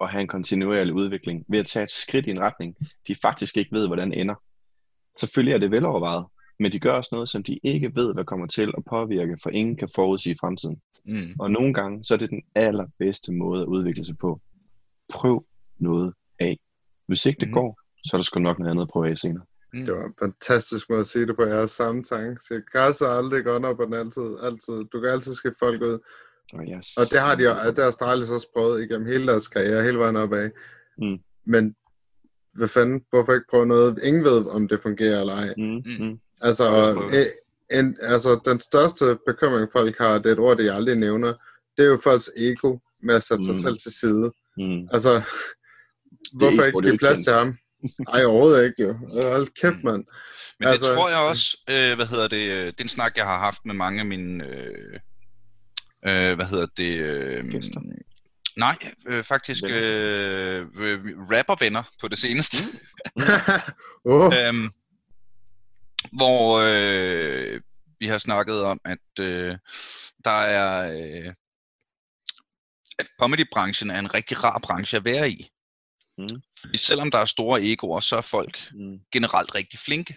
at 0.00 0.10
have 0.10 0.20
en 0.20 0.28
kontinuerlig 0.28 0.94
udvikling 0.94 1.44
ved 1.48 1.58
at 1.58 1.66
tage 1.66 1.84
et 1.84 1.90
skridt 1.90 2.26
i 2.26 2.30
en 2.30 2.40
retning, 2.40 2.76
de 3.08 3.14
faktisk 3.22 3.56
ikke 3.56 3.72
ved, 3.72 3.86
hvordan 3.86 4.12
ender. 4.12 4.34
Selvfølgelig 5.20 5.54
er 5.54 5.58
det 5.58 5.70
velovervejet, 5.70 6.26
men 6.58 6.72
de 6.72 6.78
gør 6.78 6.92
også 6.92 7.08
noget, 7.12 7.28
som 7.28 7.42
de 7.42 7.58
ikke 7.62 7.92
ved, 7.94 8.14
hvad 8.14 8.24
kommer 8.24 8.46
til 8.46 8.72
at 8.76 8.84
påvirke, 8.90 9.36
for 9.42 9.50
ingen 9.50 9.76
kan 9.76 9.88
forudsige 9.94 10.36
fremtiden. 10.40 10.80
Mm. 11.04 11.34
Og 11.38 11.50
nogle 11.50 11.74
gange, 11.74 12.04
så 12.04 12.14
er 12.14 12.18
det 12.18 12.30
den 12.30 12.42
allerbedste 12.54 13.32
måde 13.32 13.62
at 13.62 13.66
udvikle 13.66 14.04
sig 14.04 14.18
på. 14.18 14.40
Prøv 15.12 15.44
noget 15.78 16.14
af. 16.40 16.58
Hvis 17.08 17.26
ikke 17.26 17.40
det 17.40 17.48
Mhm. 17.48 17.54
går, 17.54 17.80
så 18.06 18.10
er 18.16 18.18
der 18.18 18.24
sgu 18.24 18.40
nok 18.40 18.58
noget 18.58 18.70
andet 18.70 18.82
at 18.82 18.88
prøve 18.88 19.10
af 19.10 19.18
senere. 19.18 19.44
Det 19.72 19.92
var 19.94 20.04
en 20.04 20.14
fantastisk 20.18 20.90
måde 20.90 21.00
at 21.00 21.06
sige 21.06 21.26
det 21.26 21.36
på. 21.36 21.44
Jeg 21.44 21.58
har 21.58 21.66
samme 21.66 22.02
tanke. 22.04 22.40
Så 22.42 22.62
græs 22.72 23.00
er 23.00 23.06
aldrig 23.08 23.44
godt 23.44 23.76
på 23.78 23.84
den 23.84 23.94
altid. 23.94 24.36
altid. 24.42 24.84
Du 24.92 25.00
kan 25.00 25.10
altid 25.10 25.34
skifte 25.34 25.58
folk 25.58 25.82
ud. 25.82 25.98
Og, 26.54 26.68
jeg 26.68 26.76
Og 27.00 27.04
det 27.10 27.18
har 27.20 27.34
de 27.34 27.42
jo, 27.42 27.50
det 27.70 27.78
har 27.78 27.88
Astralis 27.88 28.30
også 28.30 28.48
prøvet 28.56 28.82
igennem 28.82 29.06
hele 29.06 29.26
deres 29.26 29.48
karriere, 29.48 29.82
hele 29.82 29.98
vejen 29.98 30.16
opad. 30.16 30.50
Mm. 30.98 31.18
Men 31.44 31.74
hvad 32.54 32.68
fanden, 32.68 33.04
hvorfor 33.10 33.32
ikke 33.32 33.46
prøve 33.50 33.66
noget? 33.66 33.98
Ingen 34.02 34.24
ved, 34.24 34.46
om 34.46 34.68
det 34.68 34.82
fungerer 34.82 35.20
eller 35.20 35.34
ej. 35.34 35.54
Mm, 35.56 35.64
Mm. 35.64 36.06
mm. 36.06 36.20
Altså, 36.40 36.64
øh, 37.14 37.78
en, 37.78 37.96
altså, 38.00 38.40
den 38.44 38.60
største 38.60 39.18
bekymring, 39.26 39.72
folk 39.72 39.98
har, 39.98 40.18
det 40.18 40.26
er 40.26 40.32
et 40.32 40.38
ord, 40.38 40.58
de 40.58 40.72
aldrig 40.72 40.96
nævner, 40.96 41.32
det 41.76 41.84
er 41.84 41.88
jo 41.90 41.98
folks 42.04 42.30
ego 42.36 42.78
med 43.02 43.14
at 43.14 43.22
sætte 43.22 43.44
sig 43.44 43.54
Mm. 43.54 43.60
selv 43.60 43.78
til 43.78 43.92
side. 43.92 44.32
Mm. 44.56 44.88
Altså, 44.92 45.22
hvorfor 46.32 46.62
e-sport 46.62 46.84
ikke 46.84 46.90
give 46.92 46.98
plads 46.98 47.16
kendt. 47.18 47.24
til 47.26 47.32
ham? 47.34 47.56
Ej, 48.14 48.24
overhovedet 48.24 48.64
ikke 48.64 48.82
jo. 48.82 48.92
Hold 49.32 49.46
kæft, 49.60 49.76
Mm. 49.76 49.84
mand. 49.90 50.04
Men 50.58 50.68
Altså, 50.68 50.86
det 50.88 50.96
tror 50.96 51.08
jeg 51.08 51.18
også, 51.18 51.58
øh, 51.70 51.94
hvad 51.96 52.06
hedder 52.06 52.28
det, 52.28 52.36
øh, 52.50 52.66
det 52.66 52.78
er 52.80 52.84
en 52.84 52.88
snak, 52.88 53.16
jeg 53.16 53.24
har 53.24 53.38
haft 53.38 53.66
med 53.66 53.74
mange 53.74 54.00
af 54.00 54.06
mine, 54.06 54.46
øh, 54.46 54.98
øh, 56.06 56.34
hvad 56.36 56.46
hedder 56.46 56.66
det, 56.76 56.96
øh, 56.96 57.44
Gæster. 57.48 57.80
nej, 58.56 58.76
øh, 59.06 59.24
faktisk 59.24 59.64
øh, 59.70 60.66
øh, 60.78 61.00
rappervenner 61.30 61.82
på 62.00 62.08
det 62.08 62.18
seneste. 62.18 62.56
oh, 64.04 64.32
øhm, 64.38 64.70
hvor 66.12 66.58
øh, 66.66 67.60
vi 68.00 68.06
har 68.06 68.18
snakket 68.18 68.62
om, 68.62 68.80
at 68.84 68.98
øh, 69.20 69.56
der 70.24 70.30
er, 70.40 70.92
øh, 70.92 71.32
at 72.98 73.06
comedybranchen 73.20 73.90
er 73.90 73.98
en 73.98 74.14
rigtig 74.14 74.44
rar 74.44 74.58
branche 74.58 74.96
at 74.98 75.04
være 75.04 75.30
i. 75.30 75.48
Mm. 76.18 76.42
Fordi 76.60 76.76
selvom 76.76 77.10
der 77.10 77.18
er 77.18 77.24
store 77.24 77.62
egoer, 77.62 78.00
så 78.00 78.16
er 78.16 78.20
folk 78.20 78.72
Mm. 78.72 78.98
generelt 79.12 79.54
rigtig 79.54 79.78
flinke. 79.78 80.16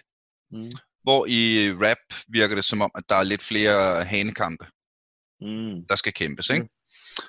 Mm. 0.50 0.70
Hvor 1.02 1.26
i 1.26 1.72
rap 1.72 1.98
virker 2.28 2.54
det 2.54 2.64
som 2.64 2.80
om, 2.82 2.90
at 2.94 3.04
der 3.08 3.14
er 3.16 3.22
lidt 3.22 3.42
flere 3.42 4.04
hanekampe, 4.04 4.66
Mm. 5.40 5.86
der 5.88 5.96
skal 5.96 6.12
kæmpes, 6.12 6.50
ikke? 6.50 6.68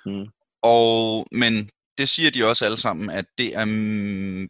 Mm. 0.06 0.28
Og, 0.62 1.28
men 1.32 1.70
det 1.98 2.10
siger 2.10 2.32
de 2.32 2.44
også 2.46 2.66
alle 2.66 2.78
sammen, 2.78 3.10
at 3.10 3.26
det 3.38 3.56
er, 3.56 3.66
mm, 3.66 4.48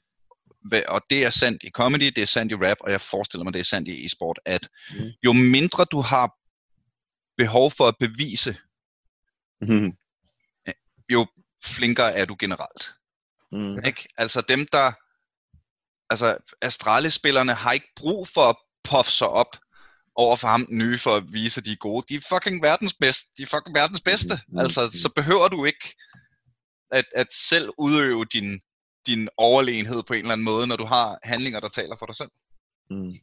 og 0.88 1.02
det 1.10 1.26
er 1.26 1.30
sandt 1.30 1.64
i 1.64 1.70
comedy, 1.70 2.06
det 2.06 2.18
er 2.18 2.26
sandt 2.26 2.52
i 2.52 2.56
rap, 2.56 2.78
og 2.80 2.91
jeg 2.91 3.02
forestiller 3.02 3.43
mig, 3.43 3.54
det 3.54 3.60
er 3.60 3.64
sandt 3.64 3.88
i 3.88 4.06
e-sport, 4.06 4.39
at 4.45 4.70
Mm. 5.00 5.10
jo 5.26 5.34
mindre 5.34 5.86
du 5.91 6.02
har 6.02 6.32
behov 7.38 7.72
for 7.72 7.88
at 7.88 7.95
bevise, 8.00 8.58
Mm. 9.62 9.91
Flinkere 11.68 12.13
er 12.13 12.26
du 12.26 12.36
generelt. 12.39 12.89
Mm. 13.51 13.86
Ikke? 13.86 14.07
Altså 14.18 14.41
dem, 14.41 14.68
der... 14.72 14.91
Altså 16.09 16.38
Astralis-spillerne 16.61 17.53
har 17.53 17.72
ikke 17.72 17.91
brug 17.95 18.28
for 18.28 18.41
at 18.49 18.55
puffe 18.84 19.11
sig 19.11 19.28
op 19.28 19.57
over 20.15 20.36
for 20.36 20.47
ham 20.47 20.65
den 20.65 20.78
nye 20.78 20.97
for 20.97 21.15
at 21.15 21.24
vise, 21.34 21.59
at 21.61 21.65
de 21.65 21.72
er 21.72 21.76
gode. 21.76 22.05
De 22.09 22.15
er 22.15 22.26
fucking 22.30 22.61
verdens 22.63 22.93
bedste. 22.93 23.26
De 23.38 23.43
er 23.43 23.47
fucking 23.47 23.76
verdens 23.76 24.01
bedste. 24.01 24.39
Mhm. 24.47 24.59
Altså, 24.59 24.82
Mhm. 24.82 24.91
så 24.91 25.11
behøver 25.15 25.47
du 25.47 25.65
ikke 25.65 25.95
at, 26.91 27.05
at 27.15 27.28
selv 27.34 27.70
udøve 27.78 28.26
din, 28.26 28.61
din 29.07 29.30
overlegenhed 29.38 30.03
på 30.03 30.13
en 30.13 30.20
eller 30.20 30.32
anden 30.34 30.45
måde, 30.45 30.68
når 30.68 30.76
du 30.76 30.86
har 30.86 31.20
handlinger, 31.24 31.59
der 31.59 31.70
taler 31.70 31.95
for 31.99 32.05
dig 32.05 32.15
selv. 32.15 32.30
Mm. 32.89 33.13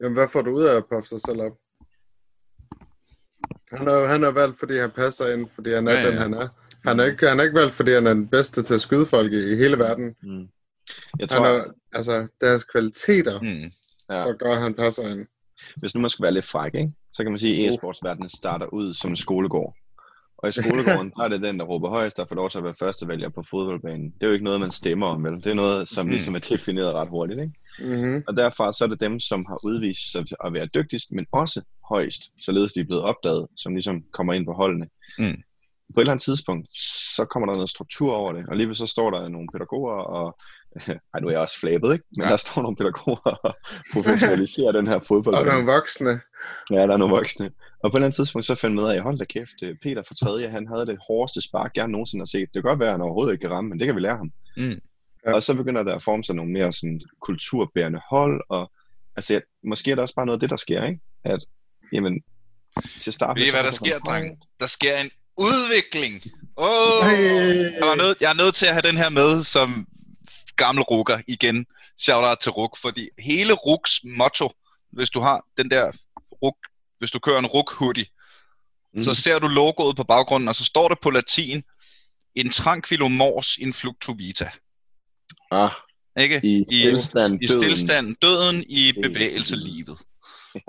Jamen, 0.00 0.14
hvad 0.16 0.28
får 0.28 0.42
du 0.42 0.50
ud 0.50 0.62
af 0.64 0.76
at 0.76 0.84
puffe 0.92 1.08
sig 1.08 1.20
selv 1.20 1.40
op? 1.40 1.52
Han 3.72 3.88
er, 3.88 4.06
han 4.06 4.22
er 4.24 4.28
valgt, 4.30 4.58
fordi 4.58 4.78
han 4.78 4.90
passer 4.90 5.32
ind, 5.32 5.50
fordi 5.54 5.70
han 5.74 5.88
er 5.88 5.92
ja, 5.92 6.06
den, 6.06 6.14
ja. 6.14 6.20
han 6.20 6.34
er. 6.34 6.48
Han 6.86 7.00
er, 7.00 7.04
ikke, 7.04 7.28
han 7.28 7.40
er 7.40 7.44
ikke 7.44 7.54
valgt, 7.56 7.74
fordi 7.74 7.90
han 7.92 8.06
er 8.06 8.14
den 8.14 8.28
bedste 8.28 8.62
til 8.62 8.74
at 8.74 8.80
skyde 8.80 9.06
folk 9.06 9.32
i, 9.32 9.52
i 9.52 9.56
hele 9.56 9.78
verden. 9.78 10.14
Mm. 10.22 10.38
Jeg 10.38 10.46
Han 11.20 11.28
tror, 11.28 11.46
er, 11.46 11.64
altså, 11.92 12.12
er 12.40 12.50
hans 12.50 12.64
kvaliteter, 12.64 13.40
mm. 13.40 13.46
Mm. 13.46 13.72
Ja. 14.10 14.18
der 14.18 14.32
gør, 14.36 14.52
at 14.54 14.62
han 14.62 14.74
passer 14.74 15.08
ind. 15.08 15.26
hvis 15.76 15.94
nu 15.94 16.00
man 16.00 16.10
skal 16.10 16.22
være 16.22 16.32
lidt 16.32 16.44
fræk, 16.44 16.74
ikke? 16.74 16.92
så 17.12 17.22
kan 17.22 17.32
man 17.32 17.38
sige, 17.38 17.68
at 17.68 17.74
e-sportsverdenen 17.74 18.28
starter 18.38 18.66
ud 18.66 18.94
som 18.94 19.10
en 19.10 19.16
skolegård. 19.16 19.74
Og 20.38 20.48
i 20.48 20.52
skolegården, 20.52 21.12
der 21.16 21.22
er 21.24 21.28
det 21.28 21.42
den, 21.42 21.58
der 21.58 21.64
råber 21.64 21.88
højst, 21.88 22.16
der 22.16 22.24
får 22.24 22.34
lov 22.36 22.50
til 22.50 22.58
at 22.58 22.64
være 22.64 22.74
førstevælger 22.78 23.28
på 23.28 23.42
fodboldbanen. 23.50 24.10
Det 24.10 24.22
er 24.22 24.26
jo 24.26 24.32
ikke 24.32 24.44
noget, 24.44 24.60
man 24.60 24.70
stemmer 24.70 25.06
om, 25.06 25.24
vel? 25.24 25.32
Det 25.32 25.46
er 25.46 25.54
noget, 25.54 25.88
som 25.88 26.06
Mhm. 26.06 26.10
ligesom 26.10 26.34
er 26.34 26.38
defineret 26.38 26.94
ret 26.94 27.08
hurtigt, 27.08 27.40
ikke? 27.40 27.52
Mm-hmm. 27.78 28.22
Og 28.28 28.36
derfra 28.36 28.72
så 28.72 28.84
er 28.84 28.88
det 28.88 29.00
dem, 29.00 29.20
som 29.20 29.44
har 29.48 29.58
udvist 29.64 30.12
sig 30.12 30.24
at 30.44 30.52
være 30.52 30.66
dygtigst, 30.66 31.12
men 31.12 31.26
også 31.32 31.62
højst, 31.88 32.22
således 32.44 32.72
de 32.72 32.80
er 32.80 32.84
blevet 32.84 33.02
opdaget, 33.02 33.46
som 33.56 33.74
ligesom 33.74 34.02
kommer 34.12 34.32
ind 34.32 34.46
på 34.46 34.52
holdene. 34.52 34.86
Mm. 35.18 35.42
På 35.94 36.00
et 36.00 36.02
eller 36.02 36.12
andet 36.12 36.24
tidspunkt, 36.24 36.72
så 37.16 37.24
kommer 37.24 37.46
der 37.46 37.54
noget 37.54 37.70
struktur 37.70 38.12
over 38.14 38.32
det, 38.32 38.46
og 38.48 38.56
lige 38.56 38.66
ved 38.68 38.74
så 38.74 38.86
står 38.86 39.10
der 39.10 39.28
nogle 39.28 39.48
pædagoger, 39.52 39.92
og 39.94 40.36
ej, 41.14 41.20
nu 41.20 41.26
er 41.26 41.30
jeg 41.30 41.40
også 41.40 41.58
flabet, 41.60 41.92
ikke? 41.92 42.04
Men 42.16 42.24
Ja. 42.24 42.30
der 42.30 42.36
står 42.36 42.62
nogle 42.62 42.76
pædagoger 42.76 43.30
og 43.44 43.54
professionaliserer 43.94 44.72
den 44.72 44.86
her 44.86 44.94
Og 44.94 45.02
fodboldbane. 45.08 45.48
nogle 45.50 45.66
voksne. 45.72 46.20
Ja, 46.70 46.76
der 46.86 46.92
er 46.92 46.96
nogle 46.96 47.14
voksne. 47.14 47.46
Og 47.84 47.90
på 47.90 47.96
et 47.96 47.98
eller 47.98 48.06
andet 48.06 48.16
tidspunkt, 48.16 48.46
så 48.46 48.54
fandt 48.54 48.76
man 48.76 48.84
ud 48.84 48.90
af, 48.90 49.00
hold 49.02 49.18
da 49.18 49.24
kæft, 49.24 49.62
øh, 49.62 49.76
Peter 49.82 50.02
fra 50.08 50.14
tredje, 50.14 50.48
han 50.48 50.66
havde 50.66 50.86
det 50.86 50.98
hårdeste 51.08 51.40
spark, 51.40 51.70
jeg 51.76 51.88
nogensinde 51.88 52.20
har 52.22 52.26
set. 52.26 52.48
Det 52.54 52.62
kan 52.62 52.68
godt 52.70 52.80
være, 52.80 52.88
at 52.88 52.94
han 52.94 53.00
overhovedet 53.02 53.32
ikke 53.32 53.42
kan 53.42 53.50
ramme, 53.50 53.68
men 53.70 53.78
det 53.78 53.86
kan 53.86 53.96
vi 53.96 54.00
lære 54.00 54.16
ham. 54.16 54.30
Mm. 54.56 54.80
Ja. 55.26 55.32
Og 55.34 55.42
så 55.42 55.54
begynder 55.54 55.82
der 55.82 55.94
at 55.94 56.02
forme 56.02 56.24
sig 56.24 56.34
nogle 56.34 56.52
mere 56.52 56.72
sådan, 56.72 57.00
kulturbærende 57.20 58.00
hold, 58.10 58.40
og 58.48 58.70
altså, 59.16 59.32
jeg- 59.34 59.42
måske 59.64 59.90
er 59.90 59.94
der 59.94 60.02
også 60.02 60.14
bare 60.14 60.26
noget 60.26 60.36
af 60.36 60.40
det, 60.40 60.50
der 60.50 60.56
sker, 60.56 60.84
ikke? 60.84 61.00
At, 61.24 61.40
jamen, 61.92 62.22
til 63.00 63.10
at 63.10 63.14
starte 63.14 63.40
Ved 63.40 63.46
I, 63.46 63.50
hvad 63.50 63.60
er 63.60 63.64
der 63.64 63.70
sker, 63.72 63.98
dreng? 63.98 64.38
Der 64.60 64.66
sker 64.66 64.98
en 64.98 65.10
udvikling. 65.36 66.22
Oh, 66.56 67.04
Hey. 67.04 67.72
jeg, 67.80 67.88
er 67.90 67.96
nødt, 67.96 68.20
jeg 68.20 68.30
er 68.30 68.34
nødt 68.34 68.54
til 68.54 68.66
at 68.66 68.72
have 68.72 68.82
den 68.82 68.96
her 68.96 69.08
med 69.08 69.44
som 69.44 69.86
gammel 70.56 70.82
rukker 70.84 71.18
igen. 71.28 71.66
Shout 71.98 72.24
out 72.24 72.38
til 72.38 72.52
Ruk, 72.52 72.78
fordi 72.78 73.08
hele 73.18 73.52
Ruks 73.52 74.00
motto, 74.04 74.52
hvis 74.92 75.10
du 75.10 75.20
har 75.20 75.44
den 75.56 75.70
der 75.70 75.92
Ruk, 76.42 76.56
hvis 76.98 77.10
du 77.10 77.18
kører 77.18 77.38
en 77.38 77.46
Ruk 77.46 77.72
hoodie, 77.72 78.06
mm. 78.94 79.02
så 79.02 79.10
Mm. 79.10 79.14
ser 79.14 79.38
du 79.38 79.48
logoet 79.48 79.96
på 79.96 80.04
baggrunden, 80.04 80.48
og 80.48 80.56
så 80.56 80.64
står 80.64 80.88
det 80.88 80.98
på 81.02 81.10
latin, 81.10 81.62
in 82.34 82.50
tranquilo 82.50 83.08
mors 83.08 83.56
in 83.56 83.72
fluctu 83.72 84.14
vita. 84.14 84.50
Ah, 85.50 85.70
Ikke? 86.20 86.40
i 86.44 86.58
I- 86.58 86.64
stillstand, 86.64 87.42
I 87.42 87.46
døden. 87.46 87.60
stillstand, 87.62 88.16
døden 88.22 88.64
i 88.68 88.92
Bevægelse, 89.02 89.56
livet. 89.56 89.98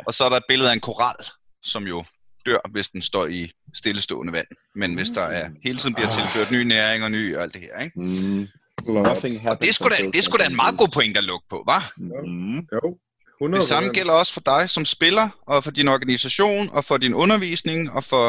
Og 0.07 0.13
så 0.13 0.23
er 0.23 0.29
der 0.29 0.37
et 0.37 0.43
billede 0.47 0.69
af 0.69 0.73
en 0.73 0.79
koral, 0.79 1.25
som 1.63 1.87
jo 1.87 2.03
dør, 2.45 2.69
hvis 2.71 2.89
den 2.89 3.01
står 3.01 3.25
i 3.25 3.51
stillestående 3.73 4.33
vand. 4.33 4.47
Men 4.75 4.93
hvis 4.93 5.09
der 5.09 5.21
er 5.21 5.49
hele 5.63 5.77
tiden 5.77 5.93
bliver 5.95 6.07
Ah. 6.07 6.13
tilført 6.13 6.51
ny 6.51 6.63
næring 6.63 7.03
og 7.03 7.11
ny 7.11 7.35
og 7.35 7.43
alt 7.43 7.53
det 7.53 7.61
her, 7.61 7.79
ikke? 7.79 7.99
Mm. 7.99 8.47
Nothing 8.87 9.47
Og 9.49 9.61
det 9.61 9.69
er 9.69 9.73
sgu 9.73 9.89
da, 9.89 9.95
det 9.95 10.15
er 10.15 10.21
sgu 10.21 10.37
da 10.37 10.45
en 10.45 10.55
meget 10.55 10.77
god 10.77 10.87
point 10.93 11.17
at 11.17 11.23
lukke 11.23 11.45
på, 11.49 11.63
var? 11.67 11.93
Mm. 11.97 12.55
Jo, 12.57 12.97
100 13.41 13.61
Det 13.61 13.67
samme 13.69 13.89
gælder 13.89 14.13
også 14.13 14.33
for 14.33 14.41
dig 14.41 14.69
som 14.69 14.85
spiller, 14.85 15.29
og 15.41 15.63
for 15.63 15.71
din 15.71 15.87
organisation, 15.87 16.69
og 16.69 16.85
for 16.85 16.97
din 16.97 17.13
undervisning, 17.13 17.91
og 17.91 18.03
for, 18.03 18.27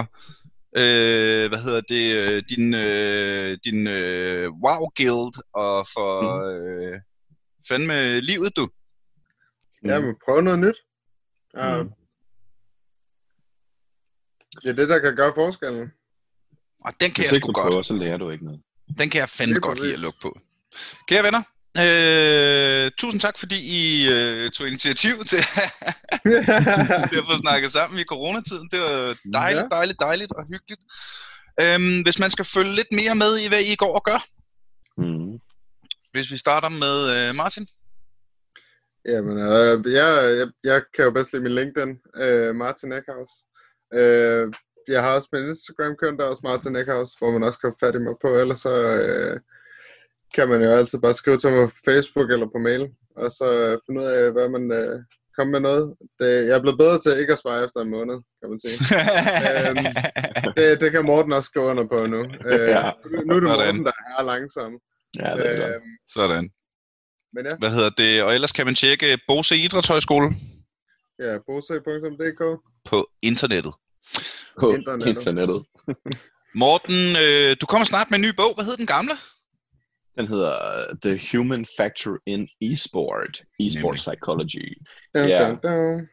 øh, 0.76 1.48
hvad 1.48 1.58
hedder 1.58 1.80
det, 1.80 2.14
øh, 2.16 2.42
din, 2.48 2.74
øh, 2.74 3.58
din 3.64 3.86
øh, 3.86 4.50
wow 4.64 4.80
guild, 4.96 5.34
og 5.54 5.86
for, 5.94 6.10
øh, 6.54 7.00
fandme 7.68 8.20
livet, 8.20 8.56
du. 8.56 8.68
Ja, 9.84 10.00
men 10.00 10.14
prøv 10.24 10.40
noget 10.40 10.58
nyt. 10.58 10.76
Ja. 11.56 11.82
Mm. 11.82 11.90
Det 14.64 14.70
er 14.70 14.74
det, 14.74 14.88
der 14.88 14.98
kan 14.98 15.16
gøre 15.16 15.32
forskellen. 15.34 15.92
Og 16.84 16.92
den 17.00 17.10
kan 17.10 17.22
Hvis 17.22 17.30
jeg 17.30 17.34
ikke 17.34 17.44
sgu 17.44 17.48
du 17.48 17.52
godt. 17.52 17.66
prøver, 17.68 17.82
så 17.82 17.94
lærer 17.94 18.16
du 18.16 18.30
ikke 18.30 18.44
noget. 18.44 18.60
Den 18.98 19.10
kan 19.10 19.18
jeg 19.20 19.28
fandme 19.28 19.60
godt 19.60 19.80
lide 19.80 19.92
at 19.92 19.98
lukke 19.98 20.18
på. 20.22 20.40
Kære 21.08 21.22
venner, 21.24 21.42
øh, 21.78 22.90
tusind 22.98 23.20
tak, 23.20 23.38
fordi 23.38 23.58
I 23.60 24.08
øh, 24.08 24.50
tog 24.50 24.66
initiativ 24.68 25.24
til, 25.24 25.38
til 27.10 27.18
at 27.22 27.26
få 27.30 27.36
snakket 27.40 27.72
sammen 27.72 28.00
i 28.00 28.04
coronatiden. 28.04 28.68
Det 28.72 28.80
var 28.80 29.16
dejligt, 29.32 29.66
dejligt, 29.70 30.00
dejligt 30.00 30.32
og 30.32 30.44
hyggeligt. 30.52 30.80
Øhm, 31.60 32.02
hvis 32.02 32.18
man 32.18 32.30
skal 32.30 32.44
følge 32.44 32.74
lidt 32.74 32.92
mere 32.92 33.14
med 33.14 33.38
i, 33.38 33.46
hvad 33.48 33.60
I 33.60 33.74
går 33.76 33.94
og 33.94 34.04
gør, 34.04 34.26
Mm. 34.96 35.38
Hvis 36.12 36.30
vi 36.32 36.36
starter 36.36 36.68
med 36.68 36.96
øh, 37.16 37.34
Martin. 37.34 37.66
Jamen, 39.08 39.38
øh, 39.38 39.92
jeg, 39.92 40.36
jeg, 40.38 40.48
jeg 40.64 40.82
kan 40.94 41.04
jo 41.04 41.10
bedst 41.10 41.32
lide 41.32 41.42
min 41.42 41.52
LinkedIn, 41.54 41.98
øh, 42.16 42.54
Martin 42.56 42.92
Eckhaus. 42.92 43.30
Øh, 44.00 44.52
jeg 44.88 45.02
har 45.02 45.14
også 45.14 45.28
min 45.32 45.48
Instagram-konto, 45.48 46.16
der 46.16 46.24
er 46.24 46.28
også 46.30 46.44
Martin 46.44 46.76
Eckhaus, 46.76 47.10
hvor 47.18 47.30
man 47.30 47.42
også 47.42 47.58
kan 47.58 47.72
få 47.72 47.86
fat 47.86 47.94
i 47.94 47.98
mig 47.98 48.14
på, 48.24 48.28
ellers 48.42 48.58
så 48.58 48.74
øh, 49.02 49.40
kan 50.34 50.48
man 50.48 50.62
jo 50.62 50.70
altid 50.70 50.98
bare 50.98 51.14
skrive 51.14 51.38
til 51.38 51.50
mig 51.50 51.68
på 51.68 51.76
Facebook 51.84 52.30
eller 52.30 52.46
på 52.46 52.58
mail, 52.58 52.84
og 53.16 53.30
så 53.30 53.46
øh, 53.62 53.78
finde 53.86 54.00
ud 54.00 54.06
af, 54.06 54.32
hvad 54.32 54.48
man 54.48 54.64
øh, 54.72 55.00
kommer 55.36 55.50
med 55.52 55.60
noget. 55.60 55.94
Det, 56.18 56.30
jeg 56.48 56.56
er 56.56 56.60
blevet 56.60 56.78
bedre 56.78 56.98
til 56.98 57.18
ikke 57.20 57.32
at 57.32 57.38
svare 57.38 57.64
efter 57.64 57.80
en 57.80 57.90
måned, 57.90 58.16
kan 58.40 58.50
man 58.50 58.60
sige. 58.64 58.76
Øhm, 59.50 59.86
det, 60.56 60.80
det 60.80 60.88
kan 60.92 61.04
Morten 61.04 61.32
også 61.32 61.46
skrive 61.46 61.66
under 61.66 61.86
på 61.92 62.06
nu. 62.06 62.20
Øh, 62.52 62.68
Ja. 62.76 62.90
nu, 63.28 63.34
er 63.34 63.40
det 63.40 63.48
Sådan. 63.48 63.76
Morten, 63.76 63.84
der 63.84 63.92
er 64.18 64.22
langsom. 64.32 64.72
Ja, 65.22 65.30
det 65.36 65.46
er 65.62 65.68
Øh, 65.68 65.74
øh, 65.74 65.80
Sådan. 66.08 66.50
men 67.34 67.46
ja, 67.46 67.56
Hvad 67.56 67.70
hedder 67.70 67.90
det? 67.90 68.22
Og 68.22 68.34
ellers 68.34 68.52
kan 68.52 68.66
man 68.66 68.74
tjekke 68.74 69.18
Bose 69.28 69.56
Idrætshøjskole 69.56 70.28
ja 71.18 71.38
bose.dk. 71.46 72.42
på 72.90 73.10
internettet. 73.22 73.72
På 74.60 74.72
internettet. 74.74 75.08
internettet. 75.08 75.62
Morten, 76.54 77.16
øh, 77.22 77.56
du 77.60 77.66
kommer 77.66 77.86
snart 77.86 78.10
med 78.10 78.18
en 78.18 78.22
ny 78.22 78.28
bog. 78.36 78.54
Hvad 78.54 78.64
hed 78.64 78.76
den 78.76 78.86
gamle? 78.86 79.12
Den 80.18 80.28
hedder 80.28 80.52
uh, 80.92 80.98
The 81.02 81.20
Human 81.32 81.66
Factor 81.78 82.18
in 82.26 82.48
Esport. 82.62 83.42
Esport. 83.60 83.94
Psychology. 83.96 84.78
Ja. 85.14 85.54
dun. 85.62 86.08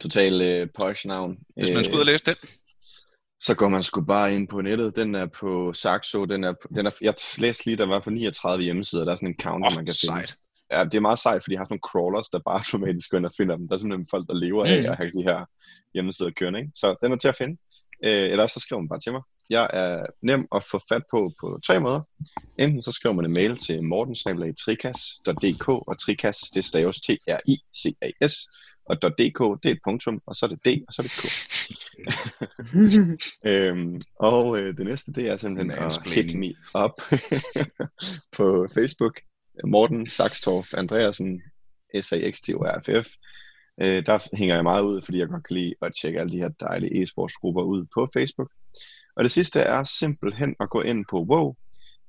Total 0.00 0.62
uh, 0.62 0.68
posh 0.80 1.06
navn. 1.06 1.36
Hvis 1.56 1.68
man 1.68 1.78
Øh, 1.78 1.84
skal 1.84 1.94
ud 1.94 2.00
og 2.00 2.06
læse 2.06 2.24
den. 2.24 2.34
så 3.40 3.54
går 3.54 3.68
man 3.68 3.82
sgu 3.82 4.00
bare 4.00 4.34
ind 4.34 4.48
på 4.48 4.60
nettet. 4.60 4.96
Den 4.96 5.14
er 5.14 5.26
på 5.40 5.72
Saxo. 5.72 6.24
Den 6.24 6.44
er, 6.44 6.52
på, 6.52 6.68
den 6.74 6.86
er, 6.86 6.90
jeg 7.00 7.14
læste 7.38 7.66
lige, 7.66 7.76
der 7.76 7.86
var 7.86 7.98
på 8.00 8.10
39 8.10 8.64
hjemmesider. 8.64 9.04
Der 9.04 9.12
er 9.12 9.16
sådan 9.16 9.28
en 9.28 9.38
counter, 9.42 9.70
Åh, 9.70 9.76
man 9.76 9.86
kan 9.86 9.94
finde. 10.00 10.14
sejt. 10.14 10.36
Ja, 10.72 10.84
det 10.84 10.94
er 10.94 11.00
meget 11.00 11.18
sejt, 11.18 11.42
fordi 11.42 11.54
de 11.54 11.58
har 11.58 11.64
sådan 11.64 11.72
nogle 11.74 11.88
crawlers, 11.90 12.28
der 12.28 12.38
bare 12.46 12.58
automatisk 12.62 13.10
går 13.10 13.18
ind 13.18 13.26
og 13.26 13.32
finder 13.36 13.56
dem. 13.56 13.68
Der 13.68 13.74
er 13.74 13.78
simpelthen 13.78 14.06
folk, 14.10 14.26
der 14.28 14.34
lever 14.34 14.64
af 14.64 14.82
Mm. 14.82 14.88
at 14.90 14.96
have 14.96 15.10
de 15.18 15.22
her 15.22 15.44
hjemmesider 15.94 16.30
kørende. 16.30 16.58
Ikke? 16.60 16.72
Så 16.74 16.96
den 17.02 17.12
er 17.12 17.16
til 17.16 17.28
at 17.28 17.36
finde. 17.36 17.56
Øh, 18.04 18.30
eller 18.32 18.46
så 18.46 18.60
skriver 18.60 18.80
man 18.82 18.88
bare 18.88 19.00
til 19.00 19.12
mig. 19.12 19.22
Jeg 19.50 19.66
er 19.72 20.06
nem 20.22 20.46
at 20.56 20.64
få 20.70 20.78
fat 20.88 21.02
på 21.12 21.30
på 21.40 21.58
tre 21.66 21.80
måder. 21.80 22.00
Enten 22.58 22.82
så 22.82 22.92
skriver 22.92 23.14
man 23.14 23.24
en 23.24 23.32
mail 23.32 23.56
til 23.56 23.84
mortensnabelag.trikas.dk 23.84 25.68
og 25.68 26.00
trikas, 26.00 26.38
det 26.54 26.64
staves 26.64 26.96
T-R-I-C-A-S 26.96 28.34
og 28.90 28.96
.dk, 29.02 29.62
det 29.62 29.68
er 29.68 29.72
et 29.72 29.78
punktum, 29.84 30.20
og 30.26 30.34
så 30.36 30.46
er 30.46 30.50
det 30.50 30.58
D, 30.66 30.68
og 30.88 30.92
så 30.94 31.02
er 31.02 31.06
det 31.06 31.12
K. 31.20 31.24
Øhm, 33.50 34.00
og 34.20 34.58
øh, 34.58 34.76
det 34.76 34.86
næste, 34.86 35.12
det 35.12 35.28
er 35.28 35.36
simpelthen 35.36 35.70
at 35.70 36.00
hit 36.06 36.34
me 36.38 36.54
up 36.84 36.90
på 38.36 38.66
Facebook. 38.74 39.20
Morten 39.64 40.06
Saxtorff 40.06 40.74
Andreasen, 40.74 41.42
S-A-X-T-O-R-F-F. 42.00 43.08
Øh, 43.80 44.06
der 44.06 44.36
hænger 44.36 44.54
jeg 44.54 44.64
meget 44.64 44.82
ud, 44.82 45.00
fordi 45.00 45.18
jeg 45.18 45.28
godt 45.28 45.46
kan 45.46 45.56
lide 45.56 45.74
at 45.82 45.92
tjekke 46.02 46.20
alle 46.20 46.32
de 46.32 46.38
her 46.38 46.48
dejlige 46.60 47.02
e-sportsgrupper 47.02 47.62
ud 47.62 47.86
på 47.94 48.08
Facebook. 48.14 48.50
Og 49.16 49.24
det 49.24 49.30
sidste 49.30 49.60
er 49.60 49.84
simpelthen 49.84 50.54
at 50.60 50.70
gå 50.70 50.80
ind 50.80 51.04
på 51.10 51.22
WoW, 51.22 51.54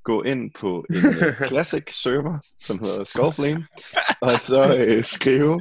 gå 0.04 0.22
ind 0.22 0.50
på 0.60 0.84
en 0.90 0.96
uh, 0.96 1.46
classic 1.48 1.84
server, 2.02 2.38
som 2.62 2.78
hedder 2.78 3.04
Skullflame, 3.04 3.66
og 4.20 4.40
så 4.40 4.76
øh, 4.78 5.04
skrive 5.04 5.60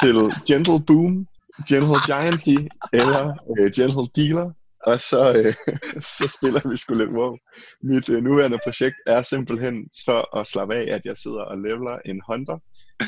til 0.00 0.16
Gentle 0.48 0.84
Boom, 0.86 1.26
Gentle 1.68 2.00
Gianty 2.06 2.56
eller 2.92 3.34
øh, 3.58 3.70
Gentle 3.76 4.08
Dealer, 4.16 4.50
og 4.86 5.00
så, 5.00 5.22
øh, 5.38 5.54
så 6.16 6.36
spiller 6.36 6.68
vi 6.70 6.76
sgu 6.76 6.94
lidt 6.94 7.10
WoW. 7.10 7.36
Mit 7.82 8.08
øh, 8.08 8.22
nuværende 8.22 8.58
projekt 8.64 8.96
er 9.06 9.22
simpelthen 9.22 9.88
for 10.04 10.36
at 10.38 10.46
slappe 10.46 10.74
af, 10.74 10.94
at 10.94 11.02
jeg 11.04 11.16
sidder 11.16 11.42
og 11.42 11.56
leveler 11.58 11.98
en 12.04 12.20
hunter, 12.28 12.58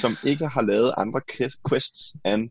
som 0.03 0.13
ikke 0.25 0.47
har 0.47 0.63
lavet 0.63 0.93
andre 0.97 1.21
quests 1.69 2.01
end 2.27 2.51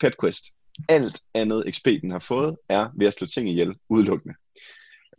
Pet 0.00 0.14
Quest. 0.20 0.44
Alt 0.88 1.20
andet 1.34 1.64
XP, 1.74 1.86
den 2.02 2.10
har 2.10 2.18
fået, 2.18 2.56
er 2.68 2.88
ved 2.98 3.06
at 3.06 3.14
slå 3.14 3.26
ting 3.26 3.48
ihjel 3.50 3.74
udelukkende. 3.88 4.34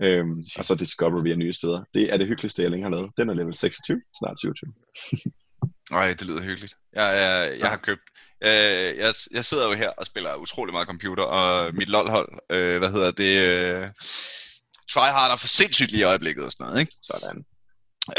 Øhm, 0.02 0.44
og 0.58 0.66
så 0.66 0.76
discover 0.76 1.24
vi 1.24 1.36
nye 1.36 1.54
steder. 1.54 1.84
Det 1.94 2.14
er 2.14 2.18
det 2.18 2.28
hyggeligste, 2.28 2.62
jeg 2.62 2.72
længe 2.72 2.84
har 2.84 2.92
lavet. 2.92 3.12
Den 3.18 3.30
er 3.30 3.34
level 3.34 3.56
26, 3.56 4.02
snart 4.20 4.40
27. 4.40 4.74
Nej, 5.92 6.08
det 6.20 6.28
lyder 6.28 6.42
hyggeligt. 6.42 6.74
Jeg, 6.94 7.10
jeg, 7.24 7.60
jeg 7.60 7.70
har 7.70 7.78
købt... 7.78 8.02
Øh, 8.44 8.98
jeg, 8.98 9.14
jeg 9.32 9.46
sidder 9.46 9.68
jo 9.68 9.74
her 9.74 9.90
og 9.90 10.06
spiller 10.06 10.36
utrolig 10.36 10.74
meget 10.74 10.88
computer, 10.88 11.24
og 11.24 11.76
mit 11.76 11.90
LOL-hold, 11.90 12.40
øh, 12.50 12.78
hvad 12.78 12.92
hedder 12.92 13.12
det... 13.12 13.38
Øh, 13.42 13.90
tryharder 14.90 15.36
for 15.36 15.48
sindssygt 15.48 15.92
lige 15.92 16.02
i 16.02 16.04
øjeblikket 16.04 16.46
og 16.46 16.52
sådan 16.52 16.66
noget, 16.66 16.80
ikke? 16.80 16.96
Sådan. 17.04 17.46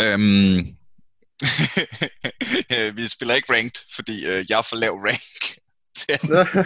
Øhm, 0.01 0.59
øh, 2.73 2.97
vi 2.99 3.09
spiller 3.09 3.35
ikke 3.35 3.53
ranked, 3.53 3.83
fordi 3.95 4.27
øh, 4.27 4.45
jeg 4.49 4.59
er 4.59 4.62
for 4.62 4.77
lav 4.77 4.93
rank 4.93 5.59
til 5.99 6.12
at 6.12 6.23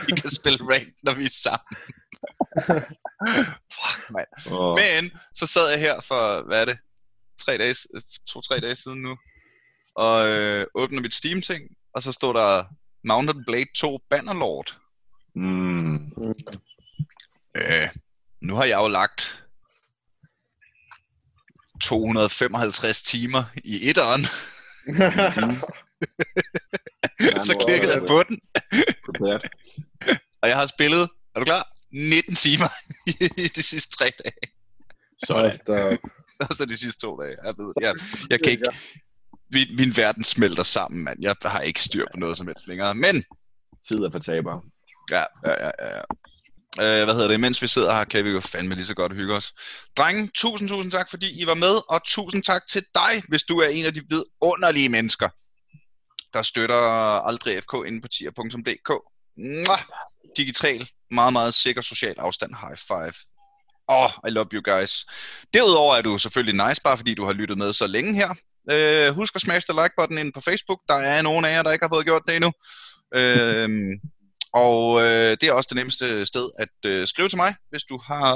vi 0.07 0.21
kan 0.21 0.31
spille 0.41 0.59
ranked, 0.73 0.95
når 1.03 1.15
vi 1.15 1.25
er 1.25 1.29
sammen. 1.31 1.77
Fuck, 3.75 4.11
mand. 4.11 4.57
Og, 4.59 4.75
Men 4.75 5.11
så 5.35 5.47
sad 5.47 5.71
jeg 5.71 5.79
her 5.79 6.01
for, 6.01 6.43
hvad 6.43 6.61
er 6.61 6.65
det, 6.65 6.79
tre 7.41 7.59
dage, 7.59 7.75
to-tre 8.29 8.61
dage 8.61 8.77
siden 8.77 9.03
nu, 9.03 9.17
og 9.97 10.29
øh, 10.29 10.67
åbner 10.75 11.01
mit 11.01 11.15
Steam-ting, 11.15 11.63
og 11.95 12.03
så 12.03 12.13
står 12.13 12.33
der 12.33 12.65
Mountain 13.05 13.45
Blade 13.47 13.67
2 13.77 13.99
Bannerlord. 14.11 14.77
mm, 15.35 16.13
Øh, 17.57 17.89
nu 18.41 18.55
har 18.55 18.65
jeg 18.65 18.77
jo 18.77 18.89
lagt 18.89 19.45
255 21.81 23.03
timer 23.03 23.45
i 23.65 23.89
etteren, 23.89 24.21
så 27.47 27.65
klikkede 27.67 27.93
jeg 27.93 28.03
på 28.09 28.23
den, 28.29 28.41
og 30.43 30.49
jeg 30.49 30.57
har 30.57 30.67
spillet, 30.67 31.11
er 31.35 31.39
du 31.41 31.45
klar? 31.45 31.69
19 31.93 32.35
timer 32.35 32.69
i 33.41 33.49
de 33.49 33.63
sidste 33.63 33.97
tre 33.97 34.13
dage. 34.25 34.37
Så, 35.27 35.59
og 36.51 36.57
så 36.57 36.65
de 36.65 36.77
sidste 36.77 37.01
to 37.01 37.23
dage. 37.23 37.37
Jeg, 37.45 37.55
ved, 37.59 37.73
jeg, 37.81 37.95
jeg 38.31 38.43
kan 38.43 38.53
ikke, 38.53 38.65
min, 39.53 39.77
min 39.77 39.97
verden 39.97 40.25
smelter 40.25 40.63
sammen, 40.63 41.05
mand. 41.05 41.19
Jeg 41.23 41.37
har 41.45 41.61
ikke 41.61 41.83
styr 41.83 42.05
på 42.13 42.19
noget 42.19 42.39
som 42.39 42.47
helst 42.47 42.67
længere. 42.69 42.95
Men, 42.95 43.25
Tid 43.89 43.99
er 43.99 44.11
for 44.11 44.19
tabere. 44.19 44.61
ja, 45.11 45.25
ja, 45.47 45.53
ja, 45.65 45.71
ja. 45.81 46.03
Øh, 46.81 47.05
hvad 47.05 47.15
hedder 47.15 47.29
det? 47.29 47.41
Mens 47.41 47.63
vi 47.63 47.67
sidder 47.67 47.95
her, 47.95 48.05
kan 48.05 48.25
vi 48.25 48.31
jo 48.31 48.41
fandme 48.41 48.75
lige 48.75 48.87
så 48.87 48.95
godt 48.95 49.13
hygge 49.15 49.35
os. 49.35 49.53
Drenge, 49.97 50.31
tusind, 50.35 50.69
tusind 50.69 50.93
tak, 50.93 51.11
fordi 51.11 51.41
I 51.43 51.47
var 51.47 51.55
med, 51.55 51.81
og 51.89 52.05
tusind 52.07 52.43
tak 52.43 52.63
til 52.69 52.85
dig, 52.95 53.23
hvis 53.29 53.43
du 53.43 53.59
er 53.59 53.69
en 53.69 53.85
af 53.85 53.95
de 53.95 54.03
vidunderlige 54.09 54.89
mennesker, 54.89 55.29
der 56.33 56.43
støtter 56.43 56.77
aldrig 57.27 57.63
FK 57.63 57.75
inde 57.87 58.01
på 58.01 58.09
tier.dk. 58.09 58.91
Digital, 60.37 60.89
meget, 61.11 61.33
meget 61.33 61.55
sikker 61.55 61.83
social 61.83 62.15
afstand. 62.19 62.55
High 62.55 62.77
five. 62.77 63.15
Oh, 63.89 64.11
I 64.29 64.31
love 64.31 64.49
you 64.53 64.63
guys. 64.75 65.07
Derudover 65.55 65.97
er 65.97 66.03
du 66.03 66.19
selvfølgelig 66.19 66.67
nice, 66.69 66.83
bare 66.83 66.97
fordi 66.97 67.15
du 67.15 67.25
har 67.25 67.33
lyttet 67.33 67.59
med 67.59 67.73
så 67.73 67.87
længe 67.87 68.15
her. 68.15 68.35
Øh, 68.71 69.15
husk 69.15 69.35
at 69.35 69.41
smash 69.41 69.67
the 69.67 69.81
like-button 69.81 70.19
inde 70.19 70.33
på 70.33 70.41
Facebook. 70.41 70.81
Der 70.89 70.95
er 70.95 71.23
nogen 71.23 71.45
af 71.45 71.53
jer, 71.53 71.63
der 71.63 71.73
ikke 71.73 71.85
har 71.85 71.95
fået 71.95 72.07
gjort 72.07 72.23
det 72.29 72.37
endnu. 72.37 72.53
Øh, 73.15 73.69
og 74.55 75.03
øh, 75.03 75.37
det 75.41 75.43
er 75.43 75.53
også 75.53 75.69
det 75.69 75.77
nemmeste 75.77 76.27
sted 76.27 76.51
at 76.59 76.91
øh, 76.91 77.07
skrive 77.07 77.29
til 77.29 77.37
mig, 77.37 77.55
hvis 77.71 77.83
du 77.83 77.99
har 78.07 78.35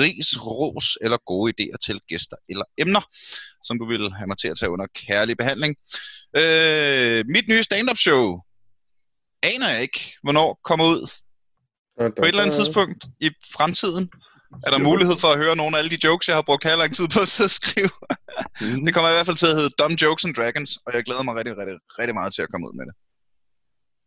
ris, 0.00 0.46
ros 0.46 0.98
eller 1.00 1.18
gode 1.26 1.52
idéer 1.52 1.76
til 1.86 2.00
gæster 2.08 2.36
eller 2.48 2.64
emner, 2.78 3.00
som 3.62 3.78
du 3.78 3.86
vil 3.86 4.12
have 4.12 4.26
mig 4.26 4.38
til 4.38 4.48
at 4.48 4.58
tage 4.58 4.70
under 4.70 4.86
kærlig 5.06 5.36
behandling. 5.36 5.76
Øh, 6.36 7.24
mit 7.26 7.48
nye 7.48 7.62
stand-up 7.62 7.98
show 7.98 8.40
aner 9.42 9.68
jeg 9.68 9.82
ikke, 9.82 10.16
hvornår 10.22 10.60
kommer 10.64 10.86
ud. 10.86 11.10
På 11.98 12.24
et 12.24 12.28
eller 12.28 12.42
andet 12.42 12.56
tidspunkt 12.56 13.04
i 13.20 13.30
fremtiden 13.52 14.10
er 14.66 14.70
der 14.70 14.78
mulighed 14.78 15.16
for 15.16 15.28
at 15.28 15.38
høre 15.38 15.56
nogle 15.56 15.76
af 15.76 15.78
alle 15.80 15.90
de 15.90 16.00
jokes, 16.04 16.28
jeg 16.28 16.36
har 16.36 16.42
brugt 16.42 16.64
her 16.64 16.76
lang 16.76 16.94
tid 16.94 17.08
på 17.14 17.20
at 17.20 17.28
sidde 17.28 17.46
og 17.46 17.50
skrive. 17.50 17.94
Mm. 18.60 18.84
Det 18.84 18.94
kommer 18.94 19.10
i 19.10 19.12
hvert 19.12 19.26
fald 19.26 19.36
til 19.36 19.46
at 19.46 19.56
hedde 19.56 19.70
Dumb 19.78 19.96
Jokes 20.02 20.24
and 20.24 20.34
Dragons, 20.34 20.78
og 20.86 20.94
jeg 20.94 21.04
glæder 21.04 21.22
mig 21.22 21.34
rigtig, 21.34 21.56
rigtig, 21.56 21.76
rigtig 21.98 22.14
meget 22.14 22.34
til 22.34 22.42
at 22.42 22.50
komme 22.50 22.66
ud 22.68 22.74
med 22.78 22.86
det. 22.88 22.94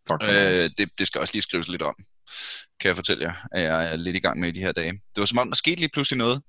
Fuck, 0.07 0.21
Øh, 0.23 0.69
det, 0.77 0.89
det 0.99 1.07
skal 1.07 1.21
også 1.21 1.33
lige 1.33 1.41
skrives 1.41 1.67
lidt 1.67 1.81
om, 1.81 1.95
kan 2.79 2.87
jeg 2.87 2.95
fortælle 2.95 3.23
jer, 3.23 3.35
at 3.51 3.61
jeg 3.63 3.91
er 3.91 3.95
lidt 3.95 4.15
i 4.15 4.19
gang 4.19 4.39
med 4.39 4.49
i 4.49 4.51
de 4.51 4.59
her 4.59 4.71
dage. 4.71 4.91
Det 4.91 5.19
var 5.21 5.25
som 5.25 5.37
om, 5.37 5.47
der 5.47 5.55
skete 5.55 5.79
lige 5.79 5.93
pludselig 5.93 6.17
noget. 6.17 6.41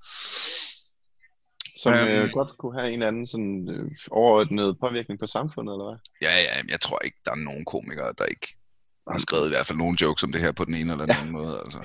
Som 1.83 1.93
øhm, 1.95 2.09
øh, 2.09 2.31
godt 2.33 2.59
kunne 2.59 2.81
have 2.81 2.89
en 2.89 2.93
eller 2.93 3.09
anden 3.09 3.27
sådan, 3.27 3.69
øh, 3.75 3.91
overordnet 4.11 4.77
påvirkning 4.81 5.21
på 5.21 5.27
samfundet, 5.27 5.73
eller 5.73 5.87
hvad? 5.89 5.99
Ja, 6.29 6.35
ja, 6.49 6.63
jeg 6.69 6.81
tror 6.81 6.99
ikke, 7.05 7.19
der 7.25 7.31
er 7.31 7.35
nogen 7.49 7.65
komikere, 7.65 8.13
der 8.19 8.25
ikke 8.25 8.49
har 9.13 9.19
skrevet 9.19 9.47
i 9.47 9.49
hvert 9.49 9.67
fald 9.67 9.79
nogle 9.79 9.99
jokes 10.01 10.23
om 10.23 10.33
det 10.33 10.41
her 10.41 10.53
på 10.53 10.65
den 10.65 10.75
ene 10.75 10.93
eller 10.93 11.07
den 11.07 11.17
anden 11.21 11.33
måde. 11.33 11.63
Altså. 11.65 11.79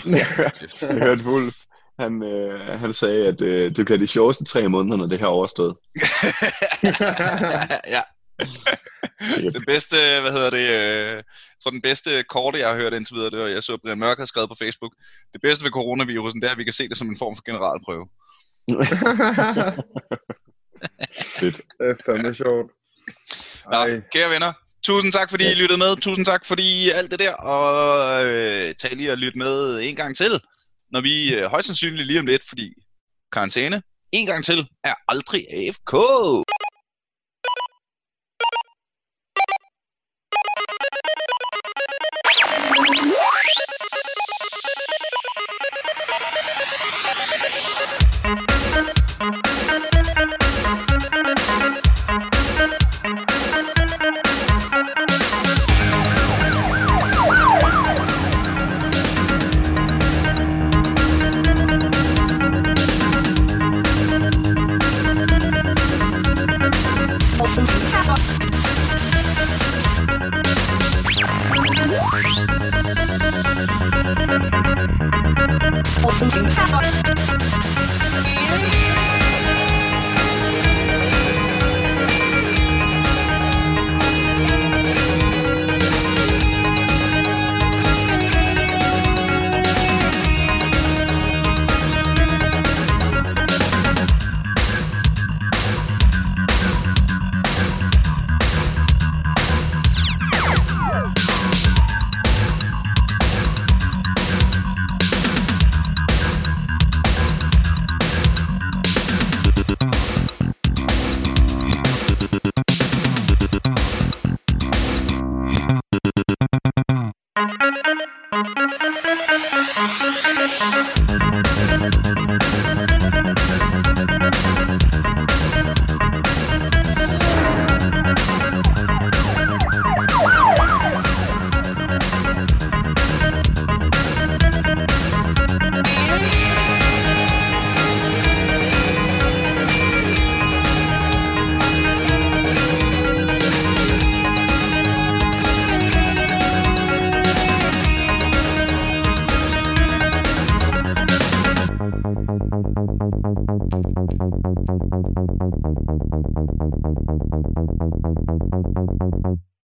Kæft. 0.59 0.81
Jeg 0.81 1.03
hørte 1.07 1.23
Wolf, 1.23 1.57
han, 2.03 2.23
øh, 2.23 2.79
han 2.79 2.93
sagde, 2.93 3.27
at 3.27 3.41
øh, 3.41 3.75
det 3.75 3.85
bliver 3.85 3.97
de 3.97 4.07
sjoveste 4.07 4.43
tre 4.43 4.69
måneder, 4.69 4.97
når 4.97 5.07
det 5.07 5.19
her 5.19 5.25
er 5.25 5.29
overstået. 5.29 5.75
ja. 7.95 8.01
yep. 9.39 9.53
Det 9.53 9.63
bedste, 9.67 9.97
hvad 10.21 10.31
hedder 10.31 10.49
det, 10.49 10.69
øh, 10.69 11.15
jeg 11.15 11.23
tror 11.63 11.71
den 11.71 11.81
bedste 11.81 12.23
korte, 12.23 12.59
jeg 12.59 12.69
har 12.69 12.75
hørt 12.75 12.93
indtil 12.93 13.15
videre, 13.15 13.29
det 13.29 13.39
var, 13.39 13.47
jeg 13.47 13.63
så 13.63 13.77
Brian 13.83 13.99
Mørk 13.99 14.17
har 14.17 14.25
skrevet 14.25 14.49
på 14.49 14.55
Facebook, 14.59 14.93
det 15.33 15.41
bedste 15.41 15.65
ved 15.65 15.71
coronavirusen, 15.71 16.41
det 16.41 16.47
er, 16.47 16.51
at 16.51 16.57
vi 16.57 16.63
kan 16.63 16.73
se 16.73 16.89
det 16.89 16.97
som 16.97 17.09
en 17.09 17.17
form 17.17 17.35
for 17.35 17.43
generalprøve. 17.43 18.07
Fedt. 21.39 21.61
Det 21.79 21.89
er 21.89 21.95
fandme 22.05 22.33
sjovt. 22.33 22.71
Ej. 23.71 23.89
Nå, 23.89 24.01
kære 24.13 24.29
venner, 24.29 24.53
Tusind 24.83 25.11
tak, 25.11 25.29
fordi 25.29 25.43
yes. 25.43 25.57
I 25.57 25.61
lyttede 25.61 25.77
med. 25.77 25.95
Tusind 25.95 26.25
tak, 26.25 26.45
fordi 26.45 26.89
alt 26.89 27.11
det 27.11 27.19
der. 27.19 27.33
Og 27.33 28.25
øh, 28.25 28.75
tag 28.75 28.95
lige 28.95 29.11
og 29.11 29.17
lyt 29.17 29.35
med 29.35 29.81
en 29.81 29.95
gang 29.95 30.17
til 30.17 30.41
når 30.91 31.01
vi 31.01 31.33
øh, 31.33 31.45
højst 31.49 31.67
sandsynligt 31.67 32.07
lige 32.07 32.19
om 32.19 32.25
lidt, 32.25 32.43
fordi 32.49 32.73
karantæne, 33.31 33.81
en 34.11 34.27
gang 34.27 34.45
til, 34.45 34.67
er 34.83 34.95
aldrig 35.07 35.45
AFK. 35.53 35.93